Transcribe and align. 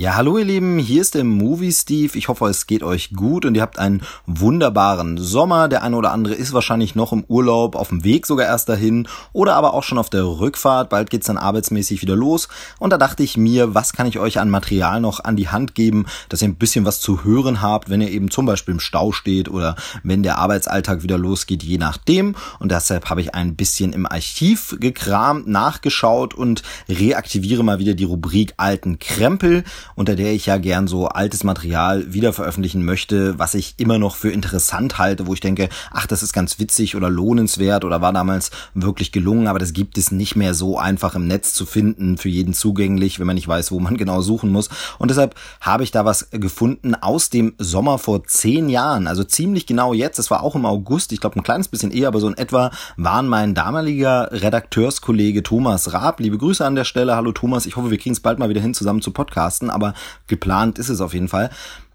Ja, 0.00 0.14
hallo 0.14 0.38
ihr 0.38 0.46
Lieben, 0.46 0.78
hier 0.78 1.02
ist 1.02 1.14
der 1.14 1.24
Movie 1.24 1.72
Steve. 1.72 2.16
Ich 2.16 2.28
hoffe, 2.28 2.46
es 2.46 2.66
geht 2.66 2.82
euch 2.82 3.12
gut 3.12 3.44
und 3.44 3.54
ihr 3.54 3.60
habt 3.60 3.78
einen 3.78 4.00
wunderbaren 4.24 5.18
Sommer. 5.18 5.68
Der 5.68 5.82
eine 5.82 5.94
oder 5.94 6.10
andere 6.12 6.32
ist 6.32 6.54
wahrscheinlich 6.54 6.94
noch 6.94 7.12
im 7.12 7.22
Urlaub, 7.28 7.76
auf 7.76 7.90
dem 7.90 8.02
Weg 8.02 8.24
sogar 8.24 8.46
erst 8.46 8.70
dahin 8.70 9.08
oder 9.34 9.56
aber 9.56 9.74
auch 9.74 9.82
schon 9.82 9.98
auf 9.98 10.08
der 10.08 10.24
Rückfahrt. 10.24 10.88
Bald 10.88 11.10
geht's 11.10 11.26
dann 11.26 11.36
arbeitsmäßig 11.36 12.00
wieder 12.00 12.16
los. 12.16 12.48
Und 12.78 12.94
da 12.94 12.96
dachte 12.96 13.22
ich 13.22 13.36
mir, 13.36 13.74
was 13.74 13.92
kann 13.92 14.06
ich 14.06 14.18
euch 14.18 14.40
an 14.40 14.48
Material 14.48 15.02
noch 15.02 15.22
an 15.22 15.36
die 15.36 15.50
Hand 15.50 15.74
geben, 15.74 16.06
dass 16.30 16.40
ihr 16.40 16.48
ein 16.48 16.54
bisschen 16.54 16.86
was 16.86 17.00
zu 17.00 17.22
hören 17.22 17.60
habt, 17.60 17.90
wenn 17.90 18.00
ihr 18.00 18.10
eben 18.10 18.30
zum 18.30 18.46
Beispiel 18.46 18.72
im 18.72 18.80
Stau 18.80 19.12
steht 19.12 19.50
oder 19.50 19.76
wenn 20.02 20.22
der 20.22 20.38
Arbeitsalltag 20.38 21.02
wieder 21.02 21.18
losgeht, 21.18 21.62
je 21.62 21.76
nachdem. 21.76 22.36
Und 22.58 22.72
deshalb 22.72 23.10
habe 23.10 23.20
ich 23.20 23.34
ein 23.34 23.54
bisschen 23.54 23.92
im 23.92 24.06
Archiv 24.06 24.76
gekramt, 24.80 25.46
nachgeschaut 25.46 26.32
und 26.32 26.62
reaktiviere 26.88 27.62
mal 27.62 27.78
wieder 27.78 27.92
die 27.92 28.04
Rubrik 28.04 28.54
alten 28.56 28.98
Krempel 28.98 29.62
unter 30.00 30.16
der 30.16 30.32
ich 30.32 30.46
ja 30.46 30.56
gern 30.56 30.86
so 30.86 31.08
altes 31.08 31.44
Material 31.44 32.10
wieder 32.14 32.32
veröffentlichen 32.32 32.86
möchte, 32.86 33.38
was 33.38 33.52
ich 33.52 33.74
immer 33.76 33.98
noch 33.98 34.16
für 34.16 34.30
interessant 34.30 34.96
halte, 34.96 35.26
wo 35.26 35.34
ich 35.34 35.40
denke, 35.40 35.68
ach, 35.90 36.06
das 36.06 36.22
ist 36.22 36.32
ganz 36.32 36.58
witzig 36.58 36.96
oder 36.96 37.10
lohnenswert 37.10 37.84
oder 37.84 38.00
war 38.00 38.14
damals 38.14 38.50
wirklich 38.72 39.12
gelungen, 39.12 39.46
aber 39.46 39.58
das 39.58 39.74
gibt 39.74 39.98
es 39.98 40.10
nicht 40.10 40.36
mehr 40.36 40.54
so 40.54 40.78
einfach 40.78 41.14
im 41.16 41.26
Netz 41.26 41.52
zu 41.52 41.66
finden, 41.66 42.16
für 42.16 42.30
jeden 42.30 42.54
zugänglich, 42.54 43.20
wenn 43.20 43.26
man 43.26 43.34
nicht 43.34 43.46
weiß, 43.46 43.72
wo 43.72 43.78
man 43.78 43.96
genau 43.98 44.22
suchen 44.22 44.50
muss. 44.50 44.70
Und 44.96 45.10
deshalb 45.10 45.34
habe 45.60 45.82
ich 45.82 45.90
da 45.90 46.06
was 46.06 46.30
gefunden 46.30 46.94
aus 46.94 47.28
dem 47.28 47.52
Sommer 47.58 47.98
vor 47.98 48.24
zehn 48.24 48.70
Jahren, 48.70 49.06
also 49.06 49.22
ziemlich 49.22 49.66
genau 49.66 49.92
jetzt, 49.92 50.18
das 50.18 50.30
war 50.30 50.42
auch 50.42 50.54
im 50.54 50.64
August, 50.64 51.12
ich 51.12 51.20
glaube 51.20 51.38
ein 51.38 51.42
kleines 51.42 51.68
bisschen 51.68 51.90
eher, 51.90 52.08
aber 52.08 52.20
so 52.20 52.28
in 52.28 52.38
etwa 52.38 52.70
waren 52.96 53.28
mein 53.28 53.54
damaliger 53.54 54.32
Redakteurskollege 54.32 55.42
Thomas 55.42 55.92
Raab, 55.92 56.20
liebe 56.20 56.38
Grüße 56.38 56.64
an 56.64 56.74
der 56.74 56.84
Stelle, 56.84 57.16
hallo 57.16 57.32
Thomas, 57.32 57.66
ich 57.66 57.76
hoffe, 57.76 57.90
wir 57.90 57.98
kriegen 57.98 58.14
es 58.14 58.20
bald 58.20 58.38
mal 58.38 58.48
wieder 58.48 58.62
hin, 58.62 58.72
zusammen 58.72 59.02
zu 59.02 59.10
podcasten, 59.10 59.68
aber 59.68 59.89
geplant 60.26 60.78
ist 60.78 60.88
es 60.88 61.00
auf 61.00 61.14
jeden 61.14 61.28
Fall. 61.28 61.50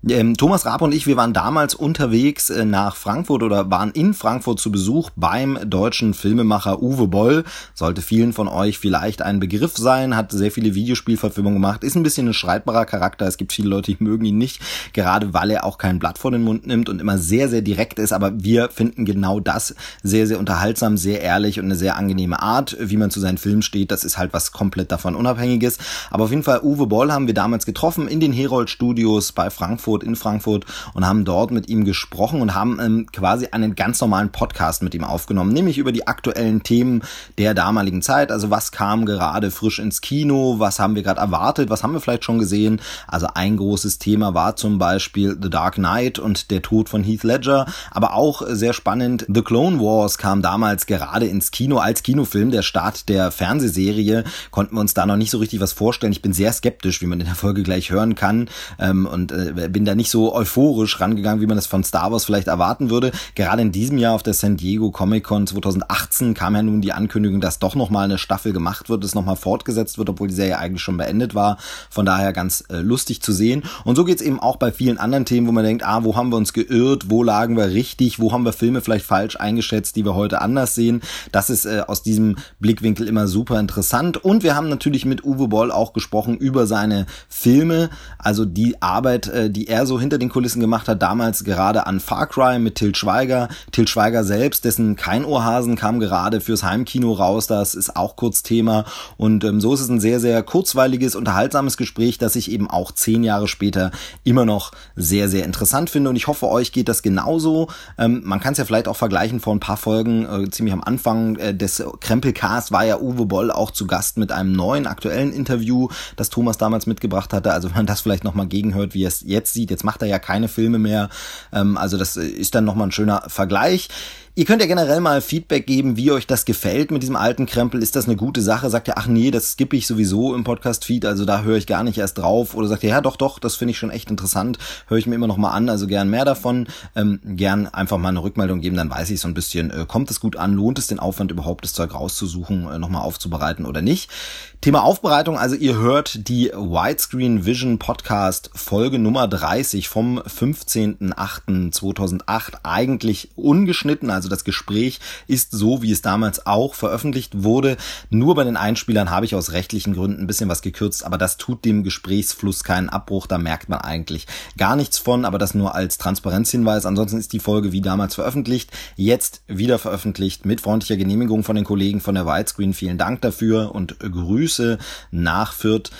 Ähm, 0.08 0.38
Thomas 0.38 0.68
Raab 0.68 0.84
und 0.84 0.94
ich, 0.94 1.08
wir 1.08 1.18
waren 1.18 1.34
damals 1.34 1.74
unterwegs 1.74 2.52
äh, 2.52 2.64
nach 2.64 2.96
Frankfurt 2.96 3.42
oder 3.42 3.72
waren 3.72 3.90
in 3.92 4.14
Frankfurt 4.14 4.60
zu 4.60 4.72
Besuch 4.72 5.10
beim 5.16 5.58
deutschen 5.68 6.14
Filmemacher 6.14 6.82
Uwe 6.84 7.08
Boll. 7.08 7.44
Sollte 7.74 8.04
vielen 8.04 8.32
von 8.32 8.48
euch 8.48 8.78
vielleicht 8.78 9.24
ein 9.24 9.40
Begriff 9.40 9.76
sein, 9.78 10.16
hat 10.16 10.32
sehr 10.32 10.52
viele 10.52 10.76
Videospielverfilmungen 10.76 11.60
gemacht, 11.60 11.84
ist 11.84 11.96
ein 11.96 12.04
bisschen 12.04 12.28
ein 12.28 12.34
streitbarer 12.36 12.86
Charakter. 12.86 13.26
Es 13.26 13.38
gibt 13.38 13.52
viele 13.52 13.70
Leute, 13.70 13.96
die 13.96 14.04
mögen 14.04 14.26
ihn 14.26 14.38
nicht, 14.38 14.62
gerade 14.94 15.34
weil 15.34 15.50
er 15.50 15.64
auch 15.64 15.80
kein 15.80 15.98
Blatt 15.98 16.20
vor 16.20 16.30
den 16.30 16.44
Mund 16.44 16.68
nimmt 16.68 16.88
und 16.88 17.02
immer 17.02 17.18
sehr, 17.18 17.50
sehr 17.50 17.64
direkt 17.64 17.98
ist. 17.98 18.14
Aber 18.14 18.32
wir 18.44 18.70
finden 18.70 19.06
genau 19.06 19.40
das 19.40 19.74
sehr, 20.04 20.28
sehr 20.28 20.38
unterhaltsam, 20.38 20.98
sehr 20.98 21.22
ehrlich 21.22 21.58
und 21.58 21.66
eine 21.66 21.76
sehr 21.76 21.96
angenehme 21.96 22.44
Art, 22.44 22.78
wie 22.80 22.98
man 22.98 23.10
zu 23.10 23.20
seinen 23.20 23.40
Filmen 23.40 23.64
steht. 23.64 23.90
Das 23.90 24.04
ist 24.04 24.20
halt 24.20 24.34
was 24.34 24.52
komplett 24.52 24.92
davon 24.92 25.16
Unabhängiges. 25.16 25.80
Aber 26.12 26.26
auf 26.26 26.30
jeden 26.30 26.44
Fall, 26.44 26.62
Uwe 26.62 26.86
Boll 26.86 27.12
haben 27.12 27.26
wir 27.26 27.34
damals 27.34 27.66
getroffen 27.66 28.08
in 28.08 28.20
den 28.20 28.34
Herold 28.34 28.70
Studios 28.70 29.32
bei 29.32 29.50
Frankfurt 29.50 29.95
Frankfurt, 29.96 30.04
in 30.04 30.16
Frankfurt 30.16 30.66
und 30.94 31.06
haben 31.06 31.26
dort 31.26 31.52
mit 31.52 31.70
ihm 31.70 31.86
gesprochen 31.86 32.42
und 32.42 32.56
haben 32.56 32.80
ähm, 32.80 33.08
quasi 33.12 33.48
einen 33.52 33.76
ganz 33.76 34.02
normalen 34.02 34.32
Podcast 34.32 34.84
mit 34.84 34.94
ihm 34.96 35.04
aufgenommen, 35.04 35.54
nämlich 35.54 35.78
über 35.78 35.92
die 35.92 36.08
aktuellen 36.08 36.64
Themen 36.64 37.04
der 37.38 37.54
damaligen 37.54 38.02
Zeit. 38.02 38.32
Also 38.32 38.50
was 38.50 38.72
kam 38.72 39.06
gerade 39.06 39.52
frisch 39.52 39.80
ins 39.80 40.02
Kino, 40.02 40.56
was 40.58 40.80
haben 40.80 40.96
wir 40.96 41.04
gerade 41.04 41.22
erwartet, 41.22 41.70
was 41.70 41.84
haben 41.84 41.94
wir 41.94 42.02
vielleicht 42.02 42.26
schon 42.26 42.40
gesehen. 42.40 42.82
Also 43.08 43.28
ein 43.34 43.58
großes 43.58 44.00
Thema 44.00 44.34
war 44.34 44.56
zum 44.56 44.78
Beispiel 44.78 45.38
The 45.42 45.50
Dark 45.50 45.76
Knight 45.76 46.20
und 46.20 46.52
der 46.52 46.62
Tod 46.62 46.90
von 46.90 47.04
Heath 47.04 47.24
Ledger, 47.24 47.66
aber 47.92 48.14
auch 48.14 48.42
sehr 48.48 48.74
spannend, 48.74 49.26
The 49.34 49.42
Clone 49.42 49.80
Wars 49.80 50.18
kam 50.18 50.42
damals 50.42 50.86
gerade 50.86 51.28
ins 51.28 51.52
Kino 51.52 51.78
als 51.78 52.04
Kinofilm. 52.04 52.52
Der 52.52 52.62
Start 52.62 53.10
der 53.10 53.32
Fernsehserie 53.32 54.24
konnten 54.52 54.76
wir 54.76 54.82
uns 54.82 54.94
da 54.94 55.06
noch 55.06 55.18
nicht 55.18 55.32
so 55.32 55.38
richtig 55.38 55.60
was 55.60 55.74
vorstellen. 55.74 56.12
Ich 56.12 56.22
bin 56.22 56.34
sehr 56.34 56.52
skeptisch, 56.54 57.02
wie 57.02 57.06
man 57.06 57.20
in 57.20 57.26
der 57.26 57.36
Folge 57.36 57.64
gleich 57.64 57.92
hören 57.92 58.16
kann 58.16 58.50
ähm, 58.80 59.06
und 59.06 59.32
äh, 59.32 59.70
bin 59.76 59.84
da 59.84 59.94
nicht 59.94 60.10
so 60.10 60.34
euphorisch 60.34 61.02
rangegangen, 61.02 61.42
wie 61.42 61.48
man 61.48 61.58
das 61.58 61.68
von 61.68 61.84
Star 61.84 62.10
Wars 62.10 62.24
vielleicht 62.24 62.48
erwarten 62.48 62.90
würde. 62.90 63.12
Gerade 63.36 63.62
in 63.62 63.74
diesem 63.74 63.98
Jahr 63.98 64.16
auf 64.16 64.24
der 64.24 64.34
San 64.34 64.56
Diego 64.56 64.90
Comic 64.90 65.26
Con 65.26 65.46
2018 65.46 66.34
kam 66.34 66.56
ja 66.56 66.62
nun 66.62 66.80
die 66.80 66.94
Ankündigung, 66.94 67.42
dass 67.42 67.60
doch 67.60 67.76
nochmal 67.76 68.06
eine 68.06 68.18
Staffel 68.18 68.54
gemacht 68.54 68.88
wird, 68.88 69.04
es 69.04 69.16
nochmal 69.16 69.36
fortgesetzt 69.36 69.98
wird, 69.98 70.10
obwohl 70.10 70.30
die 70.30 70.34
Serie 70.34 70.60
eigentlich 70.60 70.82
schon 70.82 70.96
beendet 70.96 71.36
war. 71.36 71.58
Von 71.90 72.06
daher 72.06 72.32
ganz 72.32 72.64
äh, 72.70 72.78
lustig 72.78 73.22
zu 73.22 73.34
sehen. 73.34 73.64
Und 73.84 73.98
so 73.98 74.06
geht's 74.06 74.22
eben 74.22 74.40
auch 74.40 74.56
bei 74.56 74.72
vielen 74.72 74.98
anderen 74.98 75.26
Themen, 75.26 75.46
wo 75.46 75.52
man 75.52 75.66
denkt, 75.66 75.86
ah, 75.86 76.06
wo 76.06 76.16
haben 76.16 76.30
wir 76.30 76.38
uns 76.38 76.54
geirrt, 76.54 77.10
wo 77.10 77.22
lagen 77.22 77.58
wir 77.58 77.72
richtig, 77.72 78.18
wo 78.18 78.32
haben 78.32 78.46
wir 78.46 78.54
Filme 78.54 78.80
vielleicht 78.80 79.06
falsch 79.06 79.36
eingeschätzt, 79.36 79.98
die 79.98 80.06
wir 80.06 80.16
heute 80.16 80.40
anders 80.40 80.74
sehen. 80.74 81.02
Das 81.34 81.50
ist 81.50 81.66
äh, 81.66 81.82
aus 81.86 82.02
diesem 82.02 82.38
Blickwinkel 82.62 83.10
immer 83.10 83.28
super 83.28 83.60
interessant. 83.60 84.24
Und 84.24 84.42
wir 84.42 84.56
haben 84.56 84.70
natürlich 84.70 85.04
mit 85.04 85.26
Uwe 85.26 85.50
Boll 85.50 85.70
auch 85.70 85.92
gesprochen 85.92 86.38
über 86.38 86.66
seine 86.66 87.08
Filme, 87.28 87.90
also 88.18 88.46
die 88.46 88.82
Arbeit, 88.82 89.28
äh, 89.28 89.50
die 89.50 89.65
er 89.68 89.76
er 89.76 89.86
so 89.86 90.00
hinter 90.00 90.18
den 90.18 90.30
Kulissen 90.30 90.62
gemacht 90.62 90.88
hat, 90.88 91.02
damals 91.02 91.44
gerade 91.44 91.86
an 91.86 92.00
Far 92.00 92.28
Cry 92.28 92.60
mit 92.60 92.76
Til 92.76 92.96
Schweiger. 92.96 93.50
Til 93.72 93.88
Schweiger 93.88 94.24
selbst, 94.24 94.64
dessen 94.64 94.96
Kein 94.96 95.26
Ohrhasen 95.26 95.76
kam 95.76 96.00
gerade 96.00 96.40
fürs 96.40 96.64
Heimkino 96.64 97.12
raus, 97.12 97.48
das 97.48 97.76
ist 97.76 97.96
auch 97.96 98.16
kurz 98.16 98.42
Thema. 98.42 98.86
Und 99.18 99.44
ähm, 99.44 99.60
so 99.60 99.74
ist 99.74 99.82
es 99.82 99.90
ein 99.90 100.00
sehr, 100.00 100.22
sehr 100.22 100.42
kurzweiliges, 100.44 101.16
unterhaltsames 101.16 101.76
Gespräch, 101.76 102.18
das 102.18 102.38
ich 102.38 102.52
eben 102.52 102.70
auch 102.70 102.94
zehn 102.94 103.24
Jahre 103.24 103.50
später 103.50 103.92
immer 104.24 104.46
noch 104.46 104.72
sehr, 104.96 105.28
sehr 105.28 105.44
interessant 105.44 105.90
finde. 105.90 106.10
Und 106.10 106.16
ich 106.16 106.28
hoffe, 106.28 106.48
euch 106.48 106.72
geht 106.72 106.88
das 106.88 107.02
genauso. 107.02 107.68
Ähm, 107.98 108.22
man 108.24 108.40
kann 108.40 108.54
es 108.54 108.58
ja 108.58 108.66
vielleicht 108.66 108.88
auch 108.88 108.96
vergleichen 108.96 109.42
vor 109.42 109.54
ein 109.54 109.60
paar 109.60 109.78
Folgen, 109.78 110.26
äh, 110.26 110.50
ziemlich 110.50 110.74
am 110.74 110.84
Anfang 110.84 111.36
äh, 111.36 111.54
des 111.54 111.84
Krempelcast 112.00 112.72
war 112.72 112.86
ja 112.86 113.00
Uwe 113.00 113.26
Boll 113.26 113.52
auch 113.52 113.72
zu 113.72 113.88
Gast 113.88 114.18
mit 114.18 114.32
einem 114.32 114.54
neuen 114.54 114.88
aktuellen 114.88 115.34
Interview, 115.34 115.90
das 116.16 116.30
Thomas 116.30 116.58
damals 116.58 116.86
mitgebracht 116.86 117.34
hatte. 117.34 117.52
Also 117.52 117.70
wenn 117.70 117.78
man 117.78 117.86
das 117.86 118.02
vielleicht 118.02 118.24
nochmal 118.24 118.48
gegenhört, 118.48 118.94
wie 118.94 119.04
es 119.04 119.22
jetzt 119.26 119.55
sieht. 119.56 119.72
Jetzt 119.72 119.84
macht 119.84 120.04
er 120.04 120.08
ja 120.08 120.20
keine 120.20 120.48
Filme 120.48 120.78
mehr. 120.78 121.10
Ähm, 121.52 121.78
also 121.78 121.98
das 121.98 122.16
ist 122.16 122.54
dann 122.54 122.66
nochmal 122.66 122.90
ein 122.90 122.92
schöner 122.92 123.24
Vergleich. 123.28 123.90
Ihr 124.38 124.44
könnt 124.44 124.62
ja 124.62 124.68
generell 124.68 125.00
mal 125.00 125.22
Feedback 125.22 125.66
geben, 125.66 125.96
wie 125.96 126.12
euch 126.12 126.28
das 126.28 126.44
gefällt 126.44 126.92
mit 126.92 127.02
diesem 127.02 127.16
alten 127.16 127.46
Krempel. 127.46 127.82
Ist 127.82 127.96
das 127.96 128.04
eine 128.04 128.18
gute 128.18 128.42
Sache? 128.42 128.70
Sagt 128.70 128.90
ihr, 128.90 128.98
ach 128.98 129.08
nee, 129.08 129.32
das 129.32 129.54
skippe 129.54 129.78
ich 129.78 129.88
sowieso 129.88 130.36
im 130.36 130.44
Podcast-Feed, 130.44 131.06
also 131.06 131.24
da 131.24 131.44
höre 131.44 131.56
ich 131.56 131.68
gar 131.68 131.86
nicht 131.86 131.98
erst 131.98 132.18
drauf. 132.18 132.54
Oder 132.54 132.68
sagt 132.68 132.84
ihr, 132.84 132.90
ja 132.90 133.00
doch, 133.00 133.16
doch, 133.16 133.40
das 133.40 133.56
finde 133.56 133.72
ich 133.72 133.78
schon 133.78 133.92
echt 133.92 134.10
interessant, 134.10 134.60
höre 134.88 134.98
ich 134.98 135.08
mir 135.08 135.16
immer 135.16 135.28
noch 135.28 135.38
mal 135.38 135.52
an, 135.52 135.70
also 135.70 135.88
gern 135.88 136.10
mehr 136.10 136.26
davon. 136.26 136.68
Ähm, 136.98 137.22
gern 137.24 137.68
einfach 137.68 137.98
mal 137.98 138.10
eine 138.10 138.24
Rückmeldung 138.24 138.60
geben, 138.60 138.76
dann 138.76 138.90
weiß 138.90 139.10
ich 139.12 139.22
so 139.22 139.30
ein 139.30 139.34
bisschen, 139.34 139.72
äh, 139.72 139.86
kommt 139.88 140.12
es 140.12 140.20
gut 140.20 140.36
an, 140.36 140.52
lohnt 140.52 140.80
es 140.80 140.88
den 140.88 141.00
Aufwand 141.00 141.32
überhaupt, 141.32 141.64
das 141.64 141.72
Zeug 141.72 141.94
rauszusuchen, 141.94 142.70
äh, 142.70 142.78
nochmal 142.78 143.04
aufzubereiten 143.04 143.66
oder 143.66 143.82
nicht. 143.82 144.12
Thema 144.60 144.84
Aufbereitung, 144.84 145.38
also 145.38 145.56
ihr 145.56 145.78
hört 145.78 146.28
die 146.28 146.48
Widescreen 146.48 147.46
Vision 147.46 147.78
Podcast 147.78 148.50
Folge 148.56 148.98
Nummer 148.98 149.28
30 149.28 149.88
vom 149.88 150.18
15.08.2008 150.20 152.54
eigentlich 152.64 153.30
ungeschnitten, 153.36 154.10
also 154.10 154.25
also 154.26 154.30
das 154.36 154.44
Gespräch 154.44 155.00
ist 155.28 155.52
so, 155.52 155.84
wie 155.84 155.92
es 155.92 156.02
damals 156.02 156.48
auch 156.48 156.74
veröffentlicht 156.74 157.44
wurde. 157.44 157.78
Nur 158.10 158.34
bei 158.34 158.44
den 158.44 158.58
Einspielern 158.58 159.12
habe 159.12 159.26
ich 159.26 159.36
aus 159.36 159.52
rechtlichen 159.52 159.94
Gründen 159.94 160.24
ein 160.24 160.28
bisschen 160.28 160.50
was 160.50 160.64
gekürzt, 160.64 161.06
aber 161.06 161.20
das 161.20 161.38
tut 161.38 161.64
dem 161.64 161.84
Gesprächsfluss 161.84 162.64
keinen 162.64 162.90
Abbruch. 162.90 163.28
Da 163.28 163.38
merkt 163.38 163.70
man 163.70 163.82
eigentlich 163.82 164.26
gar 164.58 164.76
nichts 164.76 164.98
von, 164.98 165.26
aber 165.26 165.38
das 165.38 165.54
nur 165.54 165.76
als 165.76 166.00
Transparenzhinweis. 166.00 166.88
Ansonsten 166.88 167.20
ist 167.20 167.34
die 167.34 167.40
Folge 167.40 167.72
wie 167.72 167.82
damals 167.82 168.16
veröffentlicht, 168.16 168.72
jetzt 168.96 169.44
wieder 169.48 169.78
veröffentlicht 169.78 170.46
mit 170.46 170.62
freundlicher 170.62 170.98
Genehmigung 170.98 171.44
von 171.44 171.56
den 171.56 171.66
Kollegen 171.66 172.02
von 172.02 172.16
der 172.16 172.26
Widescreen. 172.26 172.74
Vielen 172.74 172.98
Dank 172.98 173.22
dafür 173.22 173.76
und 173.76 174.00
Grüße 174.00 174.80
nach 175.12 175.54
Fürth. 175.54 175.92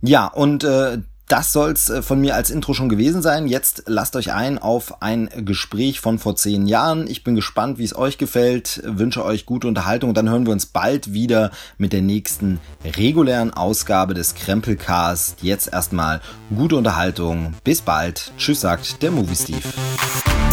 Ja, 0.00 0.26
und 0.26 0.64
äh, 0.64 0.98
das 1.28 1.52
soll's 1.52 1.88
äh, 1.88 2.02
von 2.02 2.20
mir 2.20 2.34
als 2.34 2.50
Intro 2.50 2.74
schon 2.74 2.88
gewesen 2.88 3.22
sein. 3.22 3.46
Jetzt 3.46 3.84
lasst 3.86 4.16
euch 4.16 4.32
ein 4.32 4.58
auf 4.58 5.00
ein 5.00 5.30
Gespräch 5.44 6.00
von 6.00 6.18
vor 6.18 6.36
zehn 6.36 6.66
Jahren. 6.66 7.06
Ich 7.06 7.24
bin 7.24 7.34
gespannt, 7.34 7.78
wie 7.78 7.84
es 7.84 7.96
euch 7.96 8.18
gefällt. 8.18 8.82
Wünsche 8.84 9.24
euch 9.24 9.46
gute 9.46 9.68
Unterhaltung 9.68 10.18
dann 10.18 10.28
hören 10.28 10.46
wir 10.46 10.52
uns 10.52 10.66
bald 10.66 11.12
wieder 11.12 11.52
mit 11.78 11.92
der 11.92 12.02
nächsten 12.02 12.58
regulären 12.84 13.54
Ausgabe 13.54 14.14
des 14.14 14.34
Krempelcast. 14.34 15.42
Jetzt 15.42 15.72
erstmal 15.72 16.20
gute 16.54 16.76
Unterhaltung. 16.76 17.54
Bis 17.62 17.80
bald. 17.80 18.32
Tschüss, 18.36 18.62
sagt 18.62 19.00
der 19.02 19.12
Movie 19.12 19.36
Steve. 19.36 20.47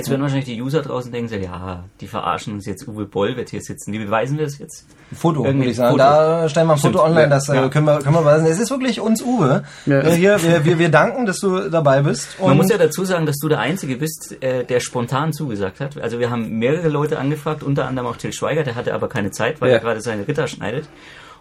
Jetzt 0.00 0.08
werden 0.08 0.22
wahrscheinlich 0.22 0.46
die 0.46 0.62
User 0.62 0.80
draußen 0.80 1.12
denken, 1.12 1.28
so, 1.28 1.36
ja, 1.36 1.84
die 2.00 2.06
verarschen 2.06 2.54
uns 2.54 2.64
jetzt, 2.64 2.88
Uwe 2.88 3.04
Boll 3.04 3.36
wird 3.36 3.50
hier 3.50 3.60
sitzen. 3.60 3.92
Wie 3.92 3.98
beweisen 3.98 4.38
wir 4.38 4.46
das 4.46 4.58
jetzt? 4.58 4.86
Foto, 5.12 5.44
würde 5.44 5.62
ich 5.64 5.76
sagen. 5.76 5.90
Foto. 5.90 6.02
Da 6.02 6.48
stellen 6.48 6.68
wir 6.68 6.72
ein 6.72 6.78
Foto 6.78 7.04
online, 7.04 7.28
das 7.28 7.48
äh, 7.50 7.56
ja. 7.56 7.68
können, 7.68 7.84
wir, 7.84 7.98
können 7.98 8.14
wir 8.14 8.20
beweisen. 8.20 8.46
Es 8.46 8.58
ist 8.58 8.70
wirklich 8.70 8.98
uns, 9.00 9.22
Uwe. 9.22 9.64
Ja. 9.84 10.00
Hier, 10.08 10.42
wir, 10.42 10.64
wir, 10.64 10.78
wir 10.78 10.88
danken, 10.88 11.26
dass 11.26 11.38
du 11.40 11.68
dabei 11.68 12.00
bist. 12.00 12.40
Man 12.40 12.56
muss 12.56 12.70
ja 12.70 12.78
dazu 12.78 13.04
sagen, 13.04 13.26
dass 13.26 13.36
du 13.36 13.48
der 13.48 13.58
Einzige 13.58 13.96
bist, 13.96 14.42
äh, 14.42 14.64
der 14.64 14.80
spontan 14.80 15.34
zugesagt 15.34 15.80
hat. 15.80 16.00
Also 16.00 16.18
wir 16.18 16.30
haben 16.30 16.58
mehrere 16.58 16.88
Leute 16.88 17.18
angefragt, 17.18 17.62
unter 17.62 17.86
anderem 17.86 18.08
auch 18.08 18.16
Till 18.16 18.32
Schweiger, 18.32 18.62
der 18.62 18.76
hatte 18.76 18.94
aber 18.94 19.08
keine 19.10 19.32
Zeit, 19.32 19.60
weil 19.60 19.68
ja. 19.68 19.76
er 19.76 19.80
gerade 19.80 20.00
seine 20.00 20.26
Ritter 20.26 20.46
schneidet. 20.46 20.88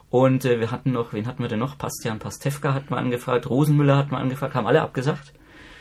Und 0.09 0.43
äh, 0.43 0.59
wir 0.59 0.71
hatten 0.71 0.91
noch, 0.91 1.13
wen 1.13 1.27
hatten 1.27 1.41
wir 1.43 1.49
denn 1.49 1.59
noch? 1.59 1.75
Bastian 1.75 2.19
Pastewka 2.19 2.73
hat 2.73 2.89
mal 2.89 2.97
angefragt, 2.97 3.49
Rosenmüller 3.49 3.95
hat 3.95 4.11
mal 4.11 4.19
angefragt, 4.19 4.55
haben 4.55 4.67
alle 4.67 4.81
abgesagt. 4.81 5.33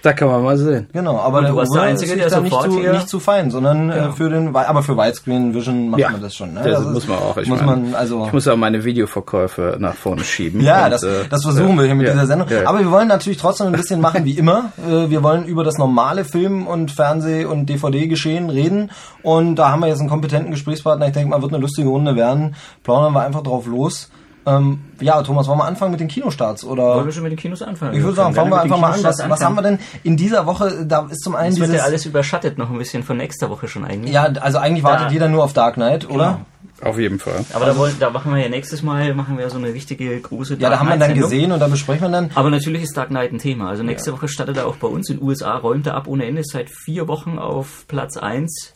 Da 0.03 0.13
kann 0.13 0.29
man 0.29 0.45
mal 0.45 0.57
sehen. 0.57 0.89
Genau, 0.93 1.19
aber 1.19 1.43
du 1.43 1.57
warst 1.57 1.75
der 1.75 1.83
Einzige, 1.83 2.13
ist 2.13 2.21
der 2.21 2.31
da 2.31 2.41
nicht 2.41 2.63
zu, 2.63 2.79
hier- 2.81 2.93
nicht 2.93 3.09
zu 3.09 3.19
fein, 3.19 3.51
sondern 3.51 3.91
äh, 3.91 3.95
Genau. 3.95 4.13
für 4.13 4.31
den, 4.31 4.55
aber 4.55 4.83
für 4.85 4.97
Widescreen 4.97 5.53
Vision 5.55 5.89
macht 5.91 6.01
Ja, 6.01 6.11
man 6.11 6.23
das 6.23 6.37
schon. 6.37 6.55
Ne? 6.55 6.61
Das, 6.63 6.81
ist- 6.83 6.93
muss 6.93 7.09
man 7.09 7.19
auch. 7.19 7.37
Ich 7.37 7.49
muss 7.49 7.61
meine, 7.61 7.81
man, 7.83 7.95
also, 7.97 8.25
ich 8.27 8.33
muss 8.33 8.47
auch 8.47 8.57
meine 8.57 8.85
Videoverkäufe 8.85 9.77
nach 9.81 9.95
vorne 9.95 10.23
schieben. 10.23 10.61
ja, 10.61 10.85
Und, 10.85 10.91
das, 10.93 11.03
äh, 11.03 11.25
das 11.29 11.43
versuchen 11.43 11.77
wir 11.77 11.85
hier 11.85 11.97
mit 11.97 12.07
ja, 12.07 12.13
dieser 12.13 12.27
Sendung. 12.27 12.49
ja. 12.49 12.69
Aber 12.69 12.79
wir 12.79 12.91
wollen 12.93 13.09
natürlich 13.09 13.39
trotzdem 13.39 13.67
ein 13.67 13.73
bisschen 13.73 14.01
machen 14.01 14.25
wie 14.25 14.39
immer. 14.39 14.73
Äh, 14.89 15.11
Wir 15.11 15.23
wollen 15.25 15.45
über 15.47 15.65
das 15.65 15.79
normale 15.79 16.25
Film- 16.25 16.67
und 16.69 16.93
Fernseh- 16.93 17.45
und 17.45 17.67
DVD-Geschehen 17.67 18.51
reden. 18.51 18.91
Und 19.25 19.57
da 19.57 19.71
haben 19.73 19.81
wir 19.81 19.89
jetzt 19.89 19.99
einen 20.01 20.09
kompetenten 20.09 20.53
Gesprächspartner. 20.53 21.07
Ich 21.09 21.13
denke 21.13 21.31
mal, 21.31 21.43
wird 21.43 21.53
eine 21.53 21.61
lustige 21.61 21.89
Runde 21.89 22.15
werden. 22.15 22.55
Plaudern 22.85 23.13
wir 23.15 23.23
einfach 23.23 23.43
drauf 23.43 23.67
los. 23.67 24.11
Ähm, 24.49 24.81
ja, 25.01 25.23
Thomas, 25.23 25.47
wollen 25.47 25.59
wir 25.59 25.65
anfangen 25.67 25.91
mit 25.91 26.01
den 26.01 26.09
Kinostarts? 26.09 26.65
Oder? 26.65 26.83
Wollen 26.97 27.07
wir 27.07 27.13
schon 27.13 27.23
mit 27.25 27.33
den 27.33 27.39
Kinos 27.39 27.63
anfangen? 27.63 27.95
Ich 27.95 28.03
würde 28.03 28.17
sagen, 28.17 28.35
fangen 28.35 28.51
wir 28.51 28.61
einfach 28.61 28.81
mal 28.81 28.93
an. 28.93 29.03
Was, 29.05 29.19
was 29.29 29.45
haben 29.45 29.55
wir 29.57 29.63
denn 29.63 29.79
in 30.05 30.17
dieser 30.17 30.47
Woche? 30.47 30.87
Da 30.87 31.07
ist 31.11 31.23
zum 31.23 31.37
einen 31.37 31.51
Das 31.57 31.61
wird 31.69 31.79
ja 31.79 31.85
alles 31.85 32.07
überschattet 32.07 32.57
noch 32.59 32.71
ein 32.71 32.79
bisschen 32.79 33.03
von 33.03 33.17
nächster 33.17 33.51
Woche 33.51 33.69
schon 33.69 33.85
eigentlich. 33.85 34.13
ja, 34.13 34.25
also 34.25 34.59
eigentlich 34.59 34.85
wartet 34.85 35.09
Da- 35.09 35.13
jeder 35.13 35.29
nur 35.29 35.45
auf 35.45 35.53
Dark 35.53 35.75
Knight, 35.75 36.09
oder? 36.09 36.41
Auf 36.81 36.97
jeden 36.97 37.19
Fall. 37.19 37.45
Aber 37.55 37.67
da, 37.67 37.77
wollen, 37.77 37.97
da 37.99 38.11
machen 38.11 38.33
wir 38.33 38.41
ja 38.41 38.49
nächstes 38.49 38.83
Mal 38.85 39.13
machen 39.13 39.37
wir 39.37 39.51
so 39.51 39.59
eine 39.59 39.75
richtige 39.75 40.21
große 40.21 40.55
Ja, 40.61 40.71
da 40.71 40.79
haben 40.79 40.89
wir 40.89 40.97
dann 40.97 41.13
gesehen 41.15 41.51
und 41.51 41.59
da 41.59 41.67
besprechen 41.67 42.03
wir 42.03 42.11
dann. 42.11 42.31
Aber 42.37 42.51
natürlich 42.51 42.85
ist 42.85 42.97
Dark 42.97 43.09
Knight 43.09 43.33
ein 43.33 43.39
Thema. 43.39 43.69
Also 43.69 43.83
nächste 43.83 44.13
Woche 44.13 44.29
startet 44.29 44.57
er 44.59 44.67
auch 44.69 44.77
bei 44.77 44.87
uns 44.87 45.11
in 45.11 45.19
den 45.19 45.27
USA, 45.27 45.57
räumt 45.57 45.89
er 45.89 45.95
ab 45.97 46.07
ohne 46.07 46.25
Ende, 46.25 46.41
ist 46.43 46.53
seit 46.53 46.71
vier 46.71 47.09
Wochen 47.09 47.37
auf 47.39 47.85
Platz 47.89 48.17
1. 48.17 48.75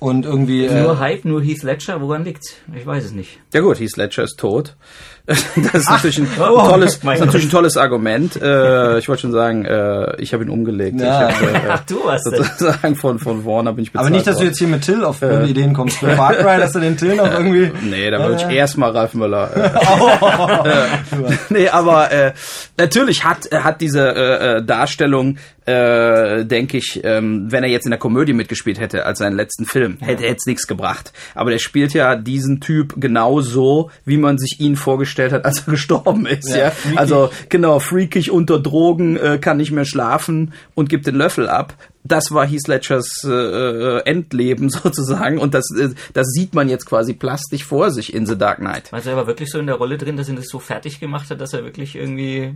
Und 0.00 0.24
irgendwie. 0.24 0.66
Nur 0.66 0.94
Äh, 0.94 0.96
Hype, 0.96 1.24
nur 1.26 1.42
Heath 1.42 1.62
Ledger, 1.62 2.00
woran 2.00 2.24
liegt's? 2.24 2.54
Ich 2.74 2.86
weiß 2.86 3.04
es 3.04 3.12
nicht. 3.12 3.38
Ja 3.52 3.60
gut, 3.60 3.78
Heath 3.78 3.96
Ledger 3.96 4.24
ist 4.24 4.38
tot. 4.38 4.76
Das 5.72 5.82
ist 5.82 5.90
natürlich 5.90 6.18
ein, 6.18 6.28
oh, 6.40 6.68
tolles, 6.68 6.96
ist 6.96 7.04
natürlich 7.04 7.46
ein 7.46 7.50
tolles 7.50 7.76
Argument. 7.76 8.34
Äh, 8.40 8.98
ich 8.98 9.08
wollte 9.08 9.22
schon 9.22 9.32
sagen, 9.32 9.64
äh, 9.64 10.20
ich 10.20 10.32
habe 10.32 10.42
ihn 10.44 10.50
umgelegt. 10.50 11.00
Ja. 11.00 11.28
Hab, 11.28 11.42
äh, 11.42 11.46
Ach, 11.68 11.80
du 11.86 12.00
das. 12.06 12.24
sozusagen 12.24 12.96
von, 12.96 13.18
von 13.18 13.44
Warner 13.44 13.72
bin 13.72 13.84
ich 13.84 13.92
bezahlt 13.92 14.06
aber 14.08 14.16
nicht, 14.16 14.26
dass 14.26 14.38
du 14.38 14.44
jetzt 14.44 14.58
hier 14.58 14.68
mit 14.68 14.82
Till 14.82 15.04
auf 15.04 15.22
äh, 15.22 15.44
Ideen 15.46 15.72
kommst. 15.72 15.98
Für 16.00 16.10
Far 16.16 16.34
Cry, 16.34 16.58
dass 16.58 16.72
du 16.72 16.80
den 16.80 16.96
Till 16.96 17.14
noch 17.16 17.30
irgendwie. 17.30 17.70
Nee, 17.82 18.10
da 18.10 18.18
würde 18.20 18.36
ich 18.36 18.48
Äh. 18.48 18.56
erstmal 18.56 18.90
Ralf 18.90 19.14
Müller. 19.14 19.50
Äh, 20.64 21.34
nee, 21.50 21.68
aber 21.68 22.10
äh, 22.10 22.32
natürlich 22.76 23.24
hat 23.24 23.48
hat 23.52 23.80
diese 23.80 24.08
äh, 24.14 24.56
äh, 24.58 24.62
Darstellung, 24.64 25.36
äh, 25.66 26.44
denke 26.44 26.78
ich, 26.78 27.00
ähm, 27.04 27.46
wenn 27.50 27.62
er 27.62 27.70
jetzt 27.70 27.84
in 27.84 27.90
der 27.90 27.98
Komödie 27.98 28.32
mitgespielt 28.32 28.80
hätte 28.80 29.06
als 29.06 29.18
seinen 29.18 29.36
letzten 29.36 29.64
Film, 29.66 29.98
hätte 30.00 30.26
es 30.26 30.46
nichts 30.46 30.66
gebracht. 30.66 31.12
Aber 31.34 31.50
der 31.50 31.58
spielt 31.58 31.92
ja 31.94 32.16
diesen 32.16 32.60
Typ 32.60 32.94
genau 32.96 33.40
so, 33.40 33.90
wie 34.04 34.16
man 34.16 34.38
sich 34.38 34.56
ihn 34.60 34.76
vorgestellt 34.76 35.19
hat, 35.28 35.44
als 35.44 35.60
er 35.60 35.70
gestorben 35.70 36.26
ist. 36.26 36.48
Ja, 36.48 36.60
Ja, 36.60 36.72
also 36.96 37.30
genau, 37.48 37.78
freakig 37.78 38.30
unter 38.30 38.58
Drogen, 38.58 39.16
äh, 39.16 39.38
kann 39.38 39.56
nicht 39.56 39.72
mehr 39.72 39.84
schlafen 39.84 40.52
und 40.74 40.88
gibt 40.88 41.06
den 41.06 41.14
Löffel 41.14 41.48
ab. 41.48 41.74
Das 42.02 42.32
war 42.32 42.46
Heath 42.46 42.66
Ledgers 42.66 43.24
äh, 43.24 43.30
äh, 43.30 44.02
Endleben 44.06 44.68
sozusagen 44.70 45.38
und 45.38 45.54
das, 45.54 45.64
äh, 45.78 45.90
das 46.14 46.26
sieht 46.28 46.54
man 46.54 46.68
jetzt 46.68 46.86
quasi 46.86 47.12
plastisch 47.14 47.64
vor 47.64 47.90
sich 47.90 48.14
in 48.14 48.26
The 48.26 48.38
Dark 48.38 48.58
Knight. 48.58 48.90
War 48.92 49.04
er 49.04 49.12
aber 49.12 49.26
wirklich 49.26 49.50
so 49.50 49.58
in 49.58 49.66
der 49.66 49.76
Rolle 49.76 49.98
drin, 49.98 50.16
dass 50.16 50.28
ihn 50.28 50.36
das 50.36 50.48
so 50.48 50.58
fertig 50.58 50.98
gemacht 51.00 51.30
hat, 51.30 51.40
dass 51.40 51.52
er 51.52 51.64
wirklich 51.64 51.96
irgendwie 51.96 52.54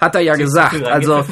Hat 0.00 0.14
er 0.14 0.20
ja 0.20 0.34
gesagt. 0.36 0.82
Also 0.84 1.24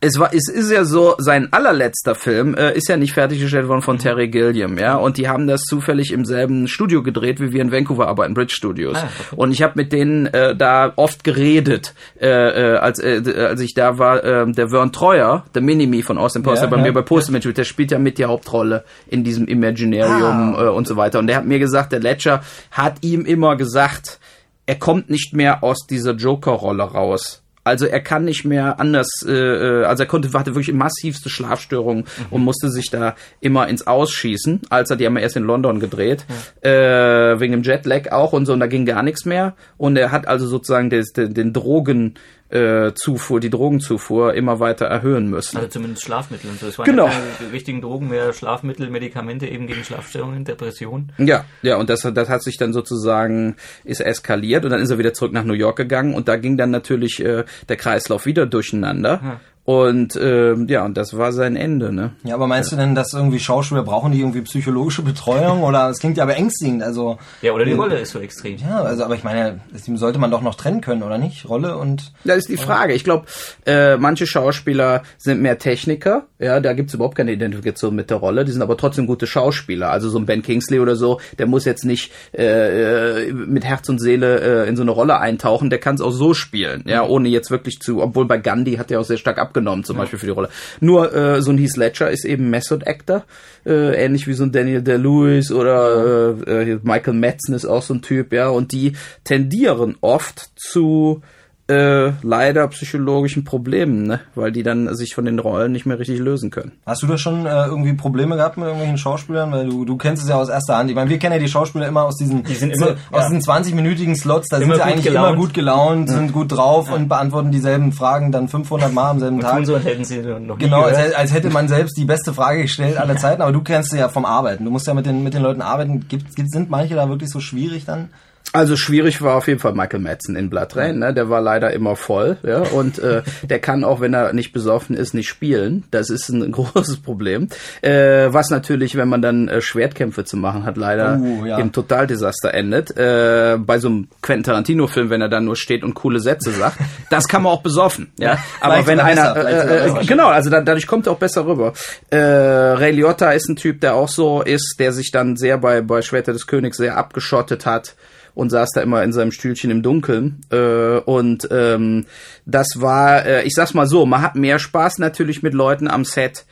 es 0.00 0.16
war, 0.20 0.32
es 0.32 0.48
ist 0.48 0.70
ja 0.70 0.84
so, 0.84 1.16
sein 1.18 1.52
allerletzter 1.52 2.14
Film 2.14 2.54
äh, 2.54 2.72
ist 2.76 2.88
ja 2.88 2.96
nicht 2.96 3.14
fertiggestellt 3.14 3.66
worden 3.66 3.78
Mhm. 3.80 3.82
von 3.82 3.98
Terry 3.98 4.28
Gilliam, 4.28 4.78
ja, 4.78 4.94
und 4.94 5.16
die 5.16 5.28
haben 5.28 5.48
das 5.48 5.62
zufällig 5.62 6.12
im 6.12 6.24
selben 6.24 6.68
Studio 6.68 7.02
gedreht, 7.02 7.40
wie 7.40 7.50
wir 7.52 7.60
in 7.60 7.72
Vancouver 7.72 8.06
arbeiten, 8.06 8.32
Bridge 8.32 8.54
Studios. 8.54 8.96
Ah, 8.96 9.08
okay. 9.08 9.34
Und 9.34 9.50
ich 9.50 9.60
habe 9.62 9.72
mit 9.74 9.92
denen 9.92 10.26
äh, 10.26 10.54
da 10.54 10.92
oft 10.94 11.24
geredet, 11.24 11.94
äh, 12.20 12.28
äh, 12.28 12.76
als 12.76 13.00
äh, 13.00 13.22
als 13.50 13.60
ich 13.60 13.74
da 13.74 13.98
war. 13.98 14.22
Äh, 14.22 14.52
der 14.52 14.68
Vern 14.68 14.92
Treuer, 14.92 15.44
der 15.56 15.62
Minimi 15.62 16.02
von 16.02 16.16
Austin 16.16 16.44
Post, 16.44 16.62
Ja, 16.62 16.68
bei 16.68 16.76
ja. 16.76 16.82
mir 16.84 16.92
bei 16.92 17.02
Post 17.08 17.30
mitspielt, 17.30 17.56
der 17.56 17.64
spielt 17.64 17.90
ja 17.90 17.98
mit 17.98 18.18
die 18.18 18.26
Hauptrolle 18.26 18.84
in 19.08 19.24
diesem 19.24 19.46
Imaginarium 19.48 20.54
Ah. 20.54 20.64
äh, 20.66 20.68
und 20.68 20.86
so 20.86 20.96
weiter. 20.96 21.18
Und 21.18 21.26
der 21.26 21.36
hat 21.36 21.46
mir 21.46 21.58
gesagt, 21.58 21.92
der 21.92 22.00
Ledger 22.00 22.42
hat 22.70 22.96
ihm 23.00 23.24
immer 23.24 23.56
gesagt, 23.56 24.20
er 24.66 24.76
kommt 24.76 25.08
nicht 25.08 25.32
mehr 25.34 25.64
aus 25.64 25.86
dieser 25.88 26.12
Joker-Rolle 26.12 26.82
raus. 26.82 27.42
Also 27.64 27.84
er 27.86 28.00
kann 28.00 28.24
nicht 28.24 28.44
mehr 28.46 28.80
anders, 28.80 29.08
äh, 29.26 29.32
äh, 29.32 29.84
also 29.84 30.02
er 30.02 30.06
konnte, 30.06 30.32
hatte 30.32 30.54
wirklich 30.54 30.74
massivste 30.74 31.28
Schlafstörungen 31.28 32.04
und 32.30 32.42
musste 32.42 32.70
sich 32.70 32.88
da 32.90 33.14
immer 33.40 33.68
ins 33.68 33.86
Ausschießen, 33.86 34.62
als 34.70 34.90
er 34.90 34.96
die 34.96 35.04
haben 35.04 35.16
wir 35.16 35.22
erst 35.22 35.36
in 35.36 35.44
London 35.44 35.78
gedreht, 35.78 36.24
äh, 36.62 36.70
wegen 36.70 37.52
dem 37.52 37.62
Jetlag 37.62 38.10
auch 38.10 38.32
und 38.32 38.46
so, 38.46 38.54
und 38.54 38.60
da 38.60 38.66
ging 38.66 38.86
gar 38.86 39.02
nichts 39.02 39.26
mehr. 39.26 39.54
Und 39.76 39.98
er 39.98 40.12
hat 40.12 40.26
also 40.26 40.46
sozusagen 40.46 40.88
des, 40.88 41.12
den, 41.12 41.34
den 41.34 41.52
Drogen 41.52 42.14
äh, 42.50 42.92
Zufuhr, 42.94 43.40
die 43.40 43.50
Drogenzufuhr 43.50 44.34
immer 44.34 44.58
weiter 44.60 44.86
erhöhen 44.86 45.28
müssen. 45.28 45.56
Also 45.58 45.68
zumindest 45.68 46.04
Schlafmittel 46.04 46.48
und 46.50 46.58
so. 46.58 46.66
Es 46.66 46.78
waren 46.78 46.86
Genau. 46.86 47.06
ja 47.06 47.12
keine 47.38 47.52
richtigen 47.52 47.80
Drogen 47.82 48.08
mehr, 48.08 48.32
Schlafmittel, 48.32 48.88
Medikamente 48.90 49.46
eben 49.46 49.66
gegen 49.66 49.84
Schlafstörungen, 49.84 50.44
Depressionen. 50.44 51.12
Ja, 51.18 51.44
ja, 51.62 51.76
und 51.76 51.90
das, 51.90 52.00
das 52.02 52.28
hat 52.28 52.42
sich 52.42 52.56
dann 52.56 52.72
sozusagen, 52.72 53.56
ist 53.84 54.00
eskaliert 54.00 54.64
und 54.64 54.70
dann 54.70 54.80
ist 54.80 54.90
er 54.90 54.98
wieder 54.98 55.12
zurück 55.12 55.32
nach 55.32 55.44
New 55.44 55.52
York 55.54 55.76
gegangen 55.76 56.14
und 56.14 56.28
da 56.28 56.36
ging 56.36 56.56
dann 56.56 56.70
natürlich 56.70 57.20
äh, 57.24 57.44
der 57.68 57.76
Kreislauf 57.76 58.24
wieder 58.26 58.46
durcheinander. 58.46 59.40
Und 59.68 60.18
ähm, 60.18 60.66
ja, 60.66 60.82
und 60.86 60.96
das 60.96 61.14
war 61.18 61.30
sein 61.30 61.54
Ende, 61.54 61.92
ne? 61.92 62.12
Ja, 62.24 62.36
aber 62.36 62.46
meinst 62.46 62.72
du 62.72 62.76
denn, 62.76 62.94
dass 62.94 63.12
irgendwie 63.12 63.38
Schauspieler 63.38 63.82
brauchen 63.82 64.12
die 64.12 64.20
irgendwie 64.20 64.40
psychologische 64.40 65.02
Betreuung? 65.02 65.62
Oder 65.62 65.90
es 65.90 65.98
klingt 65.98 66.16
ja 66.16 66.24
beängstigend, 66.24 66.82
also. 66.82 67.18
Ja, 67.42 67.52
oder 67.52 67.66
die 67.66 67.74
Rolle 67.74 67.98
ist 67.98 68.12
so 68.12 68.18
extrem. 68.18 68.56
Ja, 68.56 68.80
also, 68.80 69.04
aber 69.04 69.14
ich 69.14 69.24
meine, 69.24 69.60
das 69.70 69.84
sollte 69.84 70.18
man 70.18 70.30
doch 70.30 70.40
noch 70.40 70.54
trennen 70.54 70.80
können, 70.80 71.02
oder 71.02 71.18
nicht? 71.18 71.46
Rolle 71.50 71.76
und. 71.76 72.14
Das 72.24 72.38
ist 72.38 72.48
die 72.48 72.56
Frage. 72.56 72.94
Ich 72.94 73.04
glaube, 73.04 73.26
äh, 73.66 73.98
manche 73.98 74.26
Schauspieler 74.26 75.02
sind 75.18 75.42
mehr 75.42 75.58
Techniker. 75.58 76.28
Ja, 76.38 76.60
da 76.60 76.72
gibt's 76.72 76.94
überhaupt 76.94 77.16
keine 77.16 77.32
Identifikation 77.32 77.94
mit 77.94 78.08
der 78.08 78.16
Rolle. 78.16 78.46
Die 78.46 78.52
sind 78.52 78.62
aber 78.62 78.78
trotzdem 78.78 79.06
gute 79.06 79.26
Schauspieler. 79.26 79.90
Also 79.90 80.08
so 80.08 80.18
ein 80.18 80.24
Ben 80.24 80.40
Kingsley 80.40 80.80
oder 80.80 80.96
so, 80.96 81.20
der 81.38 81.46
muss 81.46 81.66
jetzt 81.66 81.84
nicht 81.84 82.10
äh, 82.32 83.26
äh, 83.26 83.32
mit 83.34 83.66
Herz 83.66 83.86
und 83.90 83.98
Seele 83.98 84.64
äh, 84.64 84.68
in 84.68 84.76
so 84.76 84.82
eine 84.82 84.92
Rolle 84.92 85.18
eintauchen. 85.18 85.68
Der 85.68 85.78
kann 85.78 85.96
es 85.96 86.00
auch 86.00 86.10
so 86.10 86.32
spielen. 86.32 86.84
Ja, 86.86 87.04
ohne 87.04 87.28
jetzt 87.28 87.50
wirklich 87.50 87.80
zu. 87.80 88.00
Obwohl 88.00 88.24
bei 88.24 88.38
Gandhi 88.38 88.76
hat 88.76 88.90
er 88.90 89.00
auch 89.00 89.04
sehr 89.04 89.18
stark 89.18 89.36
abgenommen, 89.36 89.57
zum 89.84 89.96
Beispiel 89.96 90.18
für 90.18 90.26
die 90.26 90.32
Rolle. 90.32 90.48
Nur 90.80 91.14
äh, 91.14 91.42
so 91.42 91.50
ein 91.50 91.58
Heath 91.58 91.76
Ledger 91.76 92.10
ist 92.10 92.24
eben 92.24 92.50
Method 92.50 92.84
Actor, 92.86 93.24
äh, 93.66 94.04
ähnlich 94.04 94.26
wie 94.26 94.34
so 94.34 94.44
ein 94.44 94.52
Daniel 94.52 94.82
Day-Lewis 94.82 95.50
oder 95.52 96.36
äh, 96.46 96.72
äh, 96.72 96.78
Michael 96.82 97.14
Madsen 97.14 97.54
ist 97.54 97.66
auch 97.66 97.82
so 97.82 97.94
ein 97.94 98.02
Typ. 98.02 98.32
Ja, 98.32 98.48
und 98.48 98.72
die 98.72 98.92
tendieren 99.24 99.96
oft 100.00 100.50
zu 100.56 101.22
äh, 101.70 102.12
leider 102.22 102.66
psychologischen 102.68 103.44
Problemen, 103.44 104.06
ne? 104.06 104.20
weil 104.34 104.52
die 104.52 104.62
dann 104.62 104.94
sich 104.94 105.14
von 105.14 105.26
den 105.26 105.38
Rollen 105.38 105.70
nicht 105.72 105.84
mehr 105.84 105.98
richtig 105.98 106.18
lösen 106.18 106.50
können. 106.50 106.72
Hast 106.86 107.02
du 107.02 107.06
da 107.06 107.18
schon 107.18 107.44
äh, 107.44 107.66
irgendwie 107.66 107.92
Probleme 107.92 108.36
gehabt 108.36 108.56
mit 108.56 108.64
irgendwelchen 108.64 108.96
Schauspielern? 108.96 109.52
Weil 109.52 109.66
du, 109.68 109.84
du 109.84 109.98
kennst 109.98 110.22
es 110.22 110.30
ja 110.30 110.36
aus 110.36 110.48
erster 110.48 110.78
Hand. 110.78 110.88
Ich 110.88 110.96
meine, 110.96 111.10
wir 111.10 111.18
kennen 111.18 111.34
ja 111.34 111.38
die 111.38 111.48
Schauspieler 111.48 111.86
immer 111.86 112.04
aus 112.04 112.16
diesen, 112.16 112.42
Die 112.44 112.54
sind 112.54 112.72
immer- 112.74 112.92
aus 113.12 113.24
ja. 113.24 113.28
diesen 113.28 113.42
20-minütigen 113.42 114.16
Slots. 114.16 114.48
Da 114.48 114.56
Immer 114.56 114.66
sind 114.66 114.74
sie 114.76 114.82
eigentlich 114.90 115.04
gelaunt. 115.04 115.28
immer 115.28 115.36
gut 115.36 115.52
gelaunt, 115.52 116.08
sind 116.08 116.32
gut 116.32 116.52
drauf 116.52 116.90
und 116.90 117.08
beantworten 117.08 117.50
dieselben 117.50 117.92
Fragen 117.92 118.32
dann 118.32 118.48
500 118.48 118.92
Mal 118.94 119.10
am 119.10 119.18
selben 119.20 119.36
Und 119.36 119.42
Tag. 119.42 119.56
tun 119.56 119.66
so, 119.66 119.74
als 119.74 119.84
hätten 119.84 120.04
sie 120.04 120.18
noch 120.22 120.56
nie 120.56 120.64
Genau, 120.64 120.82
als, 120.84 121.14
als 121.14 121.34
hätte 121.34 121.50
man 121.50 121.68
selbst 121.68 121.98
die 121.98 122.06
beste 122.06 122.32
Frage 122.32 122.62
gestellt 122.62 122.96
aller 122.96 123.16
Zeiten, 123.18 123.42
aber 123.42 123.52
du 123.52 123.60
kennst 123.62 123.90
sie 123.90 123.98
ja 123.98 124.08
vom 124.08 124.24
Arbeiten. 124.24 124.64
Du 124.64 124.70
musst 124.70 124.86
ja 124.86 124.94
mit 124.94 125.04
den, 125.04 125.22
mit 125.22 125.34
den 125.34 125.42
Leuten 125.42 125.60
arbeiten. 125.60 126.08
Gibt, 126.08 126.34
gibt, 126.34 126.50
sind 126.50 126.70
manche 126.70 126.94
da 126.94 127.10
wirklich 127.10 127.28
so 127.28 127.40
schwierig 127.40 127.84
dann? 127.84 128.08
Also 128.52 128.76
schwierig 128.76 129.20
war 129.20 129.36
auf 129.36 129.46
jeden 129.46 129.60
Fall 129.60 129.74
Michael 129.74 130.00
Madsen 130.00 130.34
in 130.34 130.48
Blood 130.48 130.74
Rain, 130.74 130.98
ne? 130.98 131.12
Der 131.12 131.28
war 131.28 131.42
leider 131.42 131.72
immer 131.72 131.96
voll, 131.96 132.38
ja, 132.42 132.60
und 132.62 132.98
äh, 132.98 133.22
der 133.42 133.58
kann 133.58 133.84
auch, 133.84 134.00
wenn 134.00 134.14
er 134.14 134.32
nicht 134.32 134.52
besoffen 134.52 134.96
ist, 134.96 135.12
nicht 135.12 135.28
spielen. 135.28 135.84
Das 135.90 136.08
ist 136.08 136.30
ein 136.30 136.50
großes 136.52 137.02
Problem. 137.02 137.48
Äh, 137.82 138.28
was 138.32 138.48
natürlich, 138.50 138.96
wenn 138.96 139.08
man 139.08 139.20
dann 139.20 139.48
äh, 139.48 139.60
Schwertkämpfe 139.60 140.24
zu 140.24 140.36
machen 140.36 140.64
hat, 140.64 140.76
leider 140.76 141.20
Oh, 141.20 141.44
ja. 141.44 141.58
im 141.58 141.72
Totaldesaster 141.72 142.54
endet. 142.54 142.96
Äh, 142.96 143.58
bei 143.58 143.78
so 143.78 143.88
einem 143.88 144.08
Quentin 144.22 144.44
Tarantino-Film, 144.44 145.10
wenn 145.10 145.20
er 145.20 145.28
dann 145.28 145.44
nur 145.44 145.56
steht 145.56 145.84
und 145.84 145.94
coole 145.94 146.20
Sätze 146.20 146.50
sagt, 146.50 146.78
das 147.10 147.28
kann 147.28 147.42
man 147.42 147.52
auch 147.52 147.62
besoffen, 147.62 148.12
ja. 148.18 148.38
Aber 148.60 148.86
wenn 148.86 149.00
einer, 149.00 149.36
äh, 149.36 149.88
äh, 149.88 150.04
genau, 150.06 150.28
also 150.28 150.48
da, 150.48 150.60
dadurch 150.60 150.86
kommt 150.86 151.06
er 151.06 151.12
auch 151.12 151.18
besser 151.18 151.46
rüber. 151.46 151.74
Äh, 152.10 152.16
Ray 152.18 152.92
Liotta 152.92 153.32
ist 153.32 153.48
ein 153.48 153.56
Typ, 153.56 153.80
der 153.82 153.94
auch 153.94 154.08
so 154.08 154.42
ist, 154.42 154.76
der 154.78 154.92
sich 154.92 155.10
dann 155.10 155.36
sehr 155.36 155.58
bei 155.58 155.82
bei 155.82 156.02
Schwerter 156.02 156.32
des 156.32 156.46
Königs 156.46 156.78
sehr 156.78 156.96
abgeschottet 156.96 157.66
hat 157.66 157.94
und 158.38 158.50
saß 158.50 158.70
da 158.72 158.82
immer 158.82 159.02
in 159.02 159.12
seinem 159.12 159.32
Stühlchen 159.32 159.72
im 159.72 159.82
Dunkeln. 159.82 160.42
Äh, 160.50 161.00
und 161.00 161.48
ähm, 161.50 162.06
das 162.46 162.68
war, 162.76 163.26
äh, 163.26 163.42
ich 163.42 163.52
sag's 163.52 163.74
mal 163.74 163.88
so, 163.88 164.06
man 164.06 164.22
hat 164.22 164.36
mehr 164.36 164.60
Spaß 164.60 164.98
natürlich 164.98 165.42
mit 165.42 165.54
Leuten 165.54 165.88
am 165.88 166.04
Set, 166.04 166.46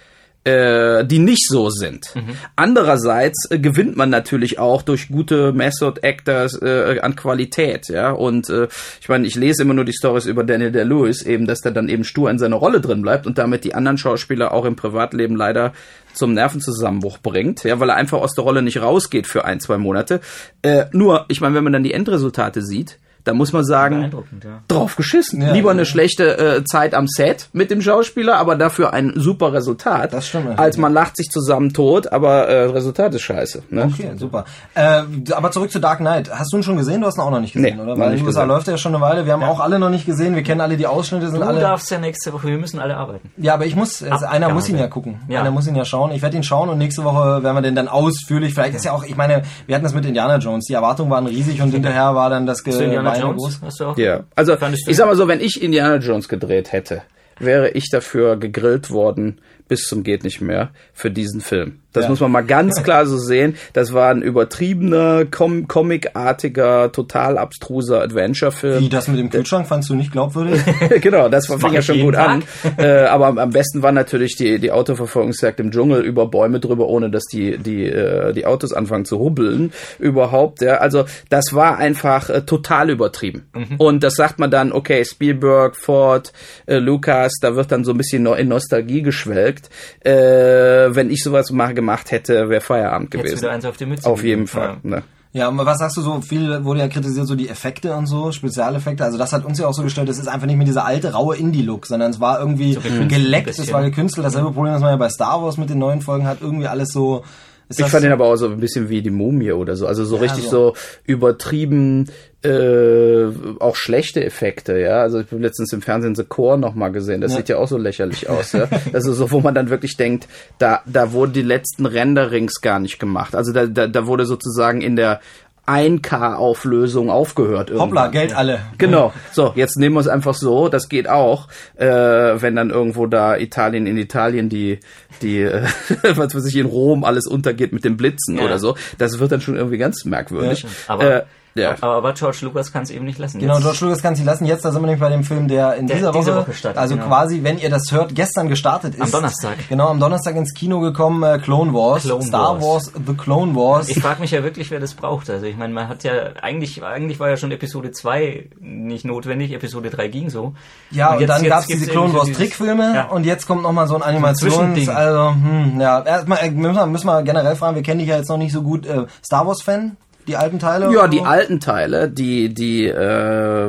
die 0.47 1.19
nicht 1.19 1.49
so 1.49 1.71
sind. 1.71 2.15
Andererseits 2.55 3.51
äh, 3.51 3.59
gewinnt 3.59 3.97
man 3.97 4.11
natürlich 4.11 4.59
auch 4.59 4.83
durch 4.83 5.09
gute 5.09 5.53
Method 5.53 6.01
Actors 6.03 6.61
äh, 6.63 7.01
an 7.01 7.17
Qualität, 7.17 7.89
ja. 7.89 8.13
Und 8.13 8.49
äh, 8.49 8.69
ich 9.01 9.09
meine, 9.09 9.27
ich 9.27 9.35
lese 9.35 9.63
immer 9.63 9.75
nur 9.75 9.85
die 9.85 9.93
Stories 9.93 10.27
über 10.27 10.45
Daniel 10.45 10.73
Day-Lewis, 10.73 11.23
eben, 11.23 11.47
dass 11.47 11.61
der 11.61 11.73
dann 11.73 11.89
eben 11.89 12.05
stur 12.05 12.31
in 12.31 12.39
seiner 12.39 12.57
Rolle 12.57 12.81
drin 12.81 13.03
bleibt 13.03 13.27
und 13.27 13.39
damit 13.39 13.65
die 13.65 13.75
anderen 13.75 13.99
Schauspieler 13.99 14.53
auch 14.53 14.65
im 14.65 14.77
Privatleben 14.77 15.37
leider 15.37 15.73
zum 16.13 16.33
Nervenzusammenbruch 16.33 17.19
bringt, 17.19 17.65
ja, 17.65 17.79
weil 17.81 17.91
er 17.91 17.97
einfach 17.97 18.19
aus 18.19 18.35
der 18.35 18.45
Rolle 18.45 18.63
nicht 18.63 18.81
rausgeht 18.81 19.27
für 19.27 19.45
ein, 19.45 19.61
zwei 19.61 19.79
Monate. 19.79 20.21
Äh, 20.63 20.87
nur, 20.93 21.27
ich 21.29 21.41
meine, 21.41 21.55
wenn 21.55 21.65
man 21.65 21.73
dann 21.73 21.85
die 21.85 21.93
Endresultate 21.93 22.63
sieht, 22.63 22.99
da 23.27 23.35
muss 23.35 23.53
man 23.53 23.65
sagen, 23.65 24.13
ja. 24.45 24.63
drauf 24.69 24.95
geschissen. 24.95 25.43
Ja, 25.43 25.53
Lieber 25.53 25.71
ja. 25.71 25.73
eine 25.73 25.85
schlechte 25.85 26.39
äh, 26.39 26.65
Zeit 26.65 26.95
am 26.95 27.09
Set 27.09 27.49
mit 27.53 27.73
dem 27.73 27.83
Schauspieler, 27.83 28.37
aber 28.37 28.55
dafür 28.55 28.93
ein 28.93 29.15
super 29.17 29.53
Resultat. 29.53 30.13
Das 30.13 30.29
stimmt. 30.29 30.57
Als 30.57 30.77
man 30.79 30.93
lacht 30.93 31.17
sich 31.17 31.29
zusammen 31.29 31.73
tot, 31.73 32.13
aber 32.13 32.47
äh, 32.47 32.67
Resultat 32.67 33.13
ist 33.15 33.23
scheiße. 33.23 33.65
Ne? 33.71 33.91
Okay, 33.93 34.13
super. 34.17 34.45
Äh, 34.75 35.03
aber 35.33 35.51
zurück 35.51 35.73
zu 35.73 35.81
Dark 35.81 35.99
Knight. 35.99 36.31
Hast 36.31 36.53
du 36.53 36.59
ihn 36.59 36.63
schon 36.63 36.77
gesehen? 36.77 37.01
Du 37.01 37.09
hast 37.09 37.19
ihn 37.19 37.23
auch 37.23 37.33
noch 37.33 37.41
nicht 37.41 37.53
gesehen, 37.53 37.77
Nee, 37.77 37.83
oder? 37.83 37.97
noch 37.97 37.99
Weil 37.99 38.23
USA 38.23 38.45
läuft 38.45 38.69
er 38.69 38.75
ja 38.75 38.79
schon 38.79 38.95
eine 38.95 39.03
Weile. 39.03 39.27
Wir 39.27 39.33
haben 39.33 39.43
auch 39.43 39.59
alle 39.59 39.81
noch 39.81 39.91
nicht 39.91 40.07
gesehen. 40.07 40.37
Wir 40.37 40.45
kennen 40.45 40.61
alle 40.61 40.77
die 40.77 40.87
Ausschnitte, 40.87 41.29
sind 41.29 41.41
Du 41.41 41.47
alle. 41.47 41.59
darfst 41.59 41.91
ja 41.91 41.99
nächste 41.99 42.33
Woche, 42.33 42.47
wir 42.47 42.59
müssen 42.59 42.79
alle 42.79 42.97
arbeiten. 42.97 43.29
Ja, 43.39 43.55
aber 43.55 43.67
ich 43.67 43.75
muss, 43.75 44.05
also 44.05 44.27
einer 44.27 44.49
ja, 44.49 44.55
muss 44.55 44.69
ihn 44.69 44.79
ja 44.79 44.87
gucken. 44.87 45.21
Ja. 45.29 45.41
Einer 45.41 45.51
muss 45.51 45.67
ihn 45.67 45.75
ja 45.75 45.85
schauen. 45.85 46.13
Ich 46.13 46.23
werde 46.23 46.37
ihn 46.37 46.45
schauen 46.45 46.69
und 46.69 46.79
nächste 46.79 47.03
Woche 47.03 47.43
werden 47.43 47.57
wir 47.57 47.63
den 47.63 47.75
dann 47.75 47.89
ausführlich. 47.89 48.55
Vielleicht 48.55 48.77
ist 48.77 48.85
ja 48.85 48.93
auch, 48.93 49.03
ich 49.03 49.17
meine, 49.17 49.43
wir 49.67 49.75
hatten 49.75 49.85
das 49.85 49.95
mit 49.95 50.07
Indiana 50.07 50.37
Jones. 50.37 50.67
Die 50.67 50.75
Erwartungen 50.75 51.11
waren 51.11 51.27
riesig 51.27 51.61
und 51.61 51.73
hinterher 51.73 52.15
war 52.15 52.31
dann 52.31 52.47
das 52.47 52.63
Ge 52.63 52.77
Indiana 53.17 53.37
Jones? 53.37 53.61
Hast 53.63 53.81
du 53.81 53.85
auch? 53.85 53.99
Ja, 53.99 54.25
also 54.35 54.57
ich 54.87 54.97
sag 54.97 55.07
mal 55.07 55.17
so, 55.17 55.29
wenn 55.29 55.41
ich 55.41 55.63
Indiana 55.63 55.97
Jones 55.97 56.29
gedreht 56.29 56.73
hätte, 56.73 57.03
wäre 57.39 57.71
ich 57.71 57.91
dafür 57.91 58.37
gegrillt 58.37 58.91
worden 58.91 59.41
bis 59.69 59.83
zum 59.83 60.03
geht 60.03 60.25
nicht 60.25 60.41
mehr 60.41 60.71
für 60.93 61.11
diesen 61.11 61.41
Film. 61.41 61.81
Das 61.93 62.05
Ja. 62.05 62.11
muss 62.11 62.21
man 62.21 62.31
mal 62.31 62.43
ganz 62.45 62.83
klar 62.83 63.07
so 63.07 63.17
sehen. 63.17 63.57
Das 63.73 63.95
war 63.95 64.11
ein 64.11 64.21
übertriebener, 64.21 65.25
com 65.25 65.67
comicartiger, 65.67 66.93
total 66.93 67.39
abstruser 67.39 68.03
Adventure-Film. 68.03 68.81
Wie, 68.83 68.89
das 68.91 69.09
mit 69.09 69.19
dem 69.19 69.31
Kühlschrank 69.31 69.67
fandst 69.67 69.89
du 69.89 69.95
nicht 69.95 70.13
glaubwürdig? 70.13 70.61
genau, 71.01 71.29
das, 71.31 71.47
fing 71.47 71.59
mach 71.61 71.73
ja 71.73 71.81
schon 71.81 72.01
gut 72.01 72.15
an. 72.17 72.43
äh, 72.77 73.05
aber 73.05 73.27
am- 73.29 73.39
am 73.39 73.51
besten 73.51 73.81
war 73.83 73.93
natürlich 73.93 74.37
die, 74.37 74.59
die 74.59 74.73
Autoverfolgungsjagd 74.73 75.59
im 75.61 75.71
Dschungel 75.71 76.03
über 76.03 76.27
Bäume 76.27 76.61
drüber, 76.61 76.87
ohne 76.87 77.11
dass 77.11 77.25
die, 77.33 77.57
die, 77.59 77.87
äh, 77.87 78.35
die 78.35 78.45
Autos 78.45 78.75
anfangen 78.75 79.07
zu 79.07 79.19
hubbeln. 79.19 79.73
Überhaupt, 79.99 80.61
ja. 80.61 80.77
Also, 80.79 81.07
das 81.31 81.55
war 81.55 81.79
einfach 81.79 82.29
äh, 82.29 82.43
total 82.43 82.91
übertrieben. 82.91 83.47
Und 83.79 84.03
das 84.03 84.17
sagt 84.17 84.39
man 84.39 84.51
dann, 84.51 84.71
okay, 84.73 85.03
Spielberg, 85.05 85.77
Ford, 85.77 86.33
äh, 86.67 86.77
Lucas, 86.77 87.33
da 87.41 87.57
wird 87.57 87.73
dann 87.73 87.85
so 87.85 87.93
ein 87.93 87.97
bisschen 87.97 88.27
in 88.27 88.49
Nostalgie 88.49 89.01
geschwelgt. 89.01 89.56
Äh, 90.01 90.13
wenn 90.13 91.11
ich 91.11 91.23
sowas 91.23 91.51
mal 91.51 91.75
gemacht 91.75 92.11
hätte, 92.11 92.49
wäre 92.49 92.61
Feierabend 92.61 93.15
Jetzt 93.15 93.23
gewesen. 93.23 93.43
wieder 93.43 93.51
eins 93.53 93.65
auf 93.65 93.77
die 93.77 93.87
Mütze. 93.87 94.09
Auf 94.09 94.23
jeden. 94.23 94.47
Fall. 94.47 94.79
Ja. 94.83 94.91
Ne? 94.91 95.03
Ja, 95.33 95.49
und 95.49 95.59
was 95.59 95.79
sagst 95.79 95.99
du 95.99 96.01
so? 96.01 96.21
Viel 96.23 96.65
wurde 96.65 96.81
ja 96.81 96.89
kritisiert, 96.89 97.27
so 97.27 97.35
die 97.35 97.51
Effekte 97.51 97.95
und 97.95 98.07
so, 98.07 98.33
Spezialeffekte. 98.33 99.05
Also 99.05 99.19
das 99.19 99.35
hat 99.35 99.45
uns 99.45 99.59
ja 99.59 99.67
auch 99.67 99.75
so 99.75 99.83
gestellt, 99.83 100.09
das 100.09 100.19
ist 100.19 100.29
einfach 100.29 100.47
nicht 100.47 100.57
mehr 100.57 100.65
dieser 100.65 100.87
alte, 100.87 101.13
raue 101.13 101.37
Indie-Look, 101.37 101.87
sondern 101.87 102.11
es 102.11 102.21
war 102.21 102.41
irgendwie 102.41 102.75
gekünstelt 102.75 103.09
geleckt, 103.11 103.49
es 103.49 103.71
war 103.71 103.83
gekünstelt. 103.83 104.25
Dasselbe 104.25 104.51
Problem, 104.53 104.73
das 104.73 104.81
man 104.81 104.93
ja 104.93 104.97
bei 104.97 105.11
Star 105.11 105.43
Wars 105.43 105.59
mit 105.59 105.69
den 105.69 105.79
neuen 105.79 106.01
Folgen 106.01 106.27
hat, 106.27 106.39
irgendwie 106.41 106.69
alles 106.69 106.89
so... 106.89 107.23
Ist 107.69 107.81
Ich 107.81 107.87
fand 107.87 108.05
den 108.05 108.13
aber 108.13 108.27
auch 108.27 108.37
so 108.37 108.49
ein 108.49 108.61
bisschen 108.61 108.89
wie 108.89 109.03
die 109.03 109.11
Mumie 109.11 109.53
oder 109.53 109.75
so. 109.77 109.87
Also 109.87 110.05
so 110.05 110.17
richtig 110.17 110.45
so. 110.45 110.51
so 110.51 110.75
übertrieben, 111.05 112.07
äh, 112.45 113.27
auch 113.59 113.75
schlechte 113.75 114.25
Effekte, 114.25 114.79
ja. 114.79 115.01
Also 115.01 115.21
ich 115.21 115.27
habe 115.33 115.43
letztens 115.43 115.73
im 115.73 115.83
Fernsehen 115.83 116.15
The 116.15 116.25
Core 116.25 116.59
nochmal 116.59 116.93
gesehen. 116.93 117.21
Das 117.21 117.33
Ja. 117.33 117.39
sieht 117.39 117.49
ja 117.49 117.59
auch 117.59 117.67
so 117.69 117.77
lächerlich 117.77 118.29
aus, 118.29 118.53
ja. 118.53 118.69
Also 118.93 119.13
so, 119.13 119.31
wo 119.33 119.41
man 119.41 119.55
dann 119.55 119.69
wirklich 119.71 119.97
denkt, 119.97 120.29
da, 120.59 120.81
da 120.87 121.13
wurden 121.13 121.33
die 121.33 121.43
letzten 121.43 121.87
Renderings 121.87 122.61
gar 122.61 122.79
nicht 122.79 122.99
gemacht. 123.01 123.35
Also 123.35 123.53
da, 123.53 123.67
da, 123.67 123.89
da 123.89 124.07
wurde 124.07 124.27
sozusagen 124.27 124.81
in 124.81 124.95
der 124.97 125.21
1K-Auflösung 125.67 127.11
aufgehört. 127.11 127.71
Hoppla, 127.71 127.83
irgendwann. 127.83 128.11
Geld 128.13 128.37
alle. 128.37 128.61
Genau. 128.79 129.13
So, 129.33 129.53
jetzt 129.55 129.77
nehmen 129.79 129.97
wir 129.97 130.01
es 130.01 130.09
einfach 130.09 130.35
so. 130.35 130.69
Das 130.69 130.89
geht 130.89 131.09
auch, 131.09 131.49
äh, 131.77 131.87
wenn 131.87 132.57
dann 132.57 132.71
irgendwo 132.71 133.07
da 133.07 133.37
Italien 133.37 133.87
in 133.87 133.97
Italien 133.97 134.49
die, 134.49 134.81
die, 135.23 135.41
äh, 135.43 135.63
was 136.15 136.35
weiß 136.35 136.47
ich, 136.47 136.57
in 136.57 136.67
Rom 136.67 137.05
alles 137.05 137.27
untergeht 137.27 137.73
mit 137.73 137.85
den 137.85 137.97
Blitzen 137.97 138.37
Ja. 138.39 138.45
oder 138.45 138.59
so. 138.59 138.77
Das 138.99 139.19
wird 139.19 139.33
dann 139.33 139.41
schon 139.41 139.57
irgendwie 139.57 139.79
ganz 139.79 140.05
merkwürdig. 140.05 140.67
Aber, 140.89 141.05
äh, 141.05 141.23
ja. 141.57 141.75
aber, 141.81 141.95
aber 141.97 142.13
George 142.13 142.39
Lucas 142.43 142.73
kann 142.73 142.83
es 142.85 142.91
eben 142.91 143.05
nicht 143.05 143.19
lassen. 143.19 143.39
Genau, 143.41 143.55
Jetzt- 143.55 143.63
George 143.63 143.79
Lucas 143.83 144.03
kann 144.03 144.15
sich 144.15 144.25
lassen. 144.25 144.47
Jetzt, 144.47 144.65
da 144.65 144.71
sind 144.73 144.81
wir 144.83 144.87
nämlich 144.87 145.01
bei 145.01 145.09
dem 145.11 145.25
Film, 145.25 145.49
der 145.49 145.75
in 145.77 145.87
Der 145.87 145.97
dieser 145.97 146.09
Woche, 146.15 146.19
diese 146.19 146.37
Woche 146.37 146.53
startet, 146.53 146.79
also 146.81 146.95
genau. 146.97 147.07
quasi, 147.09 147.43
wenn 147.43 147.59
ihr 147.59 147.71
das 147.71 147.91
hört, 147.93 148.15
gestern 148.15 148.49
gestartet 148.49 148.95
ist. 148.95 149.01
Am 149.03 149.11
Donnerstag. 149.11 149.57
Genau, 149.69 149.89
am 149.89 149.99
Donnerstag 150.01 150.37
ins 150.37 150.55
Kino 150.55 150.81
gekommen, 150.81 151.23
äh, 151.23 151.39
Clone 151.39 151.73
Wars, 151.73 152.03
Clone 152.05 152.23
Star 152.23 152.55
Wars. 152.61 152.65
Wars. 152.65 152.93
The 153.07 153.15
Clone 153.15 153.55
Wars. 153.55 153.89
Ich 153.89 154.01
frage 154.01 154.21
mich 154.21 154.31
ja 154.31 154.43
wirklich, 154.43 154.71
wer 154.71 154.81
das 154.81 154.95
braucht. 154.95 155.29
Also 155.31 155.47
ich 155.47 155.57
meine, 155.57 155.73
man 155.73 155.89
hat 155.89 156.05
ja 156.05 156.13
eigentlich, 156.43 156.83
eigentlich 156.85 157.19
war 157.21 157.29
ja 157.31 157.37
schon 157.37 157.51
Episode 157.53 157.91
2 157.91 158.51
nicht 158.61 159.05
notwendig, 159.05 159.53
Episode 159.53 159.91
3 159.91 160.09
ging 160.09 160.31
so. 160.31 160.55
ja, 160.91 161.13
und, 161.15 161.21
jetzt- 161.21 161.29
dann 161.31 161.45
gab's 161.45 161.67
gibt's 161.67 161.81
diese 161.83 161.93
Clone 161.93 162.15
Wars 162.15 162.31
Trickfilme 162.33 162.93
Ja. 162.95 163.05
und 163.09 163.25
jetzt 163.25 163.47
kommt 163.47 163.63
nochmal 163.63 163.87
so 163.89 163.97
ein 163.97 164.03
Animations, 164.03 164.89
also, 164.89 165.31
hm, 165.31 165.81
ja, 165.81 166.03
erstmal 166.03 166.39
äh, 166.39 166.51
müssen 166.51 166.75
wir, 166.75 166.87
müssen 166.87 167.07
wir 167.07 167.23
generell 167.23 167.57
fragen, 167.57 167.77
wir 167.77 167.83
kennen 167.83 168.01
dich 168.01 168.09
ja 168.09 168.17
jetzt 168.17 168.29
noch 168.29 168.37
nicht 168.39 168.53
so 168.53 168.63
gut, 168.63 168.87
äh, 168.87 169.07
Star 169.25 169.47
Wars 169.47 169.63
Fan? 169.63 169.97
Die 170.27 170.37
alten 170.37 170.59
Teile? 170.59 170.93
Ja, 170.93 171.07
die 171.09 171.19
so? 171.19 171.25
alten 171.25 171.61
Teile, 171.61 172.09
die, 172.09 172.53
die, 172.53 172.87
äh, 172.87 172.97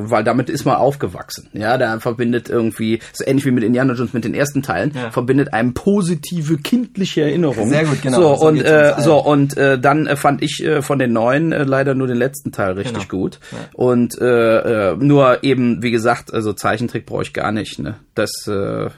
weil 0.09 0.23
damit 0.23 0.49
ist 0.49 0.65
man 0.65 0.75
aufgewachsen. 0.75 1.47
Ja, 1.53 1.77
da 1.77 1.99
verbindet 1.99 2.49
irgendwie, 2.49 2.99
so 3.13 3.23
ähnlich 3.25 3.45
wie 3.45 3.51
mit 3.51 3.63
Indiana 3.63 3.93
Jones 3.93 4.13
mit 4.13 4.23
den 4.25 4.33
ersten 4.33 4.63
Teilen, 4.63 4.91
Ja. 4.95 5.11
verbindet 5.11 5.53
einem 5.53 5.73
positive 5.73 6.57
kindliche 6.57 7.21
Erinnerungen. 7.21 7.69
Sehr 7.69 7.85
gut, 7.85 8.01
genau. 8.01 8.17
So 8.17 8.35
So 8.35 8.47
und 8.47 8.61
äh, 8.63 8.93
so 8.99 9.17
und 9.23 9.57
äh, 9.57 9.77
dann 9.79 10.07
äh, 10.07 10.15
fand 10.15 10.41
ich 10.41 10.63
äh, 10.63 10.81
von 10.81 10.99
den 10.99 11.13
neuen 11.13 11.51
äh, 11.51 11.63
leider 11.63 11.93
nur 11.95 12.07
den 12.07 12.17
letzten 12.17 12.51
Teil 12.51 12.73
richtig 12.73 13.07
Genau. 13.07 13.21
gut. 13.23 13.39
Und 13.73 14.19
äh, 14.19 14.91
äh, 14.91 14.95
nur 14.97 15.43
eben, 15.43 15.83
wie 15.83 15.91
gesagt, 15.91 16.33
also 16.33 16.53
Zeichentrick 16.53 17.05
brauche 17.05 17.21
ich 17.23 17.33
gar 17.33 17.51
nicht. 17.51 17.79
Ne, 17.79 17.95
das 18.15 18.31
äh, 18.47 18.89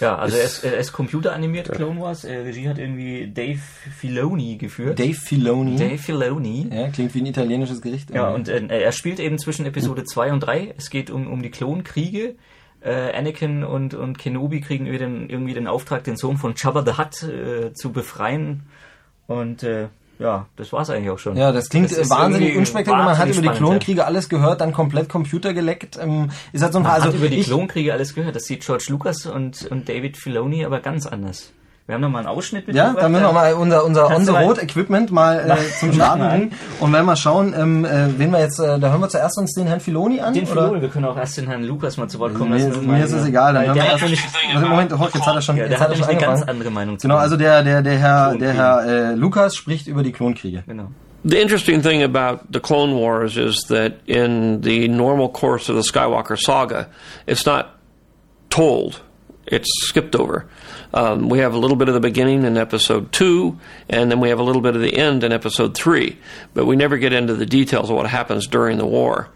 Ja, 0.00 0.16
also 0.16 0.36
er 0.36 0.44
ist, 0.44 0.64
er 0.64 0.76
ist 0.76 0.92
computeranimiert, 0.92 1.70
Clone 1.70 2.00
Wars. 2.00 2.24
Äh, 2.24 2.36
Regie 2.38 2.68
hat 2.68 2.78
irgendwie 2.78 3.30
Dave 3.32 3.58
Filoni 3.98 4.56
geführt. 4.56 4.98
Dave 4.98 5.14
Filoni. 5.14 5.76
Dave 5.76 5.98
Filoni. 5.98 6.68
Ja, 6.72 6.88
klingt 6.88 7.14
wie 7.14 7.20
ein 7.20 7.26
italienisches 7.26 7.80
Gericht. 7.80 8.10
Ja, 8.10 8.30
irgendwie. 8.32 8.52
und 8.52 8.70
äh, 8.70 8.82
er 8.82 8.92
spielt 8.92 9.20
eben 9.20 9.38
zwischen 9.38 9.66
Episode 9.66 10.04
2 10.04 10.32
und 10.32 10.40
3. 10.40 10.74
Es 10.76 10.90
geht 10.90 11.10
um, 11.10 11.26
um 11.26 11.42
die 11.42 11.50
Klonkriege. 11.50 12.34
Äh, 12.80 13.16
Anakin 13.16 13.64
und, 13.64 13.94
und 13.94 14.18
Kenobi 14.18 14.60
kriegen 14.60 14.86
irgendwie 14.86 15.04
den, 15.04 15.30
irgendwie 15.30 15.54
den 15.54 15.66
Auftrag, 15.66 16.04
den 16.04 16.16
Sohn 16.16 16.36
von 16.36 16.54
Jabba 16.56 16.84
the 16.84 16.98
Hutt 16.98 17.22
äh, 17.22 17.72
zu 17.72 17.92
befreien. 17.92 18.64
Und 19.26 19.62
äh, 19.62 19.88
ja, 20.18 20.46
das 20.56 20.72
war's 20.72 20.90
eigentlich 20.90 21.10
auch 21.10 21.18
schon. 21.18 21.36
Ja, 21.36 21.52
das 21.52 21.68
klingt 21.68 21.90
Das 21.90 22.10
wahnsinnig 22.10 22.56
unspektakulär. 22.56 23.04
Man 23.04 23.18
hat 23.18 23.28
über 23.28 23.36
die 23.36 23.46
spannend, 23.46 23.60
ja. 23.60 23.66
Klonkriege 23.66 24.04
alles 24.04 24.28
gehört, 24.28 24.60
dann 24.60 24.72
komplett 24.72 25.08
Computer 25.08 25.54
geleckt. 25.54 25.98
Ähm, 26.00 26.30
ist 26.52 26.62
halt 26.62 26.72
so 26.72 26.78
ein 26.78 26.82
Man 26.82 26.92
also 26.92 27.08
hat 27.08 27.14
über 27.14 27.28
die 27.28 27.42
Klonkriege 27.42 27.92
alles 27.92 28.14
gehört. 28.14 28.36
Das 28.36 28.44
sieht 28.44 28.64
George 28.64 28.86
Lucas 28.88 29.26
und, 29.26 29.66
und 29.70 29.88
David 29.88 30.16
Filoni 30.16 30.64
aber 30.64 30.80
ganz 30.80 31.06
anders. 31.06 31.53
Wir 31.86 31.96
haben 31.96 32.00
noch 32.00 32.08
mal 32.08 32.20
einen 32.20 32.28
Ausschnitt 32.28 32.66
mit 32.66 32.74
Ja, 32.74 32.94
dann 32.94 33.12
müssen 33.12 33.24
wir 33.24 33.32
mal 33.32 33.52
unser, 33.52 33.84
unser 33.84 34.08
On-the-Road-Equipment 34.16 35.12
mal 35.12 35.50
äh, 35.50 35.78
zum 35.78 35.92
Starten 35.92 36.26
bringen. 36.26 36.52
Und 36.80 36.94
wenn 36.94 37.04
wir 37.04 37.14
schauen, 37.14 37.54
ähm, 37.54 37.84
äh, 37.84 38.08
wen 38.18 38.30
wir 38.30 38.40
jetzt, 38.40 38.58
äh, 38.58 38.78
da 38.78 38.90
hören 38.90 39.02
wir 39.02 39.10
zuerst 39.10 39.36
uns 39.36 39.52
den 39.52 39.66
Herrn 39.66 39.80
Filoni 39.80 40.18
an. 40.18 40.32
Den? 40.32 40.46
Filoni, 40.46 40.80
wir 40.80 40.88
können 40.88 41.04
auch 41.04 41.18
erst 41.18 41.36
den 41.36 41.46
Herrn 41.46 41.62
Lukas 41.64 41.98
mal 41.98 42.08
zu 42.08 42.18
Wort 42.20 42.32
kommen 42.34 42.52
Mir, 42.52 42.68
lassen. 42.68 42.86
mir 42.90 43.04
ist 43.04 43.12
es 43.12 43.26
egal, 43.26 43.52
dann 43.52 43.66
hören 43.66 43.74
wir 43.74 43.82
der 43.82 43.92
hat 43.92 44.00
erst. 44.00 44.02
nämlich, 44.02 44.20
Also, 44.54 44.66
Moment, 44.66 44.92
oh, 44.94 45.04
jetzt 45.12 45.26
hat 45.26 45.34
er 45.34 45.42
schon, 45.42 45.56
ja, 45.58 45.66
jetzt 45.66 45.80
hat 45.80 45.90
er 45.90 45.96
schon 45.96 46.06
eine 46.06 46.18
ganz 46.18 46.42
andere 46.42 46.70
Meinung 46.70 46.98
zu 46.98 47.06
Genau, 47.06 47.18
also 47.18 47.36
der, 47.36 47.62
der, 47.62 47.82
der 47.82 47.98
Herr, 47.98 48.34
der. 48.34 48.54
Herr 48.54 48.86
äh, 48.86 49.14
Lukas 49.14 49.54
spricht 49.54 49.86
über 49.86 50.02
die 50.02 50.12
Klonkriege. 50.12 50.62
Genau. 50.66 50.86
The 51.24 51.38
interesting 51.38 51.82
thing 51.82 52.02
about 52.02 52.46
the 52.50 52.60
Clone 52.60 52.94
Wars 52.94 53.36
is 53.36 53.66
that 53.68 53.92
in 54.06 54.62
the 54.62 54.88
normal 54.88 55.28
course 55.28 55.70
of 55.70 55.76
the 55.76 55.86
Skywalker 55.86 56.38
saga, 56.38 56.86
it's 57.26 57.44
not 57.44 57.66
told. 58.48 59.02
It's 59.46 59.68
skipped 59.88 60.16
over. 60.16 60.46
Um, 60.94 61.28
we 61.28 61.40
have 61.40 61.54
a 61.54 61.58
little 61.58 61.76
bit 61.76 61.88
of 61.88 61.94
the 61.94 62.00
beginning 62.00 62.44
in 62.44 62.56
episode 62.56 63.12
two, 63.12 63.58
and 63.88 64.10
then 64.12 64.20
we 64.20 64.28
have 64.28 64.38
a 64.38 64.44
little 64.44 64.62
bit 64.62 64.76
of 64.76 64.80
the 64.80 64.96
end 64.96 65.24
in 65.24 65.32
episode 65.32 65.74
three, 65.74 66.16
but 66.54 66.66
we 66.66 66.76
never 66.76 66.98
get 66.98 67.12
into 67.12 67.34
the 67.34 67.46
details 67.46 67.90
of 67.90 67.96
what 67.96 68.06
happens 68.06 68.46
during 68.46 68.78
the 68.78 68.86
war. 68.86 69.28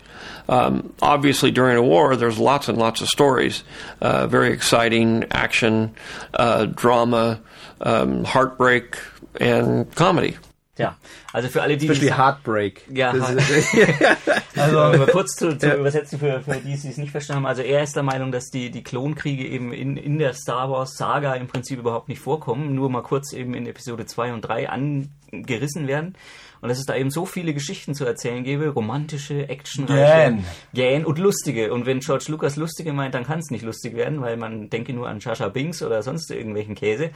Um, 0.48 0.94
obviously, 1.02 1.50
during 1.50 1.76
a 1.76 1.82
war, 1.82 2.14
there's 2.14 2.38
lots 2.38 2.68
and 2.68 2.78
lots 2.78 3.00
of 3.00 3.08
stories, 3.08 3.64
uh, 4.00 4.28
very 4.28 4.52
exciting 4.52 5.24
action, 5.32 5.94
uh, 6.32 6.66
drama, 6.66 7.40
um, 7.80 8.24
heartbreak, 8.24 8.96
and 9.40 9.92
comedy. 9.96 10.36
Ja, 10.78 10.97
also 11.32 11.49
für 11.49 11.61
alle, 11.62 11.76
die 11.76 11.87
Especially 11.87 12.11
die- 12.12 12.16
Heartbreak. 12.16 12.82
Ja, 12.92 13.12
Also 14.56 14.76
mal 14.76 15.06
kurz 15.06 15.35
zu, 15.37 15.56
zu 15.58 15.75
übersetzen 15.75 16.18
für, 16.18 16.40
für 16.40 16.54
die, 16.56 16.76
die 16.76 16.88
es 16.88 16.97
nicht 16.97 17.11
verstanden 17.11 17.42
haben. 17.44 17.49
Also 17.49 17.62
er 17.62 17.82
ist 17.82 17.94
der 17.97 18.02
Meinung, 18.02 18.32
dass 18.32 18.47
die, 18.50 18.70
die 18.70 18.82
Klonkriege 18.82 19.47
eben 19.47 19.73
in, 19.73 19.97
in 19.97 20.18
der 20.18 20.35
Star 20.35 20.70
Wars 20.70 20.97
Saga 20.97 21.35
im 21.35 21.47
Prinzip 21.49 21.78
überhaupt 21.78 22.08
nicht 22.08 22.20
vorkommen, 22.20 22.75
nur 22.75 22.90
mal 22.90 23.02
kurz 23.02 23.32
eben 23.32 23.54
in 23.54 23.66
Episode 23.66 24.06
2 24.06 24.32
und 24.32 24.40
3 24.42 24.68
angerissen 24.70 25.87
werden. 25.87 26.14
Und 26.60 26.68
dass 26.68 26.78
es 26.78 26.86
da 26.86 26.94
eben 26.96 27.10
so 27.10 27.26
viele 27.26 27.54
Geschichten 27.54 27.94
zu 27.94 28.04
erzählen 28.04 28.44
gäbe, 28.44 28.68
romantische, 28.68 29.48
actionreiche, 29.48 30.38
Gähn. 30.74 31.04
und 31.04 31.18
lustige. 31.18 31.72
Und 31.72 31.86
wenn 31.86 32.00
George 32.00 32.26
Lucas 32.28 32.56
lustige 32.56 32.92
meint, 32.92 33.14
dann 33.14 33.24
kann 33.24 33.38
es 33.38 33.50
nicht 33.50 33.64
lustig 33.64 33.94
werden, 33.94 34.20
weil 34.20 34.36
man 34.36 34.70
denke 34.70 34.92
nur 34.92 35.08
an 35.08 35.20
Shasha 35.20 35.48
Binks 35.48 35.82
oder 35.82 36.02
sonst 36.02 36.30
irgendwelchen 36.30 36.74
Käse. 36.74 37.10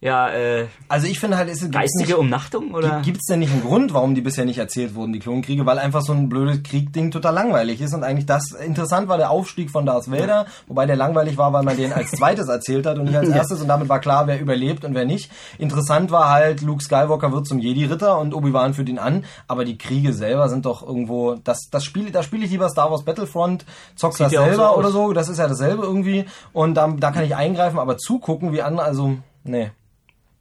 Ja, 0.00 0.30
äh, 0.30 0.66
Also 0.88 1.06
ich 1.06 1.20
finde 1.20 1.36
halt, 1.36 1.48
es 1.48 1.60
gibt 1.60 1.74
geistige 1.74 2.16
Umnachtung 2.16 2.74
oder? 2.74 3.00
Gibt 3.02 3.12
gibt's 3.12 3.26
denn 3.26 3.40
nicht 3.40 3.52
einen 3.52 3.62
Grund, 3.62 3.92
warum 3.94 4.14
die 4.14 4.20
bisher 4.20 4.44
nicht 4.44 4.58
erzählt 4.58 4.94
wurden, 4.94 5.12
die 5.12 5.18
Klonkriege? 5.18 5.66
Weil 5.66 5.78
einfach 5.78 6.02
so 6.02 6.12
ein 6.12 6.28
blödes 6.28 6.62
Kriegding 6.62 7.10
total 7.10 7.34
langweilig 7.34 7.80
ist 7.80 7.94
und 7.94 8.02
eigentlich 8.02 8.26
das 8.26 8.52
interessant 8.52 9.06
war 9.06 9.18
der 9.18 9.30
Aufstieg 9.30 9.70
von 9.70 9.86
Darth 9.86 10.10
Vader, 10.10 10.46
wobei 10.66 10.86
der 10.86 10.96
langweilig 10.96 11.36
war, 11.36 11.52
weil 11.52 11.62
man 11.62 11.76
den 11.76 11.92
als 11.92 12.10
zweites 12.10 12.48
erzählt 12.48 12.86
hat 12.86 12.98
und 12.98 13.04
nicht 13.04 13.16
als 13.16 13.28
erstes 13.34 13.60
und 13.60 13.68
damit 13.68 13.88
war 13.88 14.00
klar, 14.00 14.26
wer 14.26 14.40
überlebt 14.40 14.84
und 14.84 14.94
wer 14.94 15.04
nicht. 15.04 15.30
Interessant 15.58 16.10
war 16.10 16.30
halt, 16.30 16.62
Luke 16.62 16.82
Skywalker 16.82 17.30
wird 17.30 17.46
zum 17.46 17.58
Jedi-Ritter 17.60 18.18
und 18.18 18.34
Obi-Wan 18.52 18.74
führt 18.74 18.88
ihn 18.88 18.98
an, 18.98 19.24
aber 19.48 19.64
die 19.64 19.78
Kriege 19.78 20.12
selber 20.12 20.48
sind 20.48 20.66
doch 20.66 20.86
irgendwo, 20.86 21.34
das, 21.34 21.68
das 21.70 21.84
Spiel, 21.84 22.10
da 22.10 22.22
spiele 22.22 22.44
ich 22.44 22.50
lieber 22.50 22.68
Star 22.68 22.90
Wars 22.90 23.04
Battlefront, 23.04 23.64
zockst 23.96 24.20
das 24.20 24.32
so 24.32 24.38
selber 24.38 24.70
aus. 24.70 24.78
oder 24.78 24.90
so, 24.90 25.12
das 25.12 25.28
ist 25.28 25.38
ja 25.38 25.48
dasselbe 25.48 25.82
irgendwie 25.82 26.26
und 26.52 26.74
da, 26.74 26.88
da 26.88 27.10
kann 27.10 27.24
ich 27.24 27.34
eingreifen, 27.34 27.78
aber 27.78 27.96
zugucken 27.96 28.52
wie 28.52 28.62
andere, 28.62 28.86
also, 28.86 29.16
nee. 29.44 29.70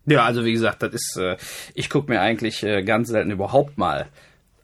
Ja, 0.05 0.25
also 0.25 0.43
wie 0.43 0.51
gesagt, 0.51 0.81
das 0.83 0.93
ist, 0.93 1.17
äh, 1.17 1.37
ich 1.73 1.89
gucke 1.89 2.11
mir 2.11 2.21
eigentlich 2.21 2.63
äh, 2.63 2.83
ganz 2.83 3.09
selten 3.09 3.31
überhaupt 3.31 3.77
mal 3.77 4.07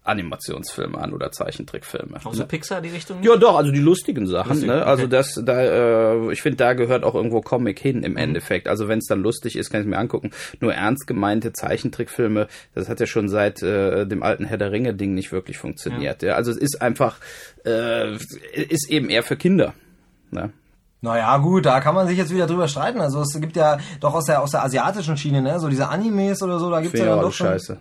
Animationsfilme 0.07 0.97
an 0.97 1.13
oder 1.13 1.31
Zeichentrickfilme. 1.31 2.19
Auch 2.23 2.33
so 2.33 2.45
Pixar 2.45 2.81
die 2.81 2.89
Richtung? 2.89 3.21
Ja, 3.21 3.35
doch, 3.35 3.57
also 3.57 3.71
die 3.71 3.79
lustigen 3.79 4.27
Sachen. 4.27 4.53
Lustig, 4.53 4.69
ne? 4.69 4.85
Also 4.85 5.03
okay. 5.03 5.11
das, 5.11 5.41
da, 5.43 5.61
äh, 5.61 6.31
ich 6.31 6.41
finde, 6.41 6.57
da 6.57 6.73
gehört 6.73 7.03
auch 7.03 7.15
irgendwo 7.15 7.41
Comic 7.41 7.79
hin 7.79 8.03
im 8.03 8.17
Endeffekt. 8.17 8.67
Also 8.67 8.87
wenn 8.87 8.99
es 8.99 9.05
dann 9.05 9.21
lustig 9.21 9.57
ist, 9.57 9.69
kann 9.69 9.81
ich 9.81 9.87
mir 9.87 9.97
angucken. 9.97 10.31
Nur 10.59 10.73
ernst 10.73 11.07
gemeinte 11.07 11.53
Zeichentrickfilme, 11.53 12.47
das 12.73 12.89
hat 12.89 12.99
ja 12.99 13.05
schon 13.05 13.29
seit 13.29 13.61
äh, 13.61 14.05
dem 14.05 14.23
alten 14.23 14.45
Herr 14.45 14.57
der 14.57 14.71
Ringe 14.71 14.93
Ding 14.93 15.13
nicht 15.13 15.31
wirklich 15.31 15.57
funktioniert. 15.57 16.23
Ja. 16.23 16.35
Also 16.35 16.51
es 16.51 16.57
ist 16.57 16.81
einfach, 16.81 17.19
äh, 17.65 18.15
ist 18.53 18.89
eben 18.89 19.09
eher 19.09 19.23
für 19.23 19.35
Kinder. 19.35 19.73
Ne? 20.31 20.51
Naja, 20.99 21.37
gut, 21.37 21.65
da 21.67 21.79
kann 21.79 21.93
man 21.93 22.07
sich 22.07 22.17
jetzt 22.17 22.33
wieder 22.33 22.47
drüber 22.47 22.67
streiten. 22.67 22.99
Also 23.01 23.21
es 23.21 23.39
gibt 23.39 23.55
ja 23.55 23.77
doch 23.99 24.15
aus 24.15 24.25
der 24.25 24.41
aus 24.41 24.49
der 24.51 24.63
asiatischen 24.63 25.15
Schiene, 25.15 25.43
ne, 25.43 25.59
so 25.59 25.69
diese 25.69 25.89
Animes 25.89 26.41
oder 26.41 26.57
so, 26.57 26.71
da 26.71 26.81
gibt's 26.81 26.97
Finde 26.97 27.09
ja 27.09 27.15
dann 27.15 27.23
doch 27.25 27.31
schon. 27.31 27.47
scheiße. 27.47 27.77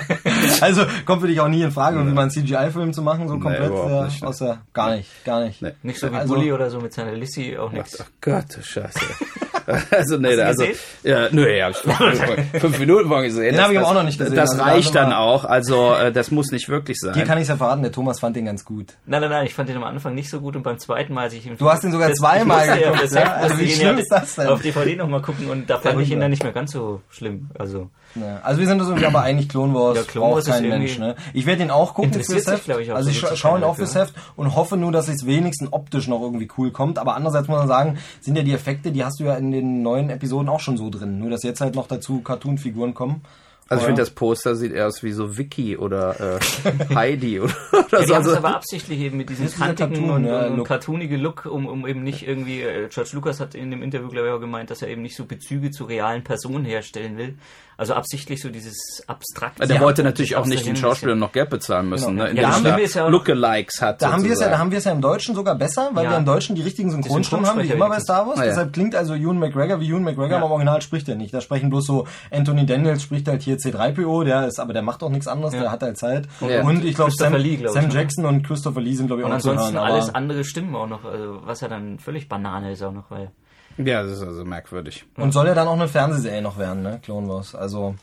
also 0.60 0.84
kommt 1.04 1.22
für 1.22 1.26
dich 1.28 1.40
auch 1.40 1.48
nie 1.48 1.62
in 1.62 1.72
Frage, 1.72 1.98
wie 2.00 2.12
man 2.12 2.18
einen 2.18 2.30
CGI-Film 2.30 2.92
zu 2.92 3.02
machen, 3.02 3.28
so 3.28 3.38
komplett 3.40 3.72
ja, 3.72 4.04
nicht, 4.04 4.22
ne. 4.22 4.28
aus 4.28 4.38
der 4.38 4.58
gar 4.72 4.94
nicht, 4.94 5.24
gar 5.24 5.40
nicht. 5.44 5.62
Nee. 5.62 5.72
Nicht 5.82 5.98
so 5.98 6.12
wie 6.12 6.16
Also- 6.16 6.32
Bully 6.34 6.52
oder 6.52 6.70
so 6.70 6.80
mit 6.80 6.92
seiner 6.92 7.12
Lissy, 7.12 7.56
auch 7.58 7.72
nichts. 7.72 7.98
Ach 8.00 8.10
Gott, 8.20 8.56
du 8.56 8.62
Scheiße. 8.62 9.00
also 9.90 10.16
nee, 10.18 10.36
du 10.36 10.44
also 10.44 10.64
ja, 11.02 11.28
nö, 11.30 11.48
ja, 11.50 11.72
fünf 12.60 12.78
Minuten 12.78 13.08
mal 13.08 13.22
gesehen. 13.22 13.54
Den 13.54 13.62
hab 13.62 13.70
ich 13.70 13.76
Das- 13.76 13.84
aber 13.84 13.90
auch 13.90 13.94
noch 14.00 14.02
nicht 14.04 14.18
gesehen. 14.18 14.34
Das 14.34 14.50
Also 14.50 14.62
da 14.62 14.70
reicht 14.70 14.94
dann 14.94 15.12
auch. 15.12 15.44
Also 15.44 15.94
äh, 15.94 16.12
das 16.12 16.30
muss 16.30 16.50
nicht 16.50 16.68
wirklich 16.68 16.98
sein. 17.00 17.14
Dir 17.14 17.24
kann 17.24 17.38
ich 17.38 17.48
ja 17.48 17.56
verraten, 17.56 17.82
der 17.82 17.92
Thomas 17.92 18.20
fand 18.20 18.36
den 18.36 18.44
ganz 18.46 18.64
gut. 18.64 18.94
Nein, 19.06 19.20
nein, 19.22 19.30
nein, 19.30 19.46
ich 19.46 19.54
fand 19.54 19.68
den 19.68 19.76
am 19.76 19.84
Anfang 19.84 20.14
nicht 20.14 20.28
so 20.30 20.40
gut 20.40 20.56
und 20.56 20.62
beim 20.62 20.78
zweiten 20.78 21.14
Mal, 21.14 21.22
als 21.24 21.34
ich 21.34 21.46
ihn... 21.46 21.56
Du 21.56 21.70
hast 21.70 21.84
ihn 21.84 21.92
sogar 21.92 22.08
das- 22.08 22.18
zweimal 22.18 22.66
ja, 22.66 22.76
geguckt, 22.76 23.02
das 23.04 23.14
ja? 23.14 23.20
Heft 23.20 23.30
Also 23.42 23.58
wie 23.58 23.70
schlimm 23.70 23.96
ja 23.96 24.02
ist 24.02 24.08
das 24.10 24.34
denn? 24.36 24.46
Auf 24.48 24.62
DVD 24.62 24.96
nochmal 24.96 25.22
gucken 25.22 25.48
und 25.50 25.68
da 25.70 25.78
fand 25.78 26.00
ich 26.00 26.10
ihn 26.10 26.20
dann 26.20 26.30
nicht 26.30 26.42
mehr 26.42 26.52
ganz 26.52 26.72
so 26.72 27.00
schlimm. 27.10 27.50
Also, 27.58 27.90
Ja, 28.14 28.40
also 28.42 28.60
wir 28.60 28.66
sind 28.66 28.80
uns 28.80 28.88
irgendwie 28.88 29.06
aber 29.06 29.22
einig, 29.22 29.48
Clone 29.48 29.74
Wars 29.74 29.96
Ja, 29.96 30.02
Clone 30.04 30.34
Wars 30.34 30.44
braucht 30.44 30.58
kein 30.58 30.68
Mensch. 30.68 30.98
Ne? 30.98 31.16
Ich 31.32 31.46
werde 31.46 31.62
ihn 31.62 31.70
auch 31.70 31.94
gucken 31.94 32.12
Interessiert 32.12 32.42
fürs 32.42 32.60
sich, 32.60 32.68
Heft. 32.68 32.80
ich, 32.80 32.92
auch 32.92 32.96
also 32.96 33.10
so 33.10 33.10
ich 33.10 33.20
scha 33.20 33.36
schaue 33.36 33.58
ihn 33.58 33.64
auch 33.64 33.76
fürs. 33.76 33.94
Heft 33.94 34.14
und 34.36 34.54
hoffe 34.54 34.76
nur, 34.76 34.92
dass 34.92 35.08
es 35.08 35.26
wenigstens 35.26 35.72
optisch 35.72 36.08
noch 36.08 36.20
irgendwie 36.20 36.48
cool 36.58 36.70
kommt. 36.70 36.98
Aber 36.98 37.14
andererseits 37.16 37.48
muss 37.48 37.58
man 37.58 37.68
sagen, 37.68 37.98
sind 38.20 38.36
ja 38.36 38.42
die 38.42 38.52
Effekte, 38.52 38.92
die 38.92 39.04
hast 39.04 39.20
du 39.20 39.24
ja 39.24 39.34
in 39.34 39.50
den 39.50 39.82
neuen 39.82 40.10
Episoden 40.10 40.48
auch 40.48 40.60
schon 40.60 40.76
so 40.76 40.90
drin. 40.90 41.18
Nur 41.18 41.30
dass 41.30 41.42
jetzt 41.42 41.60
halt 41.60 41.74
noch 41.74 41.86
dazu 41.86 42.20
Cartoon-Figuren 42.20 42.94
kommen. 42.94 43.22
Also 43.68 43.80
ich 43.80 43.86
finde, 43.86 44.02
das 44.02 44.10
Poster 44.10 44.56
sieht 44.56 44.72
eher 44.72 44.86
aus 44.86 45.02
wie 45.02 45.12
so 45.12 45.38
Vicky 45.38 45.78
oder 45.78 46.36
äh, 46.36 46.94
Heidi 46.94 47.40
oder, 47.40 47.54
oder 47.72 47.86
ja, 47.92 48.00
die 48.00 48.06
so. 48.06 48.14
haben 48.14 48.22
es 48.22 48.28
Also, 48.28 48.36
aber 48.36 48.56
absichtlich 48.56 49.00
eben 49.00 49.16
mit 49.16 49.30
diesem 49.30 49.50
kantigen 49.50 49.92
Cartoon, 49.94 50.10
und, 50.10 50.24
ja, 50.26 50.46
Look. 50.48 50.66
cartoonige 50.68 51.16
Look, 51.16 51.46
um, 51.46 51.66
um 51.66 51.86
eben 51.86 52.02
nicht 52.02 52.28
irgendwie, 52.28 52.60
äh, 52.60 52.88
George 52.90 53.10
Lucas 53.14 53.40
hat 53.40 53.54
in 53.54 53.70
dem 53.70 53.82
Interview, 53.82 54.08
glaube 54.08 54.28
ich, 54.28 54.34
auch 54.34 54.40
gemeint, 54.40 54.70
dass 54.70 54.82
er 54.82 54.88
eben 54.88 55.00
nicht 55.00 55.16
so 55.16 55.24
Bezüge 55.24 55.70
zu 55.70 55.84
realen 55.84 56.22
Personen 56.22 56.66
herstellen 56.66 57.16
will. 57.16 57.36
Also 57.76 57.94
absichtlich 57.94 58.40
so 58.40 58.50
dieses 58.50 59.02
abstrakte. 59.06 59.66
der 59.66 59.80
wollte 59.80 60.02
natürlich 60.04 60.36
auch 60.36 60.46
nicht 60.46 60.64
den 60.66 60.76
Schauspielern 60.76 61.18
noch 61.18 61.32
Geld 61.32 61.50
bezahlen 61.50 61.88
müssen, 61.88 62.16
Genau. 62.16 62.24
ne? 62.32 62.40
Ja, 62.40 62.56
indem 62.56 62.74
er 62.78 62.86
ja 62.86 63.04
auch 63.06 63.10
Lookalikes 63.10 63.80
hat. 63.82 64.00
Da 64.00 64.12
haben 64.12 64.22
wir 64.24 64.32
es 64.32 64.40
ja, 64.40 64.48
da 64.48 64.58
haben 64.58 64.70
wir 64.70 64.78
es 64.78 64.84
ja 64.84 64.92
im 64.92 65.00
Deutschen 65.00 65.34
sogar 65.34 65.54
besser, 65.56 65.90
weil 65.92 66.04
Ja. 66.04 66.10
wir 66.12 66.18
im 66.18 66.24
Deutschen 66.24 66.54
die 66.54 66.62
richtigen 66.62 66.90
Synchronstimmen 66.90 67.46
haben, 67.46 67.62
wie 67.62 67.68
immer 67.68 67.88
bei. 67.88 67.98
Star 68.00 68.26
Wars. 68.26 68.38
Ah, 68.38 68.42
ja. 68.44 68.50
Deshalb 68.50 68.72
klingt 68.72 68.94
also 68.94 69.14
Ewan 69.14 69.38
McGregor 69.38 69.80
wie 69.80 69.88
Ewan 69.90 70.02
McGregor, 70.04 70.30
Ja. 70.30 70.36
aber 70.36 70.46
im 70.46 70.52
Original 70.52 70.82
spricht 70.82 71.08
er 71.08 71.16
nicht. 71.16 71.32
Da 71.34 71.40
sprechen 71.40 71.70
bloß 71.70 71.84
so 71.86 72.06
Anthony 72.30 72.64
Daniels 72.66 73.02
spricht 73.02 73.26
halt 73.28 73.42
hier 73.42 73.56
C3PO, 73.58 74.24
der 74.24 74.46
ist, 74.46 74.60
aber 74.60 74.72
der 74.72 74.82
macht 74.82 75.02
auch 75.02 75.10
nichts 75.10 75.26
anderes, 75.26 75.52
der 75.52 75.70
hat 75.72 75.82
halt 75.82 75.98
Zeit. 75.98 76.28
Ja. 76.40 76.62
Und 76.62 76.84
ich 76.84 76.94
glaube 76.94 77.10
Sam, 77.12 77.34
Lee, 77.34 77.56
glaub 77.56 77.72
Sam 77.74 77.88
ne? 77.88 77.94
Jackson 77.94 78.24
und 78.26 78.46
Christopher 78.46 78.80
Lee 78.80 78.94
sind 78.94 79.06
glaube 79.08 79.22
ich 79.22 79.26
auch 79.26 79.30
Und 79.30 79.36
noch 79.36 79.42
zu 79.42 79.50
ansonsten 79.50 79.76
hören. 79.78 79.84
alles 79.92 80.08
aber- 80.10 80.16
andere 80.16 80.44
Stimmen 80.44 80.74
auch 80.76 80.86
noch, 80.86 81.04
also 81.04 81.40
was 81.44 81.60
ja 81.60 81.68
dann 81.68 81.98
völlig 81.98 82.28
Banane 82.28 82.72
ist 82.72 82.82
auch 82.82 82.92
noch, 82.92 83.10
weil 83.10 83.30
Ja, 83.78 84.02
das 84.02 84.12
ist 84.12 84.22
also 84.22 84.44
merkwürdig. 84.44 85.04
Und 85.16 85.32
soll 85.32 85.46
ja 85.46 85.54
dann 85.54 85.66
auch 85.68 85.74
eine 85.74 85.88
Fernsehserie 85.88 86.42
noch 86.42 86.58
werden, 86.58 86.82
ne? 86.82 87.00
Clone 87.02 87.28
Wars. 87.28 87.54
Also 87.54 87.94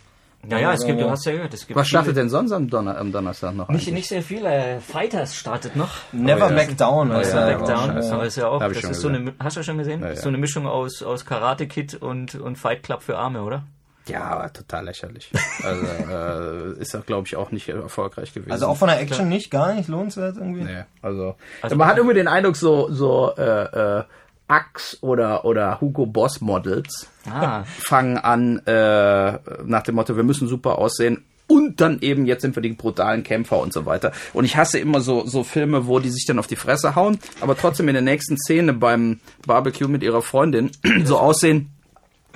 Naja, 0.43 0.73
es 0.73 0.84
gibt, 0.86 0.99
Ja. 0.99 1.05
du 1.05 1.12
hast 1.12 1.23
ja 1.25 1.34
gehört, 1.34 1.53
es 1.53 1.67
gibt 1.67 1.79
Was 1.79 1.88
startet 1.88 2.13
viele- 2.13 2.21
denn 2.21 2.29
sonst 2.29 2.51
am, 2.51 2.67
Donner 2.67 2.97
am 2.97 3.12
Donnerstag 3.12 3.53
noch? 3.53 3.69
Nicht, 3.69 3.81
eigentlich? 3.84 3.93
nicht 3.93 4.07
sehr 4.10 4.23
viel. 4.23 4.43
Äh, 4.45 4.79
Fighters 4.79 5.36
startet 5.36 5.75
noch. 5.75 5.89
Never 6.12 6.47
Oh 6.47 6.49
ja. 6.49 6.55
Back 6.55 6.77
Down. 6.77 7.13
heißt 7.13 7.34
ja, 7.36 7.45
Back. 7.45 7.65
Down. 7.65 7.91
Aber 7.91 8.25
ist 8.25 8.38
ja 8.38 8.47
auch, 8.47 8.60
das 8.60 8.79
schon 8.79 8.89
ist 8.91 9.01
so 9.01 9.10
gesehen. 9.10 9.27
eine, 9.27 9.34
hast 9.39 9.57
du 9.57 9.63
schon 9.63 9.77
gesehen? 9.77 10.01
Ja, 10.01 10.07
Das 10.07 10.13
ist 10.13 10.19
ja. 10.21 10.23
so 10.23 10.29
eine 10.29 10.38
Mischung 10.39 10.65
aus, 10.67 11.03
aus 11.03 11.25
Karate 11.25 11.67
Kid 11.67 11.93
und, 11.93 12.34
und 12.36 12.57
Fight 12.57 12.81
Club 12.81 13.03
für 13.03 13.17
Arme, 13.19 13.43
oder? 13.43 13.63
Ja, 14.07 14.23
aber 14.23 14.51
total 14.51 14.86
lächerlich. 14.86 15.29
Also 15.63 15.86
äh, 15.86 16.79
ist 16.81 16.93
ja, 16.95 17.01
glaube 17.05 17.27
ich, 17.27 17.36
auch 17.36 17.51
nicht 17.51 17.69
erfolgreich 17.69 18.34
gewesen. 18.34 18.51
Also 18.51 18.65
auch 18.65 18.77
von 18.77 18.88
der 18.88 18.99
Action 18.99 19.29
nicht, 19.29 19.51
gar 19.51 19.75
nicht 19.75 19.89
lohnenswert 19.89 20.38
irgendwie. 20.38 20.63
Nee, 20.63 20.86
also, 21.03 21.36
Also- 21.62 21.75
man 21.75 21.88
hat 21.88 21.97
irgendwie 21.97 22.15
den 22.15 22.27
Eindruck, 22.27 22.55
so, 22.57 22.91
so 22.91 23.31
äh, 23.38 23.99
äh, 23.99 24.03
Axe 24.51 24.97
oder, 25.01 25.45
oder 25.45 25.79
Hugo 25.79 26.05
Boss 26.05 26.41
Models 26.41 27.07
Ah, 27.29 27.63
fangen 27.65 28.17
an 28.17 28.59
äh, 28.65 29.39
nach 29.63 29.83
dem 29.83 29.95
Motto, 29.95 30.15
wir 30.15 30.23
müssen 30.23 30.47
super 30.47 30.79
aussehen 30.79 31.23
und 31.45 31.79
dann 31.81 31.99
eben 31.99 32.25
jetzt 32.25 32.41
sind 32.41 32.55
wir 32.55 32.63
die 32.63 32.73
brutalen 32.73 33.23
Kämpfer 33.23 33.59
und 33.59 33.73
so 33.73 33.85
weiter. 33.85 34.11
Und 34.33 34.45
ich 34.45 34.55
hasse 34.57 34.79
immer 34.79 35.01
so, 35.01 35.25
so 35.25 35.43
Filme, 35.43 35.85
wo 35.85 35.99
die 35.99 36.09
sich 36.09 36.25
dann 36.25 36.39
auf 36.39 36.47
die 36.47 36.55
Fresse 36.55 36.95
hauen, 36.95 37.19
aber 37.41 37.55
trotzdem 37.57 37.87
in 37.89 37.93
der 37.93 38.01
nächsten 38.01 38.37
Szene 38.37 38.73
beim 38.73 39.19
Barbecue 39.45 39.87
mit 39.87 40.01
ihrer 40.01 40.21
Freundin 40.21 40.71
so 41.03 41.17
aussehen, 41.17 41.71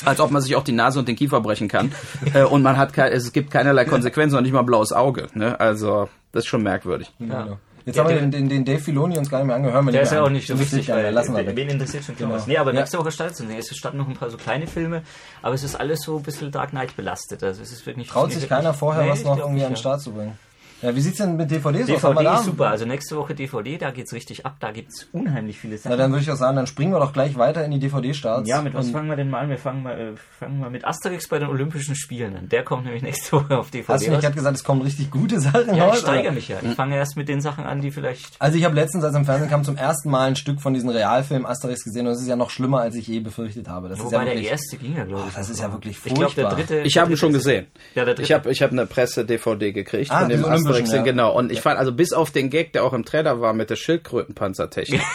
als 0.03 0.19
ob 0.19 0.31
man 0.31 0.41
sich 0.41 0.55
auch 0.55 0.63
die 0.63 0.73
Nase 0.73 0.99
und 0.99 1.07
den 1.07 1.15
Kiefer 1.15 1.41
brechen 1.41 1.67
kann. 1.67 1.93
äh, 2.33 2.43
und 2.43 2.61
man 2.61 2.77
hat 2.77 2.93
kein, 2.93 3.11
es 3.11 3.31
gibt 3.31 3.51
keinerlei 3.51 3.85
Konsequenzen 3.85 4.37
und 4.37 4.43
nicht 4.43 4.53
mal 4.53 4.59
ein 4.59 4.65
blaues 4.65 4.91
Auge. 4.91 5.27
Ne? 5.33 5.59
Also, 5.59 6.09
das 6.31 6.43
ist 6.43 6.47
schon 6.47 6.63
merkwürdig. 6.63 7.11
Ja. 7.19 7.57
Jetzt 7.85 7.99
haben 7.99 8.09
wir 8.09 8.15
den, 8.19 8.31
den, 8.31 8.49
den 8.49 8.65
Dave 8.65 8.79
Filoni 8.79 9.17
uns 9.17 9.29
gar 9.29 9.37
nicht 9.39 9.47
mehr 9.47 9.55
angehört. 9.55 9.93
der 9.93 10.01
ist 10.01 10.11
ja 10.11 10.23
auch 10.23 10.29
nicht 10.29 10.47
so 10.47 10.59
wichtig, 10.59 10.89
weil 10.89 11.13
lassen 11.13 11.35
wir 11.35 11.55
wen 11.55 11.69
interessiert 11.69 12.03
schon 12.03 12.15
Genau. 12.15 12.31
Wars? 12.31 12.47
Nee, 12.47 12.57
aber 12.57 12.73
Ja. 12.73 12.79
nächste 12.79 12.97
Woche 12.97 13.11
startet 13.11 13.39
es. 13.39 13.69
Es 13.71 13.77
starten 13.77 13.97
noch 13.97 14.07
ein 14.07 14.15
paar 14.15 14.29
so 14.31 14.37
kleine 14.37 14.65
Filme, 14.65 15.03
aber 15.43 15.53
es 15.53 15.63
ist 15.63 15.75
alles 15.75 16.01
so 16.01 16.17
ein 16.17 16.23
bisschen 16.23 16.51
Dark 16.51 16.71
Knight 16.71 16.95
belastet. 16.95 17.43
Also 17.43 17.61
es 17.61 17.71
ist 17.71 17.85
wirklich 17.85 18.07
Traut 18.07 18.31
sich 18.31 18.49
keiner 18.49 18.73
vorher, 18.73 19.03
Nee, 19.03 19.09
was 19.11 19.23
noch 19.23 19.37
irgendwie 19.37 19.61
an 19.63 19.69
den 19.69 19.75
ja. 19.75 19.79
Start 19.79 20.01
zu 20.01 20.11
bringen. 20.13 20.37
Ja, 20.85 20.95
wie 20.95 21.01
sieht's 21.01 21.17
denn 21.17 21.35
mit 21.35 21.49
DVDs 21.49 21.89
aus? 21.89 22.03
Haben 22.03 22.15
wir 22.15 22.21
DVD 22.23 22.39
ist 22.39 22.45
super. 22.45 22.67
Also 22.69 22.85
nächste 22.85 23.15
Woche 23.17 23.33
DVD, 23.33 23.77
da 23.77 23.91
geht's 23.91 24.13
richtig 24.13 24.45
ab. 24.45 24.57
Da 24.59 24.71
gibt's 24.71 25.07
unheimlich 25.11 25.57
viele 25.57 25.75
Na, 25.75 25.79
Sachen. 25.81 25.97
dann 25.97 26.11
würde 26.11 26.21
ich 26.23 26.31
auch 26.31 26.35
sagen, 26.35 26.55
dann 26.55 26.67
springen 26.67 26.91
wir 26.93 26.99
doch 26.99 27.11
gleich 27.13 27.35
weiter 27.37 27.65
in 27.65 27.71
die 27.71 27.79
DVD-Starts. 27.79 28.47
ja, 28.47 28.61
mit 28.61 28.73
was 28.73 28.89
fangen 28.91 29.09
wir 29.09 29.15
denn 29.15 29.29
mal 29.29 29.39
an? 29.41 29.49
Wir 29.49 29.57
fangen 29.57 29.83
mal, 29.83 29.99
äh, 29.99 30.11
fangen 30.39 30.59
mal 30.59 30.69
mit 30.69 30.85
Asterix 30.85 31.27
bei 31.27 31.39
den 31.39 31.49
Olympischen 31.49 31.95
Spielen 31.95 32.35
an. 32.35 32.49
Der 32.49 32.63
kommt 32.63 32.85
nämlich 32.85 33.01
nächste 33.03 33.31
Woche 33.33 33.57
auf 33.57 33.71
DVD. 33.71 33.93
Hast 33.93 34.05
du 34.05 34.11
nicht 34.11 34.21
gerade 34.21 34.35
gesagt, 34.35 34.57
es 34.57 34.63
kommen 34.63 34.81
richtig 34.81 35.09
gute 35.11 35.39
Sachen 35.39 35.75
ja, 35.75 35.85
raus? 35.85 35.95
ich 35.95 36.01
steigere 36.01 36.31
mich 36.31 36.47
ja. 36.49 36.57
Ich 36.61 36.75
fange 36.75 36.95
erst 36.95 37.17
mit 37.17 37.27
den 37.29 37.41
Sachen 37.41 37.63
an, 37.65 37.81
die 37.81 37.91
vielleicht 37.91 38.35
Also 38.39 38.57
ich 38.57 38.63
habe 38.65 38.75
letztens, 38.75 39.03
als 39.03 39.15
im 39.15 39.25
Fernsehen 39.25 39.49
kam, 39.49 39.63
zum 39.63 39.77
ersten 39.77 40.09
Mal 40.11 40.27
ein 40.27 40.35
Stück 40.35 40.61
von 40.61 40.73
diesem 40.73 40.89
Realfilm 40.89 41.45
Asterix 41.45 41.83
gesehen 41.83 42.05
und 42.07 42.13
es 42.13 42.21
ist 42.21 42.27
ja 42.27 42.35
noch 42.35 42.49
schlimmer, 42.49 42.81
als 42.81 42.95
ich 42.95 43.07
je 43.07 43.19
befürchtet 43.21 43.67
habe. 43.67 43.89
Das 43.89 43.97
ist 43.97 44.05
Wobei 44.05 44.17
ja 44.17 44.23
der 44.25 44.33
wirklich, 44.35 44.51
erste 44.51 44.77
ging 44.77 44.95
ja, 44.95 45.03
glaube 45.05 45.23
ich. 45.27 45.31
Ach, 45.33 45.37
das 45.39 45.49
ist 45.49 45.59
ja 45.61 45.71
wirklich 45.71 45.97
Ich 45.97 46.13
glaube, 46.13 46.19
der 46.35 46.49
furchtbar. 46.49 46.55
dritte. 46.55 46.79
Ich 46.81 46.93
der 46.93 47.01
habe 47.01 47.11
ihn 47.11 47.17
schon 47.17 47.29
ist- 47.31 47.37
gesehen. 47.37 47.65
Ja, 47.95 48.05
der 48.05 48.13
dritte. 48.13 48.21
ich 48.23 48.31
habe 48.33 48.51
ich 48.51 48.61
hab 48.61 48.71
eine 48.71 48.85
Presse-DVD 48.85 49.71
gekriegt 49.71 50.11
Ah, 50.11 50.19
von 50.19 50.29
dem 50.29 50.43
Olympischen, 50.43 50.74
Asterix, 50.83 50.91
ja. 50.93 51.01
genau. 51.03 51.35
Und 51.35 51.51
ich 51.51 51.61
fand, 51.61 51.79
also 51.79 51.91
bis 51.91 52.13
auf 52.13 52.31
den 52.31 52.49
Gag, 52.49 52.73
der 52.73 52.83
auch 52.83 52.93
im 52.93 53.05
Trailer 53.05 53.41
war 53.41 53.53
mit 53.53 53.69
der 53.69 53.75
Schildkrötenpanzertechnik. 53.75 55.01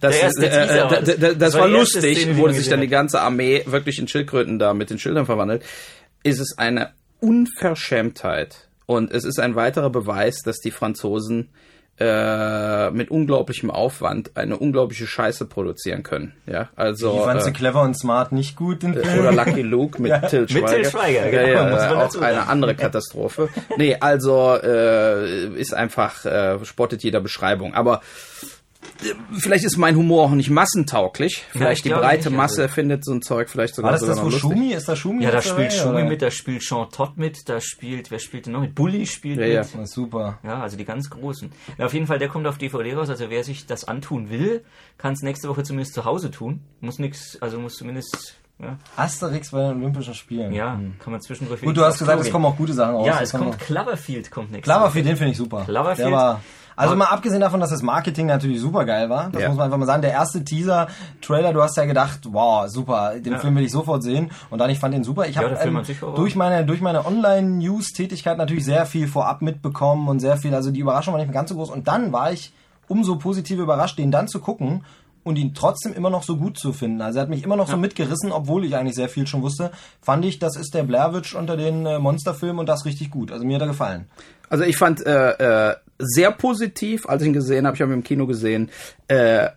Das, 0.00 0.16
erste 0.16 0.46
äh, 0.46 0.64
äh, 0.64 0.88
das. 0.88 1.18
das, 1.18 1.38
das 1.38 1.54
war 1.54 1.68
lustig, 1.68 2.18
Szene, 2.18 2.34
man 2.34 2.52
sich 2.52 2.68
dann 2.68 2.80
die 2.80 2.88
ganze 2.88 3.20
Armee 3.20 3.62
wirklich 3.66 3.98
in 3.98 4.08
Schildkröten 4.08 4.58
da 4.58 4.74
mit 4.74 4.90
den 4.90 4.98
Schildern 4.98 5.26
verwandelt. 5.26 5.62
Ist 6.22 6.38
es 6.38 6.58
eine 6.58 6.92
Unverschämtheit. 7.20 8.68
Und 8.86 9.12
es 9.12 9.24
ist 9.24 9.38
ein 9.38 9.54
weiterer 9.54 9.90
Beweis, 9.90 10.42
dass 10.42 10.58
die 10.58 10.70
Franzosen 10.70 11.50
äh, 12.00 12.90
mit 12.90 13.10
unglaublichem 13.10 13.70
Aufwand 13.70 14.36
eine 14.36 14.56
unglaubliche 14.56 15.06
Scheiße 15.06 15.44
produzieren 15.46 16.02
können. 16.02 16.32
Ja, 16.46 16.70
also 16.74 17.14
Ich 17.18 17.24
fand 17.24 17.42
sie 17.42 17.50
äh, 17.50 17.52
clever 17.52 17.82
und 17.82 17.96
smart 17.98 18.32
nicht 18.32 18.56
gut, 18.56 18.82
den 18.82 18.94
Film. 18.94 19.20
oder 19.20 19.32
Lucky 19.32 19.62
Luke 19.62 20.00
mit 20.00 20.12
Till 20.30 20.46
Till 20.46 20.62
Schweiger. 20.62 20.90
Schweiger, 20.90 21.24
ja, 21.26 21.30
genau, 21.30 21.46
ja, 21.52 21.64
man 21.64 21.96
auch 21.98 22.14
eine 22.14 22.34
sagen. 22.34 22.48
andere 22.48 22.74
Katastrophe. 22.76 23.48
Nee, 23.76 23.96
also 24.00 24.56
äh, 24.56 25.46
ist 25.58 25.74
einfach, 25.74 26.24
äh, 26.24 26.64
spottet 26.64 27.02
jeder 27.02 27.20
Beschreibung. 27.20 27.74
Aber 27.74 27.96
äh, 27.96 28.46
vielleicht 29.38 29.64
ist 29.64 29.76
mein 29.76 29.96
Humor 29.96 30.24
auch 30.24 30.30
nicht 30.30 30.50
massentauglich. 30.50 31.44
Vielleicht 31.52 31.78
ich 31.78 31.82
die 31.82 31.88
breite 31.98 32.28
nicht, 32.30 32.36
Masse 32.36 32.62
also- 32.62 32.74
findet 32.74 33.04
so 33.04 33.12
ein 33.12 33.22
Zeug 33.22 33.48
vielleicht 33.48 33.74
sogar 33.74 33.88
War 33.88 33.92
das 33.92 34.00
sogar 34.00 34.16
das, 34.16 34.24
wo 34.24 34.28
lustig. 34.28 34.40
Schumi? 34.42 34.72
Ist 34.72 34.88
da 34.88 34.96
Schumi? 34.96 35.24
Ja, 35.24 35.30
da 35.30 35.40
dabei, 35.40 35.48
spielt 35.48 35.72
Schumi 35.72 35.94
oder? 36.00 36.04
mit, 36.04 36.22
da 36.22 36.30
spielt 36.30 36.62
Sean 36.62 36.88
Todd 36.90 37.16
mit, 37.16 37.48
da 37.48 37.60
spielt, 37.60 38.10
wer 38.10 38.18
spielt 38.18 38.46
denn 38.46 38.52
noch 38.54 38.60
mit? 38.60 38.74
Bully 38.74 39.06
spielt 39.06 39.38
Ja, 39.38 39.44
mit. 39.62 39.72
ja. 39.74 39.80
Ja, 39.80 39.86
super. 39.86 40.38
Ja, 40.42 40.62
also 40.62 40.76
die 40.76 40.84
ganz 40.84 41.10
großen. 41.10 41.50
Ja, 41.78 41.86
auf 41.86 41.94
jeden 41.94 42.06
Fall, 42.06 42.18
der 42.18 42.28
kommt 42.28 42.46
auf 42.46 42.58
DVD 42.58 42.94
raus. 42.94 43.08
Also 43.10 43.30
wer 43.30 43.44
sich 43.44 43.66
das 43.66 43.84
antun 43.84 44.30
will, 44.30 44.64
kann 44.98 45.12
es 45.14 45.22
nächste 45.22 45.48
Woche 45.48 45.62
zumindest 45.62 45.94
zu 45.94 46.04
Hause 46.04 46.30
tun. 46.30 46.60
Muss 46.80 46.98
nix, 46.98 47.38
also 47.40 47.58
muss 47.58 47.74
zumindest 47.74 48.36
Ja, 48.62 48.76
Asterix 48.96 49.52
bei 49.52 49.68
den 49.68 49.78
Olympischen 49.82 50.12
Spielen. 50.14 50.52
ja 50.52 50.78
kann 50.98 51.12
man 51.12 51.22
zwischendurch 51.22 51.62
Gut, 51.62 51.76
du 51.76 51.82
hast 51.84 51.98
gesagt, 51.98 52.20
es 52.20 52.30
kommen 52.30 52.44
auch 52.44 52.56
gute 52.56 52.74
Sachen 52.74 52.94
raus. 52.94 53.06
Ja, 53.06 53.20
es 53.22 53.32
kommt 53.32 53.58
Cloverfield 53.58 54.30
kommt 54.30 54.50
nächstes 54.52 54.70
Cloverfield, 54.74 55.06
den 55.06 55.16
finde 55.16 55.30
ich 55.32 55.38
super. 55.38 55.62
Cloverfield. 55.64 56.08
Der 56.08 56.12
war, 56.16 56.40
also 56.80 56.96
mal 56.96 57.06
abgesehen 57.06 57.40
davon, 57.40 57.60
dass 57.60 57.70
das 57.70 57.82
Marketing 57.82 58.26
natürlich 58.26 58.60
super 58.60 58.84
geil 58.84 59.08
war, 59.10 59.30
das 59.30 59.42
Ja. 59.42 59.48
muss 59.48 59.56
man 59.56 59.66
einfach 59.66 59.78
mal 59.78 59.86
sagen. 59.86 60.02
Der 60.02 60.12
erste 60.12 60.44
Teaser-Trailer, 60.44 61.52
du 61.52 61.62
hast 61.62 61.76
ja 61.76 61.84
gedacht, 61.84 62.20
wow, 62.30 62.68
super, 62.68 63.14
den 63.18 63.38
Film 63.38 63.56
will 63.56 63.64
ich 63.64 63.72
sofort 63.72 64.02
sehen. 64.02 64.30
Und 64.50 64.58
dann, 64.58 64.70
ich 64.70 64.78
fand 64.78 64.94
den 64.94 65.04
super. 65.04 65.26
Ich 65.26 65.36
Ja, 65.36 65.42
habe 65.42 65.56
ähm, 65.62 65.82
durch 66.16 66.36
meine, 66.36 66.64
durch 66.64 66.80
meine 66.80 67.04
Online-News-Tätigkeit 67.06 68.38
natürlich 68.38 68.64
sehr 68.64 68.86
viel 68.86 69.08
vorab 69.08 69.42
mitbekommen 69.42 70.08
und 70.08 70.20
sehr 70.20 70.36
viel, 70.36 70.54
also 70.54 70.70
die 70.70 70.80
Überraschung 70.80 71.12
war 71.14 71.18
nicht 71.18 71.28
mehr 71.28 71.34
ganz 71.34 71.50
so 71.50 71.56
groß. 71.56 71.70
Und 71.70 71.88
dann 71.88 72.12
war 72.12 72.32
ich 72.32 72.52
umso 72.88 73.16
positiver 73.16 73.62
überrascht, 73.62 73.98
den 73.98 74.10
dann 74.10 74.28
zu 74.28 74.40
gucken 74.40 74.84
und 75.22 75.36
ihn 75.36 75.54
trotzdem 75.54 75.92
immer 75.92 76.10
noch 76.10 76.22
so 76.22 76.36
gut 76.36 76.58
zu 76.58 76.72
finden. 76.72 77.02
Also 77.02 77.18
er 77.18 77.22
hat 77.22 77.28
mich 77.28 77.44
immer 77.44 77.56
noch 77.56 77.68
so 77.68 77.76
mitgerissen, 77.76 78.32
obwohl 78.32 78.64
ich 78.64 78.74
eigentlich 78.74 78.94
sehr 78.96 79.08
viel 79.08 79.26
schon 79.26 79.42
wusste. 79.42 79.70
Fand 80.00 80.24
ich, 80.24 80.38
das 80.38 80.56
ist 80.56 80.74
der 80.74 80.82
Blair 80.82 81.12
Witch 81.12 81.34
unter 81.34 81.56
den 81.56 81.84
äh, 81.86 81.98
Monsterfilmen 81.98 82.58
und 82.58 82.68
das 82.68 82.84
richtig 82.86 83.10
gut. 83.10 83.30
Also 83.30 83.44
mir 83.44 83.56
hat 83.56 83.62
er 83.62 83.68
gefallen. 83.68 84.06
Also 84.48 84.64
ich 84.64 84.76
fand 84.78 85.04
äh, 85.06 85.68
äh, 85.70 85.74
sehr 86.00 86.32
positiv, 86.32 87.06
als 87.06 87.22
ich 87.22 87.28
ihn 87.28 87.34
gesehen 87.34 87.66
habe, 87.66 87.76
ich 87.76 87.82
habe 87.82 87.92
ihn 87.92 87.98
im 87.98 88.04
Kino 88.04 88.26
gesehen, 88.26 88.70
äh, 89.08 89.48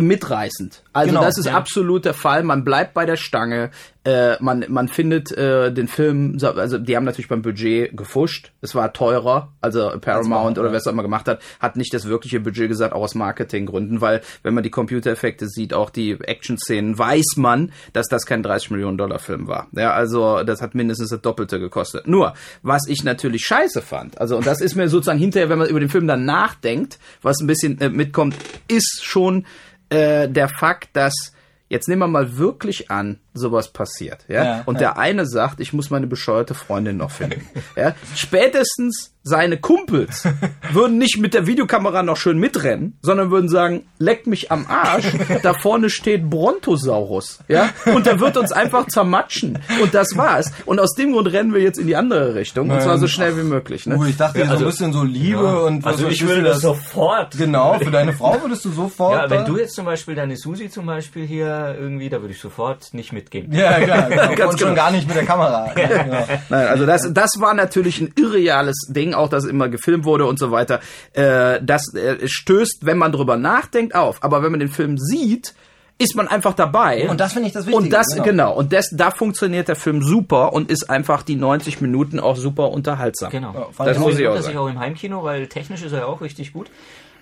mitreißend. 0.00 0.82
Also 0.92 1.10
Genau, 1.10 1.22
das 1.22 1.38
ist 1.38 1.46
ja. 1.46 1.56
absolut 1.56 2.04
der 2.04 2.14
Fall. 2.14 2.42
Man 2.42 2.64
bleibt 2.64 2.94
bei 2.94 3.06
der 3.06 3.16
Stange. 3.16 3.70
Äh, 4.08 4.38
man 4.40 4.64
man 4.68 4.88
findet 4.88 5.32
äh, 5.32 5.70
den 5.70 5.86
Film. 5.86 6.38
Also 6.42 6.78
die 6.78 6.96
haben 6.96 7.04
natürlich 7.04 7.28
beim 7.28 7.42
Budget 7.42 7.94
gefuscht. 7.94 8.52
Es 8.62 8.74
war 8.74 8.94
teurer. 8.94 9.52
Also 9.60 9.92
Paramount 10.00 10.58
oder 10.58 10.70
wer 10.70 10.78
es 10.78 10.86
auch 10.86 10.92
immer 10.92 11.02
gemacht 11.02 11.28
hat, 11.28 11.42
hat 11.60 11.76
nicht 11.76 11.92
das 11.92 12.08
wirkliche 12.08 12.40
Budget 12.40 12.70
gesagt, 12.70 12.94
auch 12.94 13.02
aus 13.02 13.14
Marketinggründen, 13.14 14.00
weil 14.00 14.22
wenn 14.42 14.54
man 14.54 14.62
die 14.62 14.70
Computereffekte 14.70 15.46
sieht, 15.46 15.74
auch 15.74 15.90
die 15.90 16.12
Action-Szenen, 16.12 16.98
weiß 16.98 17.36
man, 17.36 17.70
dass 17.92 18.06
das 18.08 18.24
kein 18.24 18.42
30 18.42 18.70
Millionen 18.70 18.96
Dollar 18.96 19.18
Film 19.18 19.46
war. 19.46 19.66
Ja, 19.72 19.92
also 19.92 20.42
das 20.42 20.62
hat 20.62 20.74
mindestens 20.74 21.10
das 21.10 21.20
Doppelte 21.20 21.60
gekostet. 21.60 22.08
Nur 22.08 22.32
was 22.62 22.88
ich 22.88 23.04
natürlich 23.04 23.44
scheiße 23.44 23.82
fand. 23.82 24.18
Also 24.18 24.38
und 24.38 24.46
das 24.46 24.62
ist 24.62 24.74
mir 24.74 24.88
sozusagen 24.88 25.18
hinterher, 25.18 25.50
wenn 25.50 25.58
man 25.58 25.68
über 25.68 25.80
den 25.80 25.90
Film 25.90 26.06
dann 26.06 26.24
nachdenkt, 26.24 26.98
was 27.20 27.40
ein 27.42 27.46
bisschen 27.46 27.78
äh, 27.82 27.90
mitkommt, 27.90 28.36
ist 28.68 29.04
schon 29.04 29.44
äh, 29.90 30.30
der 30.30 30.48
Fakt, 30.48 30.96
dass 30.96 31.34
jetzt 31.68 31.88
nehmen 31.88 32.00
wir 32.00 32.08
mal 32.08 32.38
wirklich 32.38 32.90
an, 32.90 33.18
sowas 33.38 33.68
passiert, 33.68 34.24
ja? 34.28 34.44
Ja, 34.44 34.62
und 34.66 34.74
ja. 34.76 34.80
der 34.80 34.98
eine 34.98 35.26
sagt, 35.26 35.60
ich 35.60 35.72
muss 35.72 35.90
meine 35.90 36.06
bescheuerte 36.06 36.54
Freundin 36.54 36.96
noch 36.96 37.10
finden, 37.10 37.46
ja? 37.76 37.94
Spätestens 38.14 39.12
seine 39.22 39.58
Kumpels 39.58 40.24
würden 40.72 40.98
nicht 40.98 41.18
mit 41.18 41.34
der 41.34 41.46
Videokamera 41.46 42.02
noch 42.02 42.16
schön 42.16 42.38
mitrennen, 42.38 42.98
sondern 43.02 43.30
würden 43.30 43.48
sagen, 43.48 43.86
leck 43.98 44.26
mich 44.26 44.50
am 44.50 44.66
Arsch, 44.66 45.06
da 45.42 45.54
vorne 45.54 45.90
steht 45.90 46.28
Brontosaurus, 46.30 47.40
ja? 47.48 47.70
Und 47.86 48.06
der 48.06 48.20
wird 48.20 48.36
uns 48.36 48.52
einfach 48.52 48.86
zermatschen 48.86 49.58
und 49.82 49.94
das 49.94 50.16
war's. 50.16 50.50
Und 50.66 50.80
aus 50.80 50.94
dem 50.94 51.12
Grund 51.12 51.30
rennen 51.32 51.52
wir 51.52 51.60
jetzt 51.60 51.78
in 51.78 51.86
die 51.86 51.96
andere 51.96 52.34
Richtung 52.34 52.70
und 52.70 52.82
zwar 52.82 52.98
so 52.98 53.06
schnell 53.06 53.36
wie 53.36 53.42
möglich, 53.42 53.86
ne? 53.86 53.96
Uh, 53.96 54.04
ich 54.04 54.16
dachte, 54.16 54.44
so 54.46 54.52
ein 54.52 54.64
bisschen 54.64 54.92
so 54.92 55.04
Liebe 55.04 55.62
und 55.64 55.84
was 55.84 55.96
Also 55.96 56.08
ich 56.08 56.26
würde 56.26 56.42
das 56.42 56.60
sofort. 56.60 57.36
Genau, 57.36 57.78
für 57.78 57.90
deine 57.90 58.12
Frau 58.12 58.40
würdest 58.42 58.64
du 58.64 58.70
sofort. 58.70 59.08
Ja, 59.18 59.30
wenn 59.30 59.46
du 59.46 59.58
jetzt 59.58 59.74
zum 59.74 59.84
Beispiel 59.84 60.14
deine 60.14 60.36
Susi 60.36 60.68
zum 60.68 60.86
Beispiel 60.86 61.26
hier 61.26 61.76
irgendwie, 61.78 62.08
da 62.08 62.20
würde 62.20 62.34
ich 62.34 62.40
sofort 62.40 62.92
nicht 62.92 63.12
mitgehen. 63.28 63.52
Ja, 63.52 63.80
klar, 63.80 64.02
genau. 64.08 64.34
Ganz 64.34 64.52
und 64.52 64.60
schon 64.60 64.68
genau. 64.70 64.82
gar 64.82 64.90
nicht 64.90 65.06
mit 65.06 65.16
der 65.16 65.24
Kamera. 65.24 65.68
Ja, 65.78 66.02
genau. 66.02 66.26
Nein, 66.48 66.66
also 66.66 66.86
das, 66.86 67.12
das 67.12 67.30
war 67.38 67.54
natürlich 67.54 68.00
ein 68.00 68.12
irreales 68.16 68.76
Ding, 68.88 69.14
auch 69.14 69.28
dass 69.28 69.44
immer 69.44 69.68
gefilmt 69.68 70.04
wurde 70.04 70.26
und 70.26 70.38
so 70.38 70.50
weiter. 70.50 70.80
Äh, 71.12 71.60
das 71.62 71.94
äh, 71.94 72.26
stößt, 72.26 72.80
wenn 72.82 72.98
man 72.98 73.12
drüber 73.12 73.36
nachdenkt, 73.36 73.94
auf. 73.94 74.22
Aber 74.22 74.42
wenn 74.42 74.50
man 74.50 74.60
den 74.60 74.68
Film 74.68 74.98
sieht, 74.98 75.54
ist 75.98 76.14
man 76.16 76.28
einfach 76.28 76.54
dabei. 76.54 77.08
Und 77.08 77.20
das 77.20 77.32
finde 77.32 77.48
ich 77.48 77.54
das 77.54 77.66
Wichtige, 77.66 77.84
Und 77.84 77.92
das, 77.92 78.08
genau. 78.08 78.24
genau. 78.24 78.54
Und 78.54 78.72
das, 78.72 78.90
da 78.92 79.10
funktioniert 79.10 79.68
der 79.68 79.76
Film 79.76 80.02
super 80.02 80.52
und 80.52 80.70
ist 80.70 80.90
einfach 80.90 81.22
die 81.22 81.36
90 81.36 81.80
Minuten 81.80 82.20
auch 82.20 82.36
super 82.36 82.70
unterhaltsam. 82.70 83.30
Genau. 83.30 83.52
Ja, 83.54 83.84
Das 83.84 83.96
ich 83.96 84.02
muss 84.02 84.18
ich 84.18 84.26
auch 84.26 84.34
er 84.34 84.42
sich 84.42 84.54
sagen. 84.54 84.58
auch 84.58 84.68
im 84.68 84.78
Heimkino, 84.78 85.22
weil 85.24 85.46
technisch 85.48 85.82
ist 85.82 85.92
er 85.92 86.00
ja 86.00 86.06
auch 86.06 86.20
richtig 86.20 86.52
gut. 86.52 86.70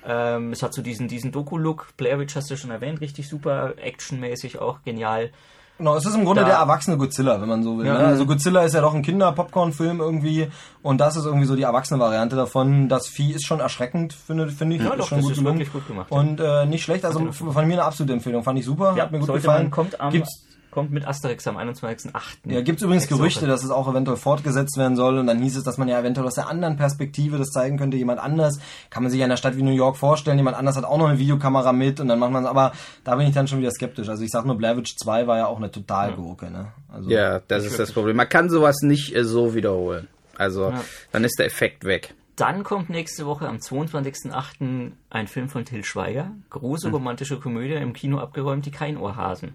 Ähm, 0.06 0.52
es 0.52 0.62
hat 0.62 0.72
so 0.74 0.82
diesen, 0.82 1.08
diesen 1.08 1.32
Doku-Look. 1.32 1.88
Blair 1.96 2.18
Witch 2.18 2.36
hast 2.36 2.50
du 2.50 2.56
schon 2.56 2.70
erwähnt, 2.70 3.00
richtig 3.00 3.28
super, 3.28 3.74
actionmäßig 3.78 4.58
auch 4.58 4.82
genial. 4.84 5.30
Genau, 5.78 5.94
es 5.96 6.06
ist 6.06 6.14
im 6.14 6.24
Grunde 6.24 6.40
Da- 6.40 6.46
der 6.48 6.56
erwachsene 6.56 6.96
Godzilla, 6.96 7.40
wenn 7.40 7.48
man 7.48 7.62
so 7.62 7.78
will. 7.78 7.86
Ja. 7.86 7.94
Ne? 7.98 8.06
Also 8.06 8.24
Godzilla 8.24 8.62
ist 8.62 8.74
ja 8.74 8.80
doch 8.80 8.94
ein 8.94 9.02
Kinder-Popcorn-Film 9.02 10.00
irgendwie 10.00 10.48
und 10.82 10.98
das 10.98 11.16
ist 11.16 11.26
irgendwie 11.26 11.44
so 11.46 11.54
die 11.54 11.62
erwachsene 11.64 12.00
Variante 12.00 12.34
davon. 12.34 12.88
Das 12.88 13.08
Vieh 13.08 13.32
ist 13.32 13.46
schon 13.46 13.60
erschreckend, 13.60 14.14
finde, 14.14 14.48
finde 14.48 14.76
ich. 14.76 14.82
Ja, 14.82 14.90
ist 14.90 15.00
doch, 15.00 15.08
schon 15.08 15.18
das 15.18 15.26
gut 15.42 15.60
ist 15.60 15.72
gut 15.72 15.86
gemacht, 15.86 16.08
ja. 16.10 16.16
Und 16.18 16.40
äh, 16.40 16.64
nicht 16.64 16.82
schlecht, 16.84 17.04
also 17.04 17.30
von 17.30 17.66
mir 17.66 17.74
eine 17.74 17.84
absolute 17.84 18.14
Empfehlung. 18.14 18.42
Fand 18.42 18.58
ich 18.58 18.64
super, 18.64 18.94
hat 18.96 19.12
mir 19.12 19.18
gut 19.18 19.32
gefallen. 19.34 19.64
Man, 19.64 19.70
kommt, 19.70 20.00
am, 20.00 20.10
Gibt's 20.12 20.45
kommt 20.76 20.90
mit 20.90 21.08
Asterix 21.08 21.46
am 21.46 21.56
21.08. 21.56 22.12
Ja, 22.44 22.60
gibt 22.60 22.80
es 22.80 22.84
übrigens 22.84 23.08
Gerüchte, 23.08 23.46
dass 23.46 23.64
es 23.64 23.70
auch 23.70 23.88
eventuell 23.88 24.18
fortgesetzt 24.18 24.76
werden 24.76 24.94
soll 24.94 25.16
und 25.16 25.26
dann 25.26 25.38
hieß 25.38 25.56
es, 25.56 25.64
dass 25.64 25.78
man 25.78 25.88
ja 25.88 25.98
eventuell 25.98 26.26
aus 26.26 26.34
der 26.34 26.48
anderen 26.48 26.76
Perspektive 26.76 27.38
das 27.38 27.48
zeigen 27.48 27.78
könnte, 27.78 27.96
jemand 27.96 28.20
anders. 28.20 28.58
Kann 28.90 29.02
man 29.02 29.10
sich 29.10 29.18
ja 29.18 29.24
in 29.24 29.30
einer 29.30 29.38
Stadt 29.38 29.56
wie 29.56 29.62
New 29.62 29.72
York 29.72 29.96
vorstellen, 29.96 30.36
jemand 30.36 30.54
anders 30.54 30.76
hat 30.76 30.84
auch 30.84 30.98
noch 30.98 31.08
eine 31.08 31.18
Videokamera 31.18 31.72
mit 31.72 31.98
und 31.98 32.08
dann 32.08 32.18
macht 32.18 32.30
man 32.30 32.44
es, 32.44 32.50
aber 32.50 32.72
da 33.04 33.16
bin 33.16 33.26
ich 33.26 33.32
dann 33.32 33.48
schon 33.48 33.60
wieder 33.60 33.70
skeptisch. 33.70 34.10
Also 34.10 34.22
ich 34.22 34.30
sag 34.30 34.44
nur, 34.44 34.58
Blair 34.58 34.76
Witch 34.76 34.96
2 34.98 35.26
war 35.26 35.38
ja 35.38 35.46
auch 35.46 35.56
eine 35.56 35.70
total 35.70 36.12
Gurke, 36.12 36.50
ne? 36.50 36.74
Also, 36.92 37.08
Ja, 37.08 37.40
das 37.48 37.64
ist 37.64 37.78
das 37.78 37.92
Problem. 37.92 38.16
Man 38.16 38.28
kann 38.28 38.50
sowas 38.50 38.82
nicht 38.82 39.16
äh, 39.16 39.24
so 39.24 39.54
wiederholen. 39.54 40.08
Also, 40.36 40.74
dann 41.10 41.24
ist 41.24 41.38
der 41.38 41.46
Effekt 41.46 41.84
weg. 41.84 42.12
Dann 42.36 42.64
kommt 42.64 42.90
nächste 42.90 43.24
Woche 43.24 43.48
am 43.48 43.56
22.08. 43.56 44.92
ein 45.08 45.26
Film 45.26 45.48
von 45.48 45.64
Till 45.64 45.84
Schweiger. 45.84 46.24
Hm. 46.24 46.44
Große 46.50 46.90
romantische 46.90 47.40
Komödie 47.40 47.72
im 47.72 47.94
Kino 47.94 48.18
abgeräumt, 48.18 48.66
die 48.66 48.70
Keinohrhasen. 48.70 49.54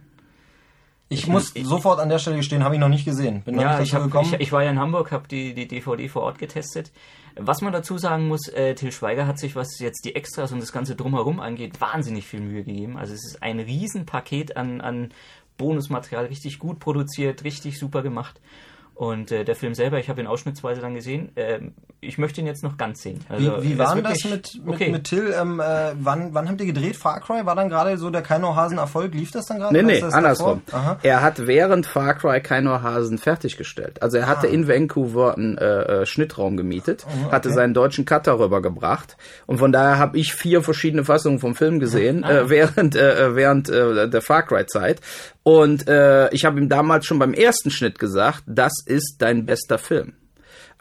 Ich 1.11 1.27
muss 1.27 1.53
sofort 1.63 1.99
an 1.99 2.09
der 2.09 2.19
Stelle 2.19 2.37
gestehen, 2.37 2.63
habe 2.63 2.75
ich 2.75 2.79
noch 2.79 2.87
nicht 2.87 3.03
gesehen. 3.03 3.41
Bin 3.41 3.59
Ja, 3.59 3.81
ich, 3.81 3.93
hab, 3.93 4.03
gekommen. 4.03 4.33
ich, 4.33 4.39
ich 4.39 4.51
war 4.51 4.63
ja 4.63 4.71
in 4.71 4.79
Hamburg, 4.79 5.11
habe 5.11 5.27
die, 5.27 5.53
die 5.53 5.67
DVD 5.67 6.07
vor 6.07 6.23
Ort 6.23 6.39
getestet. 6.39 6.91
Was 7.35 7.61
man 7.61 7.73
dazu 7.73 7.97
sagen 7.97 8.27
muss, 8.27 8.47
äh, 8.47 8.75
Till 8.75 8.91
Schweiger 8.91 9.27
hat 9.27 9.37
sich, 9.37 9.55
was 9.55 9.79
jetzt 9.79 10.05
die 10.05 10.15
Extras 10.15 10.51
und 10.51 10.61
das 10.61 10.71
ganze 10.71 10.95
Drumherum 10.95 11.39
angeht, 11.39 11.79
wahnsinnig 11.81 12.25
viel 12.25 12.39
Mühe 12.39 12.63
gegeben. 12.63 12.97
Also 12.97 13.13
es 13.13 13.25
ist 13.25 13.43
ein 13.43 13.59
Riesenpaket 13.59 14.55
an, 14.55 14.79
an 14.81 15.13
Bonusmaterial, 15.57 16.25
richtig 16.25 16.59
gut 16.59 16.79
produziert, 16.79 17.43
richtig 17.43 17.77
super 17.77 18.01
gemacht. 18.01 18.39
Und 19.01 19.31
äh, 19.31 19.43
der 19.43 19.55
Film 19.55 19.73
selber, 19.73 19.97
ich 19.97 20.09
habe 20.09 20.21
ihn 20.21 20.27
ausschnittsweise 20.27 20.79
dann 20.79 20.93
gesehen. 20.93 21.31
ähm, 21.35 21.73
ich 22.01 22.17
möchte 22.19 22.39
ihn 22.41 22.45
jetzt 22.47 22.63
noch 22.63 22.77
ganz 22.77 23.01
sehen. 23.01 23.19
wie, 23.29 23.33
Also, 23.47 23.63
wie 23.63 23.71
er 23.73 23.77
war 23.79 23.95
das 24.01 24.23
mit, 24.25 24.59
mit, 24.63 24.73
okay. 24.75 24.91
mit 24.91 25.03
Till? 25.05 25.33
Ähm, 25.39 25.59
äh, 25.59 25.91
wann, 25.99 26.35
wann 26.35 26.47
habt 26.49 26.59
ihr 26.61 26.67
gedreht? 26.67 26.95
Far 26.97 27.19
Cry? 27.19 27.45
War 27.45 27.55
dann 27.55 27.69
gerade 27.69 27.97
so 27.97 28.11
der 28.11 28.21
Keinohrhasen-Erfolg? 28.21 29.13
Lief 29.15 29.31
das 29.31 29.45
dann 29.47 29.57
gerade? 29.59 29.73
Nee, 29.73 29.81
nee, 29.81 30.03
andersrum. 30.03 30.61
Er 31.01 31.21
hat 31.23 31.47
während 31.47 31.87
Far 31.87 32.13
Cry 32.13 32.41
Keinohrhasen 32.41 33.17
fertiggestellt. 33.17 34.03
Also 34.03 34.17
er 34.17 34.27
hatte 34.27 34.47
Ah. 34.47 34.51
in 34.51 34.67
Vancouver 34.67 35.35
einen 35.35 35.57
äh, 35.57 36.01
äh, 36.01 36.05
Schnittraum 36.05 36.55
gemietet, 36.57 37.05
Oh, 37.27 37.31
hatte 37.31 37.51
seinen 37.51 37.73
deutschen 37.73 38.05
Cutter 38.05 38.37
rübergebracht 38.39 39.17
und 39.47 39.57
von 39.57 39.71
daher 39.71 39.97
habe 39.97 40.17
ich 40.19 40.33
vier 40.33 40.61
verschiedene 40.61 41.05
Fassungen 41.05 41.39
vom 41.39 41.55
Film 41.55 41.79
gesehen 41.79 42.23
Ah. 42.23 42.31
äh, 42.31 42.49
während 42.51 42.95
äh, 42.95 43.35
während 43.35 43.67
äh, 43.69 44.07
der 44.09 44.21
Far 44.21 44.43
Cry 44.43 44.65
Zeit 44.67 45.01
und 45.43 45.87
äh, 45.87 46.29
ich 46.33 46.45
habe 46.45 46.59
ihm 46.59 46.69
damals 46.69 47.05
schon 47.05 47.19
beim 47.19 47.33
ersten 47.33 47.71
Schnitt 47.71 47.99
gesagt, 47.99 48.43
das 48.45 48.73
ist 48.85 49.15
dein 49.19 49.45
bester 49.45 49.77
Film. 49.77 50.13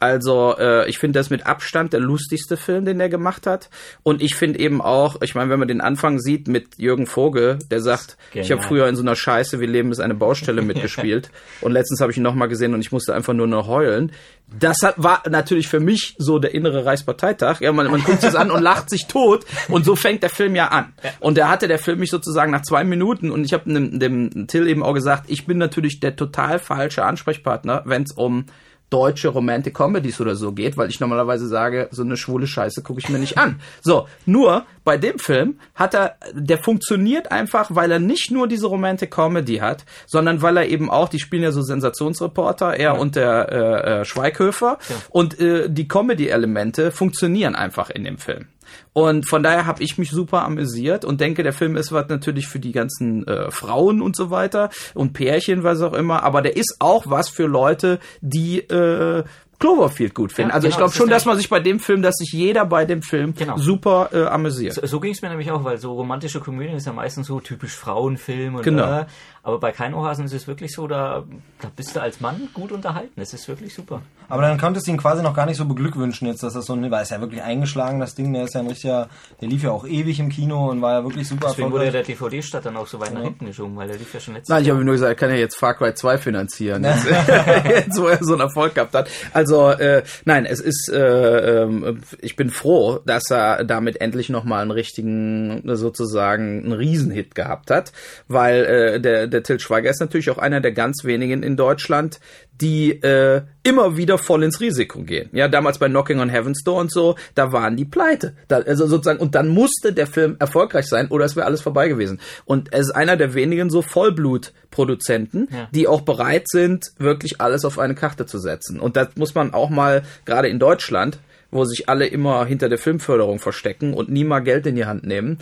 Also 0.00 0.56
äh, 0.58 0.88
ich 0.88 0.98
finde 0.98 1.18
das 1.18 1.28
mit 1.28 1.46
Abstand 1.46 1.92
der 1.92 2.00
lustigste 2.00 2.56
Film, 2.56 2.86
den 2.86 2.98
er 3.00 3.10
gemacht 3.10 3.46
hat. 3.46 3.68
Und 4.02 4.22
ich 4.22 4.34
finde 4.34 4.58
eben 4.58 4.80
auch, 4.80 5.20
ich 5.20 5.34
meine, 5.34 5.50
wenn 5.50 5.58
man 5.58 5.68
den 5.68 5.82
Anfang 5.82 6.18
sieht 6.18 6.48
mit 6.48 6.78
Jürgen 6.78 7.06
Vogel, 7.06 7.58
der 7.70 7.82
sagt, 7.82 8.16
ich 8.32 8.50
habe 8.50 8.62
Genial. 8.62 8.66
früher 8.66 8.88
in 8.88 8.96
so 8.96 9.02
einer 9.02 9.14
Scheiße, 9.14 9.60
wir 9.60 9.68
leben 9.68 9.92
ist 9.92 10.00
eine 10.00 10.14
Baustelle 10.14 10.62
mitgespielt. 10.62 11.30
und 11.60 11.72
letztens 11.72 12.00
habe 12.00 12.10
ich 12.10 12.16
ihn 12.16 12.22
nochmal 12.22 12.48
gesehen 12.48 12.72
und 12.72 12.80
ich 12.80 12.92
musste 12.92 13.14
einfach 13.14 13.34
nur 13.34 13.46
noch 13.46 13.68
heulen. 13.68 14.10
Das 14.58 14.78
hat, 14.82 14.94
war 14.96 15.22
natürlich 15.28 15.68
für 15.68 15.80
mich 15.80 16.14
so 16.16 16.38
der 16.38 16.54
innere 16.54 16.86
Reichsparteitag. 16.86 17.60
Ja, 17.60 17.70
man, 17.70 17.90
man 17.90 18.02
guckt 18.02 18.24
es 18.24 18.34
an 18.34 18.50
und 18.50 18.62
lacht 18.62 18.88
sich 18.88 19.06
tot. 19.06 19.44
Und 19.68 19.84
so 19.84 19.96
fängt 19.96 20.22
der 20.22 20.30
Film 20.30 20.56
ja 20.56 20.68
an. 20.68 20.94
Und 21.20 21.36
da 21.36 21.50
hatte 21.50 21.68
der 21.68 21.78
Film 21.78 21.98
mich 21.98 22.10
sozusagen 22.10 22.52
nach 22.52 22.62
zwei 22.62 22.84
Minuten 22.84 23.30
und 23.30 23.44
ich 23.44 23.52
habe 23.52 23.70
dem, 23.70 24.00
dem 24.00 24.46
Till 24.46 24.66
eben 24.66 24.82
auch 24.82 24.94
gesagt, 24.94 25.24
ich 25.28 25.44
bin 25.44 25.58
natürlich 25.58 26.00
der 26.00 26.16
total 26.16 26.58
falsche 26.58 27.04
Ansprechpartner, 27.04 27.82
wenn 27.84 28.04
es 28.04 28.12
um 28.12 28.46
deutsche 28.90 29.28
Romantic 29.28 29.74
Comedies 29.74 30.20
oder 30.20 30.34
so 30.34 30.52
geht, 30.52 30.76
weil 30.76 30.90
ich 30.90 31.00
normalerweise 31.00 31.46
sage, 31.46 31.88
so 31.92 32.02
eine 32.02 32.16
schwule 32.16 32.46
Scheiße 32.46 32.82
gucke 32.82 33.00
ich 33.00 33.08
mir 33.08 33.18
nicht 33.18 33.38
an. 33.38 33.60
So, 33.80 34.06
nur 34.26 34.66
bei 34.84 34.98
dem 34.98 35.18
Film 35.18 35.58
hat 35.74 35.94
er, 35.94 36.16
der 36.34 36.58
funktioniert 36.58 37.30
einfach, 37.30 37.70
weil 37.72 37.90
er 37.92 38.00
nicht 38.00 38.30
nur 38.30 38.48
diese 38.48 38.66
Romantic 38.66 39.10
Comedy 39.10 39.58
hat, 39.58 39.84
sondern 40.06 40.42
weil 40.42 40.56
er 40.56 40.68
eben 40.68 40.90
auch, 40.90 41.08
die 41.08 41.20
spielen 41.20 41.44
ja 41.44 41.52
so 41.52 41.62
Sensationsreporter, 41.62 42.74
er 42.74 42.98
und 42.98 43.16
der 43.16 43.48
äh, 43.50 44.00
äh, 44.00 44.04
Schweighöfer 44.04 44.78
und 45.10 45.38
äh, 45.38 45.70
die 45.70 45.86
Comedy-Elemente 45.86 46.90
funktionieren 46.90 47.54
einfach 47.54 47.90
in 47.90 48.04
dem 48.04 48.18
Film. 48.18 48.48
Und 48.92 49.28
von 49.28 49.42
daher 49.42 49.66
habe 49.66 49.82
ich 49.82 49.98
mich 49.98 50.10
super 50.10 50.44
amüsiert 50.44 51.04
und 51.04 51.20
denke, 51.20 51.42
der 51.42 51.52
Film 51.52 51.76
ist 51.76 51.92
was 51.92 52.08
natürlich 52.08 52.46
für 52.46 52.60
die 52.60 52.72
ganzen 52.72 53.26
äh, 53.26 53.50
Frauen 53.50 54.02
und 54.02 54.16
so 54.16 54.30
weiter 54.30 54.70
und 54.94 55.12
Pärchen, 55.12 55.62
was 55.62 55.80
auch 55.82 55.94
immer, 55.94 56.22
aber 56.22 56.42
der 56.42 56.56
ist 56.56 56.76
auch 56.78 57.04
was 57.06 57.28
für 57.28 57.46
Leute, 57.46 57.98
die 58.20 58.60
äh, 58.60 59.24
Cloverfield 59.60 60.14
gut 60.14 60.32
finden. 60.32 60.48
Ja, 60.50 60.54
also 60.56 60.66
ich 60.66 60.74
genau, 60.74 60.78
glaube 60.86 60.90
das 60.90 60.96
schon, 60.98 61.10
dass 61.10 61.24
man 61.26 61.36
sich 61.36 61.48
bei 61.48 61.60
dem 61.60 61.78
Film, 61.78 62.02
dass 62.02 62.16
sich 62.16 62.32
jeder 62.32 62.64
bei 62.66 62.84
dem 62.84 63.02
Film 63.02 63.34
Genau. 63.34 63.56
super 63.58 64.08
äh, 64.12 64.24
amüsiert. 64.24 64.74
So, 64.74 64.86
so 64.86 65.00
ging 65.00 65.12
es 65.12 65.22
mir 65.22 65.28
nämlich 65.28 65.50
auch, 65.52 65.62
weil 65.64 65.78
so 65.78 65.92
romantische 65.92 66.40
Komödien 66.40 66.76
ist 66.76 66.86
ja 66.86 66.92
meistens 66.92 67.26
so 67.28 67.38
typisch 67.40 67.72
Frauenfilm 67.76 68.56
und 68.56 68.62
Genau. 68.62 69.00
äh, 69.00 69.06
aber 69.42 69.58
bei 69.58 69.72
Keinohasen 69.72 70.26
ist 70.26 70.34
es 70.34 70.46
wirklich 70.46 70.72
so, 70.74 70.86
da, 70.86 71.24
da 71.62 71.68
bist 71.74 71.96
du 71.96 72.02
als 72.02 72.20
Mann 72.20 72.48
gut 72.52 72.72
unterhalten. 72.72 73.18
Es 73.20 73.32
ist 73.32 73.48
wirklich 73.48 73.74
super. 73.74 74.02
Aber 74.28 74.42
dann 74.42 74.58
konntest 74.58 74.86
du 74.86 74.90
ihn 74.90 74.98
quasi 74.98 75.22
noch 75.22 75.34
gar 75.34 75.46
nicht 75.46 75.56
so 75.56 75.64
beglückwünschen 75.64 76.26
jetzt, 76.28 76.42
dass 76.42 76.52
das 76.52 76.66
so 76.66 76.74
ein, 76.74 76.90
weil 76.90 77.02
es 77.02 77.08
ja 77.10 77.20
wirklich 77.20 77.42
eingeschlagen, 77.42 78.00
das 78.00 78.14
Ding, 78.14 78.32
der 78.34 78.44
ist 78.44 78.54
ja 78.54 78.60
ein 78.60 78.66
richtiger, 78.66 79.08
der 79.40 79.48
lief 79.48 79.62
ja 79.62 79.70
auch 79.70 79.86
ewig 79.86 80.20
im 80.20 80.28
Kino 80.28 80.68
und 80.70 80.82
war 80.82 80.92
ja 80.98 81.04
wirklich 81.04 81.26
super 81.26 81.48
Deswegen 81.48 81.72
wurde 81.72 81.86
erfolgreich. 81.86 82.06
der 82.06 82.16
DVD-Start 82.16 82.66
dann 82.66 82.76
auch 82.76 82.86
so 82.86 83.00
weit 83.00 83.14
nach 83.14 83.22
hinten 83.22 83.46
geschoben, 83.46 83.74
weil 83.76 83.88
der 83.88 83.96
lief 83.96 84.12
ja 84.12 84.20
schon 84.20 84.34
letztes 84.34 84.50
Nein, 84.50 84.60
ich 84.62 84.68
Jahr. 84.68 84.76
habe 84.76 84.84
nur 84.84 84.94
gesagt, 84.94 85.08
er 85.10 85.14
kann 85.14 85.30
ja 85.30 85.36
jetzt 85.36 85.56
Far 85.56 85.74
Cry 85.74 85.94
2 85.94 86.18
finanzieren, 86.18 86.84
jetzt, 86.84 87.06
jetzt, 87.64 87.98
wo 88.00 88.08
er 88.08 88.18
so 88.22 88.32
einen 88.34 88.42
Erfolg 88.42 88.74
gehabt 88.74 88.94
hat. 88.94 89.08
Also, 89.32 89.49
äh, 89.50 90.02
nein, 90.24 90.46
es 90.46 90.60
ist, 90.60 90.90
äh, 90.92 91.62
ähm, 91.62 92.02
ich 92.20 92.36
bin 92.36 92.50
froh, 92.50 93.00
dass 93.04 93.30
er 93.30 93.64
damit 93.64 94.00
endlich 94.00 94.28
nochmal 94.28 94.62
einen 94.62 94.70
richtigen, 94.70 95.62
sozusagen, 95.76 96.64
einen 96.64 96.72
Riesenhit 96.72 97.34
gehabt 97.34 97.70
hat, 97.70 97.92
weil 98.28 98.64
äh, 98.64 99.00
der, 99.00 99.26
der 99.26 99.42
Til 99.42 99.60
Schweiger 99.60 99.90
ist 99.90 100.00
natürlich 100.00 100.30
auch 100.30 100.38
einer 100.38 100.60
der 100.60 100.72
ganz 100.72 101.04
wenigen 101.04 101.42
in 101.42 101.56
Deutschland, 101.56 102.20
die 102.60 102.92
äh, 103.02 103.42
immer 103.62 103.96
wieder 103.96 104.18
voll 104.18 104.42
ins 104.42 104.60
Risiko 104.60 105.02
gehen. 105.02 105.30
Ja, 105.32 105.48
damals 105.48 105.78
bei 105.78 105.88
Knocking 105.88 106.20
on 106.20 106.28
Heaven's 106.28 106.62
Door 106.64 106.80
und 106.80 106.92
so, 106.92 107.16
da 107.34 107.52
waren 107.52 107.76
die 107.76 107.84
pleite. 107.84 108.34
Da, 108.48 108.58
also 108.58 108.86
sozusagen, 108.86 109.18
und 109.18 109.34
dann 109.34 109.48
musste 109.48 109.92
der 109.92 110.06
Film 110.06 110.36
erfolgreich 110.38 110.86
sein 110.86 111.08
oder 111.08 111.24
es 111.24 111.36
wäre 111.36 111.46
alles 111.46 111.62
vorbei 111.62 111.88
gewesen. 111.88 112.20
Und 112.44 112.72
er 112.72 112.80
ist 112.80 112.90
einer 112.90 113.16
der 113.16 113.34
wenigen 113.34 113.70
so 113.70 113.82
Vollblutproduzenten, 113.82 115.48
Ja. 115.50 115.68
die 115.72 115.86
auch 115.88 116.02
bereit 116.02 116.48
sind, 116.48 116.86
wirklich 116.98 117.40
alles 117.40 117.64
auf 117.64 117.78
eine 117.78 117.94
Karte 117.94 118.26
zu 118.26 118.38
setzen. 118.38 118.80
Und 118.80 118.96
das 118.96 119.08
muss 119.16 119.34
man 119.34 119.54
auch 119.54 119.70
mal, 119.70 120.02
gerade 120.24 120.48
in 120.48 120.58
Deutschland, 120.58 121.18
wo 121.50 121.64
sich 121.64 121.88
alle 121.88 122.06
immer 122.06 122.44
hinter 122.46 122.68
der 122.68 122.78
Filmförderung 122.78 123.38
verstecken 123.38 123.94
und 123.94 124.08
nie 124.10 124.24
mal 124.24 124.40
Geld 124.40 124.66
in 124.66 124.76
die 124.76 124.84
Hand 124.84 125.04
nehmen, 125.04 125.38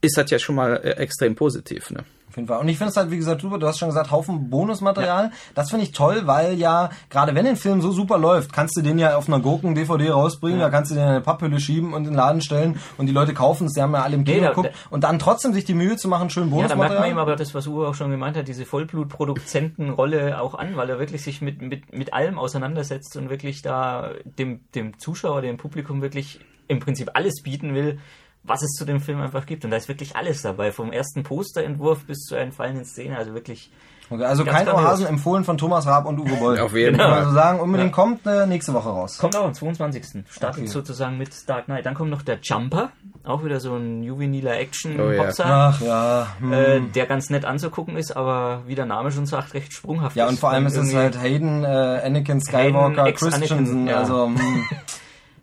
ist 0.00 0.16
das 0.18 0.30
ja 0.30 0.38
schon 0.38 0.56
mal 0.56 0.76
äh, 0.82 0.90
extrem 0.96 1.34
positiv. 1.36 1.90
Ne? 1.90 2.00
Auf 2.32 2.36
jeden 2.36 2.48
Fall. 2.48 2.60
Und 2.60 2.68
ich 2.68 2.78
finde 2.78 2.92
es 2.92 2.96
halt, 2.96 3.10
wie 3.10 3.18
gesagt, 3.18 3.42
super, 3.42 3.58
du 3.58 3.66
hast 3.66 3.78
schon 3.78 3.90
gesagt, 3.90 4.10
Haufen 4.10 4.48
Bonusmaterial. 4.48 5.32
Das 5.54 5.68
finde 5.68 5.84
ich 5.84 5.92
toll, 5.92 6.22
weil 6.24 6.54
ja, 6.54 6.88
gerade 7.10 7.34
wenn 7.34 7.46
ein 7.46 7.56
Film 7.56 7.82
so 7.82 7.92
super 7.92 8.16
läuft, 8.16 8.54
kannst 8.54 8.74
du 8.74 8.80
den 8.80 8.98
ja 8.98 9.16
auf 9.18 9.28
einer 9.28 9.38
Gurken-DVD 9.38 10.08
rausbringen, 10.12 10.58
da 10.58 10.70
kannst 10.70 10.90
du 10.90 10.94
den 10.94 11.04
in 11.04 11.10
eine 11.10 11.20
Papphülle 11.20 11.60
schieben 11.60 11.92
und 11.92 12.04
in 12.04 12.12
den 12.12 12.14
Laden 12.14 12.40
stellen 12.40 12.80
und 12.96 13.04
die 13.04 13.12
Leute 13.12 13.34
kaufen 13.34 13.66
es, 13.66 13.74
die 13.74 13.82
haben 13.82 13.92
ja 13.92 14.00
alle 14.02 14.14
im 14.14 14.24
Kino 14.24 14.36
Nee, 14.38 14.42
da- 14.44 14.48
geguckt. 14.54 14.70
Und 14.88 15.04
dann 15.04 15.18
trotzdem 15.18 15.52
sich 15.52 15.66
die 15.66 15.74
Mühe 15.74 15.96
zu 15.98 16.08
machen, 16.08 16.30
schön 16.30 16.44
Ja, 16.44 16.68
da 16.68 16.74
merkt 16.74 16.78
man 16.78 16.86
ihm 16.86 16.88
Bonusmaterial. 17.16 17.18
aber 17.20 17.36
das, 17.36 17.54
was 17.54 17.66
Uwe 17.66 17.86
auch 17.86 17.94
schon 17.94 18.10
gemeint 18.10 18.34
hat, 18.38 18.48
diese 18.48 18.64
Vollblutproduzentenrolle 18.64 20.40
auch 20.40 20.54
an, 20.54 20.76
weil 20.76 20.88
er 20.90 20.98
wirklich 20.98 21.22
sich 21.22 21.42
mit, 21.42 21.60
mit, 21.62 21.92
mit 21.94 22.14
allem 22.14 22.38
auseinandersetzt 22.38 23.16
und 23.16 23.30
wirklich 23.30 23.62
da 23.62 24.10
dem, 24.24 24.60
dem 24.74 24.98
Zuschauer, 24.98 25.42
dem 25.42 25.56
Publikum 25.58 26.02
wirklich 26.02 26.40
im 26.68 26.80
Prinzip 26.80 27.10
alles 27.14 27.42
bieten 27.42 27.74
will, 27.74 27.98
was 28.44 28.62
es 28.62 28.70
zu 28.72 28.84
dem 28.84 29.00
Film 29.00 29.20
einfach 29.20 29.46
gibt. 29.46 29.64
Und 29.64 29.70
da 29.70 29.76
ist 29.76 29.88
wirklich 29.88 30.16
alles 30.16 30.42
dabei, 30.42 30.72
vom 30.72 30.92
ersten 30.92 31.22
Posterentwurf 31.22 32.04
bis 32.06 32.20
zur 32.24 32.38
entfallenen 32.38 32.84
Szene, 32.84 33.16
also 33.16 33.34
wirklich 33.34 33.70
Okay, 34.12 34.24
also 34.24 34.44
kein. 34.44 34.68
Ohrhasen 34.68 35.06
empfohlen 35.06 35.44
von 35.44 35.56
Thomas 35.56 35.86
Raab 35.86 36.06
und 36.06 36.18
Uwe 36.18 36.36
Boll. 36.36 36.58
Auf 36.60 36.74
jeden 36.74 36.96
man 36.96 37.10
Fall. 37.10 37.24
so 37.24 37.32
sagen, 37.32 37.60
unbedingt 37.60 37.92
kommt 37.92 38.26
äh, 38.26 38.46
nächste 38.46 38.74
Woche 38.74 38.90
raus. 38.90 39.18
Kommt 39.18 39.36
auch 39.36 39.44
am 39.44 39.54
22. 39.54 40.24
Startet 40.30 40.62
Okay. 40.62 40.66
sozusagen 40.66 41.16
mit 41.18 41.30
Dark 41.48 41.66
Knight. 41.66 41.86
Dann 41.86 41.94
kommt 41.94 42.10
noch 42.10 42.22
der 42.22 42.38
Jumper, 42.42 42.90
auch 43.24 43.44
wieder 43.44 43.58
so 43.60 43.74
ein 43.76 44.02
juveniler 44.02 44.58
action 44.58 45.00
Oh 45.00 45.10
ja. 45.10 45.30
Ach 45.38 45.80
ja. 45.80 46.26
Hm. 46.40 46.52
äh, 46.52 46.80
der 46.94 47.06
ganz 47.06 47.30
nett 47.30 47.44
anzugucken 47.44 47.96
ist, 47.96 48.14
aber 48.14 48.62
wie 48.66 48.74
der 48.74 48.86
Name 48.86 49.12
schon 49.12 49.26
sagt, 49.26 49.54
recht 49.54 49.72
sprunghaft 49.72 50.16
Ja, 50.16 50.28
und 50.28 50.38
vor 50.38 50.50
allem 50.50 50.66
ist 50.66 50.76
es 50.76 50.94
halt 50.94 51.18
Hayden, 51.20 51.64
äh, 51.64 52.02
Anakin 52.04 52.40
Skywalker, 52.40 53.04
Hayden, 53.04 53.16
Christensen, 53.16 53.86
ja. 53.86 53.98
also 53.98 54.26
hm. 54.26 54.36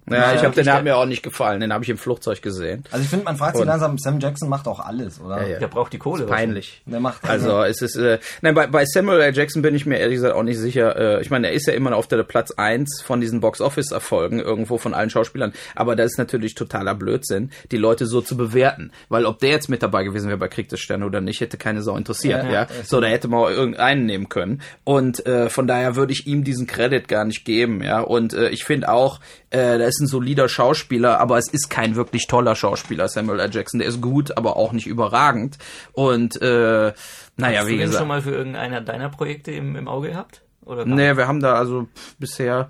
Ja, 0.10 0.34
ich 0.34 0.43
habe 0.43 0.56
den 0.56 0.72
hat 0.72 0.84
mir 0.84 0.98
auch 0.98 1.06
nicht 1.06 1.24
gefallen, 1.24 1.60
den 1.62 1.72
habe 1.74 1.84
ich 1.84 1.89
im 1.89 1.98
Flugzeug 1.98 2.41
gesehen. 2.41 2.84
Also 2.91 3.04
ich 3.04 3.10
finde, 3.10 3.26
man 3.26 3.38
fragt 3.38 3.56
sich 3.56 3.62
Und- 3.62 3.67
langsam, 3.67 3.98
Sam 3.98 4.19
Jackson 4.19 4.50
macht 4.50 4.67
auch 4.67 4.80
alles, 4.80 5.19
oder? 5.22 5.41
Ja, 5.41 5.48
ja. 5.48 5.60
Der 5.60 5.67
braucht 5.67 5.93
die 5.93 5.98
Kohle. 5.98 6.26
Peinlich. 6.26 6.82
Der 6.86 7.00
macht 7.00 7.28
Also 7.30 7.63
es 7.63 7.82
ist, 7.82 7.95
äh, 7.95 8.19
nein, 8.41 8.54
bei, 8.56 8.67
bei 8.67 8.86
Samuel 8.86 9.19
L. 9.22 9.36
Jackson 9.36 9.62
bin 9.62 9.76
ich 9.76 9.86
mir 9.86 9.98
ehrlich 10.00 10.15
gesagt 10.15 10.36
auch 10.36 10.43
nicht 10.43 10.58
sicher. 10.58 10.95
Äh, 11.17 11.22
ich 11.22 11.30
meine, 11.30 11.48
er 11.48 11.54
ist 11.54 11.67
ja 11.67 11.74
immer 11.74 11.89
noch 11.91 11.98
auf 11.98 12.08
der 12.08 12.24
Platz 12.24 12.52
eins 12.52 13.02
von 13.02 13.22
diesen 13.22 13.39
Box-Office-Erfolgen 13.41 14.39
irgendwo 14.39 14.78
von 14.78 14.93
allen 14.93 15.10
Schauspielern. 15.10 15.54
Aber 15.76 15.95
das 15.95 16.12
ist 16.13 16.17
natürlich 16.17 16.56
totaler 16.56 16.95
Blödsinn, 16.95 17.52
die 17.72 17.78
Leute 17.78 18.06
so 18.06 18.22
zu 18.22 18.36
bewerten. 18.38 18.91
Weil 19.10 19.26
ob 19.26 19.39
der 19.39 19.50
jetzt 19.50 19.69
mit 19.69 19.84
dabei 19.84 20.04
gewesen 20.04 20.28
wäre 20.28 20.38
bei 20.38 20.48
Krieg 20.48 20.69
des 20.69 20.80
Sterne 20.80 21.06
oder 21.06 21.22
nicht, 21.22 21.41
hätte 21.41 21.58
keine 21.58 21.82
Sau 21.82 21.95
interessiert. 21.95 22.43
Ja, 22.43 22.50
Ja, 22.50 22.62
ja. 22.63 22.67
So, 22.84 23.00
da 23.02 23.08
hätte 23.08 23.28
man 23.28 23.39
auch 23.41 23.50
irgendeinen 23.50 24.06
nehmen 24.06 24.30
können. 24.30 24.62
Und 24.84 25.26
äh, 25.26 25.50
von 25.50 25.67
daher 25.67 25.95
würde 25.95 26.13
ich 26.13 26.28
ihm 26.28 26.43
diesen 26.43 26.67
Credit 26.67 27.08
gar 27.08 27.26
nicht 27.26 27.45
geben. 27.45 27.82
Ja, 27.84 28.02
und 28.02 28.34
äh, 28.34 28.50
ich 28.50 28.63
finde 28.63 28.89
auch, 28.89 29.19
äh, 29.51 29.77
da 29.77 29.85
ist 29.85 29.99
ein 29.99 30.07
solider 30.07 30.47
Schauspieler, 30.47 31.19
aber 31.19 31.38
es 31.38 31.47
ist 31.49 31.69
kein 31.69 31.95
wirklich 31.95 32.27
toller 32.27 32.55
Schauspieler, 32.55 33.07
Samuel 33.07 33.39
L. 33.39 33.49
Jackson. 33.51 33.79
Der 33.79 33.89
ist 33.89 34.01
gut, 34.01 34.38
aber 34.38 34.57
auch 34.57 34.71
nicht 34.73 34.88
überragend. 34.88 35.57
Und 35.93 36.41
äh, 36.41 36.93
naja, 37.38 37.62
Hast 37.62 37.67
wie 37.67 37.77
du 37.77 37.83
gesagt. 37.83 37.99
schon 37.99 38.07
mal 38.07 38.21
für 38.21 38.31
irgendeiner 38.31 38.81
deiner 38.81 39.09
Projekte 39.09 39.51
im, 39.51 39.75
im 39.75 39.88
Auge 39.88 40.09
gehabt? 40.09 40.41
Oder 40.65 40.85
Nee, 40.85 41.17
wir 41.17 41.27
haben 41.27 41.39
da 41.39 41.55
also 41.55 41.88
pff, 41.95 42.15
bisher, 42.19 42.69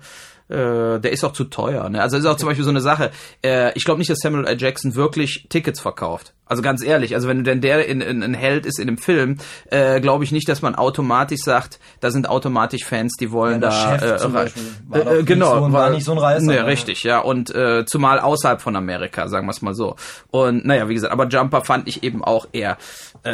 äh, 0.50 0.98
der 1.00 1.12
ist 1.12 1.24
auch 1.24 1.32
zu 1.32 1.44
teuer. 1.44 1.88
Ne? 1.88 2.02
Also 2.02 2.16
ist 2.16 2.26
auch 2.26 2.36
zum 2.36 2.48
Beispiel 2.48 2.64
so 2.64 2.70
eine 2.70 2.80
Sache. 2.80 3.10
Äh, 3.44 3.72
ich 3.76 3.84
glaube 3.84 3.98
nicht, 3.98 4.10
dass 4.10 4.18
Samuel 4.18 4.46
L. 4.46 4.60
Jackson 4.60 4.94
wirklich 4.94 5.46
Tickets 5.48 5.80
verkauft. 5.80 6.34
Also 6.46 6.62
ganz 6.62 6.82
ehrlich, 6.82 7.14
also 7.14 7.28
wenn 7.28 7.44
denn 7.44 7.60
der 7.60 7.86
in, 7.86 8.00
in, 8.00 8.24
ein 8.24 8.34
Held 8.34 8.66
ist 8.66 8.80
in 8.80 8.88
dem 8.88 8.98
Film, 8.98 9.36
äh, 9.70 10.00
glaube 10.00 10.24
ich 10.24 10.32
nicht, 10.32 10.48
dass 10.48 10.62
man 10.62 10.74
automatisch 10.74 11.42
sagt, 11.42 11.78
da 12.00 12.10
sind 12.10 12.28
automatisch 12.28 12.84
Fans, 12.84 13.14
die 13.20 13.30
wollen 13.30 13.62
Ja, 13.62 13.68
da 13.68 13.98
Chef 13.98 14.10
äh, 14.10 14.16
zum. 14.16 14.32
Beispiel 14.32 14.62
war 14.88 15.06
äh, 15.06 15.14
nicht 15.18 15.26
genau, 15.26 15.58
so 15.60 15.64
ein- 15.66 15.72
war 15.72 15.90
nicht 15.90 16.04
so 16.04 16.10
ein 16.12 16.18
Reißer, 16.18 16.44
Nee, 16.46 16.56
ja. 16.56 16.64
richtig, 16.64 17.04
ja. 17.04 17.20
Und 17.20 17.54
äh, 17.54 17.84
zumal 17.86 18.18
außerhalb 18.18 18.60
von 18.60 18.74
Amerika, 18.74 19.28
sagen 19.28 19.46
wir 19.46 19.52
es 19.52 19.62
mal 19.62 19.74
so. 19.74 19.94
Und 20.32 20.66
naja, 20.66 20.88
wie 20.88 20.94
gesagt, 20.94 21.12
aber 21.12 21.28
Jumper 21.28 21.62
fand 21.64 21.86
ich 21.86 22.02
eben 22.02 22.24
auch 22.24 22.48
eher 22.50 22.76
äh, 23.24 23.30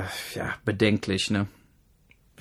ja, 0.00 0.50
bedenklich, 0.66 1.30
ne? 1.30 1.46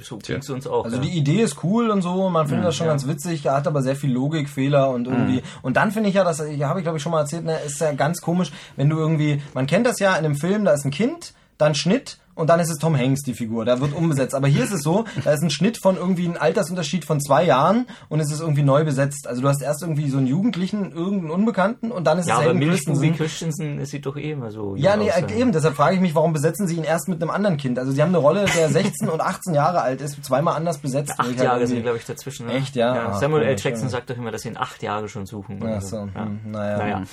So 0.02 0.18
ging's 0.18 0.50
uns 0.50 0.66
auch. 0.66 0.86
Also 0.86 0.98
ja. 0.98 1.04
die 1.04 1.18
Idee 1.18 1.42
ist 1.42 1.64
cool 1.64 1.90
und 1.92 2.02
so, 2.02 2.30
man 2.30 2.48
findet 2.48 2.66
das 2.66 2.76
schon 2.76 2.88
ganz 2.88 3.08
witzig, 3.08 3.46
er 3.46 3.56
hat 3.56 3.68
aber 3.68 3.82
sehr 3.82 3.96
viel 3.96 4.12
Logikfehler 4.12 4.90
und 4.90 5.08
irgendwie. 5.08 5.44
Und 5.62 5.78
dann 5.78 5.92
finde 5.92 6.10
ich 6.10 6.16
ja, 6.16 6.24
das 6.24 6.44
ja, 6.56 6.68
habe 6.68 6.80
ich 6.80 6.84
glaube 6.84 6.98
ich 6.98 7.04
schon 7.04 7.12
mal 7.12 7.22
erzählt, 7.22 7.46
ne, 7.46 7.60
ist 7.66 7.80
ja 7.80 7.92
ganz 7.94 8.20
komisch, 8.20 8.52
wenn 8.76 8.90
du 8.90 8.98
irgendwie, 8.98 9.42
man 9.54 9.68
kennt 9.68 9.86
das 9.86 10.00
ja 10.00 10.16
in 10.16 10.26
einem 10.26 10.36
Film, 10.36 10.66
da 10.66 10.74
ist 10.74 10.86
ein 10.86 10.92
Kind, 10.92 11.34
dann 11.58 11.76
Schnitt 11.76 12.18
und 12.36 12.50
dann 12.50 12.60
ist 12.60 12.69
es 12.69 12.78
Tom 12.78 12.98
Hanks, 12.98 13.22
die 13.22 13.34
Figur, 13.34 13.65
da 13.65 13.80
wird 13.80 13.93
umbesetzt. 13.93 14.36
Aber 14.36 14.48
hier 14.48 14.63
ist 14.63 14.72
es 14.72 14.82
so, 14.82 15.06
da 15.24 15.32
ist 15.32 15.43
ein 15.43 15.50
Schnitt 15.50 15.78
von 15.78 15.98
irgendwie 15.98 16.28
ein 16.28 16.38
Altersunterschied 16.38 17.06
von 17.06 17.22
zwei 17.22 17.46
Jahren 17.46 17.86
und 18.10 18.19
es 18.19 18.32
ist 18.32 18.41
irgendwie 18.41 18.63
neu 18.63 18.84
besetzt. 18.84 19.28
Also 19.28 19.41
du 19.41 19.48
hast 19.48 19.62
erst 19.62 19.82
irgendwie 19.82 20.10
so 20.10 20.17
einen 20.17 20.28
Jugendlichen, 20.28 20.91
irgendeinen 20.91 21.32
Unbekannten 21.32 21.91
und 21.91 22.06
dann 22.06 22.19
ist 22.19 22.28
ja, 22.28 22.39
es 22.39 22.48
Hayden 22.48 22.60
Christensen. 22.60 23.15
Christensen 23.15 23.86
sieht 23.86 24.06
doch 24.06 24.17
eh 24.17 24.32
immer 24.32 24.52
so. 24.52 24.76
Ja, 24.76 24.96
nee, 24.96 25.12
aus, 25.12 25.19
ja. 25.19 25.30
eben, 25.30 25.52
deshalb 25.52 25.76
frage 25.76 25.96
ich 25.96 26.02
mich, 26.02 26.15
warum 26.15 26.34
besetzen 26.34 26.67
sie 26.67 26.76
ihn 26.76 26.84
erst 26.84 27.08
mit 27.08 27.22
einem 27.22 27.32
anderen 27.32 27.58
Kind? 27.58 27.78
Also 27.80 27.91
sie 27.91 28.02
haben 28.02 28.10
eine 28.10 28.17
Rolle, 28.17 28.46
der 28.46 28.69
16 28.69 29.10
und 29.10 29.22
18 29.22 29.54
Jahre 29.54 29.82
alt 29.82 30.02
ist, 30.02 30.24
zweimal 30.24 30.56
anders 30.56 30.80
besetzt. 30.80 31.13
Acht 31.17 31.28
halt 31.28 31.39
Jahre 31.39 31.67
sind, 31.67 31.84
glaube 31.84 31.98
ich, 31.98 32.06
dazwischen. 32.06 32.48
Ne? 32.48 32.54
Echt, 32.54 32.76
ja? 32.76 33.10
Ah, 33.10 33.19
Samuel 33.19 33.43
L. 33.43 33.56
Jackson 33.58 33.86
ja. 33.86 33.89
sagt 33.89 34.10
doch 34.10 34.17
immer, 34.17 34.32
dass 34.32 34.41
sie 34.41 34.50
ihn 34.50 34.58
acht 34.58 34.82
Jahre 34.82 35.08
schon 35.08 35.26
suchen. 35.26 35.60
Ach 35.63 35.82
so, 35.82 36.10
Ja. 36.13 36.26
hm, 36.26 36.39
naja. 36.52 36.78
Naja. 36.78 37.04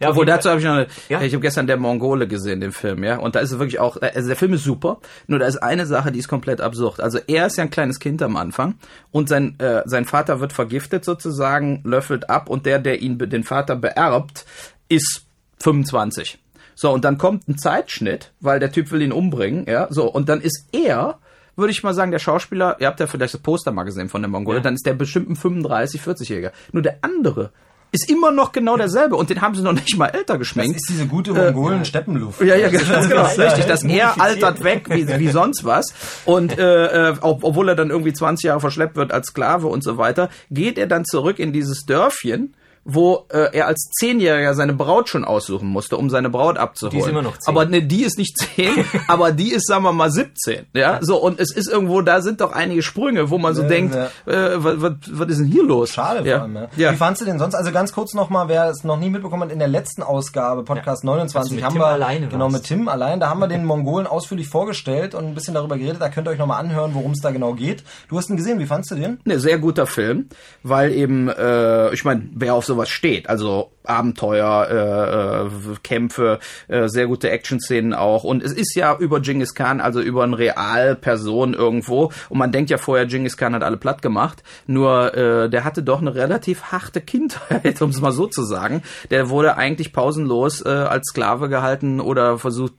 Ja, 0.00 0.10
Obwohl, 0.10 0.24
jeden 0.26 0.36
dazu 0.36 0.50
habe 0.50 0.58
ich 0.60 0.64
noch 0.66 0.74
eine, 0.74 0.86
Ja? 1.08 1.20
ich 1.22 1.32
habe 1.32 1.40
gestern 1.42 1.66
der 1.66 1.76
Mongole 1.76 2.28
gesehen, 2.28 2.60
den 2.60 2.72
Film, 2.72 3.02
ja, 3.04 3.18
und 3.18 3.34
da 3.34 3.40
ist 3.40 3.52
es 3.52 3.58
wirklich 3.58 3.78
auch, 3.80 3.96
also 4.00 4.28
der 4.28 4.36
Film 4.36 4.52
ist 4.54 4.64
super, 4.64 4.98
nur 5.26 5.38
da 5.38 5.46
ist 5.46 5.56
eine 5.58 5.86
Sache, 5.86 6.12
die 6.12 6.18
ist 6.18 6.28
komplett 6.28 6.60
absurd. 6.60 7.00
Also 7.00 7.18
er 7.26 7.46
ist 7.46 7.56
ja 7.56 7.64
ein 7.64 7.70
kleines 7.70 7.98
Kind 8.00 8.22
am 8.22 8.36
Anfang 8.36 8.74
und 9.10 9.28
sein, 9.28 9.58
äh, 9.58 9.82
sein 9.86 10.04
Vater 10.04 10.40
wird 10.40 10.52
vergiftet 10.52 11.04
sozusagen, 11.04 11.80
löffelt 11.84 12.28
ab 12.30 12.48
und 12.50 12.66
der, 12.66 12.78
der 12.78 13.00
ihn, 13.00 13.18
den 13.18 13.44
Vater 13.44 13.76
beerbt, 13.76 14.44
ist 14.88 15.24
25. 15.60 16.38
So, 16.74 16.92
und 16.92 17.04
dann 17.04 17.16
kommt 17.16 17.48
ein 17.48 17.56
Zeitschnitt, 17.56 18.32
weil 18.40 18.60
der 18.60 18.70
Typ 18.70 18.90
will 18.90 19.00
ihn 19.02 19.12
umbringen, 19.12 19.64
ja, 19.66 19.86
so, 19.90 20.10
und 20.10 20.28
dann 20.28 20.40
ist 20.42 20.66
er, 20.72 21.18
würde 21.56 21.70
ich 21.72 21.82
mal 21.82 21.94
sagen, 21.94 22.10
der 22.10 22.18
Schauspieler, 22.18 22.76
ihr 22.80 22.86
habt 22.86 23.00
ja 23.00 23.06
vielleicht 23.06 23.32
das 23.32 23.40
Poster 23.40 23.72
mal 23.72 23.84
gesehen 23.84 24.10
von 24.10 24.20
dem 24.20 24.30
Mongole, 24.30 24.58
Ja. 24.58 24.62
dann 24.62 24.74
ist 24.74 24.84
der 24.84 24.92
bestimmt 24.92 25.30
ein 25.30 25.36
35, 25.36 26.02
40-Jähriger. 26.02 26.50
Nur 26.72 26.82
der 26.82 26.98
andere 27.00 27.50
ist 27.92 28.10
immer 28.10 28.30
noch 28.30 28.52
genau 28.52 28.76
derselbe 28.76 29.16
und 29.16 29.30
den 29.30 29.40
haben 29.40 29.54
sie 29.54 29.62
noch 29.62 29.72
nicht 29.72 29.96
mal 29.96 30.06
älter 30.08 30.34
Das 30.34 30.38
geschminkt. 30.40 30.76
ist 30.76 30.88
diese 30.90 31.06
gute 31.06 31.32
Mongolen-Steppenluft. 31.32 32.40
Ja, 32.42 32.56
ja, 32.56 32.68
ganz 32.68 33.08
genau, 33.08 33.22
Ja, 33.22 33.44
richtig. 33.44 33.66
Das 33.66 33.82
er 33.84 34.20
altert 34.20 34.62
weg 34.64 34.88
wie, 34.90 35.06
wie 35.08 35.28
sonst 35.28 35.64
was. 35.64 35.86
Und 36.24 36.58
äh, 36.58 37.10
äh, 37.10 37.14
ob, 37.20 37.44
obwohl 37.44 37.68
er 37.68 37.74
dann 37.74 37.90
irgendwie 37.90 38.12
20 38.12 38.44
Jahre 38.48 38.60
verschleppt 38.60 38.96
wird 38.96 39.12
als 39.12 39.28
Sklave 39.28 39.66
und 39.68 39.82
so 39.82 39.98
weiter, 39.98 40.28
geht 40.50 40.78
er 40.78 40.86
dann 40.86 41.04
zurück 41.04 41.38
in 41.38 41.52
dieses 41.52 41.84
Dörfchen, 41.86 42.54
wo 42.88 43.26
äh, 43.30 43.48
er 43.52 43.66
als 43.66 43.90
Zehnjähriger 43.98 44.54
seine 44.54 44.72
Braut 44.72 45.08
schon 45.08 45.24
aussuchen 45.24 45.68
musste, 45.68 45.96
um 45.96 46.08
seine 46.08 46.30
Braut 46.30 46.56
abzuholen. 46.56 46.96
Die 46.96 47.04
ist 47.04 47.08
immer 47.10 47.22
noch 47.22 47.36
zehn. 47.36 47.48
Aber 47.52 47.64
ne, 47.66 47.82
die 47.82 48.04
ist 48.04 48.16
nicht 48.16 48.38
zehn, 48.38 48.84
aber 49.08 49.32
die 49.32 49.52
ist, 49.52 49.66
sagen 49.66 49.82
wir 49.82 49.92
mal, 49.92 50.10
17. 50.10 50.66
Ja, 50.72 51.00
so, 51.02 51.16
und 51.20 51.40
es 51.40 51.54
ist 51.54 51.68
irgendwo, 51.68 52.00
da 52.02 52.22
sind 52.22 52.40
doch 52.40 52.52
einige 52.52 52.82
Sprünge, 52.82 53.28
wo 53.30 53.38
man 53.38 53.54
so 53.56 53.62
Ja, 53.62 53.68
denkt, 53.68 53.94
ja. 53.94 54.06
äh, 54.32 54.62
was, 54.62 54.80
was, 54.80 54.92
was 55.10 55.28
ist 55.30 55.38
denn 55.40 55.46
hier 55.46 55.64
los? 55.64 55.90
Schade 55.90 56.26
ja. 56.28 56.36
vor 56.36 56.42
allem, 56.44 56.54
ja. 56.54 56.68
Ja. 56.76 56.92
Wie 56.92 56.96
fandst 56.96 57.22
du 57.22 57.26
denn 57.26 57.40
sonst? 57.40 57.56
Also 57.56 57.72
ganz 57.72 57.92
kurz 57.92 58.14
nochmal, 58.14 58.48
wer 58.48 58.70
es 58.70 58.84
noch 58.84 58.98
nie 58.98 59.10
mitbekommen 59.10 59.42
hat, 59.42 59.50
in 59.50 59.58
der 59.58 59.68
letzten 59.68 60.04
Ausgabe, 60.04 60.62
Podcast 60.62 61.02
Also 61.02 61.06
29, 61.08 61.54
mit 61.56 61.64
haben 61.64 61.72
Tim 61.72 61.82
wir, 61.82 61.86
alleine 61.88 62.28
genau, 62.28 62.44
warst. 62.44 62.52
mit 62.54 62.64
Tim 62.64 62.88
allein, 62.88 63.18
da 63.18 63.28
haben 63.28 63.40
wir 63.40 63.48
den 63.48 63.64
Mongolen 63.66 64.06
ausführlich 64.06 64.46
vorgestellt 64.48 65.16
und 65.16 65.24
ein 65.26 65.34
bisschen 65.34 65.54
darüber 65.54 65.76
geredet. 65.76 66.00
Da 66.00 66.08
könnt 66.08 66.28
ihr 66.28 66.30
euch 66.30 66.38
nochmal 66.38 66.60
anhören, 66.60 66.94
worum 66.94 67.10
es 67.12 67.20
da 67.20 67.32
genau 67.32 67.54
geht. 67.54 67.82
Du 68.08 68.16
hast 68.16 68.30
ihn 68.30 68.36
gesehen, 68.36 68.60
wie 68.60 68.66
fandst 68.66 68.92
du 68.92 68.94
den? 68.94 69.18
Ne, 69.24 69.40
sehr 69.40 69.58
guter 69.58 69.86
Film, 69.86 70.28
weil 70.62 70.92
eben, 70.92 71.28
äh, 71.28 71.92
ich 71.92 72.04
meine, 72.04 72.28
wer 72.32 72.54
auf 72.54 72.64
sowas 72.76 72.90
steht, 72.90 73.28
also 73.28 73.70
Abenteuer, 73.84 74.68
äh, 74.68 75.46
äh, 75.46 75.76
Kämpfe, 75.82 76.38
äh, 76.68 76.88
sehr 76.88 77.06
gute 77.06 77.30
Action-Szenen 77.30 77.94
auch. 77.94 78.24
Und 78.24 78.42
es 78.42 78.52
ist 78.52 78.74
ja 78.74 78.96
über 78.98 79.20
Genghis 79.20 79.54
Khan, 79.54 79.80
also 79.80 80.00
über 80.00 80.24
eine 80.24 80.36
Realperson 80.36 81.54
irgendwo. 81.54 82.12
Und 82.28 82.38
man 82.38 82.52
denkt 82.52 82.70
ja 82.70 82.78
vorher, 82.78 83.06
Genghis 83.06 83.36
Khan 83.36 83.54
hat 83.54 83.62
alle 83.62 83.76
platt 83.76 84.02
gemacht. 84.02 84.42
Nur 84.66 85.14
äh, 85.14 85.48
der 85.48 85.64
hatte 85.64 85.82
doch 85.82 86.00
eine 86.00 86.14
relativ 86.14 86.64
harte 86.64 87.00
Kindheit, 87.00 87.80
um 87.80 87.90
es 87.90 88.00
mal 88.00 88.12
so 88.12 88.26
zu 88.26 88.44
sagen. 88.44 88.82
Der 89.10 89.30
wurde 89.30 89.56
eigentlich 89.56 89.92
pausenlos 89.92 90.64
äh, 90.64 90.68
als 90.68 91.06
Sklave 91.08 91.48
gehalten 91.48 92.00
oder 92.00 92.38
versucht 92.38 92.74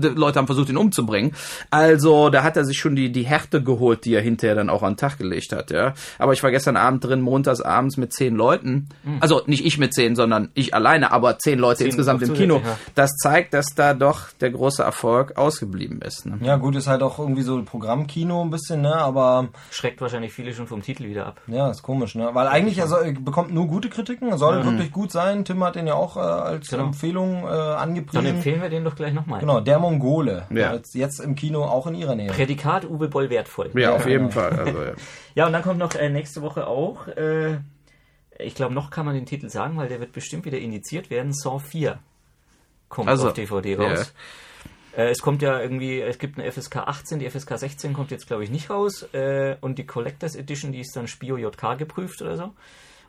Leute 0.00 0.38
haben 0.38 0.46
versucht, 0.46 0.68
ihn 0.68 0.76
umzubringen. 0.76 1.32
Also, 1.70 2.30
da 2.30 2.42
hat 2.42 2.56
er 2.56 2.64
sich 2.64 2.78
schon 2.78 2.96
die, 2.96 3.10
die 3.12 3.24
Härte 3.24 3.62
geholt, 3.62 4.04
die 4.04 4.14
er 4.14 4.22
hinterher 4.22 4.54
dann 4.54 4.70
auch 4.70 4.82
an 4.82 4.92
den 4.92 4.96
Tag 4.98 5.18
gelegt 5.18 5.52
hat, 5.52 5.70
ja. 5.70 5.94
Aber 6.18 6.32
ich 6.32 6.42
war 6.42 6.50
gestern 6.50 6.76
Abend 6.76 7.04
drin, 7.04 7.20
montags 7.20 7.60
abends 7.60 7.96
mit 7.96 8.12
zehn 8.12 8.34
Leuten. 8.34 8.88
Also, 9.20 9.42
nicht 9.46 9.64
ich 9.64 9.78
mit 9.78 9.94
zehn, 9.94 10.16
sondern 10.16 10.50
ich 10.54 10.74
alleine, 10.74 11.10
aber 11.12 11.38
zehn 11.38 11.58
Leute 11.58 11.78
Zehn 11.78 11.86
insgesamt 11.88 12.22
im 12.22 12.34
Kino. 12.34 12.56
ja. 12.64 12.78
Das 12.94 13.10
zeigt, 13.16 13.54
dass 13.54 13.66
da 13.74 13.94
doch 13.94 14.30
der 14.40 14.50
große 14.50 14.82
Erfolg 14.82 15.36
ausgeblieben 15.36 16.00
ist. 16.02 16.26
Ne? 16.26 16.38
Ja, 16.42 16.56
gut, 16.56 16.76
ist 16.76 16.86
halt 16.86 17.02
auch 17.02 17.18
irgendwie 17.18 17.42
so 17.42 17.62
Programmkino 17.62 18.42
ein 18.42 18.50
bisschen, 18.50 18.82
ne, 18.82 18.94
aber 18.94 19.48
Schreckt 19.70 20.00
wahrscheinlich 20.00 20.32
viele 20.32 20.54
schon 20.54 20.66
vom 20.66 20.82
Titel 20.82 21.04
wieder 21.04 21.26
ab. 21.26 21.40
ja, 21.46 21.70
ist 21.70 21.82
komisch, 21.82 22.14
ne, 22.14 22.30
weil 22.32 22.46
eigentlich 22.46 22.78
er 22.78 22.84
er 22.84 23.12
bekommt 23.12 23.52
nur 23.52 23.66
gute 23.66 23.88
Kritiken, 23.88 24.36
soll 24.38 24.64
wirklich 24.64 24.92
gut 24.92 25.10
sein. 25.10 25.44
Tim 25.44 25.62
hat 25.64 25.74
den 25.74 25.86
ja 25.86 25.94
auch 25.94 26.16
äh, 26.16 26.20
als 26.20 26.68
Genau. 26.68 26.84
Empfehlung 26.84 27.44
äh, 27.44 27.48
Dann 27.50 27.76
angepriesen. 27.78 28.26
empfehlen 28.26 28.62
wir 28.62 28.68
den 28.68 28.84
doch 28.84 28.94
gleich 28.94 29.12
nochmal. 29.14 29.40
Genau, 29.40 29.60
der 29.64 29.78
Mongole. 29.78 30.46
Ja. 30.50 30.78
Jetzt 30.92 31.20
im 31.20 31.34
Kino 31.34 31.64
auch 31.64 31.86
in 31.86 31.94
ihrer 31.94 32.14
Nähe. 32.14 32.30
Prädikat 32.30 32.84
Uwe 32.84 33.08
Boll 33.08 33.30
wertvoll. 33.30 33.70
Ja, 33.74 33.94
auf 33.94 34.06
jeden. 34.06 34.30
Fall. 34.30 34.52
Also, 34.52 34.82
ja. 34.82 34.92
Ja, 35.34 35.46
und 35.46 35.52
dann 35.52 35.62
kommt 35.62 35.78
noch 35.80 35.94
äh, 35.96 36.08
nächste 36.10 36.42
Woche 36.42 36.68
auch, 36.68 37.08
äh, 37.08 37.58
ich 38.38 38.54
glaube, 38.54 38.74
noch 38.74 38.90
kann 38.90 39.06
man 39.06 39.14
den 39.14 39.26
Titel 39.26 39.48
sagen, 39.48 39.76
weil 39.76 39.88
der 39.88 40.00
wird 40.00 40.12
bestimmt 40.12 40.44
wieder 40.44 40.58
indiziert 40.58 41.10
werden. 41.10 41.32
Saw 41.32 41.58
4 41.58 41.98
kommt 42.88 43.08
Also, 43.08 43.28
auf 43.28 43.34
DVD 43.34 43.76
raus. 43.76 44.14
Äh, 44.96 45.10
es 45.10 45.20
kommt 45.20 45.42
ja 45.42 45.60
irgendwie, 45.60 46.00
es 46.00 46.18
gibt 46.18 46.38
eine 46.38 46.50
FSK 46.50 46.76
18, 46.76 47.18
die 47.18 47.28
FSK 47.28 47.58
16 47.58 47.92
kommt 47.92 48.10
jetzt, 48.10 48.26
glaube 48.26 48.44
ich, 48.44 48.50
nicht 48.50 48.70
raus. 48.70 49.02
Äh, 49.12 49.56
und 49.60 49.78
die 49.78 49.86
Collectors 49.86 50.36
Edition, 50.36 50.72
die 50.72 50.80
ist 50.80 50.94
dann 50.96 51.08
Spio 51.08 51.36
JK 51.36 51.78
geprüft 51.78 52.22
oder 52.22 52.36
so. 52.36 52.52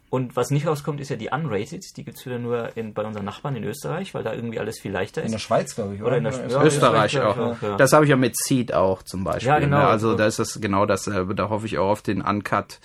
Und 0.09 0.35
was 0.35 0.49
nicht 0.51 0.67
rauskommt, 0.67 1.01
ist 1.01 1.09
ja 1.09 1.15
die 1.15 1.29
Unrated. 1.29 1.83
Die 1.97 2.03
gibt's 2.05 2.25
wieder 2.25 2.39
nur 2.39 2.77
in, 2.77 2.93
bei 2.93 3.03
unseren 3.03 3.25
Nachbarn 3.25 3.55
in 3.55 3.63
Österreich, 3.63 4.13
weil 4.13 4.23
da 4.23 4.33
irgendwie 4.33 4.59
alles 4.59 4.79
viel 4.79 4.91
leichter 4.91 5.21
In 5.23 5.29
der 5.29 5.37
ist. 5.37 5.43
Schweiz, 5.43 5.75
glaube 5.75 5.95
ich, 5.95 6.01
oder? 6.01 6.07
Oder 6.09 6.17
in 6.17 6.23
der 6.25 6.33
Ja, 6.33 6.63
Österreich 6.63 7.15
Österreich, 7.15 7.19
auch. 7.21 7.61
ja. 7.61 7.77
Das 7.77 7.91
habe 7.91 8.05
ich 8.05 8.09
ja 8.11 8.15
mit 8.15 8.37
Seed 8.37 8.73
auch 8.73 9.03
zum 9.03 9.23
Beispiel. 9.23 9.47
Ja, 9.49 9.59
genau. 9.59 9.77
Ne? 9.79 9.87
Also 9.87 10.15
da 10.15 10.25
ist 10.27 10.39
das 10.39 10.59
genau 10.61 10.85
dasselbe. 10.85 11.35
Da 11.35 11.49
hoffe 11.49 11.65
ich 11.65 11.77
auch 11.79 11.89
auf 11.89 12.01
den 12.01 12.21
Uncut 12.21 12.79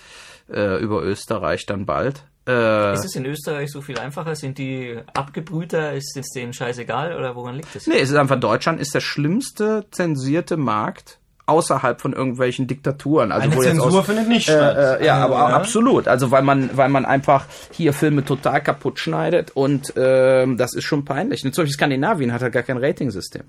äh, 0.51 0.81
über 0.81 1.03
Österreich 1.03 1.65
dann 1.65 1.85
bald. 1.85 2.25
Äh, 2.47 2.93
Ist 2.95 3.05
es 3.05 3.15
in 3.15 3.25
Österreich 3.25 3.71
so 3.71 3.81
viel 3.81 3.99
einfacher? 3.99 4.35
Sind 4.35 4.57
die 4.57 4.99
abgebrühter? 5.13 5.93
Ist 5.93 6.17
es 6.17 6.29
denen 6.31 6.53
scheißegal? 6.53 7.15
Oder 7.15 7.35
woran 7.35 7.55
liegt 7.55 7.75
es? 7.75 7.85
Nee, 7.85 7.99
es 7.99 8.09
ist 8.09 8.15
einfach, 8.15 8.39
Deutschland 8.39 8.81
ist 8.81 8.95
der 8.95 8.99
schlimmste 8.99 9.85
zensierte 9.91 10.57
Markt 10.57 11.19
außerhalb 11.51 12.01
von 12.01 12.13
irgendwelchen 12.13 12.67
Diktaturen. 12.67 13.31
Also 13.31 13.43
Eine 13.45 13.55
wo 13.55 13.61
jetzt 13.61 13.71
Zensur 13.71 13.99
aus, 13.99 14.05
findet 14.05 14.27
nicht 14.27 14.43
statt. 14.43 14.77
äh, 14.77 15.03
äh, 15.03 15.05
ja, 15.05 15.17
aber 15.17 15.35
ja. 15.35 15.47
absolut. 15.47 16.07
Also 16.07 16.31
weil 16.31 16.41
man, 16.41 16.69
weil 16.73 16.89
man 16.89 17.05
einfach 17.05 17.45
hier 17.71 17.93
Filme 17.93 18.25
total 18.25 18.61
kaputt 18.61 18.99
schneidet 18.99 19.51
und 19.51 19.93
ähm, 19.95 20.57
das 20.57 20.73
ist 20.73 20.85
schon 20.85 21.05
peinlich. 21.05 21.43
Und 21.45 21.53
zum 21.53 21.63
Beispiel 21.63 21.75
Skandinavien 21.75 22.33
hat 22.33 22.41
halt 22.41 22.53
gar 22.53 22.63
kein 22.63 22.77
Ratingsystem. 22.77 23.43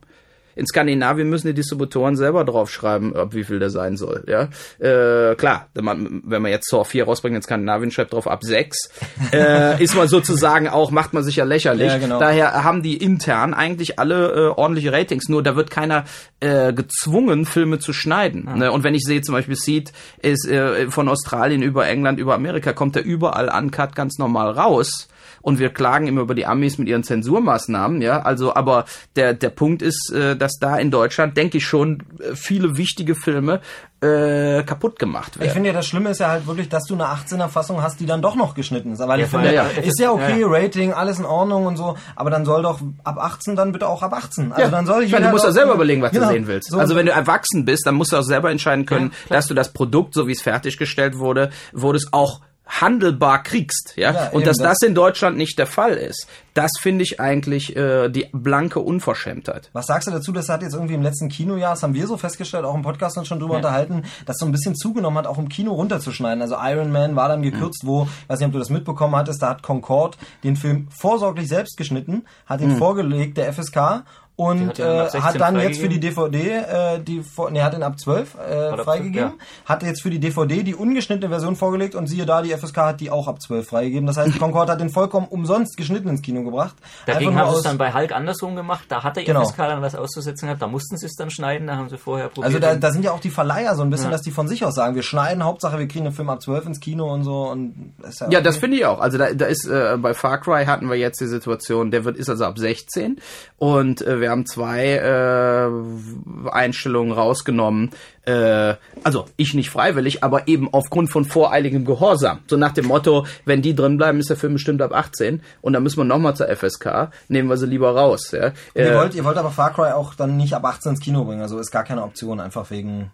In 0.54 0.66
Skandinavien 0.66 1.28
müssen 1.28 1.48
die 1.48 1.54
Distributoren 1.54 2.16
selber 2.16 2.44
draufschreiben, 2.44 3.16
ab 3.16 3.34
wie 3.34 3.44
viel 3.44 3.58
der 3.58 3.70
sein 3.70 3.96
soll. 3.96 4.24
Ja, 4.26 4.48
äh, 4.78 5.34
klar, 5.36 5.68
wenn 5.74 5.84
man, 5.84 6.22
wenn 6.24 6.42
man 6.42 6.50
jetzt 6.50 6.68
Saw 6.68 6.84
4 6.84 7.04
rausbringt 7.04 7.36
in 7.36 7.42
Skandinavien, 7.42 7.90
schreibt 7.90 8.12
drauf 8.12 8.28
ab 8.28 8.42
6, 8.42 8.90
äh, 9.32 9.82
ist 9.82 9.94
man 9.94 10.08
sozusagen 10.08 10.68
auch, 10.68 10.90
macht 10.90 11.12
man 11.12 11.24
sich 11.24 11.36
ja 11.36 11.44
lächerlich. 11.44 11.88
Ja, 11.88 11.98
genau. 11.98 12.18
Daher 12.18 12.64
haben 12.64 12.82
die 12.82 12.96
intern 12.96 13.54
eigentlich 13.54 13.98
alle 13.98 14.32
äh, 14.32 14.48
ordentliche 14.48 14.92
Ratings. 14.92 15.28
Nur 15.28 15.42
da 15.42 15.56
wird 15.56 15.70
keiner 15.70 16.04
äh, 16.40 16.72
gezwungen, 16.72 17.46
Filme 17.46 17.78
zu 17.78 17.92
schneiden. 17.92 18.48
Ah. 18.48 18.56
Ne? 18.56 18.72
Und 18.72 18.84
wenn 18.84 18.94
ich 18.94 19.04
sehe, 19.04 19.22
zum 19.22 19.34
Beispiel 19.34 19.56
Seed 19.56 19.92
ist 20.20 20.48
äh, 20.48 20.90
von 20.90 21.08
Australien 21.08 21.62
über 21.62 21.86
England, 21.86 22.18
über 22.18 22.34
Amerika, 22.34 22.72
kommt 22.72 22.96
er 22.96 23.04
überall 23.04 23.48
uncut 23.48 23.94
ganz 23.94 24.18
normal 24.18 24.50
raus. 24.50 25.08
Und 25.42 25.58
wir 25.58 25.70
klagen 25.70 26.06
immer 26.06 26.22
über 26.22 26.34
die 26.34 26.46
Amis 26.46 26.78
mit 26.78 26.88
ihren 26.88 27.02
Zensurmaßnahmen, 27.04 28.00
ja. 28.00 28.22
Also, 28.22 28.54
aber 28.54 28.84
der, 29.16 29.34
der 29.34 29.50
Punkt 29.50 29.82
ist, 29.82 30.10
äh, 30.12 30.36
dass 30.36 30.52
da 30.60 30.76
in 30.76 30.90
Deutschland, 30.90 31.36
denke 31.36 31.58
ich 31.58 31.66
schon, 31.66 32.02
äh, 32.20 32.34
viele 32.34 32.76
wichtige 32.76 33.14
Filme 33.14 33.60
äh, 34.00 34.62
kaputt 34.64 34.98
gemacht 34.98 35.32
Ich 35.36 35.40
werden. 35.40 35.52
finde 35.52 35.68
ja, 35.68 35.74
das 35.74 35.86
Schlimme 35.86 36.10
ist 36.10 36.18
ja 36.18 36.28
halt 36.28 36.46
wirklich, 36.46 36.68
dass 36.68 36.84
du 36.84 36.94
eine 36.94 37.04
18er 37.06 37.48
Fassung 37.48 37.82
hast, 37.82 38.00
die 38.00 38.06
dann 38.06 38.20
doch 38.22 38.34
noch 38.34 38.54
geschnitten 38.54 38.92
ist. 38.92 39.00
Aber 39.00 39.16
Ja, 39.16 39.24
ich 39.24 39.30
finde, 39.30 39.54
ja, 39.54 39.64
ja. 39.70 39.80
ist 39.82 40.00
ja 40.00 40.10
okay, 40.10 40.40
Ja, 40.40 40.46
Rating, 40.48 40.92
alles 40.92 41.18
in 41.20 41.24
Ordnung 41.24 41.66
und 41.66 41.76
so, 41.76 41.96
aber 42.16 42.30
dann 42.30 42.44
soll 42.44 42.62
doch 42.62 42.80
ab 43.04 43.18
18 43.18 43.54
dann 43.54 43.70
bitte 43.72 43.88
auch 43.88 44.02
ab 44.02 44.12
18. 44.12 44.52
Also 44.52 44.70
dann 44.70 44.86
soll 44.86 45.04
ich 45.04 45.12
meine, 45.12 45.20
jeder 45.22 45.28
du 45.30 45.32
musst 45.34 45.44
doch- 45.44 45.48
ja 45.50 45.52
selber 45.54 45.74
überlegen, 45.74 46.02
was 46.02 46.10
Genau. 46.12 46.26
du 46.26 46.32
sehen 46.32 46.46
willst. 46.48 46.70
So, 46.70 46.78
also 46.78 46.96
wenn 46.96 47.06
du 47.06 47.12
erwachsen 47.12 47.64
bist, 47.64 47.86
dann 47.86 47.94
musst 47.94 48.12
du 48.12 48.16
auch 48.16 48.22
selber 48.22 48.50
entscheiden 48.50 48.86
können, 48.86 49.12
dass 49.28 49.46
du 49.46 49.54
das 49.54 49.72
Produkt, 49.72 50.14
so 50.14 50.26
wie 50.26 50.32
es 50.32 50.42
fertiggestellt 50.42 51.18
wurde, 51.18 51.50
wurde 51.72 51.98
es 51.98 52.08
auch 52.12 52.40
handelbar 52.66 53.42
kriegst, 53.42 53.94
ja, 53.96 54.12
Ja, 54.12 54.28
und 54.30 54.46
dass 54.46 54.56
das- 54.56 54.78
das 54.80 54.88
in 54.88 54.94
Deutschland 54.94 55.36
nicht 55.36 55.58
der 55.58 55.66
Fall 55.66 55.92
ist, 55.94 56.26
das 56.54 56.70
finde 56.80 57.02
ich 57.02 57.20
eigentlich 57.20 57.76
äh, 57.76 58.08
die 58.08 58.28
blanke 58.32 58.78
Unverschämtheit. 58.80 59.68
Was 59.72 59.86
sagst 59.86 60.06
du 60.08 60.12
dazu? 60.12 60.32
Das 60.32 60.48
hat 60.48 60.62
jetzt 60.62 60.74
irgendwie 60.74 60.94
im 60.94 61.02
letzten 61.02 61.28
Kinojahr, 61.28 61.72
das 61.74 61.82
haben 61.82 61.94
wir 61.94 62.06
so 62.06 62.16
festgestellt, 62.16 62.64
auch 62.64 62.74
im 62.74 62.82
Podcast 62.82 63.18
uns 63.18 63.26
schon 63.28 63.40
drüber 63.40 63.56
unterhalten, 63.56 64.04
dass 64.26 64.36
so 64.38 64.46
ein 64.46 64.52
bisschen 64.52 64.74
zugenommen 64.76 65.18
hat, 65.18 65.26
auch 65.26 65.38
im 65.38 65.48
Kino 65.48 65.72
runterzuschneiden. 65.72 66.40
Also 66.40 66.56
Iron 66.60 66.92
Man 66.92 67.16
war 67.16 67.28
dann 67.28 67.42
gekürzt, 67.42 67.82
wo, 67.84 68.06
weiß 68.28 68.38
nicht, 68.38 68.46
ob 68.46 68.52
du 68.52 68.58
das 68.58 68.70
mitbekommen 68.70 69.16
hattest, 69.16 69.42
da 69.42 69.50
hat 69.50 69.62
Concorde 69.62 70.16
den 70.44 70.56
Film 70.56 70.88
vorsorglich 70.90 71.48
selbst 71.48 71.76
geschnitten, 71.76 72.24
hat 72.46 72.60
ihn 72.60 72.76
vorgelegt, 72.78 73.36
der 73.38 73.52
FSK, 73.52 74.04
und 74.50 74.68
hat 74.68 74.78
äh, 74.78 75.02
16 75.10 75.24
hat 75.24 75.40
dann 75.40 75.60
jetzt 75.60 75.80
für 75.80 75.88
die? 75.88 76.00
DVD, 76.00 76.48
äh, 76.50 77.00
die 77.00 77.22
nee, 77.50 77.62
hat 77.62 77.74
ihn 77.74 77.82
ab 77.82 77.98
12 77.98 78.34
äh, 78.34 78.76
freigegeben, 78.78 79.30
12, 79.38 79.42
hat 79.66 79.82
jetzt 79.82 80.02
für 80.02 80.10
die 80.10 80.18
DVD 80.18 80.62
die 80.62 80.74
ungeschnittene 80.74 81.28
Version 81.28 81.56
vorgelegt 81.56 81.94
und 81.94 82.06
siehe 82.06 82.26
da, 82.26 82.42
die 82.42 82.50
FSK 82.50 82.76
hat 82.76 83.00
die 83.00 83.10
auch 83.10 83.28
ab 83.28 83.40
12 83.40 83.68
freigegeben. 83.68 84.06
Das 84.06 84.16
heißt, 84.16 84.38
Concorde 84.40 84.72
hat 84.72 84.80
den 84.80 84.90
vollkommen 84.90 85.26
umsonst 85.28 85.76
geschnitten 85.76 86.08
ins 86.08 86.22
Kino 86.22 86.42
gebracht. 86.42 86.76
Dagegen 87.06 87.36
haben 87.38 87.50
sie 87.50 87.56
es 87.56 87.62
dann 87.62 87.78
bei 87.78 87.92
Hulk 87.92 88.12
andersrum 88.12 88.56
gemacht. 88.56 88.84
Da 88.88 89.02
hatte 89.02 89.22
Genau. 89.24 89.44
FSK 89.44 89.56
dann 89.58 89.82
was 89.82 89.94
auszusetzen 89.94 90.46
gehabt. 90.46 90.62
Da 90.62 90.66
mussten 90.66 90.96
sie 90.96 91.06
es 91.06 91.14
dann 91.14 91.30
schneiden. 91.30 91.66
Da 91.68 91.76
haben 91.76 91.88
sie 91.88 91.98
vorher 91.98 92.28
probiert. 92.28 92.46
Also 92.46 92.58
da, 92.58 92.74
da 92.74 92.90
sind 92.90 93.04
ja 93.04 93.12
auch 93.12 93.20
die 93.20 93.30
Verleiher 93.30 93.74
so 93.74 93.82
ein 93.82 93.90
bisschen, 93.90 94.10
dass 94.10 94.22
die 94.22 94.30
von 94.30 94.48
sich 94.48 94.64
aus 94.64 94.74
sagen, 94.74 94.94
wir 94.94 95.02
schneiden, 95.02 95.44
Hauptsache 95.44 95.78
wir 95.78 95.88
kriegen 95.88 96.04
den 96.04 96.12
Film 96.12 96.28
ab 96.30 96.42
12 96.42 96.66
ins 96.66 96.80
Kino 96.80 97.12
und 97.12 97.24
so. 97.24 97.48
Und 97.48 97.94
das 98.00 98.14
ist 98.14 98.20
ja, 98.20 98.26
Ja, 98.26 98.38
okay. 98.38 98.44
das 98.44 98.56
finde 98.58 98.76
ich 98.76 98.86
auch. 98.86 99.00
Also 99.00 99.18
da, 99.18 99.32
da 99.32 99.46
ist 99.46 99.66
äh, 99.66 99.96
bei 99.98 100.14
Far 100.14 100.40
Cry 100.40 100.64
hatten 100.66 100.88
wir 100.88 100.96
jetzt 100.96 101.20
die 101.20 101.26
Situation, 101.26 101.90
der 101.90 102.04
wird 102.04 102.16
ist 102.16 102.28
also 102.28 102.44
ab 102.44 102.58
16 102.58 103.20
und 103.58 104.02
äh, 104.02 104.20
wir 104.20 104.30
haben 104.32 104.46
zwei 104.46 104.96
äh, 104.96 106.50
Einstellungen 106.50 107.12
rausgenommen. 107.12 107.90
Äh, 108.24 108.74
also 109.04 109.26
ich 109.36 109.54
nicht 109.54 109.70
freiwillig, 109.70 110.24
aber 110.24 110.48
eben 110.48 110.68
aufgrund 110.72 111.10
von 111.10 111.24
voreiligem 111.24 111.84
Gehorsam. 111.84 112.40
So 112.48 112.56
nach 112.56 112.72
dem 112.72 112.86
Motto, 112.86 113.26
wenn 113.44 113.62
die 113.62 113.74
drin 113.74 113.96
bleiben, 113.96 114.18
ist 114.18 114.30
der 114.30 114.36
Film 114.36 114.54
bestimmt 114.54 114.82
ab 114.82 114.92
18 114.92 115.42
und 115.60 115.72
dann 115.72 115.82
müssen 115.82 115.98
wir 115.98 116.04
nochmal 116.04 116.34
zur 116.34 116.48
FSK, 116.48 117.10
nehmen 117.28 117.48
wir 117.48 117.56
sie 117.56 117.66
lieber 117.66 117.94
raus. 117.94 118.32
Ja. 118.32 118.52
ihr, 118.74 118.92
Äh, 118.92 118.96
wollt, 118.96 119.14
ihr 119.14 119.24
wollt 119.24 119.38
aber 119.38 119.50
Far 119.50 119.72
Cry 119.72 119.92
auch 119.92 120.14
dann 120.14 120.36
nicht 120.36 120.54
ab 120.54 120.64
18 120.64 120.92
ins 120.92 121.00
Kino 121.00 121.24
bringen, 121.24 121.42
also 121.42 121.58
ist 121.58 121.70
gar 121.70 121.84
keine 121.84 122.02
Option, 122.02 122.40
einfach 122.40 122.70
wegen... 122.70 123.10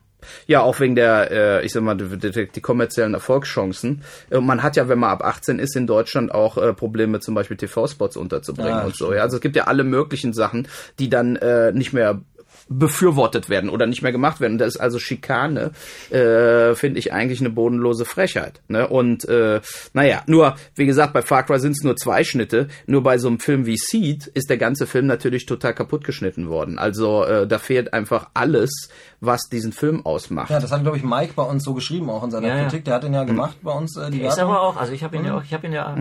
Ja, 0.47 0.63
auch 0.63 0.81
wegen 0.81 0.95
der, 0.95 1.31
äh, 1.31 1.67
ich 1.67 1.73
sag 1.73 1.83
mal, 1.83 1.97
die, 1.97 2.49
die, 2.49 2.61
kommerziellen 2.61 3.15
Erfolgschancen. 3.15 4.03
Äh, 4.31 4.41
man 4.41 4.63
hat 4.63 4.77
ja, 4.77 4.89
wenn 4.89 4.99
man 4.99 5.11
ab 5.11 5.25
18 5.25 5.59
ist 5.59 5.77
in 5.77 5.87
Deutschland, 5.87 6.33
auch 6.33 6.57
äh, 6.57 6.73
Probleme, 6.75 7.21
zum 7.21 7.35
Beispiel 7.35 7.57
TV-Spots 7.57 8.17
unterzubringen 8.17 8.71
Ja, 8.71 8.85
und 8.85 8.97
so. 8.97 9.13
Ja, 9.13 9.23
also 9.23 9.37
es 9.37 9.43
gibt 9.43 9.57
ja 9.57 9.65
alle 9.65 9.85
möglichen 9.85 10.33
Sachen, 10.33 10.69
die 10.99 11.09
dann 11.09 11.37
äh, 11.37 11.73
nicht 11.73 11.93
mehr 11.93 12.21
befürwortet 12.69 13.49
werden 13.49 13.71
oder 13.71 13.87
nicht 13.87 14.03
mehr 14.03 14.13
gemacht 14.13 14.41
werden. 14.41 14.59
Das 14.59 14.75
ist 14.75 14.81
also 14.81 14.99
Schikane, 14.99 15.73
äh, 16.11 16.75
finde 16.75 16.99
ich 16.99 17.13
eigentlich 17.13 17.41
eine 17.41 17.51
bodenlose 17.51 18.05
Frechheit. 18.05 18.61
Ne? 18.69 18.87
Und 18.89 19.27
äh, 19.29 19.61
naja, 19.95 20.23
nur, 20.27 20.57
wie 20.75 20.87
gesagt, 20.87 21.13
bei 21.13 21.23
Far 21.23 21.45
Cry 21.45 21.59
sind 21.61 21.73
es 21.73 21.83
nur 21.83 21.97
zwei 21.97 22.25
Schnitte. 22.25 22.69
Nur 22.87 23.03
bei 23.03 23.19
so 23.19 23.29
einem 23.29 23.41
Film 23.41 23.67
wie 23.67 23.77
Seed 23.77 24.27
ist 24.27 24.51
der 24.51 24.59
ganze 24.59 24.87
Film 24.87 25.07
natürlich 25.07 25.47
total 25.47 25.75
kaputt 25.75 26.05
geschnitten 26.05 26.49
worden. 26.49 26.79
Also 26.79 27.25
äh, 27.25 27.47
da 27.47 27.59
fehlt 27.59 27.93
einfach 27.93 28.31
alles, 28.35 28.91
was 29.21 29.43
diesen 29.51 29.73
Film 29.73 30.05
ausmacht. 30.05 30.51
Ja, 30.51 30.61
das 30.61 30.71
hat, 30.73 30.83
glaube 30.83 30.97
ich, 30.97 31.05
Mike 31.05 31.33
bei 31.35 31.43
uns 31.43 31.65
so 31.65 31.75
geschrieben, 31.75 32.11
auch 32.11 32.23
in 32.25 32.31
seiner 32.31 32.49
Ja. 32.49 32.63
Kritik. 32.65 32.85
Der 32.85 32.95
hat 32.95 33.03
den 33.03 33.15
ja 33.15 33.25
gemacht 33.25 33.59
bei 33.63 33.73
uns, 33.73 33.97
äh, 33.97 34.11
die 34.11 34.19
ist 34.21 34.37
Wertung. 34.37 34.53
aber 34.53 34.63
auch, 34.63 34.77
also 34.77 34.93
ich 34.93 35.03
habe 35.03 35.17
ihn 35.17 35.25
ja 35.25 35.37
auch, 35.37 35.43
ich 35.43 35.53
habe 35.55 35.67
ihn 35.67 35.73
ja 35.73 35.97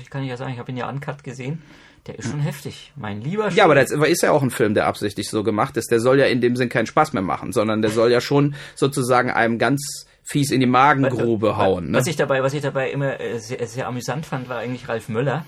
ich 0.00 0.10
kann 0.10 0.22
ich 0.24 0.28
ja 0.30 0.36
sagen, 0.36 0.52
ich 0.52 0.58
habe 0.58 0.70
ihn 0.72 0.76
ja 0.76 0.88
uncut 0.88 1.22
gesehen. 1.22 1.62
Der 2.06 2.18
ist 2.18 2.30
schon 2.30 2.40
heftig, 2.40 2.92
mein 2.96 3.20
lieber. 3.20 3.50
Ja, 3.50 3.64
aber 3.64 3.74
das 3.74 3.90
ist 3.90 4.22
ja 4.22 4.30
auch 4.30 4.42
ein 4.42 4.50
Film, 4.50 4.74
der 4.74 4.86
absichtlich 4.86 5.28
so 5.28 5.42
gemacht 5.42 5.76
ist. 5.76 5.90
Der 5.90 6.00
soll 6.00 6.18
ja 6.18 6.26
in 6.26 6.40
dem 6.40 6.56
Sinn 6.56 6.68
keinen 6.68 6.86
Spaß 6.86 7.12
mehr 7.12 7.22
machen, 7.22 7.52
sondern 7.52 7.82
der 7.82 7.90
soll 7.90 8.12
ja 8.12 8.20
schon 8.20 8.54
sozusagen 8.74 9.30
einem 9.30 9.58
ganz 9.58 10.06
fies 10.22 10.50
in 10.50 10.60
die 10.60 10.66
Magengrube 10.66 11.56
hauen. 11.56 11.90
Ne? 11.90 11.98
Was 11.98 12.06
ich 12.06 12.16
dabei, 12.16 12.42
was 12.42 12.52
ich 12.54 12.62
dabei 12.62 12.90
immer 12.90 13.20
äh, 13.20 13.38
sehr, 13.38 13.66
sehr 13.66 13.86
amüsant 13.86 14.26
fand, 14.26 14.48
war 14.48 14.58
eigentlich 14.58 14.88
Ralf 14.88 15.08
Möller 15.08 15.44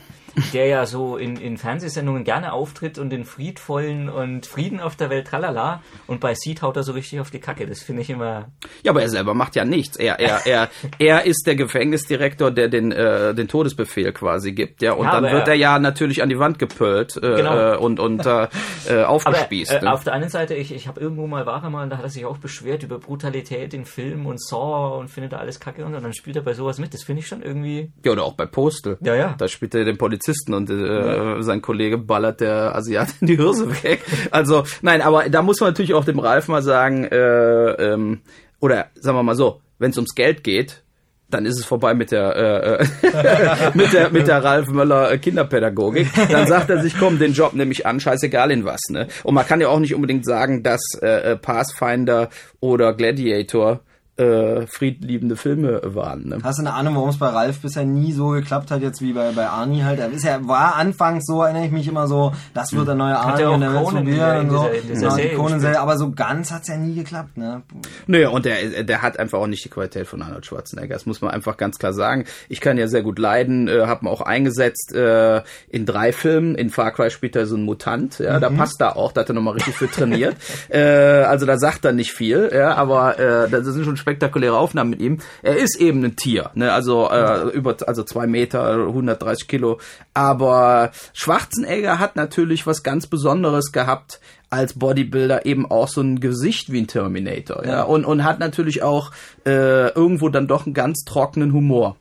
der 0.53 0.66
ja 0.66 0.87
so 0.87 1.16
in, 1.16 1.37
in 1.37 1.57
Fernsehsendungen 1.57 2.24
gerne 2.24 2.53
auftritt 2.53 2.99
und 2.99 3.11
den 3.11 3.24
friedvollen 3.24 4.09
und 4.09 4.47
Frieden 4.47 4.81
auf 4.81 4.97
der 4.97 5.11
Welt 5.11 5.26
tralala 5.26 5.83
und 6.07 6.20
bei 6.20 6.35
Seed 6.35 6.62
haut 6.62 6.76
er 6.76 6.83
so 6.83 6.93
richtig 6.93 7.20
auf 7.20 7.31
die 7.31 7.41
Kacke. 7.41 7.66
Das 7.66 7.83
finde 7.83 8.03
ich 8.03 8.11
immer. 8.11 8.49
Ja, 8.83 8.93
aber 8.93 9.03
er 9.03 9.09
selber 9.09 9.35
macht 9.35 9.57
ja 9.57 9.64
nichts. 9.64 9.97
Er, 9.97 10.20
er, 10.20 10.47
er, 10.47 10.68
er 10.99 11.24
ist 11.24 11.47
der 11.47 11.57
Gefängnisdirektor, 11.57 12.51
der 12.51 12.68
den, 12.68 12.93
äh, 12.93 13.35
den 13.35 13.49
Todesbefehl 13.49 14.12
quasi 14.12 14.53
gibt, 14.53 14.83
ja. 14.83 14.93
Und 14.93 15.07
ja, 15.07 15.20
dann 15.20 15.24
wird 15.33 15.49
er, 15.49 15.55
er, 15.55 15.55
ja 15.55 15.79
natürlich 15.79 16.22
an 16.22 16.29
die 16.29 16.39
Wand 16.39 16.59
gepölt 16.59 17.16
äh, 17.16 17.20
genau. 17.20 17.74
Äh, 17.74 17.76
und, 17.76 18.01
und 18.01 18.26
äh, 18.26 18.49
äh, 18.89 19.05
aufgespießt. 19.05 19.72
Aber, 19.72 19.81
äh, 19.81 19.85
ne? 19.85 19.93
Auf 19.93 20.05
der 20.05 20.12
einen 20.12 20.29
Seite, 20.29 20.55
ich, 20.55 20.72
ich 20.72 20.89
habe 20.89 21.01
irgendwo 21.01 21.26
mal 21.26 21.47
war 21.47 21.62
er 21.62 21.70
mal, 21.70 21.89
da 21.89 21.97
hat 21.99 22.05
er 22.05 22.11
sich 22.11 22.24
auch 22.24 22.39
beschwert 22.39 22.83
über 22.83 22.99
Brutalität 22.99 23.74
in 23.74 23.85
Filmen 23.85 24.26
und 24.26 24.41
Saw 24.41 24.99
und 24.99 25.09
findet 25.09 25.33
da 25.33 25.39
alles 25.39 25.61
kacke 25.61 25.85
und 25.85 25.93
dann 25.93 26.12
spielt 26.12 26.37
er 26.37 26.43
bei 26.43 26.55
sowas 26.55 26.79
mit. 26.79 26.95
Das 26.95 27.03
finde 27.03 27.20
ich 27.20 27.29
schon 27.29 27.43
irgendwie. 27.43 27.91
Ja, 28.05 28.12
oder 28.12 28.24
auch 28.24 28.35
bei 28.35 28.47
Postal. 28.47 28.99
Ja, 29.01 29.14
ja. 29.14 29.35
Da 29.39 29.49
spielt 29.49 29.74
er 29.74 29.85
den 29.85 29.99
Polizisten 29.99 30.17
Polizisten 30.18 30.54
und 30.54 30.68
äh, 30.70 31.42
sein 31.42 31.62
Kollege 31.62 31.98
ballert 31.98 32.40
der 32.40 32.74
Asiat 32.74 33.08
in 33.20 33.28
die 33.28 33.36
Hirse 33.36 33.70
weg. 33.82 34.02
Also 34.30 34.64
nein, 34.82 35.00
aber 35.00 35.28
da 35.28 35.42
muss 35.42 35.60
man 35.60 35.70
natürlich 35.70 35.94
auch 35.94 36.04
dem 36.04 36.18
Ralf 36.18 36.48
mal 36.48 36.62
sagen, 36.62 37.04
äh, 37.04 37.16
ähm, 37.16 38.20
oder 38.60 38.86
sagen 38.94 39.16
wir 39.16 39.22
mal 39.22 39.36
so, 39.36 39.60
wenn 39.78 39.90
es 39.90 39.96
ums 39.96 40.14
Geld 40.14 40.42
geht, 40.42 40.82
dann 41.30 41.44
ist 41.44 41.58
es 41.58 41.66
vorbei 41.66 41.94
mit 41.94 42.10
der 42.10 42.36
äh, 42.36 42.82
äh 42.82 43.70
mit 43.74 43.92
der 43.92 44.10
mit 44.10 44.26
der 44.26 44.42
Ralf 44.42 44.68
Möller 44.68 45.16
Kinderpädagogik. 45.18 46.08
Dann 46.30 46.46
sagt 46.46 46.70
er 46.70 46.82
sich, 46.82 46.98
komm, 46.98 47.18
den 47.18 47.32
Job 47.32 47.52
nehme 47.52 47.70
ich 47.72 47.86
an, 47.86 48.00
scheißegal 48.00 48.50
in 48.50 48.64
was. 48.64 48.80
Ne? 48.90 49.06
Und 49.22 49.34
man 49.34 49.46
kann 49.46 49.60
ja 49.60 49.68
auch 49.68 49.78
nicht 49.78 49.94
unbedingt 49.94 50.24
sagen, 50.24 50.62
dass 50.62 50.80
äh, 51.00 51.32
äh 51.32 51.36
Pathfinder 51.36 52.30
oder 52.60 52.94
Gladiator 52.94 53.80
äh, 54.18 54.66
friedliebende 54.66 55.36
Filme 55.36 55.80
waren. 55.84 56.28
Ne? 56.28 56.38
Hast 56.42 56.58
du 56.58 56.62
eine 56.62 56.74
Ahnung, 56.74 56.96
warum 56.96 57.08
es 57.08 57.18
bei 57.18 57.28
Ralf 57.28 57.60
bisher 57.60 57.84
nie 57.84 58.12
so 58.12 58.30
geklappt 58.30 58.70
hat, 58.70 58.82
jetzt 58.82 59.00
wie 59.00 59.12
bei, 59.12 59.30
bei 59.32 59.48
Arnie 59.48 59.84
halt? 59.84 60.00
Er 60.00 60.10
ist 60.10 60.24
ja, 60.24 60.46
war 60.46 60.76
anfangs 60.76 61.24
so, 61.26 61.42
erinnere 61.42 61.66
ich 61.66 61.72
mich 61.72 61.86
immer 61.86 62.06
so, 62.08 62.32
das 62.54 62.72
wird 62.72 62.88
der 62.88 62.94
neue 62.94 63.16
Arnie 63.16 63.44
und 63.44 63.60
der 63.60 63.72
wird 63.72 64.06
wieder 64.06 64.40
und 64.40 64.50
so. 64.50 64.68
Dieser, 64.68 65.16
dieser 65.16 65.16
genau, 65.16 65.58
die 65.58 65.66
aber 65.76 65.96
so 65.96 66.10
ganz 66.10 66.50
hat's 66.50 66.68
ja 66.68 66.76
nie 66.76 66.94
geklappt, 66.94 67.36
ne? 67.36 67.62
Naja, 68.06 68.30
und 68.30 68.44
der, 68.44 68.82
der 68.82 69.02
hat 69.02 69.18
einfach 69.18 69.38
auch 69.38 69.46
nicht 69.46 69.64
die 69.64 69.68
Qualität 69.68 70.06
von 70.06 70.22
Arnold 70.22 70.46
Schwarzenegger. 70.46 70.94
Das 70.94 71.06
muss 71.06 71.20
man 71.20 71.30
einfach 71.30 71.56
ganz 71.56 71.78
klar 71.78 71.92
sagen. 71.92 72.24
Ich 72.48 72.60
kann 72.60 72.78
ja 72.78 72.88
sehr 72.88 73.02
gut 73.02 73.18
leiden, 73.18 73.68
äh, 73.68 73.86
habe 73.86 74.08
auch 74.10 74.20
eingesetzt 74.20 74.92
äh, 74.94 75.42
in 75.68 75.86
drei 75.86 76.12
Filmen. 76.12 76.54
In 76.54 76.70
Far 76.70 76.92
Cry 76.92 77.10
spielt 77.10 77.36
er 77.36 77.46
so 77.46 77.56
ein 77.56 77.62
Mutant, 77.62 78.18
ja, 78.18 78.36
mhm. 78.36 78.40
da 78.40 78.50
passt 78.50 78.80
er 78.80 78.96
auch, 78.96 79.12
da 79.12 79.20
hat 79.20 79.28
er 79.28 79.34
nochmal 79.34 79.54
richtig 79.54 79.76
für 79.76 79.90
trainiert. 79.90 80.36
äh, 80.68 80.78
also 80.80 81.46
da 81.46 81.58
sagt 81.58 81.84
er 81.84 81.92
nicht 81.92 82.12
viel, 82.12 82.50
ja, 82.52 82.74
aber 82.74 83.18
äh, 83.18 83.48
das 83.48 83.64
sind 83.66 83.84
schon 83.84 83.96
spektakuläre 84.09 84.56
Aufnahmen 84.56 84.90
mit 84.90 85.00
ihm. 85.00 85.18
Er 85.42 85.56
ist 85.56 85.78
eben 85.78 86.02
ein 86.02 86.16
Tier, 86.16 86.50
ne? 86.54 86.72
also 86.72 87.11
äh, 87.11 87.50
über 87.50 87.76
also 87.86 88.02
zwei 88.04 88.26
Meter, 88.26 88.86
130 88.86 89.48
Kilo. 89.48 89.78
Aber 90.14 90.92
Schwarzenegger 91.12 91.98
hat 91.98 92.16
natürlich 92.16 92.66
was 92.66 92.82
ganz 92.82 93.06
Besonderes 93.06 93.70
gehabt 93.70 94.20
als 94.48 94.78
Bodybuilder 94.78 95.44
eben 95.44 95.70
auch 95.70 95.88
so 95.88 96.00
ein 96.00 96.20
Gesicht 96.20 96.72
wie 96.72 96.80
ein 96.80 96.86
Terminator, 96.86 97.64
ja, 97.66 97.70
ja. 97.70 97.82
und 97.82 98.06
und 98.06 98.24
hat 98.24 98.38
natürlich 98.38 98.82
auch 98.82 99.11
äh, 99.44 99.90
irgendwo 99.90 100.30
dann 100.30 100.46
doch 100.46 100.64
einen 100.64 100.72
ganz 100.72 101.04
trockenen 101.04 101.52
Humor. 101.52 101.96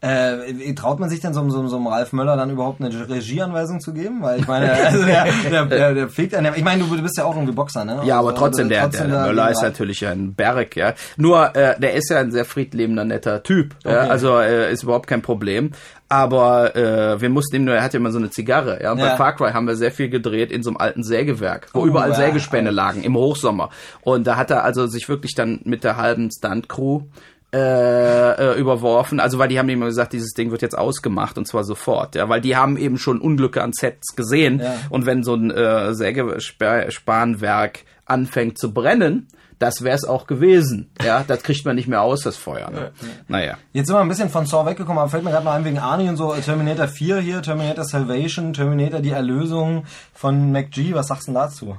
Äh, 0.00 0.74
traut 0.74 1.00
man 1.00 1.08
sich 1.08 1.18
denn 1.18 1.34
so, 1.34 1.48
so, 1.50 1.66
so 1.66 1.76
einem 1.76 1.88
Ralf 1.88 2.12
Möller 2.12 2.36
dann 2.36 2.50
überhaupt 2.50 2.80
eine 2.80 3.08
Regieanweisung 3.08 3.80
zu 3.80 3.92
geben? 3.92 4.22
Weil 4.22 4.38
ich 4.38 4.46
meine, 4.46 4.72
also 4.86 5.04
der, 5.04 5.26
der, 5.50 5.66
der, 5.66 5.94
der 5.94 6.08
fliegt 6.08 6.36
an 6.36 6.46
Ich 6.54 6.62
meine, 6.62 6.84
du 6.84 7.02
bist 7.02 7.18
ja 7.18 7.24
auch 7.24 7.34
irgendwie 7.34 7.52
Boxer, 7.52 7.84
ne? 7.84 8.02
Ja, 8.04 8.20
aber 8.20 8.28
also, 8.28 8.42
trotzdem, 8.42 8.68
der, 8.68 8.82
trotzdem 8.82 9.10
der, 9.10 9.18
der 9.18 9.26
Möller 9.26 9.50
ist 9.50 9.60
natürlich 9.60 10.06
ein 10.06 10.34
Berg, 10.34 10.76
ja. 10.76 10.94
Nur, 11.16 11.56
äh, 11.56 11.80
der 11.80 11.94
ist 11.94 12.10
ja 12.10 12.20
ein 12.20 12.30
sehr 12.30 12.44
friedlebender, 12.44 13.04
netter 13.04 13.42
Typ. 13.42 13.74
Okay. 13.84 13.92
Ja? 13.92 14.00
Also 14.02 14.38
äh, 14.38 14.72
ist 14.72 14.84
überhaupt 14.84 15.08
kein 15.08 15.22
Problem. 15.22 15.72
Aber 16.08 16.74
äh, 16.76 17.20
wir 17.20 17.28
mussten 17.28 17.56
ihm 17.56 17.64
nur, 17.64 17.74
er 17.74 17.82
hatte 17.82 17.96
immer 17.96 18.12
so 18.12 18.18
eine 18.18 18.30
Zigarre. 18.30 18.80
Ja? 18.80 18.92
Und 18.92 18.98
ja. 18.98 19.10
bei 19.10 19.16
Far 19.16 19.34
Cry 19.34 19.50
haben 19.50 19.66
wir 19.66 19.74
sehr 19.74 19.90
viel 19.90 20.08
gedreht 20.08 20.52
in 20.52 20.62
so 20.62 20.70
einem 20.70 20.76
alten 20.76 21.02
Sägewerk, 21.02 21.68
wo 21.72 21.80
oh, 21.80 21.86
überall 21.86 22.10
wow. 22.10 22.16
Sägespäne 22.16 22.70
lagen 22.70 23.02
im 23.02 23.16
Hochsommer. 23.16 23.70
Und 24.02 24.28
da 24.28 24.36
hat 24.36 24.52
er 24.52 24.62
also 24.62 24.86
sich 24.86 25.08
wirklich 25.08 25.34
dann 25.34 25.60
mit 25.64 25.82
der 25.82 25.96
halben 25.96 26.30
Stunt-Crew 26.30 27.02
äh, 27.52 28.52
äh, 28.52 28.60
überworfen. 28.60 29.20
Also 29.20 29.38
weil 29.38 29.48
die 29.48 29.58
haben 29.58 29.68
immer 29.70 29.86
gesagt, 29.86 30.12
dieses 30.12 30.32
Ding 30.32 30.50
wird 30.50 30.60
jetzt 30.60 30.76
ausgemacht 30.76 31.38
und 31.38 31.46
zwar 31.48 31.64
sofort. 31.64 32.14
Ja, 32.14 32.28
weil 32.28 32.40
die 32.40 32.56
haben 32.56 32.76
eben 32.76 32.98
schon 32.98 33.20
Unglücke 33.20 33.62
an 33.62 33.72
Sets 33.72 34.14
gesehen 34.16 34.60
ja. 34.60 34.74
und 34.90 35.06
wenn 35.06 35.22
so 35.22 35.34
ein 35.34 35.50
äh, 35.50 35.94
Sägespanwerk 35.94 37.84
anfängt 38.04 38.58
zu 38.58 38.74
brennen, 38.74 39.28
das 39.58 39.82
wäre 39.82 39.96
es 39.96 40.04
auch 40.04 40.26
gewesen. 40.26 40.90
Ja, 41.02 41.24
das 41.26 41.42
kriegt 41.42 41.64
man 41.64 41.74
nicht 41.74 41.88
mehr 41.88 42.02
aus, 42.02 42.20
das 42.20 42.36
Feuer. 42.36 42.70
Ne? 42.70 42.92
Ja. 43.00 43.08
Naja. 43.28 43.58
Jetzt 43.72 43.86
sind 43.86 43.96
wir 43.96 44.00
ein 44.00 44.08
bisschen 44.08 44.28
von 44.28 44.46
Saw 44.46 44.68
weggekommen, 44.68 44.98
aber 44.98 45.10
fällt 45.10 45.24
mir 45.24 45.30
gerade 45.30 45.44
noch 45.44 45.52
ein 45.52 45.64
wegen 45.64 45.78
Arnie 45.78 46.08
und 46.08 46.16
so. 46.16 46.32
Terminator 46.34 46.86
4 46.86 47.18
hier, 47.20 47.42
Terminator 47.42 47.84
Salvation, 47.84 48.52
Terminator 48.52 49.00
die 49.00 49.10
Erlösung 49.10 49.84
von 50.14 50.52
McG. 50.52 50.94
Was 50.94 51.08
sagst 51.08 51.28
du 51.28 51.32
dazu? 51.32 51.76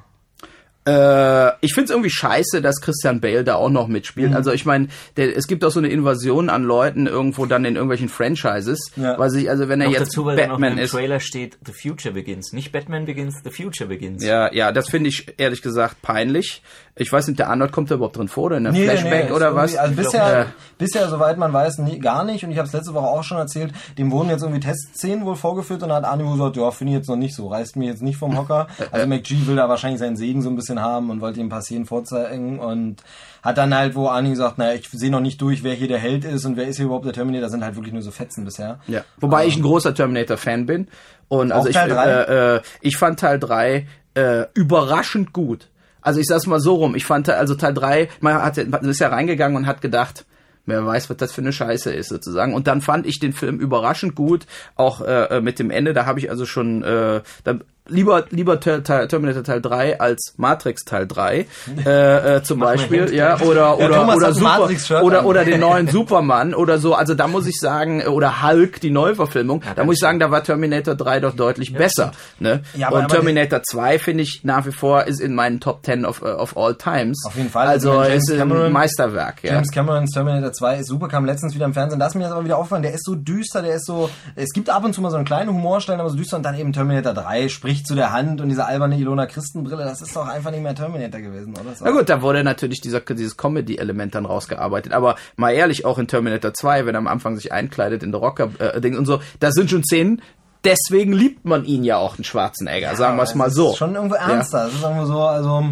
Äh, 0.89 1.51
ich 1.61 1.73
finde 1.73 1.85
es 1.85 1.89
irgendwie 1.91 2.09
scheiße, 2.09 2.61
dass 2.61 2.81
Christian 2.81 3.21
Bale 3.21 3.43
da 3.43 3.55
auch 3.55 3.69
noch 3.69 3.87
mitspielt. 3.87 4.31
Mhm. 4.31 4.35
Also 4.35 4.51
ich 4.51 4.65
meine, 4.65 4.87
es 5.15 5.47
gibt 5.47 5.63
auch 5.63 5.71
so 5.71 5.79
eine 5.79 5.89
Invasion 5.89 6.49
an 6.49 6.63
Leuten 6.63 7.05
irgendwo 7.07 7.45
dann 7.45 7.65
in 7.65 7.75
irgendwelchen 7.75 8.09
Franchises, 8.09 8.91
ja. 8.95 9.17
weil 9.17 9.29
sich 9.29 9.49
also 9.49 9.69
wenn 9.69 9.81
er 9.81 9.87
noch 9.87 9.93
jetzt 9.93 10.07
dazu, 10.09 10.25
weil 10.25 10.37
Batman 10.37 10.77
im 10.77 10.87
Trailer 10.87 11.19
steht 11.19 11.57
The 11.65 11.73
Future 11.73 12.13
Begins, 12.13 12.53
nicht 12.53 12.71
Batman 12.71 13.05
Begins, 13.05 13.35
The 13.43 13.51
Future 13.51 13.87
Begins. 13.87 14.23
Ja, 14.23 14.51
ja, 14.53 14.71
das 14.71 14.89
finde 14.89 15.09
ich 15.09 15.33
ehrlich 15.37 15.61
gesagt 15.61 16.01
peinlich. 16.01 16.61
Ich 16.95 17.11
weiß 17.11 17.27
nicht, 17.27 17.39
der 17.39 17.49
Arnold 17.49 17.71
kommt 17.71 17.89
da 17.89 17.95
überhaupt 17.95 18.17
drin 18.17 18.27
vor 18.27 18.45
oder 18.45 18.57
in 18.57 18.63
der 18.63 18.73
nee, 18.73 18.83
Flashback 18.83 19.29
nee, 19.29 19.31
oder 19.31 19.55
was? 19.55 19.77
Also 19.77 19.95
bisher, 19.95 20.41
äh, 20.41 20.45
bisher, 20.77 21.07
soweit 21.07 21.37
man 21.37 21.53
weiß, 21.53 21.77
nie, 21.79 21.97
gar 21.97 22.25
nicht. 22.25 22.43
Und 22.43 22.51
ich 22.51 22.57
habe 22.57 22.67
es 22.67 22.73
letzte 22.73 22.93
Woche 22.93 23.07
auch 23.07 23.23
schon 23.23 23.37
erzählt, 23.37 23.73
dem 23.97 24.11
wurden 24.11 24.29
jetzt 24.29 24.41
irgendwie 24.41 24.59
Testszenen 24.59 25.25
wohl 25.25 25.37
vorgeführt 25.37 25.81
und 25.81 25.89
da 25.89 25.95
hat 25.95 26.03
Animo 26.03 26.33
gesagt, 26.33 26.57
ja, 26.57 26.69
finde 26.71 26.91
ich 26.91 26.97
jetzt 26.97 27.07
noch 27.07 27.15
nicht 27.15 27.35
so, 27.35 27.47
reißt 27.47 27.77
mir 27.77 27.85
jetzt 27.85 28.01
nicht 28.01 28.17
vom 28.17 28.37
Hocker. 28.37 28.67
Also 28.91 29.05
McG 29.05 29.45
will 29.45 29.55
da 29.55 29.69
wahrscheinlich 29.69 29.99
seinen 29.99 30.17
Segen 30.17 30.41
so 30.41 30.49
ein 30.49 30.55
bisschen 30.55 30.78
haben 30.80 31.09
und 31.09 31.21
wollte 31.21 31.39
ihm 31.39 31.47
ein 31.47 31.49
paar 31.49 31.61
Szenen 31.61 31.86
vorzeigen 31.86 32.59
und 32.59 33.03
hat 33.41 33.57
dann 33.57 33.73
halt, 33.73 33.95
wo 33.95 34.07
Arnie 34.07 34.32
gesagt, 34.32 34.57
naja, 34.57 34.73
ich 34.73 34.89
sehe 34.89 35.11
noch 35.11 35.19
nicht 35.19 35.41
durch, 35.41 35.63
wer 35.63 35.73
hier 35.73 35.88
der 35.88 35.99
Held 35.99 36.25
ist 36.25 36.45
und 36.45 36.57
wer 36.57 36.67
ist 36.67 36.77
hier 36.77 36.86
überhaupt 36.86 37.05
der 37.05 37.13
Terminator, 37.13 37.43
das 37.43 37.51
sind 37.51 37.63
halt 37.63 37.75
wirklich 37.75 37.93
nur 37.93 38.01
so 38.01 38.11
Fetzen 38.11 38.45
bisher. 38.45 38.80
Ja. 38.88 39.03
Wobei 39.17 39.43
ähm, 39.43 39.49
ich 39.49 39.57
ein 39.57 39.63
großer 39.63 39.93
Terminator-Fan 39.93 40.65
bin. 40.65 40.88
Und 41.27 41.51
also 41.51 41.69
ich, 41.69 41.75
äh, 41.75 42.55
äh, 42.55 42.61
ich 42.82 42.97
fand 42.97 43.19
Teil 43.19 43.39
3 43.39 43.88
äh, 44.15 44.45
überraschend 44.53 45.32
gut. 45.32 45.69
Also 46.01 46.19
ich 46.19 46.27
sag's 46.27 46.47
mal 46.47 46.59
so 46.59 46.75
rum, 46.75 46.95
ich 46.95 47.05
fand 47.05 47.30
also 47.30 47.55
Teil 47.55 47.73
3, 47.73 48.09
man, 48.21 48.41
hat, 48.41 48.57
man 48.67 48.86
ist 48.86 48.99
ja 48.99 49.09
reingegangen 49.09 49.57
und 49.57 49.67
hat 49.67 49.82
gedacht, 49.82 50.25
wer 50.65 50.86
weiß, 50.86 51.09
was 51.09 51.17
das 51.17 51.32
für 51.32 51.41
eine 51.41 51.51
Scheiße 51.51 51.91
ist 51.91 52.09
sozusagen. 52.09 52.53
Und 52.53 52.67
dann 52.67 52.82
fand 52.82 53.05
ich 53.05 53.19
den 53.19 53.34
Film 53.34 53.59
überraschend 53.59 54.15
gut, 54.15 54.45
auch 54.75 55.01
äh, 55.01 55.38
äh 55.38 55.41
mit 55.41 55.59
dem 55.59 55.71
Ende, 55.71 55.93
da 55.93 56.05
habe 56.05 56.19
ich 56.19 56.30
also 56.30 56.45
schon, 56.45 56.84
äh, 56.84 57.21
da 57.43 57.59
lieber 57.89 58.25
lieber 58.29 58.59
Terminator 58.59 59.43
Teil 59.43 59.61
3 59.61 59.99
als 59.99 60.33
Matrix 60.37 60.85
Teil 60.85 61.07
3 61.07 61.45
äh, 61.85 62.37
äh, 62.37 62.43
zum 62.43 62.59
Beispiel 62.59 63.13
ja 63.13 63.39
oder 63.41 63.77
oder 63.77 63.91
ja, 63.91 64.15
oder 64.15 64.33
Super, 64.33 65.03
oder 65.03 65.25
oder 65.25 65.45
den 65.45 65.59
neuen 65.59 65.87
Superman 65.91 66.53
oder 66.53 66.79
so. 66.79 66.93
Also 66.93 67.15
da 67.15 67.27
muss 67.27 67.47
ich 67.47 67.59
sagen 67.59 68.03
oder 68.07 68.43
Hulk 68.43 68.81
die 68.81 68.91
Neuverfilmung. 68.91 69.63
Ja, 69.65 69.73
da 69.75 69.83
muss 69.83 69.95
ich 69.95 70.01
sagen 70.01 70.19
da 70.19 70.31
war 70.31 70.43
Terminator 70.43 70.95
3 70.95 71.19
doch 71.19 71.35
deutlich 71.35 71.69
ja, 71.69 71.77
besser 71.77 72.11
ne? 72.39 72.61
Ja, 72.75 72.89
und 72.89 73.09
Terminator 73.09 73.61
2 73.63 73.99
finde 73.99 74.23
ich 74.23 74.41
nach 74.43 74.65
wie 74.65 74.71
vor 74.71 75.05
ist 75.05 75.19
in 75.19 75.35
meinen 75.35 75.59
Top 75.59 75.85
10 75.85 76.05
of, 76.05 76.21
uh, 76.21 76.25
of 76.25 76.57
all 76.57 76.75
times. 76.75 77.23
Auf 77.25 77.35
jeden 77.35 77.49
Fall. 77.49 77.67
Also 77.67 78.01
ist 78.01 78.31
ein 78.31 78.71
Meisterwerk 78.71 79.43
ja. 79.43 79.53
James 79.53 79.71
Camerons 79.71 80.11
Terminator 80.11 80.51
2 80.51 80.79
ist 80.79 80.87
super 80.87 81.07
kam 81.07 81.25
letztens 81.25 81.55
wieder 81.55 81.65
im 81.65 81.73
Fernsehen. 81.73 81.99
Ist 82.01 82.15
mir 82.15 82.23
jetzt 82.23 82.31
aber 82.31 82.43
wieder 82.43 82.57
aufgefallen 82.57 82.83
der 82.83 82.93
ist 82.93 83.05
so 83.05 83.15
düster 83.15 83.61
der 83.61 83.75
ist 83.75 83.85
so 83.85 84.09
es 84.35 84.51
gibt 84.51 84.69
ab 84.69 84.83
und 84.83 84.93
zu 84.93 85.01
mal 85.01 85.11
so 85.11 85.17
einen 85.17 85.25
kleinen 85.25 85.49
Humorstellen 85.49 85.99
aber 85.99 86.09
so 86.09 86.15
düster 86.15 86.37
und 86.37 86.43
dann 86.43 86.57
eben 86.57 86.73
Terminator 86.73 87.13
3 87.13 87.49
spricht 87.49 87.78
Licht 87.80 87.88
zu 87.88 87.95
der 87.95 88.11
Hand 88.11 88.41
und 88.41 88.49
diese 88.49 88.65
alberne 88.65 88.97
Ilona 88.97 89.25
Christenbrille, 89.25 89.84
das 89.84 90.01
ist 90.01 90.15
doch 90.15 90.27
einfach 90.27 90.51
nicht 90.51 90.63
mehr 90.63 90.75
Terminator 90.75 91.21
gewesen, 91.21 91.53
oder? 91.53 91.73
Na 91.80 91.91
gut, 91.91 92.09
da 92.09 92.21
wurde 92.21 92.43
natürlich 92.43 92.82
dieser, 92.82 92.99
dieses 92.99 93.38
Comedy-Element 93.38 94.15
dann 94.15 94.25
rausgearbeitet. 94.25 94.91
Aber 94.91 95.15
mal 95.38 95.51
ehrlich, 95.51 95.86
auch 95.86 95.97
in 95.97 96.07
Terminator 96.07 96.53
2, 96.53 96.86
wenn 96.86 96.95
er 96.95 96.99
am 96.99 97.07
Anfang 97.07 97.36
sich 97.36 97.51
einkleidet 97.51 98.03
in 98.03 98.11
der 98.11 98.19
Rocker-Ding 98.19 98.93
äh, 98.93 98.97
und 98.97 99.05
so, 99.05 99.21
das 99.39 99.53
sind 99.53 99.69
schon 99.69 99.84
Szenen, 99.84 100.21
deswegen 100.63 101.13
liebt 101.13 101.45
man 101.45 101.63
ihn 101.63 101.84
ja 101.84 101.97
auch, 101.97 102.17
den 102.17 102.25
Schwarzenegger, 102.25 102.91
ja, 102.91 102.95
sagen 102.95 103.17
wir 103.17 103.23
es 103.23 103.36
mal 103.36 103.49
so. 103.49 103.71
Ist 103.71 103.77
schon 103.77 103.95
irgendwo 103.95 104.15
ernster. 104.15 104.59
Ja. 104.59 104.65
Das 104.65 104.73
ist 104.73 104.84
irgendwo 104.84 105.05
so, 105.05 105.21
also 105.21 105.63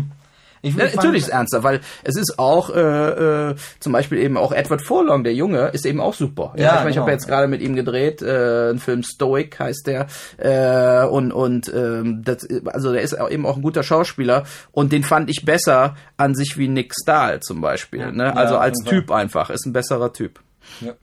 ich 0.62 0.76
ja, 0.76 0.86
natürlich 0.96 1.22
ist 1.22 1.28
es 1.28 1.34
ernster, 1.34 1.64
weil 1.64 1.82
es 2.04 2.16
ist 2.16 2.38
auch 2.38 2.70
äh, 2.70 3.50
äh, 3.50 3.56
zum 3.80 3.94
Beispiel 3.94 4.20
eben 4.20 4.38
auch 4.38 4.52
Edward 4.52 4.82
Furlong, 4.82 5.24
der 5.24 5.34
Junge, 5.34 5.68
ist 5.70 5.86
eben 5.86 6.00
auch 6.00 6.14
super. 6.14 6.54
Ja, 6.56 6.64
ja 6.64 6.72
ich, 6.74 6.80
genau. 6.80 6.90
ich 6.90 6.98
habe 6.98 7.12
jetzt 7.12 7.28
gerade 7.28 7.48
mit 7.48 7.62
ihm 7.62 7.76
gedreht, 7.76 8.22
äh, 8.22 8.72
ein 8.72 8.80
Film 8.80 9.04
Stoic 9.04 9.60
heißt 9.60 9.88
der 9.88 10.08
äh, 10.38 11.08
und 11.08 11.32
und 11.32 11.72
ähm, 11.74 12.24
das, 12.24 12.48
also 12.66 12.92
der 12.92 13.02
ist 13.02 13.14
eben 13.30 13.46
auch 13.46 13.58
ein 13.58 13.62
guter 13.62 13.84
Schauspieler 13.84 14.44
und 14.72 14.92
den 14.92 15.04
fand 15.04 15.30
ich 15.30 15.46
besser 15.46 15.96
an 16.18 16.36
sich 16.36 16.58
wie 16.58 16.68
Nick 16.68 16.94
Stahl 17.00 17.42
zum 17.42 17.62
Beispiel. 17.62 18.00
Ja. 18.00 18.12
Ne? 18.12 18.36
Also 18.36 18.58
als 18.58 18.80
Typ 18.84 19.12
einfach 19.12 19.50
ist 19.50 19.66
ein 19.66 19.74
besserer 19.74 20.14
Typ. 20.14 20.40
Ja. 20.82 20.94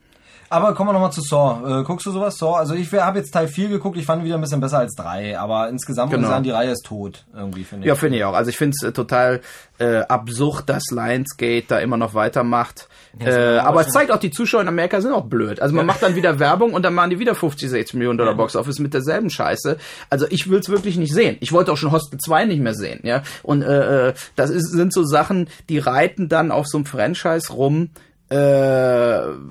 Aber 0.55 0.73
kommen 0.75 0.89
wir 0.91 0.93
nochmal 0.93 1.11
zu 1.11 1.21
Saw. 1.21 1.81
Äh, 1.81 1.83
guckst 1.83 2.07
du 2.07 2.13
sowas? 2.13 2.39
Saw? 2.39 2.55
Also 2.57 2.75
ich 2.75 2.93
habe 2.93 3.19
jetzt 3.19 3.33
Teil 3.33 3.49
4 3.49 3.69
geguckt, 3.69 3.97
ich 3.99 4.07
fand 4.07 4.23
ihn 4.23 4.27
wieder 4.27 4.37
ein 4.37 4.41
bisschen 4.41 4.61
besser 4.61 4.79
als 4.79 4.95
3, 4.95 5.37
aber 5.39 5.69
insgesamt 5.69 6.11
muss 6.13 6.19
ich 6.19 6.23
Genau. 6.23 6.29
sagen, 6.33 6.45
die 6.45 6.51
Reihe 6.51 6.71
ist 6.71 6.85
tot, 6.87 7.25
irgendwie, 7.35 7.65
finde 7.65 7.85
ich. 7.85 7.89
Ja, 7.89 7.97
finde 7.97 8.19
ich 8.19 8.25
auch. 8.25 8.35
Also 8.35 8.51
ich 8.51 8.57
finde 8.57 8.77
es 8.81 8.87
äh, 8.87 8.93
total 8.93 9.41
äh, 9.79 9.99
absurd, 10.03 10.69
dass 10.69 10.85
Lionsgate 10.93 11.65
da 11.67 11.79
immer 11.81 11.97
noch 11.97 12.15
weitermacht. 12.15 12.89
äh, 13.19 13.57
aber 13.59 13.81
es 13.81 13.89
zeigt 13.89 14.13
auch, 14.13 14.19
die 14.19 14.31
Zuschauer 14.31 14.61
in 14.61 14.69
Amerika 14.69 15.01
sind 15.01 15.13
auch 15.13 15.25
blöd. 15.25 15.61
Also 15.61 15.75
man 15.75 15.87
macht 15.87 16.03
dann 16.05 16.15
wieder 16.15 16.39
Werbung 16.39 16.73
und 16.73 16.83
dann 16.85 16.95
machen 16.95 17.11
die 17.11 17.19
wieder 17.19 17.35
50, 17.35 17.69
60 17.71 17.95
Millionen 17.95 18.19
Dollar 18.19 18.35
Box 18.35 18.55
Office 18.55 18.79
mit 18.79 18.95
derselben 18.95 19.31
Scheiße. 19.31 19.77
Also 20.11 20.27
ich 20.31 20.49
will 20.49 20.61
es 20.61 20.69
wirklich 20.69 20.97
nicht 20.97 21.13
sehen. 21.13 21.37
Ich 21.41 21.51
wollte 21.53 21.73
auch 21.73 21.77
schon 21.77 21.91
Hostel 21.91 22.19
2 22.19 22.45
nicht 22.45 22.61
mehr 22.61 22.75
sehen. 22.75 23.01
ja. 23.03 23.23
Und 23.43 23.63
äh, 23.63 24.09
äh, 24.11 24.15
das 24.37 24.51
ist, 24.51 24.71
sind 24.71 24.93
so 24.93 25.03
Sachen, 25.05 25.49
die 25.69 25.79
reiten 25.79 26.29
dann 26.29 26.53
auf 26.53 26.67
so 26.69 26.79
einem 26.79 26.87
Franchise 26.87 27.53
rum. 27.53 27.91
Äh, 28.31 28.37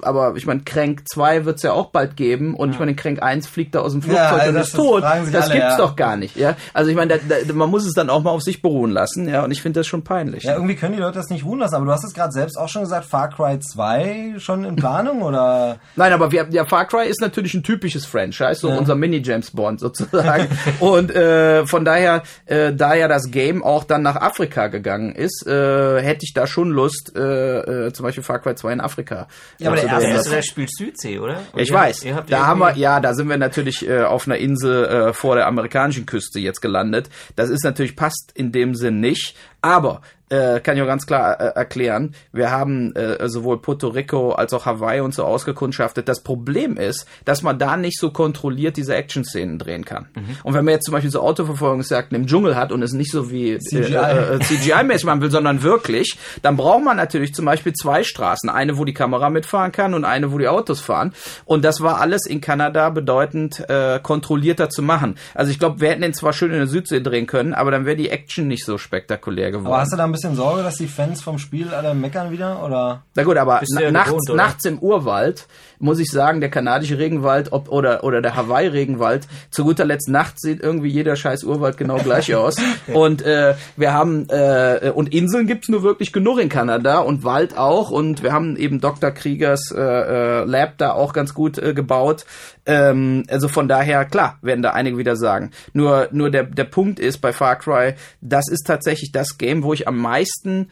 aber 0.02 0.34
ich 0.36 0.48
meine, 0.48 0.62
Crank 0.62 1.04
2 1.08 1.46
wird's 1.46 1.62
ja 1.62 1.74
auch 1.74 1.92
bald 1.92 2.16
geben 2.16 2.56
und 2.56 2.72
ich 2.72 2.80
meine, 2.80 2.96
Crank 2.96 3.22
1 3.22 3.46
fliegt 3.46 3.76
da 3.76 3.82
aus 3.82 3.92
dem 3.92 4.02
Flugzeug 4.02 4.32
also 4.32 4.50
und 4.50 4.56
das- 4.56 4.68
ist 4.70 4.76
tot. 4.76 5.04
Das 5.04 5.12
alle, 5.12 5.54
gibt's 5.54 5.54
ja. 5.54 5.78
doch 5.78 5.96
gar 5.96 6.18
nicht, 6.18 6.36
ja. 6.36 6.56
Also 6.74 6.90
ich 6.90 6.96
meine, 6.96 7.20
da, 7.20 7.36
da, 7.48 7.54
man 7.54 7.70
muss 7.70 7.86
es 7.86 7.94
dann 7.94 8.10
auch 8.10 8.24
mal 8.24 8.32
auf 8.32 8.42
sich 8.42 8.64
beruhen 8.64 8.90
lassen, 8.90 9.30
ja, 9.30 9.44
und 9.44 9.52
ich 9.52 9.62
finde 9.62 9.80
das 9.80 9.88
schon 9.88 10.04
peinlich. 10.04 10.44
Ja, 10.44 10.56
irgendwie 10.56 10.76
können 10.76 10.96
die 10.96 11.00
Leute 11.00 11.20
das 11.20 11.30
nicht 11.30 11.46
ruhen 11.46 11.60
lassen, 11.60 11.76
aber 11.76 11.86
du 11.86 11.92
hast 11.92 12.04
es 12.04 12.16
gerade 12.16 12.32
selbst 12.32 12.58
auch 12.58 12.68
schon 12.68 12.82
gesagt, 12.82 13.06
Far 13.06 13.30
Cry 13.30 13.60
2 13.60 14.36
schon 14.40 14.66
in 14.66 14.76
Planung 14.76 15.22
oder? 15.22 15.78
Nein, 15.96 16.12
aber 16.12 16.32
wir, 16.32 16.48
ja, 16.50 16.66
Far 16.66 16.86
Cry 16.88 17.08
ist 17.08 17.22
natürlich 17.22 17.54
ein 17.54 17.62
typisches 17.62 18.08
Franchise, 18.08 18.56
so 18.56 18.70
unser 18.70 18.96
Mini-James 18.96 19.52
Bond 19.52 19.82
sozusagen. 19.82 20.48
und 20.80 21.16
äh, 21.16 21.68
von 21.68 21.86
daher, 21.86 22.24
äh, 22.48 22.74
da 22.74 22.96
ja 22.96 23.08
das 23.08 23.30
Game 23.30 23.64
auch 23.64 23.84
dann 23.84 24.02
nach 24.02 24.16
Afrika 24.16 24.68
gegangen 24.68 25.14
ist, 25.14 25.46
äh, 25.46 26.02
hätte 26.02 26.22
ich 26.24 26.34
da 26.34 26.48
schon 26.48 26.72
Lust, 26.72 27.16
äh, 27.16 27.60
äh, 27.88 27.94
zum 27.94 28.04
Beispiel 28.04 28.24
Far 28.24 28.40
Cry 28.40 28.56
2 28.56 28.63
in 28.72 28.82
Afrika. 28.82 29.28
Ja, 29.58 29.70
aber 29.70 29.76
der 29.78 29.86
zu 29.86 29.90
erste 29.96 30.08
drehen. 30.10 30.24
Der, 30.24 30.32
der 30.34 30.42
spielt 30.44 30.70
Südsee, 30.76 31.20
oder? 31.20 31.42
Und 31.52 31.62
Ich 31.62 31.70
ihr 31.70 31.76
weiß. 31.76 32.04
ihr 32.04 32.24
da 32.28 32.46
haben 32.48 32.60
wir, 32.60 32.76
ja, 32.76 33.00
da 33.00 33.14
sind 33.14 33.28
wir 33.30 33.38
natürlich 33.38 33.88
äh, 33.88 34.04
auf 34.04 34.28
einer 34.28 34.38
Insel 34.38 34.86
äh, 34.86 35.14
vor 35.14 35.36
der 35.36 35.48
amerikanischen 35.48 36.06
Küste 36.06 36.40
jetzt 36.40 36.62
gelandet. 36.62 37.10
Das 37.36 37.50
ist 37.50 37.64
natürlich 37.64 37.96
passt 37.96 38.32
in 38.36 38.52
dem 38.52 38.76
Sinn 38.76 39.00
nicht. 39.00 39.36
Aber 39.62 40.02
äh, 40.34 40.60
kann 40.62 40.76
ich 40.76 40.82
auch 40.82 40.88
ganz 40.88 41.06
klar 41.06 41.40
äh, 41.40 41.56
erklären. 41.56 42.16
Wir 42.32 42.50
haben 42.50 42.96
äh, 42.96 43.30
sowohl 43.30 43.62
Puerto 43.62 43.90
Rico 43.90 44.32
als 44.32 44.54
auch 44.54 44.66
Hawaii 44.66 45.02
und 45.02 45.14
so 45.14 45.24
ausgekundschaftet. 45.24 46.10
Das 46.10 46.22
Problem 46.24 46.76
ist, 46.76 47.06
dass 47.24 47.44
man 47.44 47.60
da 47.60 47.78
nicht 47.78 48.00
so 48.00 48.10
kontrolliert 48.10 48.78
diese 48.78 48.96
Action-Szenen 48.96 49.60
drehen 49.60 49.86
kann. 49.86 50.08
Mhm. 50.16 50.38
Und 50.44 50.54
wenn 50.56 50.66
man 50.66 50.74
jetzt 50.74 50.86
zum 50.86 50.94
Beispiel 50.94 51.12
so 51.12 51.22
Autoverfolgungsjagden 51.22 52.16
im 52.16 52.26
Dschungel 52.26 52.56
hat 52.56 52.72
und 52.72 52.82
es 52.82 52.94
nicht 52.94 53.12
so 53.12 53.30
wie 53.30 53.60
CGI. 53.60 53.94
äh, 53.94 54.36
äh, 54.36 54.40
CGI-mäßig 54.40 55.06
machen 55.06 55.22
will, 55.22 55.30
sondern 55.30 55.62
wirklich, 55.62 56.18
dann 56.42 56.58
braucht 56.58 56.84
man 56.84 56.98
natürlich 56.98 57.36
zum 57.36 57.46
Beispiel 57.46 57.74
zwei 57.74 58.04
Straßen. 58.04 58.50
Eine, 58.50 58.78
wo 58.80 58.86
die 58.86 58.94
Kamera 58.94 59.30
mitfahren 59.30 59.72
kann 59.72 59.94
und 59.94 60.04
eine, 60.04 60.32
wo 60.32 60.40
die 60.40 60.48
Autos 60.48 60.80
fahren. 60.80 61.14
Und 61.46 61.64
das 61.64 61.82
war 61.82 62.02
alles 62.02 62.26
in 62.26 62.42
Kanada 62.42 62.90
bedeutend 62.90 63.60
äh, 63.70 64.00
kontrollierter 64.02 64.70
zu 64.70 64.82
machen. 64.82 65.16
Also 65.36 65.52
ich 65.52 65.60
glaube, 65.60 65.80
wir 65.80 65.90
hätten 65.90 66.02
den 66.02 66.16
zwar 66.16 66.34
schön 66.34 66.52
in 66.52 66.58
der 66.58 66.68
Südsee 66.68 67.02
drehen 67.02 67.28
können, 67.28 67.54
aber 67.54 67.70
dann 67.70 67.86
wäre 67.86 67.96
die 67.96 68.10
Action 68.10 68.48
nicht 68.48 68.66
so 68.66 68.80
spektakulär 68.80 69.52
geworden. 69.52 69.68
Aber 69.68 69.80
hast 69.80 69.94
du 69.94 69.98
da 69.98 70.06
ein 70.06 70.12
bisschen 70.12 70.23
Sorge, 70.36 70.64
dass 70.64 70.76
die 70.76 70.88
Fans 70.88 71.22
vom 71.22 71.38
Spiel 71.38 71.74
alle 71.74 71.94
meckern 71.94 72.32
wieder 72.32 72.64
oder? 72.64 73.04
Na 73.16 73.24
gut, 73.24 73.38
aber 73.38 73.62
na, 73.70 73.92
nachts, 73.92 74.10
gewohnt, 74.10 74.30
oder? 74.30 74.36
nachts 74.36 74.66
im 74.66 74.80
Urwald 74.80 75.48
muss 75.84 76.00
ich 76.00 76.10
sagen, 76.10 76.40
der 76.40 76.50
kanadische 76.50 76.98
Regenwald 76.98 77.52
ob, 77.52 77.70
oder, 77.70 78.04
oder 78.04 78.22
der 78.22 78.36
Hawaii-Regenwald, 78.36 79.28
zu 79.52 79.66
guter 79.66 79.86
Letzt 79.86 80.10
nachts 80.10 80.42
sieht 80.42 80.62
irgendwie 80.62 80.88
jeder 80.88 81.16
scheiß 81.16 81.44
Urwald 81.44 81.78
genau 81.78 81.98
gleich 81.98 82.34
aus. 82.36 82.56
Und 82.94 83.22
äh, 83.22 83.56
wir 83.76 83.94
haben, 83.94 84.28
äh, 84.30 84.92
und 84.96 85.14
Inseln 85.14 85.46
gibt's 85.46 85.68
nur 85.70 85.84
wirklich 85.84 86.14
genug 86.14 86.40
in 86.40 86.50
Kanada 86.50 87.00
und 87.00 87.24
Wald 87.24 87.58
auch. 87.58 87.92
Und 87.92 88.24
wir 88.24 88.32
haben 88.32 88.56
eben 88.56 88.80
Dr. 88.80 89.12
Kriegers 89.12 89.72
äh, 89.72 89.82
äh, 89.82 90.44
Lab 90.46 90.78
da 90.78 90.94
auch 90.94 91.12
ganz 91.12 91.34
gut 91.34 91.58
äh, 91.58 91.74
gebaut. 91.74 92.26
Ähm, 92.66 93.26
also 93.30 93.50
von 93.50 93.68
daher, 93.68 94.06
klar, 94.06 94.38
werden 94.42 94.62
da 94.62 94.72
einige 94.72 94.98
wieder 94.98 95.18
sagen. 95.18 95.52
Nur, 95.74 96.08
nur 96.12 96.30
der, 96.30 96.44
der 96.44 96.64
Punkt 96.64 97.00
ist 97.00 97.20
bei 97.20 97.34
Far 97.34 97.58
Cry, 97.58 97.96
das 98.22 98.48
ist 98.50 98.66
tatsächlich 98.66 99.12
das 99.12 99.38
Game, 99.38 99.64
wo 99.64 99.74
ich 99.74 99.88
am 99.88 99.98
meisten 99.98 100.70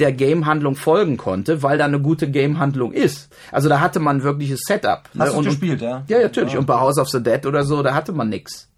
der 0.00 0.12
Game-Handlung 0.12 0.74
folgen 0.74 1.16
konnte, 1.16 1.62
weil 1.62 1.78
da 1.78 1.84
eine 1.84 2.00
gute 2.00 2.30
Game-Handlung 2.30 2.92
ist. 2.92 3.32
Also 3.52 3.68
da 3.68 3.80
hatte 3.80 4.00
man 4.00 4.22
wirkliches 4.22 4.60
Setup. 4.66 5.02
ne? 5.14 5.24
Hast 5.24 5.34
du 5.34 5.38
und, 5.38 5.44
gespielt, 5.44 5.80
ja? 5.82 6.02
Ja, 6.08 6.16
ja, 6.18 6.22
natürlich. 6.24 6.56
Und 6.56 6.66
bei 6.66 6.74
House 6.78 6.98
of 6.98 7.08
the 7.10 7.22
Dead 7.22 7.44
oder 7.46 7.62
so, 7.64 7.82
da 7.82 7.94
hatte 7.94 8.12
man 8.12 8.28
nix. 8.28 8.68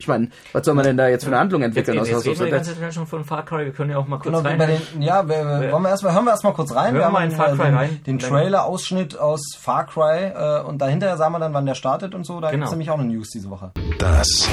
Ich 0.00 0.06
meine, 0.06 0.28
was 0.52 0.64
soll 0.64 0.74
man 0.76 0.84
denn 0.84 0.96
da 0.96 1.08
jetzt 1.08 1.24
für 1.24 1.30
eine 1.32 1.40
Handlung 1.40 1.60
Jetzt, 1.62 1.70
entwickeln 1.70 1.96
jetzt, 1.96 2.02
aus 2.02 2.08
jetzt 2.08 2.16
House 2.18 2.26
of 2.26 2.28
reden 2.28 2.38
wir 2.38 2.44
the 2.44 2.44
die 2.44 2.50
Dead? 2.50 2.66
ganze 2.76 2.80
Zeit 2.80 2.94
schon 2.94 3.06
von 3.08 3.24
Far 3.24 3.44
Cry. 3.44 3.64
Wir 3.64 3.72
können 3.72 3.90
ja 3.90 3.96
auch 3.98 4.06
mal 4.06 4.18
kurz 4.18 4.26
Genau, 4.26 4.38
rein. 4.48 4.56
bei 4.56 4.66
den, 4.66 5.02
ja, 5.02 5.28
wir, 5.28 5.34
wir, 5.60 5.72
wollen 5.72 5.82
wir 5.82 5.88
erstmal, 5.88 6.14
hören 6.14 6.24
wir 6.26 6.30
erstmal 6.30 6.52
kurz 6.52 6.72
rein. 6.72 6.92
Hören 6.92 6.94
wir 6.98 7.04
haben 7.06 7.12
mal 7.14 7.24
in 7.24 7.32
Far 7.32 7.48
Cry 7.56 7.64
den, 7.64 7.74
rein. 7.74 8.00
den 8.06 8.18
Trailer-Ausschnitt 8.20 9.18
aus 9.18 9.56
Far 9.58 9.86
Cry 9.86 10.26
äh, 10.36 10.62
und 10.62 10.78
dahinter 10.78 11.16
sagen 11.16 11.32
wir 11.34 11.40
dann, 11.40 11.52
wann 11.52 11.66
der 11.66 11.74
startet 11.74 12.14
und 12.14 12.24
so. 12.24 12.40
Da 12.40 12.50
Genau. 12.50 12.58
gibt's 12.60 12.70
nämlich 12.70 12.90
auch 12.90 12.98
eine 13.00 13.08
News 13.12 13.30
diese 13.30 13.50
Woche. 13.50 13.72
Das 13.98 14.48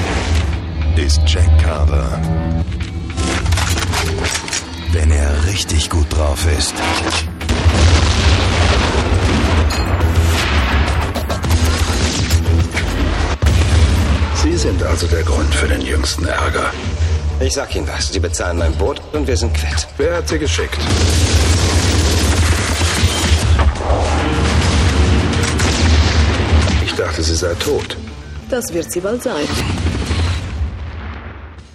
ist 0.96 1.20
Jack 1.26 1.58
Carver. 1.62 2.18
Wenn 4.92 5.10
er 5.10 5.44
richtig 5.46 5.90
gut 5.90 6.06
drauf 6.10 6.46
ist. 6.58 6.74
Sie 14.42 14.56
sind 14.56 14.82
also 14.82 15.06
der 15.06 15.22
Grund 15.22 15.54
für 15.54 15.68
den 15.68 15.82
jüngsten 15.82 16.26
Ärger. 16.26 16.72
Ich 17.40 17.52
sag 17.52 17.74
Ihnen 17.74 17.88
was. 17.88 18.12
Sie 18.12 18.20
bezahlen 18.20 18.58
mein 18.58 18.72
Boot 18.74 19.00
und 19.12 19.26
wir 19.26 19.36
sind 19.36 19.52
quitt. 19.52 19.86
Wer 19.98 20.16
hat 20.16 20.28
Sie 20.28 20.38
geschickt? 20.38 20.78
Ich 26.84 26.94
dachte, 26.94 27.22
sie 27.22 27.34
sei 27.34 27.54
tot. 27.54 27.96
Das 28.48 28.64
wird 28.72 28.90
sie 28.90 29.00
bald 29.00 29.22
sein. 29.22 29.46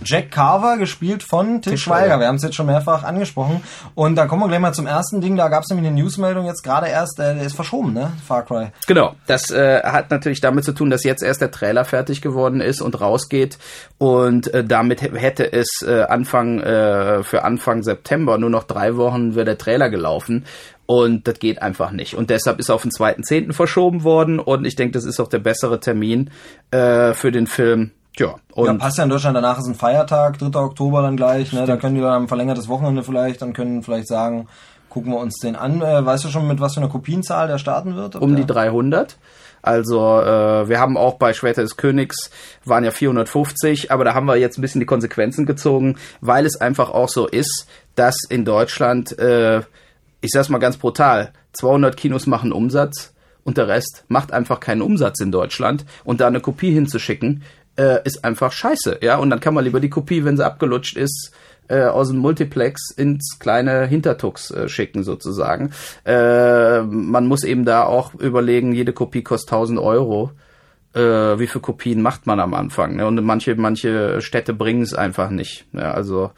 Jack 0.03 0.31
Carver, 0.31 0.77
gespielt 0.77 1.23
von 1.23 1.61
Til 1.61 1.77
Schweiger. 1.77 2.19
Wir 2.19 2.27
haben 2.27 2.35
es 2.35 2.43
jetzt 2.43 2.55
schon 2.55 2.65
mehrfach 2.65 3.03
angesprochen. 3.03 3.61
Und 3.93 4.15
da 4.15 4.25
kommen 4.25 4.41
wir 4.41 4.47
gleich 4.47 4.59
mal 4.59 4.73
zum 4.73 4.87
ersten 4.87 5.21
Ding. 5.21 5.35
Da 5.37 5.47
gab 5.47 5.63
es 5.63 5.69
nämlich 5.69 5.87
eine 5.87 5.95
Newsmeldung 6.01 6.45
jetzt 6.45 6.63
gerade 6.63 6.87
erst. 6.87 7.19
äh, 7.19 7.35
Der 7.35 7.43
ist 7.43 7.55
verschoben, 7.55 7.93
ne? 7.93 8.11
Far 8.27 8.43
Cry. 8.45 8.71
Genau, 8.87 9.15
das 9.27 9.51
äh, 9.51 9.81
hat 9.83 10.09
natürlich 10.09 10.41
damit 10.41 10.65
zu 10.65 10.73
tun, 10.73 10.89
dass 10.89 11.03
jetzt 11.03 11.21
erst 11.23 11.41
der 11.41 11.51
Trailer 11.51 11.85
fertig 11.85 12.21
geworden 12.21 12.61
ist 12.61 12.81
und 12.81 12.99
rausgeht 12.99 13.57
und 13.97 14.53
äh, 14.53 14.63
damit 14.63 15.01
hätte 15.01 15.51
es 15.53 15.67
äh, 15.85 16.01
Anfang 16.03 16.59
äh, 16.59 17.23
für 17.23 17.43
Anfang 17.43 17.83
September 17.83 18.37
nur 18.37 18.49
noch 18.49 18.63
drei 18.63 18.95
Wochen 18.97 19.35
wäre 19.35 19.45
der 19.45 19.57
Trailer 19.57 19.89
gelaufen 19.89 20.45
und 20.85 21.27
das 21.27 21.39
geht 21.39 21.61
einfach 21.61 21.91
nicht 21.91 22.15
und 22.15 22.29
deshalb 22.29 22.59
ist 22.59 22.69
auf 22.69 22.81
den 22.81 22.91
2.10. 22.91 23.53
verschoben 23.53 24.03
worden 24.03 24.39
und 24.39 24.65
ich 24.65 24.75
denke, 24.75 24.93
das 24.93 25.05
ist 25.05 25.19
auch 25.19 25.29
der 25.29 25.39
bessere 25.39 25.79
Termin 25.79 26.31
äh, 26.71 27.13
für 27.13 27.31
den 27.31 27.47
Film. 27.47 27.91
Tja, 28.15 28.35
und 28.53 28.65
ja, 28.65 28.73
passt 28.73 28.97
ja 28.97 29.05
in 29.05 29.09
Deutschland. 29.09 29.37
Danach 29.37 29.57
ist 29.59 29.67
ein 29.67 29.75
Feiertag, 29.75 30.37
3. 30.37 30.59
Oktober 30.59 31.01
dann 31.01 31.15
gleich. 31.15 31.53
Ne? 31.53 31.65
Da 31.65 31.77
können 31.77 31.95
die 31.95 32.01
dann 32.01 32.13
am 32.13 32.27
verlängertes 32.27 32.67
Wochenende 32.67 33.03
vielleicht, 33.03 33.41
dann 33.41 33.53
können 33.53 33.83
vielleicht 33.83 34.07
sagen, 34.07 34.47
gucken 34.89 35.11
wir 35.13 35.19
uns 35.19 35.37
den 35.39 35.55
an. 35.55 35.81
Äh, 35.81 36.05
weißt 36.05 36.25
du 36.25 36.29
schon, 36.29 36.47
mit 36.47 36.59
was 36.59 36.73
für 36.73 36.81
einer 36.81 36.89
Kopienzahl 36.89 37.47
der 37.47 37.57
starten 37.57 37.95
wird? 37.95 38.17
Um 38.17 38.35
die 38.35 38.45
300. 38.45 39.17
Also 39.61 40.19
äh, 40.19 40.67
wir 40.67 40.79
haben 40.79 40.97
auch 40.97 41.15
bei 41.15 41.33
Schwerter 41.33 41.61
des 41.61 41.77
Königs 41.77 42.31
waren 42.65 42.83
ja 42.83 42.91
450, 42.91 43.91
aber 43.91 44.03
da 44.03 44.13
haben 44.13 44.25
wir 44.25 44.35
jetzt 44.35 44.57
ein 44.57 44.61
bisschen 44.61 44.79
die 44.79 44.87
Konsequenzen 44.87 45.45
gezogen, 45.45 45.97
weil 46.19 46.45
es 46.45 46.59
einfach 46.59 46.89
auch 46.89 47.09
so 47.09 47.27
ist, 47.27 47.67
dass 47.95 48.17
in 48.29 48.43
Deutschland, 48.43 49.17
äh, 49.19 49.59
ich 50.21 50.31
sag's 50.31 50.49
mal 50.49 50.57
ganz 50.57 50.77
brutal, 50.77 51.31
200 51.53 51.95
Kinos 51.95 52.25
machen 52.25 52.51
Umsatz 52.51 53.13
und 53.43 53.57
der 53.57 53.67
Rest 53.67 54.03
macht 54.07 54.33
einfach 54.33 54.59
keinen 54.59 54.81
Umsatz 54.81 55.19
in 55.19 55.31
Deutschland 55.31 55.85
und 56.03 56.21
da 56.21 56.27
eine 56.27 56.39
Kopie 56.39 56.71
hinzuschicken, 56.71 57.43
äh, 57.81 58.01
ist 58.03 58.23
einfach 58.23 58.51
scheiße, 58.51 58.99
ja. 59.01 59.17
Und 59.17 59.29
dann 59.29 59.39
kann 59.39 59.53
man 59.53 59.63
lieber 59.63 59.79
die 59.79 59.89
Kopie, 59.89 60.23
wenn 60.23 60.37
sie 60.37 60.45
abgelutscht 60.45 60.95
ist, 60.95 61.31
äh, 61.67 61.83
aus 61.83 62.09
dem 62.09 62.17
Multiplex 62.17 62.91
ins 62.91 63.39
kleine 63.39 63.85
Hintertux 63.85 64.51
äh, 64.51 64.69
schicken 64.69 65.03
sozusagen. 65.03 65.71
Äh, 66.05 66.81
man 66.81 67.27
muss 67.27 67.43
eben 67.43 67.65
da 67.65 67.83
auch 67.83 68.13
überlegen, 68.13 68.73
jede 68.73 68.93
Kopie 68.93 69.23
kostet 69.23 69.53
1000 69.53 69.79
Euro. 69.79 70.31
Äh, 70.93 70.99
wie 71.39 71.47
viele 71.47 71.61
Kopien 71.61 72.01
macht 72.01 72.27
man 72.27 72.39
am 72.39 72.53
Anfang? 72.53 72.97
Ne? 72.97 73.07
Und 73.07 73.23
manche, 73.23 73.55
manche 73.55 74.21
Städte 74.21 74.53
bringen 74.53 74.83
es 74.83 74.93
einfach 74.93 75.29
nicht. 75.29 75.65
Ja, 75.73 75.91
also 75.91 76.31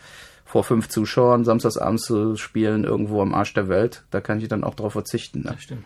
vor 0.46 0.64
fünf 0.64 0.88
Zuschauern 0.88 1.46
samstagsabends 1.46 2.04
zu 2.04 2.36
spielen 2.36 2.84
irgendwo 2.84 3.22
am 3.22 3.34
Arsch 3.34 3.56
der 3.56 3.68
Welt, 3.68 4.04
da 4.12 4.22
kann 4.22 4.40
ich 4.40 4.48
dann 4.48 4.64
auch 4.64 4.76
drauf 4.76 4.94
verzichten. 4.94 5.42
Ne? 5.42 5.56
Stimmt. 5.58 5.84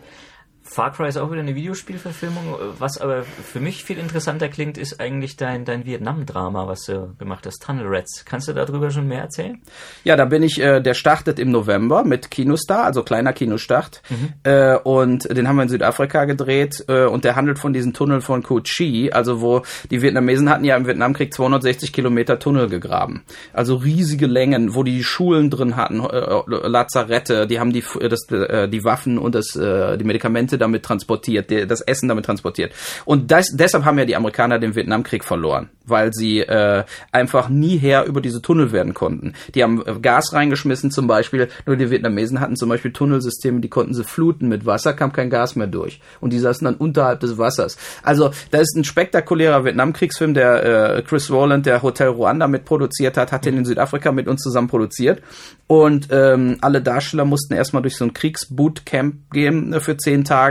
Far 0.70 0.92
Cry 0.92 1.08
ist 1.08 1.16
auch 1.16 1.30
wieder 1.30 1.40
eine 1.40 1.54
Videospielverfilmung. 1.54 2.44
Was 2.78 2.98
aber 2.98 3.22
für 3.22 3.58
mich 3.58 3.84
viel 3.84 3.98
interessanter 3.98 4.48
klingt, 4.48 4.76
ist 4.76 5.00
eigentlich 5.00 5.36
dein, 5.36 5.64
dein 5.64 5.86
Vietnam-Drama, 5.86 6.66
was 6.66 6.84
du 6.84 7.14
gemacht 7.18 7.46
hast, 7.46 7.62
Tunnel 7.62 7.86
Rats. 7.86 8.24
Kannst 8.26 8.48
du 8.48 8.52
darüber 8.52 8.90
schon 8.90 9.08
mehr 9.08 9.22
erzählen? 9.22 9.60
Ja, 10.04 10.16
da 10.16 10.26
bin 10.26 10.42
ich, 10.42 10.60
äh, 10.60 10.80
der 10.80 10.92
startet 10.94 11.38
im 11.38 11.50
November 11.50 12.04
mit 12.04 12.30
Kinostar, 12.30 12.84
also 12.84 13.02
kleiner 13.02 13.32
Kinostart. 13.32 14.02
Äh, 14.42 14.76
und 14.76 15.24
den 15.34 15.48
haben 15.48 15.56
wir 15.56 15.62
in 15.62 15.68
Südafrika 15.68 16.26
gedreht 16.26 16.84
äh, 16.88 17.06
und 17.06 17.24
der 17.24 17.34
handelt 17.34 17.58
von 17.58 17.72
diesem 17.72 17.94
Tunnel 17.94 18.20
von 18.20 18.42
Cu 18.42 18.60
Chi, 18.60 19.10
also 19.10 19.40
wo 19.40 19.62
die 19.90 20.02
Vietnamesen 20.02 20.50
hatten 20.50 20.64
ja 20.64 20.76
im 20.76 20.86
Vietnamkrieg 20.86 21.32
260 21.32 21.92
Kilometer 21.92 22.38
Tunnel 22.38 22.68
gegraben. 22.68 23.24
Also 23.52 23.76
riesige 23.76 24.26
Längen, 24.26 24.74
wo 24.74 24.82
die 24.82 25.02
Schulen 25.02 25.50
drin 25.50 25.76
hatten, 25.76 26.00
äh, 26.00 26.42
Lazarette, 26.46 27.46
die 27.46 27.58
haben 27.58 27.72
die, 27.72 27.84
das, 28.08 28.30
äh, 28.30 28.68
die 28.68 28.84
Waffen 28.84 29.18
und 29.18 29.34
das, 29.34 29.56
äh, 29.56 29.96
die 29.96 30.04
Medikamente 30.04 30.57
Damit 30.58 30.82
transportiert, 30.82 31.50
das 31.70 31.80
Essen 31.80 32.08
damit 32.08 32.24
transportiert. 32.24 32.72
Und 33.04 33.30
das, 33.30 33.50
deshalb 33.52 33.84
haben 33.84 33.98
ja 33.98 34.04
die 34.04 34.16
Amerikaner 34.16 34.58
den 34.58 34.74
Vietnamkrieg 34.74 35.24
verloren, 35.24 35.70
weil 35.84 36.12
sie 36.12 36.40
äh, 36.40 36.84
einfach 37.12 37.48
nie 37.48 37.78
her 37.78 38.04
über 38.06 38.20
diese 38.20 38.42
Tunnel 38.42 38.72
werden 38.72 38.94
konnten. 38.94 39.34
Die 39.54 39.62
haben 39.62 39.82
äh, 39.86 39.98
Gas 40.00 40.32
reingeschmissen 40.32 40.90
zum 40.90 41.06
Beispiel, 41.06 41.48
nur 41.66 41.76
die 41.76 41.90
Vietnamesen 41.90 42.40
hatten 42.40 42.56
zum 42.56 42.68
Beispiel 42.68 42.92
Tunnelsysteme, 42.92 43.60
die 43.60 43.68
konnten 43.68 43.94
sie 43.94 44.04
fluten 44.04 44.48
mit 44.48 44.66
Wasser, 44.66 44.92
kam 44.92 45.12
kein 45.12 45.30
Gas 45.30 45.56
mehr 45.56 45.66
durch. 45.66 46.00
Und 46.20 46.32
die 46.32 46.38
saßen 46.38 46.64
dann 46.64 46.74
unterhalb 46.76 47.20
des 47.20 47.38
Wassers. 47.38 47.78
Also 48.02 48.30
da 48.50 48.58
ist 48.58 48.76
ein 48.76 48.84
spektakulärer 48.84 49.64
Vietnamkriegsfilm, 49.64 50.34
der 50.34 50.96
äh, 50.96 51.02
Chris 51.02 51.30
Rowland, 51.30 51.66
der 51.66 51.82
Hotel 51.82 52.08
Rwanda 52.08 52.48
mitproduziert 52.48 53.16
hat, 53.16 53.32
hat 53.32 53.44
den 53.44 53.56
in 53.56 53.64
Südafrika 53.64 54.12
mit 54.12 54.28
uns 54.28 54.42
zusammen 54.42 54.68
produziert. 54.68 55.22
Und 55.66 56.08
ähm, 56.10 56.56
alle 56.62 56.80
Darsteller 56.80 57.26
mussten 57.26 57.54
erstmal 57.54 57.82
durch 57.82 57.96
so 57.96 58.04
ein 58.04 58.14
Kriegsbootcamp 58.14 59.30
gehen 59.30 59.72
äh, 59.74 59.80
für 59.80 59.96
zehn 59.98 60.24
Tage, 60.24 60.47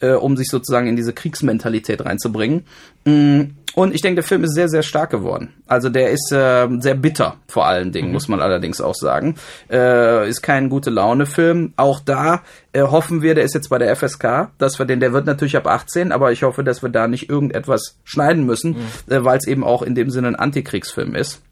äh, 0.00 0.12
um 0.12 0.36
sich 0.36 0.48
sozusagen 0.48 0.86
in 0.86 0.96
diese 0.96 1.12
Kriegsmentalität 1.12 2.04
reinzubringen. 2.04 2.64
Mm, 3.04 3.42
Und 3.74 3.92
ich 3.92 4.02
denke, 4.02 4.16
der 4.16 4.24
Film 4.24 4.44
ist 4.44 4.54
sehr, 4.54 4.68
sehr 4.68 4.84
stark 4.84 5.10
geworden. 5.10 5.52
Also 5.66 5.88
der 5.88 6.10
ist 6.10 6.30
äh, 6.30 6.68
sehr 6.78 6.94
bitter, 6.94 7.38
vor 7.48 7.66
allen 7.66 7.90
Dingen, 7.90 8.12
muss 8.12 8.28
man 8.28 8.40
allerdings 8.40 8.80
auch 8.80 8.94
sagen. 8.94 9.34
Äh, 9.68 10.28
ist 10.28 10.42
kein 10.42 10.68
gute 10.68 10.90
Laune-Film. 10.90 11.72
Auch 11.76 11.98
da 11.98 12.42
äh, 12.72 12.82
hoffen 12.82 13.20
wir, 13.20 13.34
der 13.34 13.42
ist 13.42 13.54
jetzt 13.54 13.70
bei 13.70 13.78
der 13.78 13.94
FSK, 13.96 14.50
dass 14.58 14.78
wir 14.78 14.86
den, 14.86 15.00
der 15.00 15.12
wird 15.12 15.26
natürlich 15.26 15.56
ab 15.56 15.66
18, 15.66 16.12
aber 16.12 16.30
ich 16.30 16.44
hoffe, 16.44 16.62
dass 16.62 16.82
wir 16.82 16.88
da 16.88 17.08
nicht 17.08 17.28
irgendetwas 17.28 17.96
schneiden 18.04 18.46
müssen, 18.46 18.76
äh, 19.08 19.24
weil 19.24 19.38
es 19.38 19.46
eben 19.48 19.64
auch 19.64 19.82
in 19.82 19.96
dem 19.96 20.08
Sinne 20.10 20.28
ein 20.28 20.36
Antikriegsfilm 20.36 21.16
ist. 21.16 21.42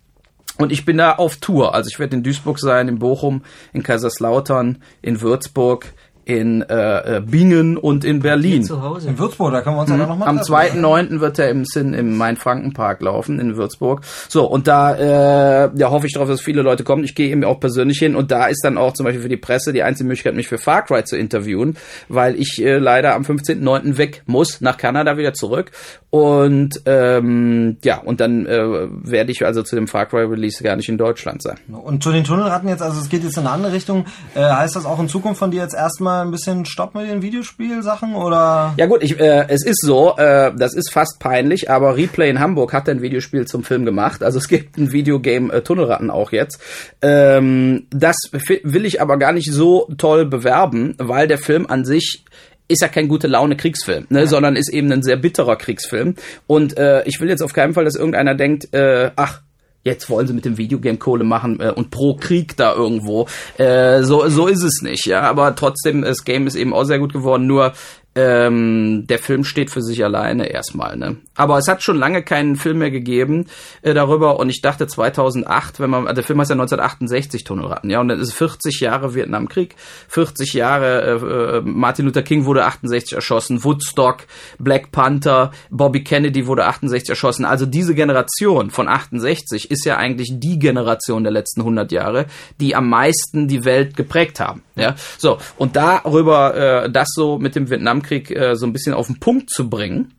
Und 0.59 0.71
ich 0.71 0.85
bin 0.85 0.99
da 0.99 1.13
auf 1.15 1.37
Tour. 1.39 1.75
Also 1.75 1.89
ich 1.89 1.99
werde 1.99 2.15
in 2.15 2.23
Duisburg 2.23 2.61
sein, 2.61 2.87
in 2.87 2.99
Bochum, 2.99 3.43
in 3.73 3.83
Kaiserslautern, 3.83 4.83
in 5.01 5.21
Würzburg, 5.23 5.93
in 6.25 6.63
äh, 6.63 7.17
äh, 7.17 7.21
Bingen 7.21 7.77
und 7.77 8.05
in 8.05 8.21
Berlin. 8.21 8.63
Zu 8.65 8.83
Hause. 8.83 9.09
In 9.09 9.19
Würzburg, 9.19 9.53
da 9.53 9.61
können 9.61 9.77
wir 9.77 9.81
uns 9.81 9.91
ja 9.91 9.97
dann 9.97 10.09
nochmal 10.09 10.29
Am 10.29 10.39
2.9. 10.39 11.21
wird 11.21 11.39
er 11.39 11.51
im 11.51 11.65
Sinn 11.65 11.95
im 11.95 12.17
Main-Franken-Park 12.17 13.01
laufen 13.03 13.41
in 13.41 13.57
Würzburg. 13.57 14.03
So, 14.29 14.45
und 14.45 14.69
da 14.69 14.95
äh, 14.95 15.71
ja, 15.75 15.91
hoffe 15.91 16.07
ich 16.07 16.13
darauf, 16.13 16.29
dass 16.29 16.41
viele 16.41 16.63
Leute 16.63 16.85
kommen. 16.85 17.05
Ich 17.05 17.15
gehe 17.15 17.31
eben 17.31 17.45
auch 17.45 17.59
persönlich 17.59 17.99
hin 17.99 18.15
und 18.15 18.31
da 18.31 18.47
ist 18.47 18.65
dann 18.65 18.79
auch 18.79 18.93
zum 18.93 19.05
Beispiel 19.05 19.23
für 19.23 19.29
die 19.29 19.37
Presse 19.37 19.73
die 19.73 19.83
einzige 19.83 20.07
Möglichkeit, 20.07 20.35
mich 20.35 20.49
für 20.49 20.59
Far 20.59 20.85
Cry 20.85 21.05
zu 21.05 21.17
interviewen, 21.17 21.77
weil 22.09 22.37
ich 22.37 22.63
äh, 22.63 22.79
leider 22.79 23.15
am 23.15 23.23
15.9. 23.23 23.97
weg 23.97 24.23
muss, 24.27 24.61
nach 24.61 24.77
Kanada 24.77 25.17
wieder 25.17 25.35
zurück. 25.35 25.73
Und 26.15 26.83
ähm, 26.85 27.79
ja, 27.83 27.97
und 27.97 28.21
dann 28.21 28.45
äh, 28.45 28.61
werde 28.61 29.33
ich 29.33 29.47
also 29.47 29.63
zu 29.63 29.77
dem 29.77 29.89
Far 29.89 30.05
Cry 30.05 30.25
Release 30.25 30.63
gar 30.63 30.77
nicht 30.77 30.91
in 30.91 30.99
Deutschland 30.99 31.43
sein. 31.43 31.57
Und 31.73 32.03
zu 32.03 32.13
den 32.13 32.23
Tunnelratten 32.23 32.69
jetzt, 32.69 32.83
also 32.83 33.01
es 33.01 33.09
geht 33.09 33.25
jetzt 33.25 33.39
in 33.39 33.47
eine 33.47 33.51
andere 33.51 33.73
Richtung. 33.73 34.05
Äh, 34.35 34.43
heißt 34.43 34.77
das 34.77 34.85
auch 34.85 35.01
in 35.01 35.09
Zukunft 35.09 35.39
von 35.39 35.51
dir 35.51 35.63
jetzt 35.63 35.75
erstmal 35.75 36.27
ein 36.27 36.31
bisschen 36.31 36.67
Stopp 36.67 36.95
mit 36.95 37.09
den 37.09 37.23
Videospielsachen 37.23 38.15
oder? 38.15 38.75
Ja 38.77 38.85
gut, 38.85 39.03
ich, 39.03 39.19
äh, 39.19 39.47
es 39.49 39.65
ist 39.65 39.81
so, 39.81 40.15
äh, 40.19 40.53
das 40.55 40.75
ist 40.75 40.93
fast 40.93 41.19
peinlich, 41.19 41.71
aber 41.71 41.97
Replay 41.97 42.29
in 42.29 42.41
Hamburg 42.41 42.75
hat 42.75 42.91
ein 42.91 43.01
Videospiel 43.01 43.47
zum 43.47 43.65
Film 43.65 43.87
gemacht. 43.87 44.23
Also 44.23 44.37
es 44.37 44.49
gibt 44.49 44.77
ein 44.77 44.93
Videogame 44.93 45.51
äh, 45.51 45.63
Tunnelratten 45.63 46.11
auch 46.11 46.31
jetzt. 46.31 46.61
Ähm, 47.01 47.87
das 47.89 48.17
will 48.31 48.85
ich 48.85 49.01
aber 49.01 49.17
gar 49.17 49.33
nicht 49.33 49.51
so 49.51 49.89
toll 49.97 50.27
bewerben, 50.27 50.95
weil 50.99 51.27
der 51.27 51.39
Film 51.39 51.65
an 51.71 51.87
sich 51.87 52.27
ist 52.73 52.83
ja 52.83 52.89
kein 52.89 53.09
gute 53.09 53.27
Laune 53.27 53.57
Kriegsfilm, 53.57 54.07
ne, 54.09 54.27
sondern 54.27 54.57
ist 54.57 54.73
eben 54.73 54.91
ein 54.93 55.03
sehr 55.03 55.17
bitterer 55.17 55.57
Kriegsfilm. 55.57 56.17
Und 56.47 56.77
äh, 56.77 57.03
ich 57.05 57.21
will 57.21 57.29
jetzt 57.29 57.43
auf 57.43 57.53
keinen 57.53 57.75
Fall, 57.75 57.85
dass 57.85 57.95
irgendeiner 57.95 58.35
denkt, 58.35 58.73
äh, 58.75 59.11
ach, 59.17 59.43
jetzt 59.85 60.09
wollen 60.09 60.27
sie 60.27 60.35
mit 60.35 60.45
dem 60.45 60.59
Videogame 60.59 60.99
Kohle 60.99 61.25
machen 61.25 61.61
äh, 61.61 61.71
und 61.71 61.91
pro 61.91 62.15
Krieg 62.15 62.57
da 62.57 62.75
irgendwo. 62.75 63.27
Äh, 63.59 64.03
so, 64.03 64.29
so 64.29 64.47
ist 64.47 64.63
es 64.63 64.81
nicht, 64.83 65.07
ja. 65.07 65.23
Aber 65.23 65.55
trotzdem, 65.55 66.03
das 66.03 66.25
Game 66.25 66.47
ist 66.47 66.55
eben 66.55 66.73
auch 66.73 66.85
sehr 66.85 66.99
gut 66.99 67.13
geworden. 67.13 67.47
Nur 67.47 67.73
ähm, 68.15 69.07
der 69.07 69.19
Film 69.19 69.45
steht 69.45 69.71
für 69.71 69.83
sich 69.83 70.05
alleine 70.05 70.51
erstmal. 70.51 70.97
Ne? 70.97 71.17
Aber 71.35 71.59
es 71.59 71.69
hat 71.69 71.83
schon 71.83 71.97
lange 71.97 72.23
keinen 72.23 72.57
Film 72.57 72.79
mehr 72.79 72.91
gegeben 72.91 73.47
äh, 73.81 73.95
darüber 73.95 74.39
und 74.39 74.51
ich 74.51 74.61
dachte 74.61 74.87
2008, 74.87 75.81
wenn 75.81 75.91
man, 75.91 76.15
der 76.15 76.23
Film 76.23 76.41
heißt 76.41 76.51
ja 76.51 76.55
1968 76.55 77.45
Tunnelratten, 77.45 77.91
ja, 77.91 78.01
und 78.01 78.09
dann 78.09 78.21
ist 78.21 78.35
40 78.35 78.81
Jahre 78.81 79.15
Vietnamkrieg, 79.15 79.77
40 80.09 80.53
Jahre 80.53 81.03
äh, 81.03 81.59
äh, 81.59 81.61
Martin 81.63 82.07
Luther 82.07 82.23
King 82.23 82.45
wurde 82.45 82.67
68 82.67 83.15
erschossen, 83.15 83.65
Woodstock, 83.65 84.27
Black 84.59 84.93
Panther, 84.93 85.51
Bobby 85.71 86.05
Kennedy 86.05 86.47
wurde 86.47 86.67
68 86.67 87.11
erschossen. 87.11 87.45
Also 87.47 87.65
diese 87.65 87.95
Generation 87.95 88.71
von 88.71 88.89
68 88.89 89.71
ist 89.71 89.87
ja 89.87 89.97
eigentlich 89.97 90.33
die 90.35 90.59
Generation 90.59 91.25
der 91.25 91.33
letzten 91.33 91.61
100 91.61 91.91
Jahre, 91.93 92.27
die 92.61 92.75
am 92.75 92.89
meisten 92.89 93.49
die 93.49 93.65
Welt 93.65 93.97
geprägt 93.97 94.39
haben. 94.39 94.63
Ja, 94.75 94.95
so 95.19 95.39
und 95.59 95.77
darüber 95.77 96.85
äh, 96.85 96.91
das 96.91 97.09
so 97.15 97.39
mit 97.39 97.55
dem 97.55 97.69
Vietnamkrieg 97.69 98.31
äh, 98.31 98.57
so 98.57 98.65
ein 98.67 98.73
bisschen 98.73 98.95
auf 98.95 99.07
den 99.07 99.21
Punkt 99.21 99.51
zu 99.51 99.69
bringen, 99.69 100.15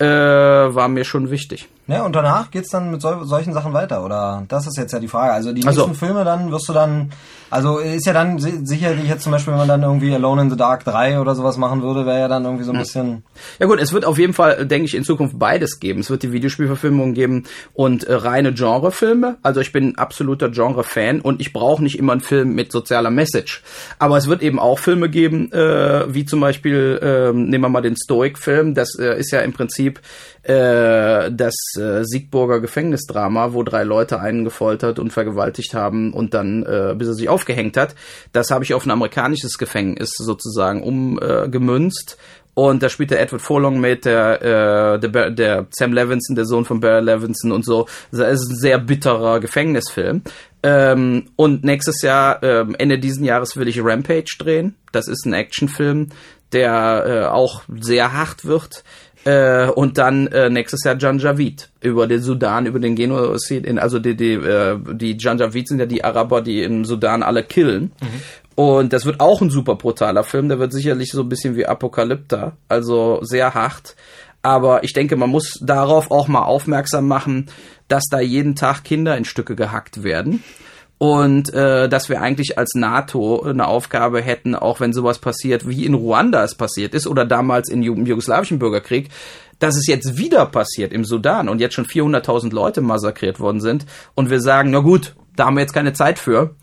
äh, 0.00 0.04
war 0.74 0.88
mir 0.88 1.04
schon 1.04 1.30
wichtig. 1.30 1.68
Ne, 1.86 2.04
und 2.04 2.14
danach 2.14 2.50
geht's 2.52 2.70
dann 2.70 2.92
mit 2.92 3.02
sol 3.02 3.24
solchen 3.24 3.52
Sachen 3.52 3.72
weiter, 3.72 4.04
oder? 4.04 4.44
Das 4.48 4.64
ist 4.66 4.76
jetzt 4.78 4.92
ja 4.92 5.00
die 5.00 5.08
Frage. 5.08 5.32
Also 5.32 5.52
die 5.52 5.66
Also- 5.66 5.86
nächsten 5.88 6.06
Filme 6.06 6.24
dann 6.24 6.52
wirst 6.52 6.68
du 6.68 6.72
dann, 6.72 7.10
also 7.50 7.78
ist 7.78 8.06
ja 8.06 8.12
dann 8.12 8.38
si- 8.38 8.60
sicherlich 8.64 9.08
jetzt 9.08 9.24
zum 9.24 9.32
Beispiel, 9.32 9.52
wenn 9.54 9.58
man 9.58 9.66
dann 9.66 9.82
irgendwie 9.82 10.14
Alone 10.14 10.42
in 10.42 10.50
the 10.50 10.56
Dark 10.56 10.84
3 10.84 11.18
oder 11.18 11.34
sowas 11.34 11.56
machen 11.56 11.82
würde, 11.82 12.06
wäre 12.06 12.20
ja 12.20 12.28
dann 12.28 12.44
irgendwie 12.44 12.62
so 12.62 12.70
ein 12.70 12.78
bisschen. 12.78 13.24
Ja 13.58 13.66
gut, 13.66 13.80
es 13.80 13.92
wird 13.92 14.04
auf 14.04 14.18
jeden 14.18 14.34
Fall, 14.34 14.66
denke 14.66 14.86
ich, 14.86 14.94
in 14.94 15.02
Zukunft 15.02 15.36
beides 15.36 15.80
geben. 15.80 15.98
Es 15.98 16.10
wird 16.10 16.22
die 16.22 16.30
Videospielverfilmung 16.30 17.12
geben 17.12 17.42
und 17.74 18.04
äh, 18.04 18.14
reine 18.14 18.54
Genrefilme. 18.54 19.38
Also 19.42 19.60
ich 19.60 19.72
bin 19.72 19.98
absoluter 19.98 20.48
Genre-Fan 20.48 21.20
und 21.20 21.40
ich 21.40 21.52
brauche 21.52 21.82
nicht 21.82 21.98
immer 21.98 22.12
einen 22.12 22.20
Film 22.20 22.54
mit 22.54 22.70
sozialer 22.70 23.10
Message. 23.10 23.64
Aber 23.98 24.16
es 24.16 24.28
wird 24.28 24.42
eben 24.42 24.60
auch 24.60 24.78
Filme 24.78 25.08
geben, 25.08 25.50
äh, 25.50 26.04
wie 26.14 26.24
zum 26.24 26.38
Beispiel, 26.38 27.00
äh, 27.02 27.32
nehmen 27.36 27.64
wir 27.64 27.68
mal 27.68 27.80
den 27.80 27.96
Stoic-Film. 27.96 28.74
Das 28.74 28.96
äh, 28.96 29.18
ist 29.18 29.32
ja 29.32 29.40
im 29.40 29.52
Prinzip 29.52 29.89
äh, 30.42 31.30
das 31.32 31.54
äh, 31.76 32.02
Siegburger 32.04 32.60
Gefängnisdrama, 32.60 33.52
wo 33.52 33.62
drei 33.62 33.82
Leute 33.82 34.20
einen 34.20 34.44
gefoltert 34.44 34.98
und 34.98 35.12
vergewaltigt 35.12 35.74
haben 35.74 36.12
und 36.12 36.34
dann, 36.34 36.62
äh, 36.62 36.94
bis 36.96 37.08
er 37.08 37.14
sich 37.14 37.28
aufgehängt 37.28 37.76
hat. 37.76 37.94
Das 38.32 38.50
habe 38.50 38.64
ich 38.64 38.74
auf 38.74 38.86
ein 38.86 38.90
amerikanisches 38.90 39.58
Gefängnis 39.58 40.10
sozusagen 40.16 40.82
umgemünzt. 40.82 42.16
Und 42.54 42.82
da 42.82 42.88
spielt 42.88 43.10
der 43.10 43.20
Edward 43.20 43.42
Furlong 43.42 43.80
mit, 43.80 44.04
der, 44.04 44.42
äh, 44.42 44.98
der, 44.98 45.30
der 45.30 45.66
Sam 45.70 45.92
Levinson, 45.92 46.34
der 46.34 46.44
Sohn 46.44 46.64
von 46.64 46.80
Barry 46.80 47.02
Levinson 47.02 47.52
und 47.52 47.64
so. 47.64 47.86
Das 48.10 48.32
ist 48.32 48.50
ein 48.50 48.56
sehr 48.56 48.78
bitterer 48.78 49.40
Gefängnisfilm. 49.40 50.22
Ähm, 50.62 51.30
und 51.36 51.64
nächstes 51.64 52.02
Jahr, 52.02 52.42
ähm, 52.42 52.74
Ende 52.76 52.98
diesen 52.98 53.24
Jahres 53.24 53.56
will 53.56 53.68
ich 53.68 53.82
Rampage 53.82 54.36
drehen. 54.38 54.76
Das 54.92 55.08
ist 55.08 55.24
ein 55.26 55.32
Actionfilm, 55.32 56.08
der 56.52 57.04
äh, 57.06 57.24
auch 57.26 57.62
sehr 57.80 58.12
hart 58.12 58.44
wird. 58.44 58.84
Äh, 59.24 59.68
und 59.68 59.98
dann 59.98 60.28
äh, 60.28 60.48
nächstes 60.48 60.82
Jahr 60.84 60.96
Janjaweed 60.98 61.68
über 61.82 62.06
den 62.06 62.22
Sudan, 62.22 62.66
über 62.66 62.78
den 62.78 62.94
Genozid. 62.94 63.66
In, 63.66 63.78
also 63.78 63.98
die, 63.98 64.16
die, 64.16 64.32
äh, 64.32 64.78
die 64.94 65.16
Janjaweed 65.18 65.68
sind 65.68 65.78
ja 65.78 65.86
die 65.86 66.02
Araber, 66.02 66.40
die 66.40 66.62
im 66.62 66.84
Sudan 66.84 67.22
alle 67.22 67.42
killen. 67.42 67.92
Und 68.54 68.92
das 68.92 69.06
wird 69.06 69.20
auch 69.20 69.40
ein 69.40 69.50
super 69.50 69.76
brutaler 69.76 70.24
Film. 70.24 70.48
Der 70.48 70.58
wird 70.58 70.72
sicherlich 70.72 71.12
so 71.12 71.22
ein 71.22 71.28
bisschen 71.28 71.56
wie 71.56 71.66
Apokalypta, 71.66 72.56
also 72.68 73.20
sehr 73.22 73.54
hart. 73.54 73.94
Aber 74.42 74.84
ich 74.84 74.92
denke, 74.92 75.16
man 75.16 75.30
muss 75.30 75.58
darauf 75.62 76.10
auch 76.10 76.28
mal 76.28 76.44
aufmerksam 76.44 77.06
machen, 77.06 77.50
dass 77.88 78.04
da 78.10 78.20
jeden 78.20 78.56
Tag 78.56 78.84
Kinder 78.84 79.16
in 79.16 79.24
Stücke 79.24 79.54
gehackt 79.54 80.02
werden. 80.02 80.42
Und 81.02 81.54
äh, 81.54 81.88
dass 81.88 82.10
wir 82.10 82.20
eigentlich 82.20 82.58
als 82.58 82.74
NATO 82.74 83.42
eine 83.42 83.66
Aufgabe 83.66 84.20
hätten, 84.20 84.54
auch 84.54 84.80
wenn 84.80 84.92
sowas 84.92 85.18
passiert, 85.18 85.66
wie 85.66 85.86
in 85.86 85.94
Ruanda 85.94 86.44
es 86.44 86.54
passiert 86.54 86.92
ist 86.92 87.06
oder 87.06 87.24
damals 87.24 87.70
im 87.70 87.80
jugoslawischen 87.80 88.58
Bürgerkrieg, 88.58 89.08
dass 89.60 89.78
es 89.78 89.86
jetzt 89.86 90.18
wieder 90.18 90.44
passiert 90.44 90.92
im 90.92 91.06
Sudan 91.06 91.48
und 91.48 91.58
jetzt 91.58 91.72
schon 91.72 91.86
400.000 91.86 92.52
Leute 92.52 92.82
massakriert 92.82 93.40
worden 93.40 93.62
sind 93.62 93.86
und 94.14 94.28
wir 94.28 94.42
sagen, 94.42 94.72
na 94.72 94.80
gut, 94.80 95.14
da 95.36 95.46
haben 95.46 95.54
wir 95.54 95.62
jetzt 95.62 95.72
keine 95.72 95.94
Zeit 95.94 96.18
für, 96.18 96.54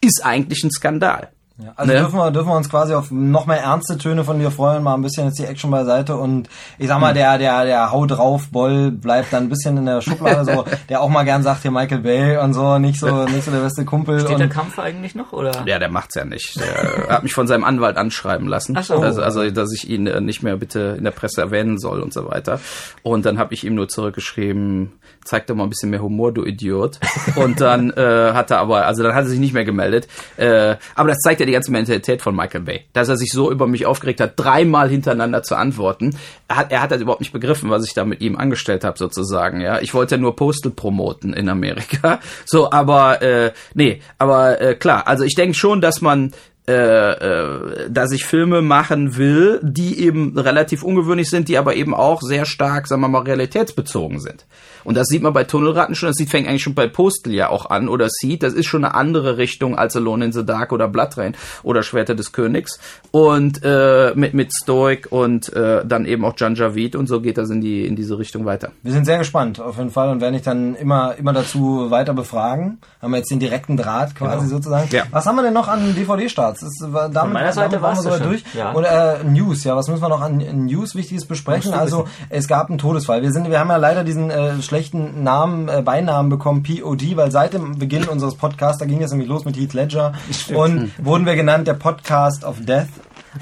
ist 0.00 0.24
eigentlich 0.24 0.64
ein 0.64 0.70
Skandal. 0.70 1.28
Ja, 1.60 1.72
also 1.74 1.92
Ne? 1.92 1.98
dürfen, 1.98 2.16
wir, 2.16 2.30
dürfen 2.30 2.48
wir 2.50 2.56
uns 2.56 2.70
quasi 2.70 2.94
auf 2.94 3.10
noch 3.10 3.46
mehr 3.46 3.60
ernste 3.60 3.98
Töne 3.98 4.22
von 4.22 4.38
dir 4.38 4.52
freuen, 4.52 4.82
mal 4.84 4.94
ein 4.94 5.02
bisschen 5.02 5.26
jetzt 5.26 5.40
die 5.40 5.44
Action 5.44 5.72
beiseite 5.72 6.16
und 6.16 6.48
ich 6.78 6.86
sag 6.86 6.96
Hm. 6.96 7.00
mal, 7.00 7.14
der, 7.14 7.36
der, 7.36 7.64
der 7.64 7.90
Hau 7.90 8.06
drauf 8.06 8.48
Boll 8.52 8.92
bleibt 8.92 9.32
dann 9.32 9.44
ein 9.44 9.48
bisschen 9.48 9.76
in 9.76 9.86
der 9.86 10.00
Schublade, 10.00 10.44
so, 10.44 10.64
der 10.88 11.00
auch 11.00 11.08
mal 11.08 11.24
gern 11.24 11.42
sagt, 11.42 11.62
hier 11.62 11.72
Michael 11.72 11.98
Bay 11.98 12.38
und 12.38 12.54
so, 12.54 12.78
nicht 12.78 13.00
so, 13.00 13.24
nicht 13.24 13.44
so 13.44 13.50
der 13.50 13.58
beste 13.58 13.84
Kumpel. 13.84 14.20
Steht 14.20 14.38
der 14.38 14.48
Kampf 14.48 14.78
eigentlich 14.78 15.16
noch? 15.16 15.32
Oder? 15.32 15.50
Ja, 15.66 15.80
der 15.80 15.88
macht's 15.90 16.14
ja 16.14 16.24
nicht. 16.24 16.60
Der 16.60 17.08
hat 17.08 17.24
mich 17.24 17.34
von 17.34 17.48
seinem 17.48 17.64
Anwalt 17.64 17.96
anschreiben 17.96 18.46
lassen. 18.46 18.76
Ach 18.78 18.84
so. 18.84 19.00
also, 19.00 19.20
also, 19.22 19.50
dass 19.50 19.72
ich 19.72 19.90
ihn 19.90 20.06
äh, 20.06 20.20
nicht 20.20 20.44
mehr 20.44 20.56
bitte 20.56 20.94
in 20.96 21.02
der 21.02 21.10
Presse 21.10 21.40
erwähnen 21.40 21.78
soll 21.78 22.00
und 22.00 22.12
so 22.12 22.28
weiter. 22.28 22.60
Und 23.02 23.26
dann 23.26 23.38
habe 23.38 23.52
ich 23.54 23.64
ihm 23.64 23.74
nur 23.74 23.88
zurückgeschrieben, 23.88 24.92
zeig 25.24 25.48
doch 25.48 25.56
mal 25.56 25.64
ein 25.64 25.70
bisschen 25.70 25.90
mehr 25.90 26.02
Humor, 26.02 26.32
du 26.32 26.44
Idiot. 26.44 27.00
Und 27.36 27.60
dann 27.60 27.90
äh, 27.90 28.32
hat 28.32 28.50
er 28.50 28.58
aber, 28.58 28.86
also 28.86 29.02
dann 29.02 29.14
hat 29.14 29.24
er 29.24 29.28
sich 29.28 29.40
nicht 29.40 29.52
mehr 29.54 29.64
gemeldet. 29.64 30.08
Äh, 30.36 30.76
aber 30.94 31.08
das 31.08 31.18
zeigt 31.18 31.40
ja 31.40 31.46
die 31.48 31.52
ganze 31.52 31.72
Mentalität 31.72 32.22
von 32.22 32.36
Michael 32.36 32.62
Bay. 32.62 32.84
Dass 32.92 33.08
er 33.08 33.16
sich 33.16 33.32
so 33.32 33.50
über 33.50 33.66
mich 33.66 33.86
aufgeregt 33.86 34.20
hat, 34.20 34.34
dreimal 34.36 34.88
hintereinander 34.88 35.42
zu 35.42 35.56
antworten. 35.56 36.16
Er 36.46 36.56
hat, 36.56 36.72
er 36.72 36.82
hat 36.82 36.90
das 36.90 37.00
überhaupt 37.00 37.20
nicht 37.20 37.32
begriffen, 37.32 37.70
was 37.70 37.84
ich 37.84 37.94
da 37.94 38.04
mit 38.04 38.20
ihm 38.20 38.36
angestellt 38.36 38.84
habe, 38.84 38.98
sozusagen. 38.98 39.60
Ja, 39.60 39.80
Ich 39.80 39.94
wollte 39.94 40.14
ja 40.14 40.20
nur 40.20 40.36
Postal 40.36 40.72
promoten 40.72 41.32
in 41.32 41.48
Amerika. 41.48 42.20
So, 42.44 42.70
aber 42.70 43.20
äh, 43.20 43.52
nee, 43.74 44.00
aber 44.16 44.60
äh, 44.60 44.74
klar, 44.74 45.06
also 45.06 45.24
ich 45.24 45.34
denke 45.34 45.54
schon, 45.54 45.80
dass 45.80 46.00
man 46.00 46.32
äh, 46.68 47.12
äh, 47.12 47.90
dass 47.90 48.12
ich 48.12 48.26
Filme 48.26 48.60
machen 48.60 49.16
will, 49.16 49.58
die 49.62 50.00
eben 50.00 50.38
relativ 50.38 50.82
ungewöhnlich 50.82 51.30
sind, 51.30 51.48
die 51.48 51.56
aber 51.56 51.76
eben 51.76 51.94
auch 51.94 52.20
sehr 52.20 52.44
stark, 52.44 52.86
sagen 52.86 53.00
wir 53.00 53.08
mal, 53.08 53.22
realitätsbezogen 53.22 54.20
sind. 54.20 54.44
Und 54.88 54.96
das 54.96 55.06
sieht 55.08 55.22
man 55.22 55.34
bei 55.34 55.44
Tunnelratten 55.44 55.94
schon, 55.94 56.08
das 56.08 56.16
sieht, 56.16 56.30
fängt 56.30 56.48
eigentlich 56.48 56.62
schon 56.62 56.74
bei 56.74 56.86
Postel 56.88 57.34
ja 57.34 57.50
auch 57.50 57.68
an 57.68 57.88
oder 57.90 58.08
Seed, 58.08 58.42
das 58.42 58.54
ist 58.54 58.64
schon 58.66 58.84
eine 58.84 58.94
andere 58.94 59.36
Richtung 59.36 59.76
als 59.78 59.94
Alone 59.94 60.24
in 60.24 60.32
the 60.32 60.46
Dark 60.46 60.72
oder 60.72 60.88
Blood 60.88 61.18
Rain 61.18 61.36
oder 61.62 61.82
Schwerter 61.82 62.14
des 62.14 62.32
Königs. 62.32 62.80
Und 63.10 63.60
äh, 63.62 64.12
mit, 64.14 64.32
mit 64.32 64.50
Stoic 64.54 65.12
und 65.12 65.52
äh, 65.52 65.84
dann 65.84 66.06
eben 66.06 66.24
auch 66.24 66.32
Janjaweed 66.36 66.96
und 66.96 67.06
so 67.06 67.20
geht 67.20 67.36
das 67.36 67.50
in 67.50 67.60
die 67.60 67.84
in 67.86 67.96
diese 67.96 68.18
Richtung 68.18 68.46
weiter. 68.46 68.72
Wir 68.82 68.92
sind 68.92 69.04
sehr 69.04 69.18
gespannt 69.18 69.60
auf 69.60 69.76
jeden 69.76 69.90
Fall 69.90 70.08
und 70.08 70.22
werden 70.22 70.32
dich 70.32 70.42
dann 70.42 70.74
immer 70.74 71.14
immer 71.18 71.34
dazu 71.34 71.90
weiter 71.90 72.14
befragen. 72.14 72.78
Haben 73.02 73.10
wir 73.12 73.18
jetzt 73.18 73.30
den 73.30 73.40
direkten 73.40 73.76
Draht 73.76 74.14
quasi 74.14 74.38
Genau. 74.46 74.48
sozusagen. 74.56 74.88
Ja. 74.90 75.02
Was 75.10 75.26
haben 75.26 75.36
wir 75.36 75.42
denn 75.42 75.52
noch 75.52 75.68
an 75.68 75.94
DVD-Starts? 75.94 76.60
Das 76.60 76.92
war- 76.92 77.10
Damit, 77.10 77.34
meiner 77.34 77.52
Seite 77.52 77.82
waren 77.82 77.94
wir 78.02 78.02
so 78.02 78.18
durch. 78.24 78.42
Ja. 78.56 78.72
Und 78.72 78.84
äh, 78.84 79.22
News, 79.24 79.64
ja, 79.64 79.76
was 79.76 79.88
müssen 79.88 80.00
wir 80.02 80.08
noch 80.08 80.22
an 80.22 80.38
News 80.66 80.94
Wichtiges 80.94 81.26
besprechen? 81.26 81.74
Also 81.74 82.06
es 82.30 82.48
gab 82.48 82.70
einen 82.70 82.78
Todesfall. 82.78 83.20
Wir 83.20 83.32
sind, 83.32 83.50
wir 83.50 83.58
haben 83.60 83.68
ja 83.68 83.76
leider 83.76 84.02
diesen 84.02 84.30
äh, 84.30 84.60
schlechten 84.62 84.77
Namen, 84.94 85.68
äh, 85.68 85.82
Beinamen 85.82 86.30
bekommen, 86.30 86.62
POD, 86.62 87.16
weil 87.16 87.30
seit 87.30 87.54
dem 87.54 87.78
Beginn 87.78 88.04
unseres 88.04 88.34
Podcasts, 88.34 88.78
da 88.78 88.86
ging 88.86 89.02
es 89.02 89.10
nämlich 89.10 89.28
los 89.28 89.44
mit 89.44 89.56
Heath 89.56 89.74
Ledger 89.74 90.12
und 90.54 90.92
wurden 91.04 91.26
wir 91.26 91.34
genannt 91.34 91.66
der 91.66 91.74
Podcast 91.74 92.44
of 92.44 92.56
Death. 92.60 92.88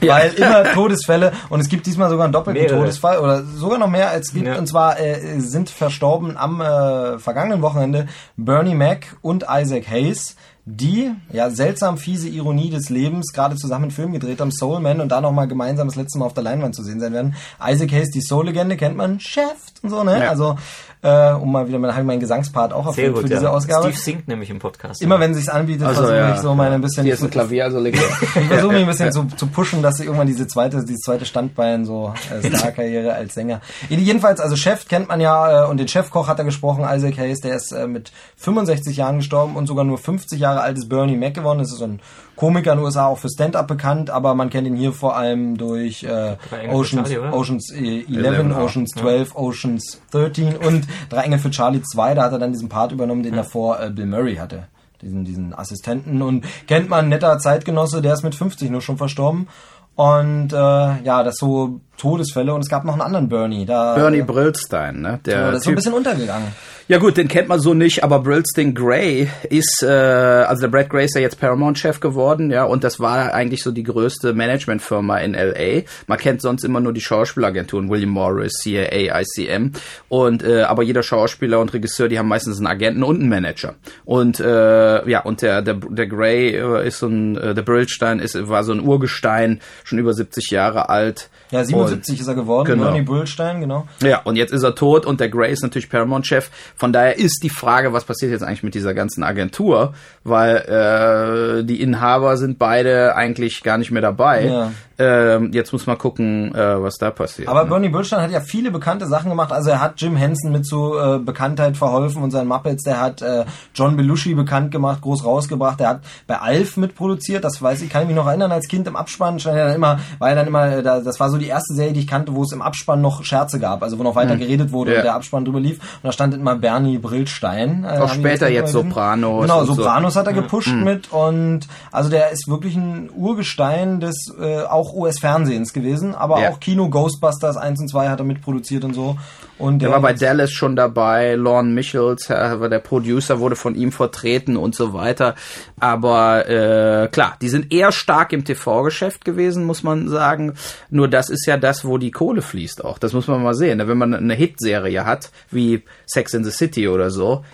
Weil 0.01 0.33
immer 0.35 0.65
Todesfälle 0.73 1.33
und 1.49 1.61
es 1.61 1.69
gibt 1.69 1.87
diesmal 1.87 2.11
sogar 2.11 2.25
einen 2.25 2.33
doppelten 2.33 2.63
Mehrere. 2.63 2.81
Todesfall 2.81 3.19
oder 3.19 3.45
sogar 3.45 3.79
noch 3.79 3.89
mehr 3.89 4.11
als 4.11 4.29
es 4.29 4.35
gibt. 4.35 4.47
Ja. 4.47 4.59
Und 4.59 4.67
zwar 4.67 4.99
äh, 4.99 5.41
sind 5.41 5.71
verstorben 5.71 6.37
am 6.37 6.61
äh, 6.61 7.19
vergangenen 7.19 7.63
Wochenende 7.63 8.07
Bernie 8.37 8.75
Mac 8.75 9.17
und 9.23 9.47
Isaac 9.49 9.89
Hayes, 9.89 10.37
die 10.65 11.13
ja 11.33 11.49
seltsam 11.51 11.97
fiese 11.97 12.29
Ironie 12.29 12.71
des 12.71 12.89
Lebens 12.91 13.33
gerade 13.33 13.55
zusammen 13.55 13.85
einen 13.85 13.91
Film 13.93 14.13
gedreht 14.13 14.41
haben, 14.41 14.51
Soul 14.51 14.81
Man 14.81 15.01
und 15.01 15.11
da 15.11 15.21
nochmal 15.21 15.47
gemeinsam 15.47 15.87
das 15.87 15.97
letzte 15.97 16.19
Mal 16.19 16.27
auf 16.27 16.35
der 16.35 16.43
Leinwand 16.43 16.75
zu 16.75 16.83
sehen 16.83 16.99
sein 16.99 17.13
werden. 17.13 17.37
Isaac 17.65 17.93
Hayes, 17.93 18.11
die 18.11 18.21
Soul-Legende, 18.21 18.77
kennt 18.77 18.97
man, 18.97 19.21
Chef 19.21 19.55
und 19.83 19.91
so, 19.91 20.03
ne? 20.03 20.19
Ja. 20.19 20.31
Also 20.31 20.57
äh, 21.03 21.33
um 21.33 21.53
mal 21.53 21.69
wieder, 21.69 21.79
habe 21.79 22.01
ich 22.01 22.07
meinen 22.07 22.21
Gesangspart 22.21 22.73
auch 22.73 22.87
erfüllt 22.87 23.15
gut, 23.15 23.23
für 23.23 23.29
diese 23.29 23.45
ja. 23.45 23.51
Ausgabe. 23.51 23.85
Steve 23.89 23.99
singt 23.99 24.29
nämlich 24.29 24.51
im 24.51 24.59
Podcast. 24.59 25.03
Immer 25.03 25.21
wenn 25.21 25.35
sich's 25.35 25.49
anbietet, 25.49 25.87
Also, 25.87 26.03
versuche 26.03 26.19
ja. 26.19 26.35
ich 26.35 26.41
so 26.41 26.55
meine 26.55 26.77
ein 26.77 26.81
bisschen 26.81 27.05
Hier 27.05 27.15
ist 27.15 27.23
ein 27.23 27.31
Klavier, 27.31 27.65
also 27.65 27.79
leg 27.79 27.95
ich 28.21 28.31
versuche 28.31 28.73
mich 28.73 28.83
ein 28.83 28.89
bisschen 28.89 29.13
zu, 29.13 29.27
zu 29.37 29.47
pushen, 29.47 29.83
dass 29.83 30.01
ich 30.01 30.07
irgendwann 30.07 30.27
diese 30.27 30.47
zweite, 30.47 30.85
dieses 30.85 31.03
zweite 31.03 31.27
Standbein 31.27 31.85
so 31.85 32.13
äh, 32.31 32.49
Star-Karriere 32.49 33.15
als 33.15 33.35
Sänger. 33.35 33.61
Jedenfalls, 33.89 34.41
also 34.41 34.57
Chef 34.57 34.89
kennt 34.89 35.09
man 35.09 35.21
ja 35.21 35.65
äh, 35.65 35.69
und 35.69 35.79
den 35.79 35.89
Chefkoch 35.89 36.29
hat 36.29 36.39
er 36.39 36.45
gesprochen, 36.45 36.85
Isaac 36.89 37.19
Hayes, 37.19 37.41
der 37.41 37.57
ist 37.57 37.73
äh, 37.73 37.87
mit 37.87 38.13
65 38.37 38.97
Jahren 38.97 39.19
gestorben 39.19 39.57
und 39.57 39.67
sogar 39.67 39.85
nur 39.85 39.99
50 39.99 40.39
Jahre 40.41 40.61
alt 40.61 40.79
ist 40.79 40.89
Bernie 40.89 41.17
Mac 41.17 41.35
geworden. 41.35 41.59
Das 41.59 41.71
ist 41.71 41.79
so 41.79 41.85
ein 41.85 42.01
Komiker 42.37 42.73
in 42.73 42.79
den 42.79 42.85
USA 42.85 43.07
auch 43.07 43.19
für 43.19 43.29
Stand-up 43.29 43.67
bekannt, 43.67 44.11
aber 44.11 44.35
man 44.35 44.51
kennt 44.51 44.67
ihn 44.67 44.77
hier 44.77 44.93
vor 44.93 45.17
allem 45.17 45.57
durch 45.57 46.05
äh, 46.05 46.37
Oceans, 46.71 47.09
Charlie? 47.09 47.33
Oceans 47.33 47.73
äh, 47.73 48.05
11, 48.05 48.09
11, 48.09 48.53
auch. 48.53 48.61
Oceans 48.61 48.91
12, 48.91 49.37
Oceans 49.37 50.01
13 50.11 50.57
und 50.57 50.87
Drei 51.09 51.23
Engel 51.23 51.39
für 51.39 51.51
Charlie 51.51 51.83
2. 51.83 52.15
Da 52.15 52.25
hat 52.25 52.33
er 52.33 52.39
dann 52.39 52.53
diesen 52.53 52.69
Part 52.69 52.93
übernommen, 52.93 53.23
den 53.23 53.35
davor 53.35 53.81
äh, 53.81 53.91
Bill 53.91 54.07
Murray 54.07 54.37
hatte. 54.37 54.69
Diesen, 55.03 55.25
diesen 55.25 55.55
Assistenten 55.55 56.23
und 56.23 56.47
kennt 56.67 56.89
man, 56.89 57.11
netter 57.11 57.39
Zeitgenosse, 57.39 58.01
der 58.01 58.15
ist 58.15 58.23
mit 58.23 58.35
50 58.35 58.71
nur 58.71 58.81
schon 58.81 58.97
verstorben. 58.97 59.49
Und 59.97 60.53
äh, 60.53 60.57
ja, 60.57 61.23
das 61.23 61.37
so 61.37 61.81
Todesfälle 61.97 62.53
und 62.53 62.61
es 62.61 62.69
gab 62.69 62.85
noch 62.85 62.93
einen 62.93 63.03
anderen 63.03 63.29
Bernie. 63.29 63.65
Da, 63.65 63.95
Bernie 63.95 64.19
äh, 64.19 64.23
Brillstein, 64.23 65.01
ne? 65.01 65.21
Der 65.25 65.51
das 65.51 65.59
ist 65.59 65.65
so 65.65 65.71
ein 65.71 65.77
bisschen 65.77 65.95
untergegangen. 65.95 66.49
Ja 66.89 66.99
gut, 66.99 67.17
den 67.17 67.27
kennt 67.27 67.49
man 67.49 67.59
so 67.59 67.75
nicht, 67.75 68.05
aber 68.05 68.21
Brillstein 68.21 68.73
Gray 68.73 69.29
ist, 69.51 69.83
äh, 69.83 69.89
also 69.89 70.61
der 70.61 70.69
Brad 70.69 70.89
Gray 70.89 71.07
ist 71.07 71.17
ja 71.17 71.21
jetzt 71.21 71.41
Paramount-Chef 71.41 71.99
geworden, 71.99 72.53
ja, 72.53 72.63
und 72.63 72.85
das 72.85 73.01
war 73.01 73.35
eigentlich 73.35 73.65
so 73.65 73.73
die 73.73 73.83
größte 73.83 74.35
Managementfirma 74.35 75.19
in 75.19 75.35
L.A. 75.35 75.83
Man 76.07 76.19
kennt 76.19 76.43
sonst 76.43 76.63
immer 76.63 76.79
nur 76.79 76.93
die 76.93 77.01
Schauspielagenturen, 77.01 77.91
William 77.91 78.11
Morris, 78.11 78.53
CIA, 78.63 79.21
ICM, 79.21 79.73
und 80.09 80.45
äh, 80.45 80.63
aber 80.63 80.85
jeder 80.85 81.03
Schauspieler 81.03 81.59
und 81.59 81.75
Regisseur, 81.75 82.07
die 82.07 82.21
haben 82.21 82.29
meistens 82.29 82.59
einen 82.59 82.69
Agenten 82.69 83.03
und 83.03 83.19
einen 83.19 83.31
Manager. 83.31 83.75
Und 84.05 84.39
äh, 84.39 85.11
ja, 85.11 85.23
und 85.25 85.43
der 85.43 85.63
der, 85.63 85.75
der 85.75 86.07
Gray 86.07 86.55
äh, 86.55 86.87
ist 86.87 87.01
so 87.01 87.09
ein, 87.09 87.37
äh, 87.37 87.53
der 87.53 87.63
Brillstein 87.63 88.21
ist 88.21 88.37
war 88.49 88.63
so 88.63 88.71
ein 88.71 88.87
Urgestein, 88.87 89.61
schon 89.87 89.99
über 89.99 90.13
70 90.13 90.51
Jahre 90.51 90.89
alt. 90.89 91.31
Ja, 91.51 91.65
77 91.65 92.21
ist 92.21 92.27
er 92.27 92.35
geworden, 92.35 92.67
Genau. 92.67 92.85
Bernie 92.85 93.03
Brillstein, 93.03 93.61
genau. 93.61 93.87
Ja, 94.03 94.21
und 94.25 94.37
jetzt 94.37 94.53
ist 94.53 94.63
er 94.63 94.75
tot 94.75 95.07
und 95.07 95.21
der 95.21 95.29
Gray 95.29 95.53
ist 95.53 95.63
natürlich 95.63 95.89
Paramount-Chef. 95.89 96.51
Von 96.77 96.93
daher 96.93 97.19
ist 97.19 97.41
die 97.43 97.51
Frage, 97.51 97.93
was 97.93 98.05
passiert 98.05 98.33
jetzt 98.33 98.43
eigentlich 98.43 98.63
mit 98.63 98.75
dieser 98.75 98.95
ganzen 98.95 99.23
Agentur, 99.23 99.95
weil 100.25 100.57
äh, 100.57 101.65
die 101.65 101.81
Inhaber 101.81 102.37
sind 102.37 102.59
beide 102.59 103.15
eigentlich 103.15 103.63
gar 103.63 103.79
nicht 103.79 103.91
mehr 103.91 104.03
dabei. 104.03 104.47
Ja. 104.47 104.73
Ähm, 104.99 105.51
jetzt 105.53 105.73
muss 105.73 105.87
man 105.87 105.99
gucken, 105.99 106.55
äh, 106.55 106.83
was 106.83 106.97
da 106.97 107.11
passiert. 107.11 107.49
Aber 107.49 107.65
ne? 107.65 107.69
Bernie 107.69 107.89
Brillstein 107.91 108.23
hat 108.23 108.31
ja 108.31 108.41
viele 108.41 108.71
bekannte 108.71 109.07
Sachen 109.07 109.29
gemacht. 109.29 109.53
Also 109.53 109.71
er 109.71 109.81
hat 109.83 110.01
Jim 110.01 110.17
Henson 110.17 110.53
mit 110.53 110.65
zu 110.67 110.97
äh, 110.99 111.19
Bekanntheit 111.19 111.77
verholfen 111.77 112.23
und 112.23 112.31
seinen 112.31 112.49
Muppets. 112.49 112.83
Der 112.83 112.99
hat 113.01 113.21
äh, 113.21 113.45
John 113.75 113.97
Belushi 113.97 114.35
bekannt 114.35 114.71
gemacht, 114.71 115.03
groß 115.03 115.25
rausgebracht. 115.25 115.81
Der 115.81 115.89
hat 115.89 116.01
bei 116.27 116.39
Alf 116.39 116.79
mitproduziert. 116.79 117.45
Das 117.45 117.61
weiß 117.61 117.83
ich, 117.83 117.91
kann 117.91 118.03
ich 118.03 118.09
mich 118.09 118.17
noch 118.17 118.27
erinnern 118.27 118.53
als 118.53 118.69
Kind 118.69 118.87
im 118.89 118.97
Abspann. 118.97 119.39
Stand 119.39 119.59
er 119.59 119.67
dann 119.67 119.77
immer, 119.77 120.01
war 120.19 120.31
er 120.31 120.35
dann 120.35 120.47
immer, 120.47 120.79
äh, 120.79 120.83
da, 120.83 121.01
das 121.01 121.21
war 121.21 121.29
so 121.29 121.36
die 121.39 121.47
erste 121.49 121.75
Serie, 121.75 121.93
die 121.93 122.01
ich 122.01 122.07
kannte, 122.07 122.35
wo 122.35 122.43
es 122.43 122.53
im 122.53 122.63
Abspann 122.63 123.01
noch 123.01 123.25
Scherze 123.25 123.59
gab. 123.59 123.83
Also 123.83 123.99
wo 123.99 124.03
noch 124.03 124.15
weiter 124.15 124.37
geredet 124.37 124.73
wurde. 124.73 124.93
Ja. 124.93 124.99
und 124.99 125.05
der 125.05 125.15
Abspann 125.15 125.45
drüber 125.45 125.61
lief. 125.61 125.79
Und 125.79 126.05
da 126.05 126.13
stand 126.13 126.35
immer 126.35 126.57
Bernie 126.57 126.99
Brillstein. 126.99 127.85
Äh, 127.85 127.99
Auch 127.99 128.13
später 128.13 128.49
jetzt 128.49 128.73
gesehen. 128.73 128.89
Sopranos 128.89 129.43
Genau, 129.43 129.61
und 129.61 129.67
so. 129.67 129.75
Sopranos 129.75 130.17
hat 130.17 130.27
er 130.27 130.33
gepusht 130.33 130.73
mit 130.75 131.13
und 131.13 131.61
also 131.93 132.11
der 132.11 132.31
ist 132.31 132.49
wirklich 132.49 132.77
ein 132.77 133.11
Urgestein 133.15 134.01
des 134.01 134.33
äh, 134.41 134.63
auch 134.63 134.93
US-Fernsehens 134.95 135.73
gewesen, 135.73 136.15
aber 136.15 136.41
Ja. 136.41 136.51
auch 136.51 136.61
Kino 136.61 136.89
Ghostbusters 136.89 137.57
1 137.57 137.81
und 137.81 137.89
2 137.89 138.09
hat 138.09 138.21
er 138.21 138.25
mitproduziert 138.25 138.85
und 138.85 138.95
so. 138.95 139.17
Und 139.59 139.81
Der 139.81 139.91
war 139.91 140.01
bei 140.01 140.13
Dallas 140.13 140.53
schon 140.53 140.77
dabei, 140.77 141.35
Lorne 141.35 141.71
Michels, 141.71 142.27
der 142.27 142.79
Producer, 142.81 143.41
wurde 143.41 143.57
von 143.57 143.75
ihm 143.75 143.91
vertreten 143.91 144.57
und 144.57 144.75
so 144.75 144.93
weiter. 144.93 145.35
Aber 145.81 146.49
äh, 146.49 147.09
klar, 147.09 147.37
die 147.41 147.49
sind 147.49 147.73
eher 147.73 147.91
stark 147.93 148.33
im 148.33 148.45
TV-Geschäft 148.45 149.25
gewesen, 149.25 149.65
muss 149.65 149.83
man 149.83 150.09
sagen. 150.09 150.55
Nur 150.91 151.09
das 151.09 151.31
ist 151.31 151.47
ja 151.47 151.57
das, 151.57 151.85
wo 151.85 151.97
die 151.97 152.11
Kohle 152.11 152.43
fließt 152.43 152.85
auch. 152.85 152.99
Das 152.99 153.15
muss 153.15 153.29
man 153.29 153.43
mal 153.43 153.55
sehen. 153.55 153.83
Wenn 153.87 153.99
man 153.99 154.15
eine 154.15 154.35
Hitserie 154.35 155.05
hat, 155.07 155.31
wie 155.51 155.83
Sex 156.07 156.35
in 156.35 156.45
the 156.45 156.51
City 156.51 156.89
oder 156.89 157.11
so, 157.11 157.45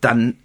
dann 0.00 0.36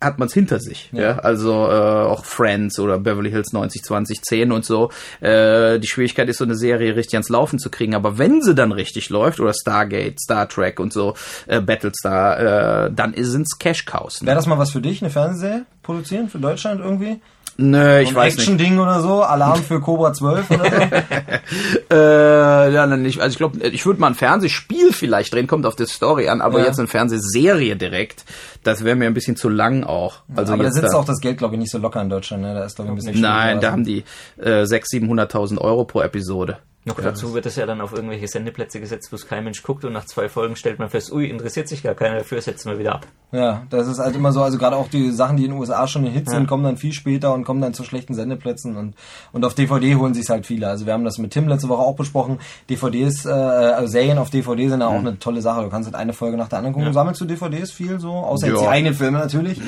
hat 0.00 0.18
man 0.18 0.28
es 0.28 0.34
hinter 0.34 0.60
sich. 0.60 0.90
Ja. 0.92 1.18
Also 1.18 1.52
äh, 1.52 2.06
auch 2.06 2.24
Friends 2.24 2.78
oder 2.78 2.98
Beverly 2.98 3.30
Hills 3.30 3.52
90 3.52 3.82
20 3.82 4.22
10 4.22 4.52
und 4.52 4.64
so. 4.64 4.90
Äh, 5.20 5.80
die 5.80 5.88
Schwierigkeit 5.88 6.28
ist, 6.28 6.38
so 6.38 6.44
eine 6.44 6.54
Serie 6.54 6.94
richtig 6.94 7.14
ans 7.14 7.28
Laufen 7.28 7.58
zu 7.58 7.68
kriegen. 7.68 7.94
Aber 7.94 8.16
wenn 8.16 8.40
sie 8.40 8.54
dann 8.54 8.70
richtig 8.70 9.10
läuft, 9.10 9.40
oder 9.40 9.52
Stargate, 9.52 10.20
Star 10.20 10.48
Trek 10.48 10.78
und 10.78 10.92
so, 10.92 11.14
äh, 11.46 11.60
Battlestar, 11.60 12.86
äh, 12.86 12.92
dann 12.92 13.14
sind's 13.16 13.58
Cash 13.58 13.86
Cows. 13.86 14.22
Ne? 14.22 14.28
Wäre 14.28 14.36
das 14.36 14.46
mal 14.46 14.58
was 14.58 14.70
für 14.70 14.80
dich, 14.80 15.02
eine 15.02 15.10
Fernsehserie 15.10 15.66
produzieren 15.82 16.28
für 16.28 16.38
Deutschland 16.38 16.80
irgendwie? 16.80 17.20
Nö, 17.60 17.98
ich 17.98 18.14
weiß 18.14 18.36
nicht. 18.36 18.48
Action-Ding 18.48 18.78
oder 18.78 19.00
so, 19.00 19.22
Alarm 19.22 19.62
für 19.62 19.80
Cobra 19.80 20.12
12 20.12 20.50
oder 20.52 20.64
so? 20.64 20.70
Äh, 21.90 22.72
ja, 22.72 22.86
nicht. 22.86 23.20
Also 23.20 23.32
ich 23.32 23.38
glaube, 23.38 23.58
ich 23.66 23.84
würde 23.86 24.00
mal 24.00 24.08
ein 24.08 24.14
Fernsehspiel 24.14 24.92
vielleicht 24.92 25.32
drehen, 25.34 25.46
kommt 25.46 25.64
auf 25.66 25.74
die 25.76 25.86
Story 25.86 26.28
an, 26.28 26.40
aber 26.42 26.60
Ja. 26.60 26.66
jetzt 26.66 26.78
eine 26.78 26.86
Fernsehserie 26.88 27.76
direkt, 27.76 28.24
das 28.62 28.84
wäre 28.84 28.94
mir 28.94 29.06
ein 29.06 29.14
bisschen 29.14 29.36
zu 29.36 29.48
lang 29.48 29.84
auch. 29.84 30.16
Also 30.36 30.52
Aber 30.52 30.64
da 30.64 30.70
sitzt 30.70 30.92
da- 30.92 30.98
auch 30.98 31.04
das 31.06 31.18
Geld, 31.20 31.38
glaube 31.38 31.54
ich, 31.54 31.60
nicht 31.60 31.70
so 31.72 31.78
locker 31.78 32.02
in 32.02 32.10
Deutschland. 32.10 32.42
Ne? 32.42 32.54
Da 32.54 32.64
ist, 32.64 32.76
glaube 32.76 32.90
ich, 32.90 32.92
ein 32.92 32.96
bisschen 33.06 33.20
Nein, 33.22 33.60
da 33.60 33.72
haben 33.72 33.84
die 33.84 34.04
äh, 34.38 34.64
600.000, 34.64 35.30
700.000 35.30 35.58
Euro 35.58 35.84
pro 35.84 36.02
Episode. 36.02 36.58
Noch 36.88 37.00
dazu 37.00 37.34
wird 37.34 37.46
es 37.46 37.56
ja 37.56 37.66
dann 37.66 37.80
auf 37.80 37.92
irgendwelche 37.92 38.26
Sendeplätze 38.28 38.80
gesetzt, 38.80 39.12
wo 39.12 39.16
es 39.16 39.26
kein 39.26 39.44
Mensch 39.44 39.62
guckt 39.62 39.84
und 39.84 39.92
nach 39.92 40.06
zwei 40.06 40.28
Folgen 40.28 40.56
stellt 40.56 40.78
man 40.78 40.88
fest, 40.90 41.12
ui, 41.12 41.26
interessiert 41.28 41.68
sich 41.68 41.82
gar 41.82 41.94
keiner 41.94 42.18
dafür, 42.18 42.40
setzen 42.40 42.70
wir 42.70 42.78
wieder 42.78 42.94
ab. 42.94 43.06
Ja, 43.30 43.62
das 43.70 43.86
ist 43.88 43.98
halt 43.98 44.16
immer 44.16 44.32
so, 44.32 44.42
also 44.42 44.56
gerade 44.58 44.74
auch 44.76 44.88
die 44.88 45.10
Sachen, 45.10 45.36
die 45.36 45.44
in 45.44 45.50
den 45.50 45.60
USA 45.60 45.86
schon 45.86 46.04
ein 46.06 46.10
Hit 46.12 46.30
sind, 46.30 46.46
kommen 46.46 46.64
dann 46.64 46.78
viel 46.78 46.92
später 46.94 47.34
und 47.34 47.44
kommen 47.44 47.60
dann 47.60 47.74
zu 47.74 47.84
schlechten 47.84 48.14
Sendeplätzen 48.14 48.76
und, 48.76 48.94
und 49.32 49.44
auf 49.44 49.54
DVD 49.54 49.96
holen 49.96 50.14
sich 50.14 50.28
halt 50.30 50.46
viele. 50.46 50.66
Also 50.68 50.86
wir 50.86 50.94
haben 50.94 51.04
das 51.04 51.18
mit 51.18 51.30
Tim 51.32 51.46
letzte 51.46 51.68
Woche 51.68 51.82
auch 51.82 51.94
besprochen. 51.94 52.38
DVDs, 52.70 53.26
äh, 53.26 53.30
also 53.30 53.86
Serien 53.92 54.16
auf 54.16 54.30
DVD 54.30 54.68
sind 54.70 54.80
ja 54.80 54.86
auch 54.86 54.94
eine 54.94 55.18
tolle 55.18 55.42
Sache. 55.42 55.62
Du 55.62 55.68
kannst 55.68 55.86
halt 55.88 55.94
eine 55.96 56.14
Folge 56.14 56.38
nach 56.38 56.48
der 56.48 56.58
anderen 56.58 56.74
gucken. 56.74 56.92
Sammelst 56.94 57.20
du 57.20 57.26
DVDs 57.26 57.70
viel 57.70 58.00
so? 58.00 58.12
Außer 58.12 58.46
jetzt 58.46 58.56
Ja. 58.56 58.62
die 58.62 58.68
eigenen 58.68 58.94
Filme 58.94 59.18
natürlich. 59.18 59.60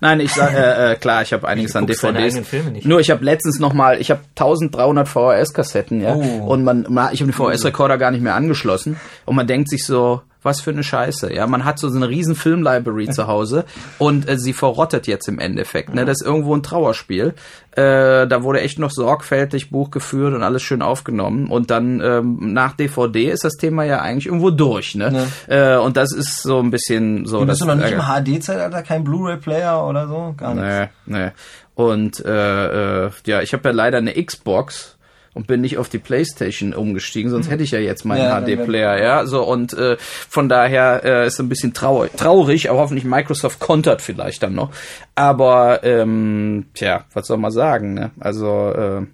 Nein, 0.00 0.20
ich 0.20 0.32
sag, 0.32 0.52
äh, 0.54 0.92
äh, 0.92 0.96
klar, 0.96 1.22
ich 1.22 1.32
habe 1.32 1.48
einiges 1.48 1.74
an 1.74 1.86
guckst 1.86 2.04
deine 2.04 2.18
DVDs. 2.18 2.34
eigenen 2.34 2.44
Filme 2.44 2.70
nicht. 2.70 2.86
Nur 2.86 3.00
ich 3.00 3.10
habe 3.10 3.24
letztens 3.24 3.58
noch 3.58 3.72
mal, 3.72 4.00
ich 4.00 4.12
habe 4.12 4.20
1300 4.36 5.08
VHS-Kassetten, 5.08 6.00
ja, 6.00 6.14
Oh. 6.14 6.46
und 6.52 6.59
man, 6.64 6.86
man 6.88 7.12
ich 7.12 7.20
habe 7.22 7.30
den 7.30 7.36
VHS-Rekorder 7.36 7.98
gar 7.98 8.10
nicht 8.10 8.22
mehr 8.22 8.34
angeschlossen 8.34 8.96
und 9.26 9.36
man 9.36 9.46
denkt 9.46 9.68
sich 9.70 9.84
so, 9.84 10.22
was 10.42 10.62
für 10.62 10.70
eine 10.70 10.82
Scheiße, 10.82 11.34
ja, 11.34 11.46
man 11.46 11.66
hat 11.66 11.78
so 11.78 11.86
eine 11.88 12.08
riesen 12.08 12.34
Film-Library 12.34 13.10
zu 13.10 13.26
Hause 13.26 13.66
und 13.98 14.26
äh, 14.26 14.38
sie 14.38 14.54
verrottet 14.54 15.06
jetzt 15.06 15.28
im 15.28 15.38
Endeffekt, 15.38 15.94
ne, 15.94 16.06
das 16.06 16.22
ist 16.22 16.26
irgendwo 16.26 16.54
ein 16.56 16.62
Trauerspiel. 16.62 17.34
Äh, 17.72 18.26
da 18.26 18.42
wurde 18.42 18.62
echt 18.62 18.78
noch 18.78 18.90
sorgfältig 18.90 19.70
Buch 19.70 19.90
geführt 19.90 20.32
und 20.34 20.42
alles 20.42 20.62
schön 20.62 20.80
aufgenommen 20.80 21.48
und 21.48 21.70
dann 21.70 22.00
ähm, 22.00 22.54
nach 22.54 22.72
DVD 22.72 23.28
ist 23.30 23.44
das 23.44 23.56
Thema 23.58 23.84
ja 23.84 24.00
eigentlich 24.00 24.26
irgendwo 24.26 24.50
durch, 24.50 24.94
ne, 24.94 25.26
äh, 25.46 25.76
und 25.76 25.98
das 25.98 26.14
ist 26.14 26.42
so 26.42 26.58
ein 26.58 26.70
bisschen 26.70 27.26
so, 27.26 27.40
Bist 27.40 27.50
das 27.50 27.58
du 27.58 27.66
noch 27.66 27.74
nicht 27.74 27.92
ärgert- 27.92 28.26
im 28.26 28.38
HD-Zeitalter, 28.38 28.82
kein 28.82 29.04
Blu-ray-Player 29.04 29.86
oder 29.86 30.08
so? 30.08 30.34
Gar 30.38 30.54
nicht. 30.54 30.90
Nee, 31.04 31.18
nee. 31.24 31.30
Und 31.74 32.24
äh, 32.24 33.04
äh, 33.06 33.10
ja, 33.26 33.42
ich 33.42 33.52
habe 33.52 33.68
ja 33.68 33.74
leider 33.74 33.98
eine 33.98 34.12
Xbox 34.22 34.96
und 35.32 35.46
bin 35.46 35.60
nicht 35.60 35.78
auf 35.78 35.88
die 35.88 35.98
Playstation 35.98 36.74
umgestiegen, 36.74 37.30
sonst 37.30 37.50
hätte 37.50 37.62
ich 37.62 37.70
ja 37.70 37.78
jetzt 37.78 38.04
meinen 38.04 38.24
Ja, 38.24 38.40
HD-Player, 38.40 39.00
ja. 39.00 39.26
So 39.26 39.42
und 39.42 39.72
äh, 39.74 39.96
von 39.98 40.48
daher 40.48 41.02
äh, 41.04 41.26
ist 41.26 41.38
ein 41.38 41.48
bisschen 41.48 41.72
traurig, 41.72 42.12
traurig, 42.16 42.68
aber 42.70 42.80
hoffentlich 42.80 43.04
Microsoft 43.04 43.60
kontert 43.60 44.02
vielleicht 44.02 44.42
dann 44.42 44.54
noch. 44.54 44.70
Aber 45.14 45.84
ähm, 45.84 46.66
tja, 46.74 47.04
was 47.12 47.26
soll 47.26 47.38
man 47.38 47.52
sagen? 47.52 47.94
Ne? 47.94 48.10
Also 48.18 49.06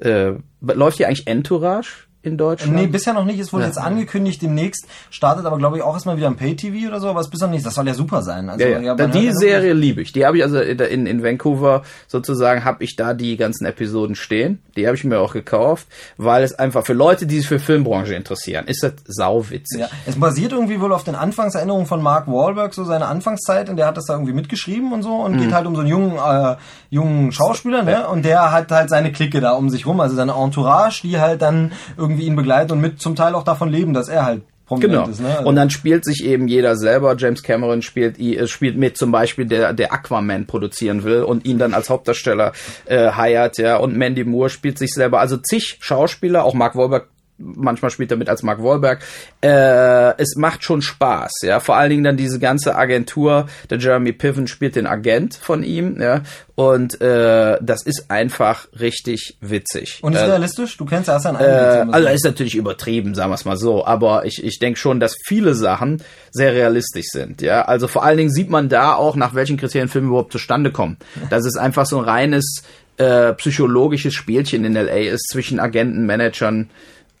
äh, 0.00 0.08
äh, 0.08 0.34
läuft 0.60 0.96
hier 0.96 1.08
eigentlich 1.08 1.26
Entourage 1.26 2.07
in 2.22 2.36
Deutschland? 2.36 2.74
Nee, 2.74 2.86
bisher 2.88 3.14
noch 3.14 3.24
nicht. 3.24 3.38
Ist 3.38 3.52
wohl 3.52 3.62
jetzt 3.62 3.78
angekündigt. 3.78 4.42
Demnächst 4.42 4.86
startet 5.10 5.46
aber, 5.46 5.56
glaube 5.58 5.76
ich, 5.76 5.82
auch 5.82 5.94
erstmal 5.94 6.16
wieder 6.16 6.26
ein 6.26 6.36
Pay-TV 6.36 6.88
oder 6.88 7.00
so. 7.00 7.08
Aber 7.08 7.20
es 7.20 7.26
ist 7.26 7.30
bisher 7.30 7.46
noch 7.48 7.54
nicht. 7.54 7.64
Das 7.64 7.74
soll 7.74 7.86
ja 7.86 7.94
super 7.94 8.22
sein. 8.22 8.48
Also, 8.50 8.64
Ja, 8.64 8.80
ja. 8.80 8.94
die 8.94 9.26
ja 9.26 9.32
Serie 9.32 9.72
liebe 9.72 10.02
ich. 10.02 10.12
Die 10.12 10.26
habe 10.26 10.36
ich 10.38 10.42
also 10.42 10.58
in, 10.60 11.06
in 11.06 11.22
Vancouver 11.22 11.82
sozusagen, 12.08 12.64
habe 12.64 12.82
ich 12.84 12.96
da 12.96 13.14
die 13.14 13.36
ganzen 13.36 13.66
Episoden 13.66 14.16
stehen. 14.16 14.60
Die 14.76 14.86
habe 14.86 14.96
ich 14.96 15.04
mir 15.04 15.20
auch 15.20 15.32
gekauft, 15.32 15.86
weil 16.16 16.42
es 16.42 16.54
einfach 16.58 16.84
für 16.84 16.92
Leute, 16.92 17.26
die 17.26 17.38
sich 17.38 17.46
für 17.48 17.60
Filmbranche 17.60 18.14
interessieren, 18.14 18.66
ist 18.66 18.82
das 18.82 18.92
sauwitzig. 19.06 19.80
Ja, 19.80 19.88
es 20.06 20.18
basiert 20.18 20.52
irgendwie 20.52 20.80
wohl 20.80 20.92
auf 20.92 21.04
den 21.04 21.14
Anfangserinnerungen 21.14 21.86
von 21.86 22.02
Mark 22.02 22.26
Wahlberg, 22.26 22.74
so 22.74 22.84
seine 22.84 23.06
Anfangszeit, 23.06 23.68
und 23.68 23.76
der 23.76 23.86
hat 23.86 23.96
das 23.96 24.06
da 24.06 24.14
irgendwie 24.14 24.32
mitgeschrieben 24.32 24.92
und 24.92 25.02
so 25.02 25.14
und 25.16 25.32
Mhm. 25.34 25.38
geht 25.38 25.52
halt 25.52 25.66
um 25.66 25.74
so 25.74 25.80
einen 25.82 25.90
jungen, 25.90 26.16
äh, 26.16 26.56
jungen 26.90 27.32
Schauspieler, 27.32 27.82
ne? 27.82 28.08
Und 28.08 28.24
der 28.24 28.50
hat 28.50 28.70
halt 28.72 28.88
seine 28.90 29.12
Clique 29.12 29.40
da 29.40 29.52
um 29.52 29.70
sich 29.70 29.86
rum, 29.86 30.00
also 30.00 30.16
seine 30.16 30.32
Entourage, 30.32 31.02
die 31.02 31.20
halt 31.20 31.42
dann 31.42 31.72
irgendwie 31.96 32.07
ihn 32.16 32.36
begleiten 32.36 32.72
und 32.72 32.80
mit 32.80 33.00
zum 33.00 33.14
Teil 33.16 33.34
auch 33.34 33.44
davon 33.44 33.70
leben, 33.70 33.92
dass 33.94 34.08
er 34.08 34.24
halt 34.24 34.42
prominent 34.66 34.92
Genau. 34.92 35.08
ist, 35.08 35.20
ne? 35.20 35.36
Also- 35.38 35.48
Und 35.48 35.56
dann 35.56 35.70
spielt 35.70 36.04
sich 36.04 36.24
eben 36.24 36.46
jeder 36.46 36.76
selber. 36.76 37.16
James 37.18 37.42
Cameron 37.42 37.80
spielt, 37.82 38.18
äh, 38.20 38.46
spielt 38.46 38.76
mit 38.76 38.96
zum 38.98 39.10
Beispiel, 39.10 39.46
der, 39.46 39.72
der 39.72 39.92
Aquaman 39.92 40.46
produzieren 40.46 41.04
will 41.04 41.22
und 41.22 41.46
ihn 41.46 41.58
dann 41.58 41.72
als 41.74 41.88
Hauptdarsteller 41.88 42.52
äh, 42.86 43.10
heiert, 43.12 43.56
ja. 43.58 43.76
Und 43.78 43.96
Mandy 43.96 44.24
Moore 44.24 44.50
spielt 44.50 44.78
sich 44.78 44.92
selber. 44.92 45.20
Also 45.20 45.36
zig 45.38 45.78
Schauspieler, 45.80 46.44
auch 46.44 46.52
Mark 46.54 46.76
Wahlberg 46.76 47.08
manchmal 47.38 47.90
spielt 47.90 48.10
er 48.10 48.16
mit 48.16 48.28
als 48.28 48.42
Mark 48.42 48.62
Wahlberg. 48.62 49.00
Äh, 49.40 50.20
es 50.20 50.36
macht 50.36 50.64
schon 50.64 50.82
Spaß, 50.82 51.32
ja. 51.42 51.60
Vor 51.60 51.76
allen 51.76 51.90
Dingen 51.90 52.04
dann 52.04 52.16
diese 52.16 52.38
ganze 52.38 52.76
Agentur. 52.76 53.48
Der 53.70 53.78
Jeremy 53.78 54.12
Piven 54.12 54.46
spielt 54.46 54.76
den 54.76 54.86
Agent 54.86 55.34
von 55.34 55.62
ihm, 55.62 56.00
ja. 56.00 56.22
Und 56.54 57.00
äh, 57.00 57.56
das 57.60 57.82
ist 57.82 58.10
einfach 58.10 58.66
richtig 58.80 59.36
witzig. 59.40 60.00
und 60.02 60.14
ist 60.14 60.20
äh, 60.20 60.24
realistisch? 60.24 60.76
Du 60.76 60.84
kennst 60.84 61.08
ein 61.08 61.36
äh, 61.36 61.86
also 61.92 62.08
ist 62.08 62.24
natürlich 62.24 62.56
übertrieben, 62.56 63.14
sagen 63.14 63.30
wir 63.30 63.36
es 63.36 63.44
mal 63.44 63.56
so, 63.56 63.86
aber 63.86 64.24
ich, 64.26 64.42
ich 64.42 64.58
denke 64.58 64.78
schon, 64.78 64.98
dass 64.98 65.14
viele 65.24 65.54
Sachen 65.54 66.02
sehr 66.32 66.52
realistisch 66.52 67.06
sind. 67.12 67.42
Ja, 67.42 67.62
also 67.62 67.86
vor 67.86 68.02
allen 68.02 68.18
Dingen 68.18 68.30
sieht 68.30 68.50
man 68.50 68.68
da 68.68 68.94
auch, 68.94 69.14
nach 69.14 69.34
welchen 69.34 69.56
Kriterien 69.56 69.88
Filme 69.88 70.08
überhaupt 70.08 70.32
zustande 70.32 70.72
kommen. 70.72 70.96
Das 71.30 71.46
ist 71.46 71.56
einfach 71.56 71.86
so 71.86 71.98
ein 71.98 72.04
reines 72.04 72.64
äh, 72.98 73.32
psychologisches 73.34 74.14
Spielchen 74.14 74.64
in 74.64 74.74
LA 74.74 75.12
ist 75.12 75.28
zwischen 75.30 75.60
Agenten, 75.60 76.06
Managern, 76.06 76.70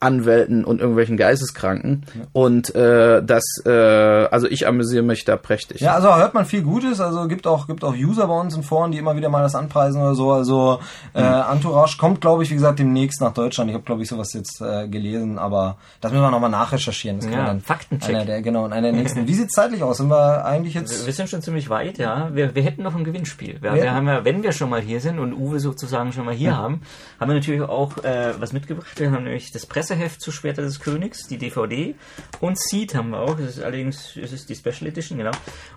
Anwälten 0.00 0.64
und 0.64 0.80
irgendwelchen 0.80 1.16
Geisteskranken. 1.16 2.04
Und 2.32 2.74
äh, 2.74 3.22
das, 3.22 3.42
äh, 3.66 3.70
also 3.70 4.46
ich 4.46 4.66
amüsiere 4.66 5.02
mich 5.02 5.24
da 5.24 5.36
prächtig. 5.36 5.80
Ja, 5.80 5.94
also 5.94 6.14
hört 6.14 6.34
man 6.34 6.44
viel 6.44 6.62
Gutes, 6.62 7.00
also 7.00 7.26
gibt 7.26 7.46
auch 7.46 7.66
gibt 7.66 7.82
auch 7.84 7.94
User 7.94 8.26
bei 8.28 8.38
uns 8.38 8.54
in 8.54 8.62
Foren, 8.62 8.92
die 8.92 8.98
immer 8.98 9.16
wieder 9.16 9.28
mal 9.28 9.42
das 9.42 9.54
anpreisen 9.54 10.00
oder 10.00 10.14
so. 10.14 10.32
Also 10.32 10.78
äh, 11.14 11.20
Entourage 11.52 11.98
kommt, 11.98 12.20
glaube 12.20 12.42
ich, 12.42 12.50
wie 12.50 12.54
gesagt, 12.54 12.78
demnächst 12.78 13.20
nach 13.20 13.34
Deutschland. 13.34 13.70
Ich 13.70 13.74
habe, 13.74 13.84
glaube 13.84 14.02
ich, 14.02 14.08
sowas 14.08 14.32
jetzt 14.34 14.60
äh, 14.60 14.86
gelesen, 14.88 15.38
aber 15.38 15.76
das 16.00 16.12
müssen 16.12 16.22
wir 16.22 16.30
nochmal 16.30 16.50
nachrecherchieren. 16.50 17.18
Das 17.18 17.26
kann 17.26 17.32
Ja, 17.32 17.38
man 17.38 17.46
dann 17.46 17.60
Faktencheck. 17.60 18.14
Einer 18.14 18.24
der, 18.24 18.42
genau, 18.42 18.66
in 18.66 18.72
einer 18.72 18.92
der 18.92 18.92
nächsten. 19.00 19.26
Wie 19.26 19.34
sieht's 19.34 19.54
zeitlich 19.54 19.82
aus? 19.82 19.96
Sind 19.98 20.08
wir 20.10 20.44
eigentlich 20.44 20.74
jetzt? 20.74 21.06
Wir 21.06 21.12
sind 21.12 21.28
schon 21.28 21.42
ziemlich 21.42 21.70
weit, 21.70 21.98
ja. 21.98 22.30
Wir, 22.34 22.54
wir 22.54 22.62
hätten 22.62 22.82
noch 22.82 22.94
ein 22.94 23.04
Gewinnspiel. 23.04 23.58
Wir, 23.60 23.74
Wir- 23.74 23.82
wir 23.82 23.94
haben 23.94 24.06
ja, 24.06 24.24
wenn 24.24 24.42
wir 24.42 24.52
schon 24.52 24.70
mal 24.70 24.80
hier 24.80 25.00
sind 25.00 25.18
und 25.18 25.32
Uwe 25.32 25.58
sozusagen 25.60 26.12
schon 26.12 26.24
mal 26.24 26.34
hier 26.34 26.56
haben, 26.56 26.82
haben 27.18 27.28
wir 27.30 27.34
natürlich 27.34 27.62
auch 27.62 27.96
äh, 28.04 28.32
was 28.38 28.52
mitgebracht. 28.52 28.88
Wir 28.96 29.10
haben 29.10 29.24
nämlich 29.24 29.50
das 29.52 29.66
Presseheft 29.88 30.20
zu 30.20 30.32
Schwerter 30.32 30.60
des 30.62 30.80
Königs, 30.80 31.26
die 31.28 31.38
DVD 31.38 31.94
und 32.40 32.58
Seed 32.60 32.94
haben 32.94 33.10
wir 33.10 33.20
auch. 33.20 33.36
Das 33.38 33.56
ist 33.56 33.62
allerdings, 33.62 34.16
es 34.16 34.32
ist 34.32 34.50
die 34.50 34.54
Special 34.54 34.86
Edition, 34.86 35.16
genau. 35.16 35.30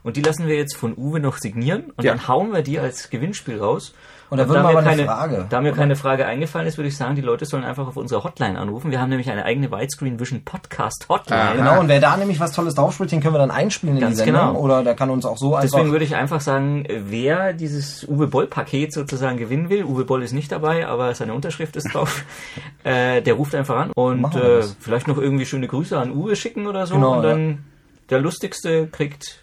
Und 0.03 0.18
die 0.18 0.22
lassen 0.22 0.47
wir 0.47 0.55
jetzt 0.57 0.76
von 0.76 0.97
Uwe 0.97 1.22
noch 1.22 1.38
signieren 1.38 1.91
und 1.95 2.03
Ja. 2.03 2.12
dann 2.12 2.28
hauen 2.28 2.51
wir 2.51 2.62
die 2.62 2.78
als 2.78 3.09
Gewinnspiel 3.09 3.57
raus. 3.59 3.93
Und 4.32 4.38
da 4.38 4.48
würde 4.48 4.64
mir 4.64 4.72
mal 4.72 4.78
eine 4.78 4.88
keine, 4.88 5.04
Frage. 5.04 5.46
Da 5.50 5.60
mir 5.60 5.74
keine 5.74 5.98
Frage 5.98 6.26
eingefallen 6.26 6.66
ist, 6.66 6.78
würde 6.78 6.88
ich 6.88 6.96
sagen, 6.96 7.18
die 7.18 7.22
Leute 7.22 7.46
sollen 7.46 7.66
einfach 7.66 7.86
auf 7.86 7.98
unsere 7.98 8.24
Hotline 8.24 8.58
anrufen. 8.58 8.90
Wir 8.90 9.02
haben 9.02 9.10
nämlich 9.10 9.30
eine 9.30 9.44
eigene 9.44 9.70
Widescreen 9.70 10.22
Vision 10.22 10.46
Podcast 10.46 11.10
Hotline. 11.10 11.58
Genau, 11.58 11.82
und 11.82 11.90
wer 11.90 12.00
da 12.00 12.16
nämlich 12.16 12.40
was 12.40 12.54
Tolles 12.54 12.74
draufspielt, 12.76 13.12
den 13.12 13.20
können 13.20 13.34
wir 13.34 13.40
dann 13.40 13.52
einspielen 13.52 13.98
in 13.98 14.02
Ganz 14.02 14.20
die 14.20 14.24
Sendung. 14.24 14.48
genau. 14.54 14.60
Oder 14.62 14.86
der 14.86 14.96
kann 14.96 15.10
uns 15.10 15.26
auch 15.26 15.38
so 15.38 15.56
einfach. 15.56 15.70
Deswegen 15.70 15.92
würde 15.92 16.06
ich 16.06 16.16
einfach 16.16 16.40
sagen, 16.40 16.88
wer 16.90 17.52
dieses 17.52 18.08
Uwe 18.08 18.28
Boll-Paket 18.28 18.94
sozusagen 18.94 19.36
gewinnen 19.36 19.70
will, 19.70 19.84
Uwe 19.84 20.06
Boll 20.06 20.24
ist 20.24 20.32
nicht 20.32 20.50
dabei, 20.54 20.88
aber 20.88 21.14
seine 21.14 21.34
Unterschrift 21.34 21.76
ist 21.76 21.94
drauf, 21.94 22.24
äh, 22.86 23.22
der 23.22 23.34
ruft 23.34 23.54
einfach 23.54 23.76
an 23.76 23.92
und 23.96 24.34
äh, 24.34 24.62
vielleicht 24.80 25.10
noch 25.10 25.18
irgendwie 25.18 25.46
schöne 25.46 25.68
Grüße 25.68 26.00
an 26.00 26.10
Uwe 26.12 26.38
schicken 26.38 26.68
oder 26.68 26.88
so 26.88 26.96
Genau, 26.96 27.18
und 27.18 27.24
dann 27.24 27.66
der 28.10 28.22
Lustigste 28.22 28.88
kriegt 28.88 29.41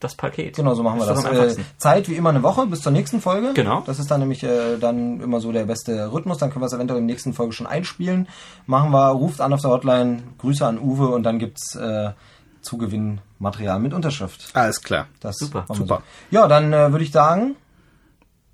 das 0.00 0.14
Paket. 0.14 0.56
Genau, 0.56 0.74
so 0.74 0.82
machen 0.82 1.00
wir 1.00 1.06
das. 1.06 1.24
am 1.24 1.34
Äh. 1.34 1.54
Zeit 1.78 2.08
wie 2.08 2.14
immer 2.14 2.30
eine 2.30 2.42
Woche 2.42 2.66
bis 2.66 2.82
zur 2.82 2.92
nächsten 2.92 3.20
Folge. 3.20 3.52
Genau. 3.54 3.82
Das 3.86 3.98
ist 3.98 4.10
dann 4.10 4.20
nämlich 4.20 4.42
äh, 4.42 4.76
dann 4.78 5.20
immer 5.20 5.40
so 5.40 5.52
der 5.52 5.64
beste 5.64 6.12
Rhythmus. 6.12 6.38
Dann 6.38 6.50
können 6.50 6.62
wir 6.62 6.66
es 6.66 6.72
eventuell 6.72 7.00
in 7.00 7.06
der 7.08 7.14
nächsten 7.14 7.32
Folge 7.32 7.52
schon 7.52 7.66
einspielen. 7.66 8.28
Machen 8.66 8.90
wir, 8.90 9.08
ruft 9.08 9.40
an 9.40 9.52
auf 9.52 9.60
der 9.60 9.70
Hotline, 9.70 10.22
Grüße 10.38 10.66
an 10.66 10.78
Uwe 10.78 11.08
und 11.08 11.22
dann 11.22 11.38
gibt's 11.38 11.74
äh, 11.76 12.10
Zugewinnmaterial 12.60 13.78
mit 13.78 13.92
Unterschrift. 13.92 14.50
Alles 14.54 14.82
klar. 14.82 15.06
Das 15.20 15.36
Super. 15.36 15.66
Super. 15.68 16.02
So. 16.30 16.36
Ja, 16.36 16.48
dann 16.48 16.72
äh, 16.72 16.90
würde 16.92 17.04
ich 17.04 17.12
sagen, 17.12 17.56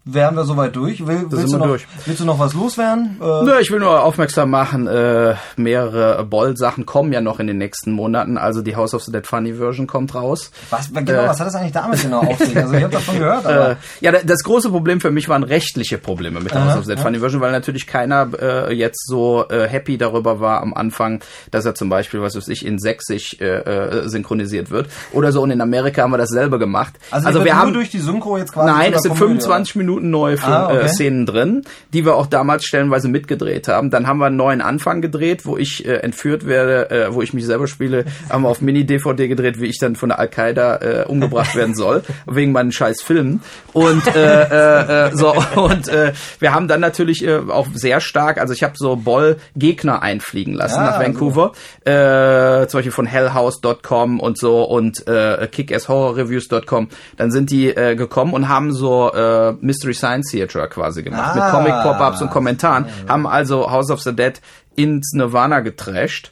wären 0.04 0.34
wir 0.34 0.44
soweit 0.44 0.74
durch. 0.74 1.06
Will, 1.06 1.26
willst, 1.28 1.52
du 1.52 1.58
noch, 1.58 1.66
durch. 1.66 1.86
willst 2.06 2.20
du 2.20 2.24
noch 2.24 2.38
was 2.38 2.54
loswerden? 2.54 3.18
Äh, 3.20 3.44
Nö, 3.44 3.52
ich 3.60 3.70
will 3.70 3.80
nur 3.80 4.02
aufmerksam 4.02 4.50
machen, 4.50 4.86
äh, 4.86 5.34
mehrere 5.56 6.24
Boll-Sachen 6.24 6.86
kommen 6.86 7.12
ja 7.12 7.20
noch 7.20 7.38
in 7.38 7.46
den 7.46 7.58
nächsten 7.58 7.92
Monaten. 7.92 8.38
Also 8.38 8.62
die 8.62 8.76
House 8.76 8.94
of 8.94 9.02
the 9.04 9.12
Dead 9.12 9.26
Funny 9.26 9.54
Version 9.54 9.86
kommt 9.86 10.14
raus. 10.14 10.50
was, 10.70 10.92
genau, 10.92 11.26
was 11.26 11.38
hat 11.38 11.46
das 11.48 11.54
eigentlich 11.54 11.72
damit 11.72 12.02
genau 12.02 12.20
auf 12.20 12.38
sich? 12.38 12.56
Also 12.56 12.74
ich 12.74 12.82
habe 12.82 12.92
davon 12.92 13.18
gehört, 13.18 13.46
aber 13.46 13.70
Äh, 13.72 13.76
ja, 14.00 14.12
da- 14.12 14.22
das 14.24 14.42
große 14.42 14.70
Problem 14.70 15.00
für 15.00 15.10
mich 15.10 15.28
waren 15.28 15.42
rechtliche 15.42 15.98
Probleme 15.98 16.40
mit 16.40 16.52
der 16.52 16.64
House 16.64 16.78
of 16.78 16.84
the 16.86 16.94
Dead 16.94 17.00
Funny 17.00 17.18
Version, 17.20 17.40
weil 17.40 17.52
natürlich 17.52 17.86
keiner 17.86 18.28
äh, 18.40 18.72
jetzt 18.74 19.06
so 19.06 19.44
äh, 19.48 19.68
happy 19.68 19.98
darüber 19.98 20.40
war 20.40 20.60
am 20.62 20.72
Anfang, 20.74 21.20
dass 21.50 21.64
er 21.66 21.74
zum 21.74 21.88
Beispiel, 21.90 22.20
was 22.22 22.34
weiß 22.36 22.48
ich, 22.48 22.64
in 22.64 22.78
Sächsisch 22.78 23.36
äh, 23.40 23.44
äh, 23.44 24.08
synchronisiert 24.08 24.70
wird 24.70 24.88
oder 25.12 25.30
so. 25.32 25.42
Und 25.42 25.50
in 25.50 25.60
Amerika 25.60 26.02
haben 26.02 26.10
wir 26.12 26.18
dasselbe 26.18 26.58
gemacht. 26.58 26.94
also, 27.10 27.26
also 27.28 27.44
wir 27.44 27.56
haben 27.56 27.72
durch 27.74 27.90
die 27.90 27.98
Synchro 28.00 28.38
jetzt 28.38 28.52
quasi 28.52 28.70
Nein, 28.72 28.92
es 28.94 29.02
sind 29.02 29.10
einer 29.12 29.18
Komödie, 29.20 29.40
25 29.40 29.76
Minuten 29.76 29.89
neue 29.98 30.36
Film, 30.36 30.52
Ah, 30.52 30.66
okay. 30.68 30.84
äh, 30.84 30.88
Szenen 30.88 31.26
drin, 31.26 31.62
die 31.92 32.04
wir 32.04 32.14
auch 32.16 32.26
damals 32.26 32.64
stellenweise 32.64 33.08
mitgedreht 33.08 33.66
haben. 33.68 33.90
Dann 33.90 34.06
haben 34.06 34.18
wir 34.18 34.26
einen 34.26 34.36
neuen 34.36 34.60
Anfang 34.60 35.00
gedreht, 35.00 35.46
wo 35.46 35.56
ich 35.56 35.84
äh, 35.86 35.94
entführt 35.96 36.46
werde, 36.46 36.90
äh, 36.90 37.14
wo 37.14 37.22
ich 37.22 37.32
mich 37.32 37.46
selber 37.46 37.66
spiele, 37.66 38.04
haben 38.28 38.42
wir 38.42 38.48
auf 38.48 38.60
Mini-DVD 38.60 39.26
gedreht, 39.28 39.60
wie 39.60 39.66
ich 39.66 39.78
dann 39.78 39.96
von 39.96 40.10
der 40.10 40.18
Al-Qaida 40.18 40.76
äh, 40.76 41.04
umgebracht 41.06 41.56
werden 41.56 41.74
soll, 41.74 42.02
wegen 42.26 42.52
meinen 42.52 42.70
scheiß 42.72 43.02
Filmen. 43.02 43.40
Und 43.72 44.06
äh, 44.14 44.42
äh, 44.42 45.08
äh, 45.08 45.16
so 45.16 45.32
und 45.56 45.88
äh, 45.88 46.12
wir 46.38 46.52
haben 46.54 46.68
dann 46.68 46.80
natürlich 46.80 47.24
äh, 47.26 47.38
auch 47.48 47.66
sehr 47.72 48.00
stark, 48.00 48.38
also 48.40 48.52
ich 48.52 48.62
habe 48.62 48.74
so 48.76 48.96
Boll 48.96 49.36
Gegner 49.56 50.02
einfliegen 50.02 50.54
lassen 50.54 50.78
Ah, 50.80 50.90
nach 50.90 51.00
Vancouver, 51.00 51.52
äh, 51.84 52.66
zum 52.66 52.78
Beispiel 52.78 52.92
von 52.92 53.06
hellhouse.com 53.06 54.20
und 54.20 54.36
so 54.38 54.62
und 54.64 55.06
äh, 55.06 55.48
kickass-horror-reviews.com. 55.50 56.88
Dann 57.16 57.30
sind 57.30 57.50
die 57.50 57.68
äh, 57.68 57.94
gekommen 57.96 58.32
und 58.32 58.48
haben 58.48 58.72
so 58.72 59.12
äh, 59.12 59.54
Mystery 59.80 59.94
Science 59.94 60.30
Theater 60.30 60.68
quasi 60.68 61.02
gemacht 61.02 61.34
mit 61.34 61.44
Ah. 61.44 61.50
Comic-Pop-Ups 61.50 62.22
und 62.22 62.30
Kommentaren, 62.30 62.86
haben 63.08 63.26
also 63.26 63.70
House 63.70 63.90
of 63.90 64.00
the 64.02 64.14
Dead 64.14 64.40
ins 64.76 65.12
Nirvana 65.14 65.60
getrasht. 65.60 66.30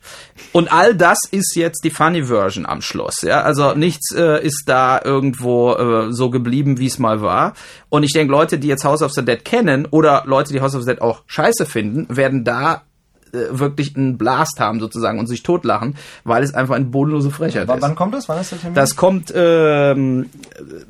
Und 0.52 0.72
all 0.72 0.94
das 0.94 1.18
ist 1.30 1.54
jetzt 1.56 1.82
die 1.84 1.90
Funny 1.90 2.24
Version 2.24 2.66
am 2.66 2.80
Schluss. 2.82 3.22
Ja, 3.22 3.42
also 3.42 3.74
nichts 3.74 4.14
äh, 4.14 4.44
ist 4.44 4.64
da 4.66 5.00
irgendwo 5.02 5.72
äh, 5.74 6.12
so 6.12 6.30
geblieben, 6.30 6.78
wie 6.78 6.86
es 6.86 6.98
mal 6.98 7.20
war. 7.20 7.54
Und 7.88 8.02
ich 8.04 8.12
denke, 8.12 8.30
Leute, 8.32 8.58
die 8.58 8.68
jetzt 8.68 8.84
House 8.84 9.02
of 9.02 9.12
the 9.12 9.24
Dead 9.24 9.44
kennen 9.44 9.86
oder 9.90 10.22
Leute, 10.26 10.52
die 10.52 10.60
House 10.60 10.74
of 10.74 10.82
the 10.82 10.88
Dead 10.88 11.00
auch 11.02 11.22
scheiße 11.26 11.66
finden, 11.66 12.06
werden 12.16 12.44
da 12.44 12.82
äh, 13.32 13.58
wirklich 13.58 13.96
einen 13.96 14.18
Blast 14.18 14.60
haben 14.60 14.80
sozusagen 14.80 15.18
und 15.18 15.26
sich 15.26 15.42
totlachen, 15.42 15.96
weil 16.24 16.42
es 16.42 16.54
einfach 16.54 16.74
eine 16.76 16.84
bodenlose 16.86 17.30
Frechheit 17.30 17.68
W 17.68 17.74
ist. 17.74 17.82
wann 17.82 17.94
kommt 17.94 18.14
das? 18.14 18.28
Wann 18.28 18.40
ist 18.40 18.52
der 18.52 18.58
Termin? 18.60 18.74
Das 18.74 18.96
kommt 18.96 19.32
ähm, 19.34 20.26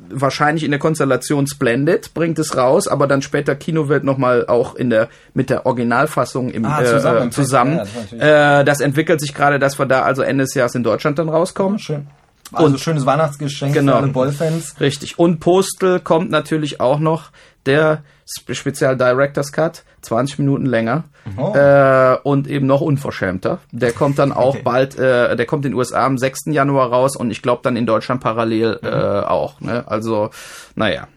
wahrscheinlich 0.09 0.63
in 0.63 0.71
der 0.71 0.79
Konstellation 0.79 1.47
Splendid, 1.47 2.13
bringt 2.13 2.39
es 2.39 2.55
raus, 2.57 2.87
aber 2.87 3.07
dann 3.07 3.21
später 3.21 3.55
Kinowelt 3.55 4.03
nochmal 4.03 4.45
auch 4.47 4.75
in 4.75 4.89
der 4.89 5.09
mit 5.33 5.49
der 5.49 5.65
Originalfassung 5.65 6.49
im, 6.49 6.65
Ah, 6.65 6.81
äh, 6.81 6.85
zusammen 6.85 7.27
äh, 7.27 7.31
zusammen. 7.31 7.77
Ja, 7.77 7.83
das 7.83 8.61
äh, 8.61 8.63
das 8.65 8.79
entwickelt 8.81 9.19
sich 9.21 9.33
gerade, 9.33 9.59
dass 9.59 9.79
wir 9.79 9.85
da 9.85 10.03
also 10.03 10.21
Ende 10.21 10.43
des 10.43 10.53
Jahres 10.53 10.75
in 10.75 10.83
Deutschland 10.83 11.17
dann 11.19 11.29
rauskommen. 11.29 11.79
Schön. 11.79 12.07
Also 12.51 12.65
Und- 12.73 12.79
schönes 12.79 13.05
Weihnachtsgeschenk 13.05 13.73
Genau. 13.73 13.93
für 13.93 13.97
alle 13.99 14.07
Boll-Fans. 14.07 14.75
Richtig. 14.79 15.19
Und 15.19 15.39
Postal 15.39 15.99
kommt 15.99 16.31
natürlich 16.31 16.79
auch 16.81 16.97
noch 16.99 17.29
der 17.65 18.03
Spe- 18.25 18.55
Spezial 18.55 18.95
Director's 18.97 19.51
Cut, 19.51 19.83
20 20.01 20.39
Minuten 20.39 20.65
länger 20.65 21.05
Oh. 21.37 21.53
äh, 21.53 22.17
und 22.23 22.47
eben 22.47 22.65
noch 22.65 22.81
unverschämter. 22.81 23.59
Der 23.71 23.91
kommt 23.91 24.17
dann 24.17 24.31
auch 24.31 24.57
bald, 24.57 24.97
äh, 24.97 25.35
der 25.35 25.45
kommt 25.45 25.65
in 25.65 25.71
den 25.73 25.77
USA 25.77 26.05
am 26.05 26.17
6. 26.17 26.45
Januar 26.53 26.89
raus 26.89 27.15
und 27.15 27.29
ich 27.31 27.41
glaube 27.41 27.61
dann 27.63 27.75
in 27.75 27.85
Deutschland 27.85 28.21
parallel 28.21 28.79
äh, 28.81 28.87
auch. 29.27 29.59
Ne? 29.61 29.83
Also, 29.87 30.29
naja. 30.75 31.07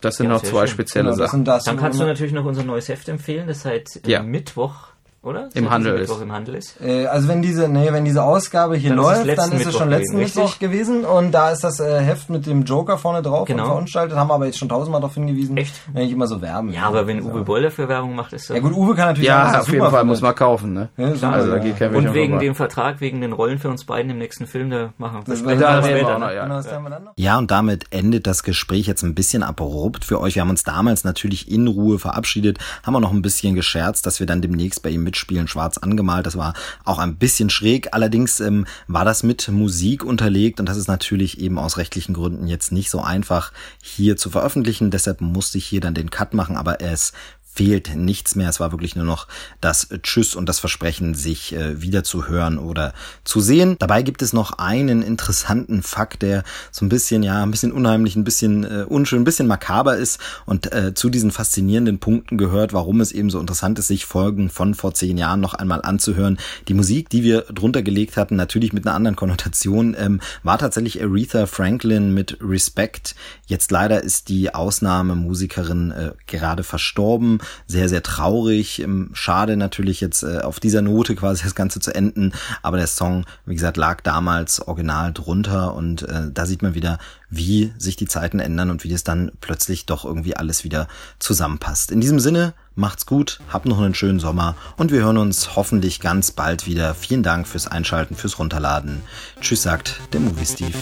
Das 0.00 0.14
sind 0.16 0.26
Ja, 0.28 0.32
noch 0.32 0.42
zwei 0.42 0.60
schön. 0.66 0.68
spezielle 0.74 1.10
Genau, 1.10 1.16
Sachen. 1.26 1.44
Dann 1.44 1.76
kannst 1.76 2.00
du 2.00 2.04
natürlich 2.04 2.32
noch 2.32 2.46
unser 2.46 2.62
neues 2.64 2.88
Heft 2.88 3.06
empfehlen, 3.10 3.46
das 3.48 3.60
seit 3.62 3.96
äh, 4.06 4.10
Ja. 4.10 4.22
Mittwoch, 4.22 4.74
oder? 5.22 5.48
Im 5.54 5.64
Seit 5.64 5.70
Handel 5.72 5.94
ist. 5.94 6.08
Mittwoch 6.08 6.22
im 6.22 6.32
Handel 6.32 6.54
ist. 6.54 6.80
Äh, 6.80 7.06
also 7.06 7.28
wenn 7.28 7.42
diese, 7.42 7.68
nee, 7.68 7.92
wenn 7.92 8.04
diese 8.04 8.22
Ausgabe 8.22 8.76
hier 8.76 8.90
Dann 8.90 8.98
ist 8.98 9.04
läuft, 9.04 9.24
letzten 9.26 9.50
dann 9.50 9.60
ist 9.60 9.66
es 9.66 9.76
schon 9.76 9.88
Mittwoch 9.88 9.98
letzten 9.98 10.16
gewesen, 10.16 10.18
Mittwoch 10.38 10.42
richtig? 10.44 10.58
gewesen 10.60 11.04
und 11.04 11.32
da 11.32 11.50
ist 11.50 11.62
das 11.64 11.80
äh, 11.80 12.00
Heft 12.00 12.30
mit 12.30 12.46
dem 12.46 12.64
Joker 12.64 12.96
vorne 12.98 13.22
drauf 13.22 13.46
Genau. 13.46 13.62
und 13.64 13.68
verunstaltet, 13.70 14.16
haben 14.16 14.28
wir 14.28 14.34
aber 14.34 14.46
jetzt 14.46 14.58
schon 14.58 14.68
tausendmal 14.68 15.00
darauf 15.00 15.14
hingewiesen, 15.14 15.56
Echt? 15.56 15.74
wenn 15.92 16.04
ich 16.06 16.12
immer 16.12 16.26
so 16.26 16.40
werben. 16.40 16.72
Ja, 16.72 16.84
aber 16.84 17.06
wenn 17.06 17.22
Uwe 17.22 17.42
Boll 17.42 17.62
dafür 17.62 17.88
Werbung 17.88 18.14
macht, 18.14 18.32
ist 18.32 18.48
das... 18.50 18.56
Ja 18.56 18.62
gut, 18.62 18.72
Uwe 18.72 18.94
kann 18.94 19.08
natürlich 19.08 19.28
sagen, 19.28 19.42
dass 19.44 19.52
Ja, 19.52 19.58
er 19.58 19.62
auf 19.62 19.66
jeden 19.68 19.80
Fall 19.80 19.90
findet. 19.90 20.06
muss 20.06 20.20
man 20.22 20.34
kaufen, 20.34 20.72
ne? 20.72 20.88
Ja, 20.96 21.14
super, 21.14 21.32
also 21.32 21.50
da 21.50 21.58
geht 21.58 21.76
kein 21.78 21.94
und 21.94 22.14
wegen 22.14 22.38
dem 22.38 22.54
Vertrag, 22.54 23.00
wegen 23.00 23.20
den 23.20 23.32
Rollen 23.32 23.58
für 23.58 23.68
uns 23.68 23.84
beiden 23.84 24.10
im 24.10 24.18
nächsten 24.18 24.46
Film, 24.46 24.70
da 24.70 24.92
machen 24.98 25.20
wir 25.26 25.34
Das 25.34 25.44
wir 25.44 25.56
da 25.56 25.82
später, 25.82 26.18
noch, 26.18 26.30
ja. 26.30 26.46
Das 26.48 27.38
und 27.38 27.50
damit 27.50 27.86
endet 27.90 28.26
das 28.26 28.42
Gespräch 28.42 28.86
jetzt 28.86 29.02
ein 29.02 29.14
bisschen 29.14 29.42
abrupt 29.42 30.04
für 30.04 30.20
euch. 30.20 30.34
Wir 30.34 30.42
haben 30.42 30.50
uns 30.50 30.62
damals 30.62 31.04
natürlich 31.04 31.50
in 31.50 31.66
Ruhe 31.66 31.98
verabschiedet, 31.98 32.58
haben 32.84 32.96
auch 32.96 33.00
noch 33.00 33.12
ein 33.12 33.22
bisschen 33.22 33.54
gescherzt, 33.54 34.06
dass 34.06 34.20
wir 34.20 34.26
dann 34.26 34.40
demnächst 34.42 34.82
bei 34.82 34.90
ihm 34.90 35.04
mitspielen, 35.10 35.48
schwarz 35.48 35.78
angemalt. 35.78 36.26
Das 36.26 36.36
war 36.36 36.54
auch 36.84 36.98
ein 36.98 37.16
bisschen 37.16 37.50
schräg. 37.50 37.88
Allerdings 37.92 38.40
ähm, 38.40 38.66
war 38.86 39.04
das 39.04 39.22
mit 39.22 39.48
Musik 39.48 40.04
unterlegt 40.04 40.60
und 40.60 40.68
das 40.68 40.76
ist 40.76 40.88
natürlich 40.88 41.40
eben 41.40 41.58
aus 41.58 41.76
rechtlichen 41.76 42.14
Gründen 42.14 42.46
jetzt 42.46 42.70
nicht 42.70 42.90
so 42.90 43.00
einfach 43.00 43.52
hier 43.82 44.16
zu 44.16 44.30
veröffentlichen. 44.30 44.90
Deshalb 44.90 45.20
musste 45.20 45.58
ich 45.58 45.66
hier 45.66 45.80
dann 45.80 45.94
den 45.94 46.10
Cut 46.10 46.32
machen, 46.34 46.56
aber 46.56 46.80
es 46.80 47.12
fehlt 47.52 47.94
nichts 47.96 48.36
mehr. 48.36 48.48
Es 48.48 48.60
war 48.60 48.72
wirklich 48.72 48.96
nur 48.96 49.04
noch 49.04 49.26
das 49.60 49.88
Tschüss 50.02 50.34
und 50.34 50.48
das 50.48 50.60
Versprechen, 50.60 51.14
sich 51.14 51.52
äh, 51.54 51.82
wieder 51.82 52.04
zu 52.04 52.28
hören 52.28 52.58
oder 52.58 52.94
zu 53.24 53.40
sehen. 53.40 53.76
Dabei 53.78 54.02
gibt 54.02 54.22
es 54.22 54.32
noch 54.32 54.52
einen 54.52 55.02
interessanten 55.02 55.82
Fakt, 55.82 56.22
der 56.22 56.44
so 56.70 56.84
ein 56.84 56.88
bisschen, 56.88 57.22
ja, 57.22 57.42
ein 57.42 57.50
bisschen 57.50 57.72
unheimlich, 57.72 58.16
ein 58.16 58.24
bisschen 58.24 58.64
äh, 58.64 58.84
unschön, 58.84 59.22
ein 59.22 59.24
bisschen 59.24 59.48
makaber 59.48 59.96
ist 59.96 60.20
und 60.46 60.72
äh, 60.72 60.94
zu 60.94 61.10
diesen 61.10 61.32
faszinierenden 61.32 61.98
Punkten 61.98 62.38
gehört, 62.38 62.72
warum 62.72 63.00
es 63.00 63.12
eben 63.12 63.30
so 63.30 63.40
interessant 63.40 63.78
ist, 63.78 63.88
sich 63.88 64.06
Folgen 64.06 64.48
von 64.48 64.74
vor 64.74 64.94
zehn 64.94 65.18
Jahren 65.18 65.40
noch 65.40 65.54
einmal 65.54 65.82
anzuhören. 65.82 66.38
Die 66.68 66.74
Musik, 66.74 67.08
die 67.10 67.22
wir 67.24 67.42
drunter 67.42 67.82
gelegt 67.82 68.16
hatten, 68.16 68.36
natürlich 68.36 68.72
mit 68.72 68.86
einer 68.86 68.94
anderen 68.94 69.16
Konnotation, 69.16 69.96
ähm, 69.98 70.20
war 70.42 70.58
tatsächlich 70.58 71.02
Aretha 71.02 71.46
Franklin 71.46 72.14
mit 72.14 72.38
Respect. 72.40 73.16
Jetzt 73.46 73.70
leider 73.70 74.02
ist 74.02 74.28
die 74.28 74.54
Ausnahmemusikerin 74.54 75.90
äh, 75.90 76.12
gerade 76.26 76.62
verstorben. 76.62 77.39
Sehr, 77.66 77.88
sehr 77.88 78.02
traurig. 78.02 78.80
Ähm, 78.80 79.10
schade 79.12 79.56
natürlich 79.56 80.00
jetzt 80.00 80.22
äh, 80.22 80.40
auf 80.40 80.60
dieser 80.60 80.82
Note 80.82 81.14
quasi 81.14 81.44
das 81.44 81.54
Ganze 81.54 81.80
zu 81.80 81.94
enden. 81.94 82.32
Aber 82.62 82.76
der 82.76 82.86
Song, 82.86 83.24
wie 83.46 83.54
gesagt, 83.54 83.76
lag 83.76 84.00
damals 84.02 84.66
original 84.66 85.12
drunter 85.12 85.74
und 85.74 86.02
äh, 86.02 86.30
da 86.32 86.46
sieht 86.46 86.62
man 86.62 86.74
wieder, 86.74 86.98
wie 87.30 87.72
sich 87.78 87.96
die 87.96 88.06
Zeiten 88.06 88.40
ändern 88.40 88.70
und 88.70 88.84
wie 88.84 88.92
es 88.92 89.04
dann 89.04 89.32
plötzlich 89.40 89.86
doch 89.86 90.04
irgendwie 90.04 90.36
alles 90.36 90.64
wieder 90.64 90.88
zusammenpasst. 91.18 91.92
In 91.92 92.00
diesem 92.00 92.18
Sinne, 92.20 92.54
macht's 92.74 93.06
gut, 93.06 93.40
habt 93.48 93.66
noch 93.66 93.80
einen 93.80 93.94
schönen 93.94 94.20
Sommer 94.20 94.56
und 94.76 94.90
wir 94.90 95.00
hören 95.00 95.18
uns 95.18 95.56
hoffentlich 95.56 96.00
ganz 96.00 96.32
bald 96.32 96.66
wieder. 96.66 96.94
Vielen 96.94 97.22
Dank 97.22 97.46
fürs 97.46 97.66
Einschalten, 97.66 98.16
fürs 98.16 98.38
Runterladen. 98.38 99.02
Tschüss 99.40 99.62
sagt 99.62 100.00
der 100.12 100.20
Movie 100.20 100.46
Steve. 100.46 100.78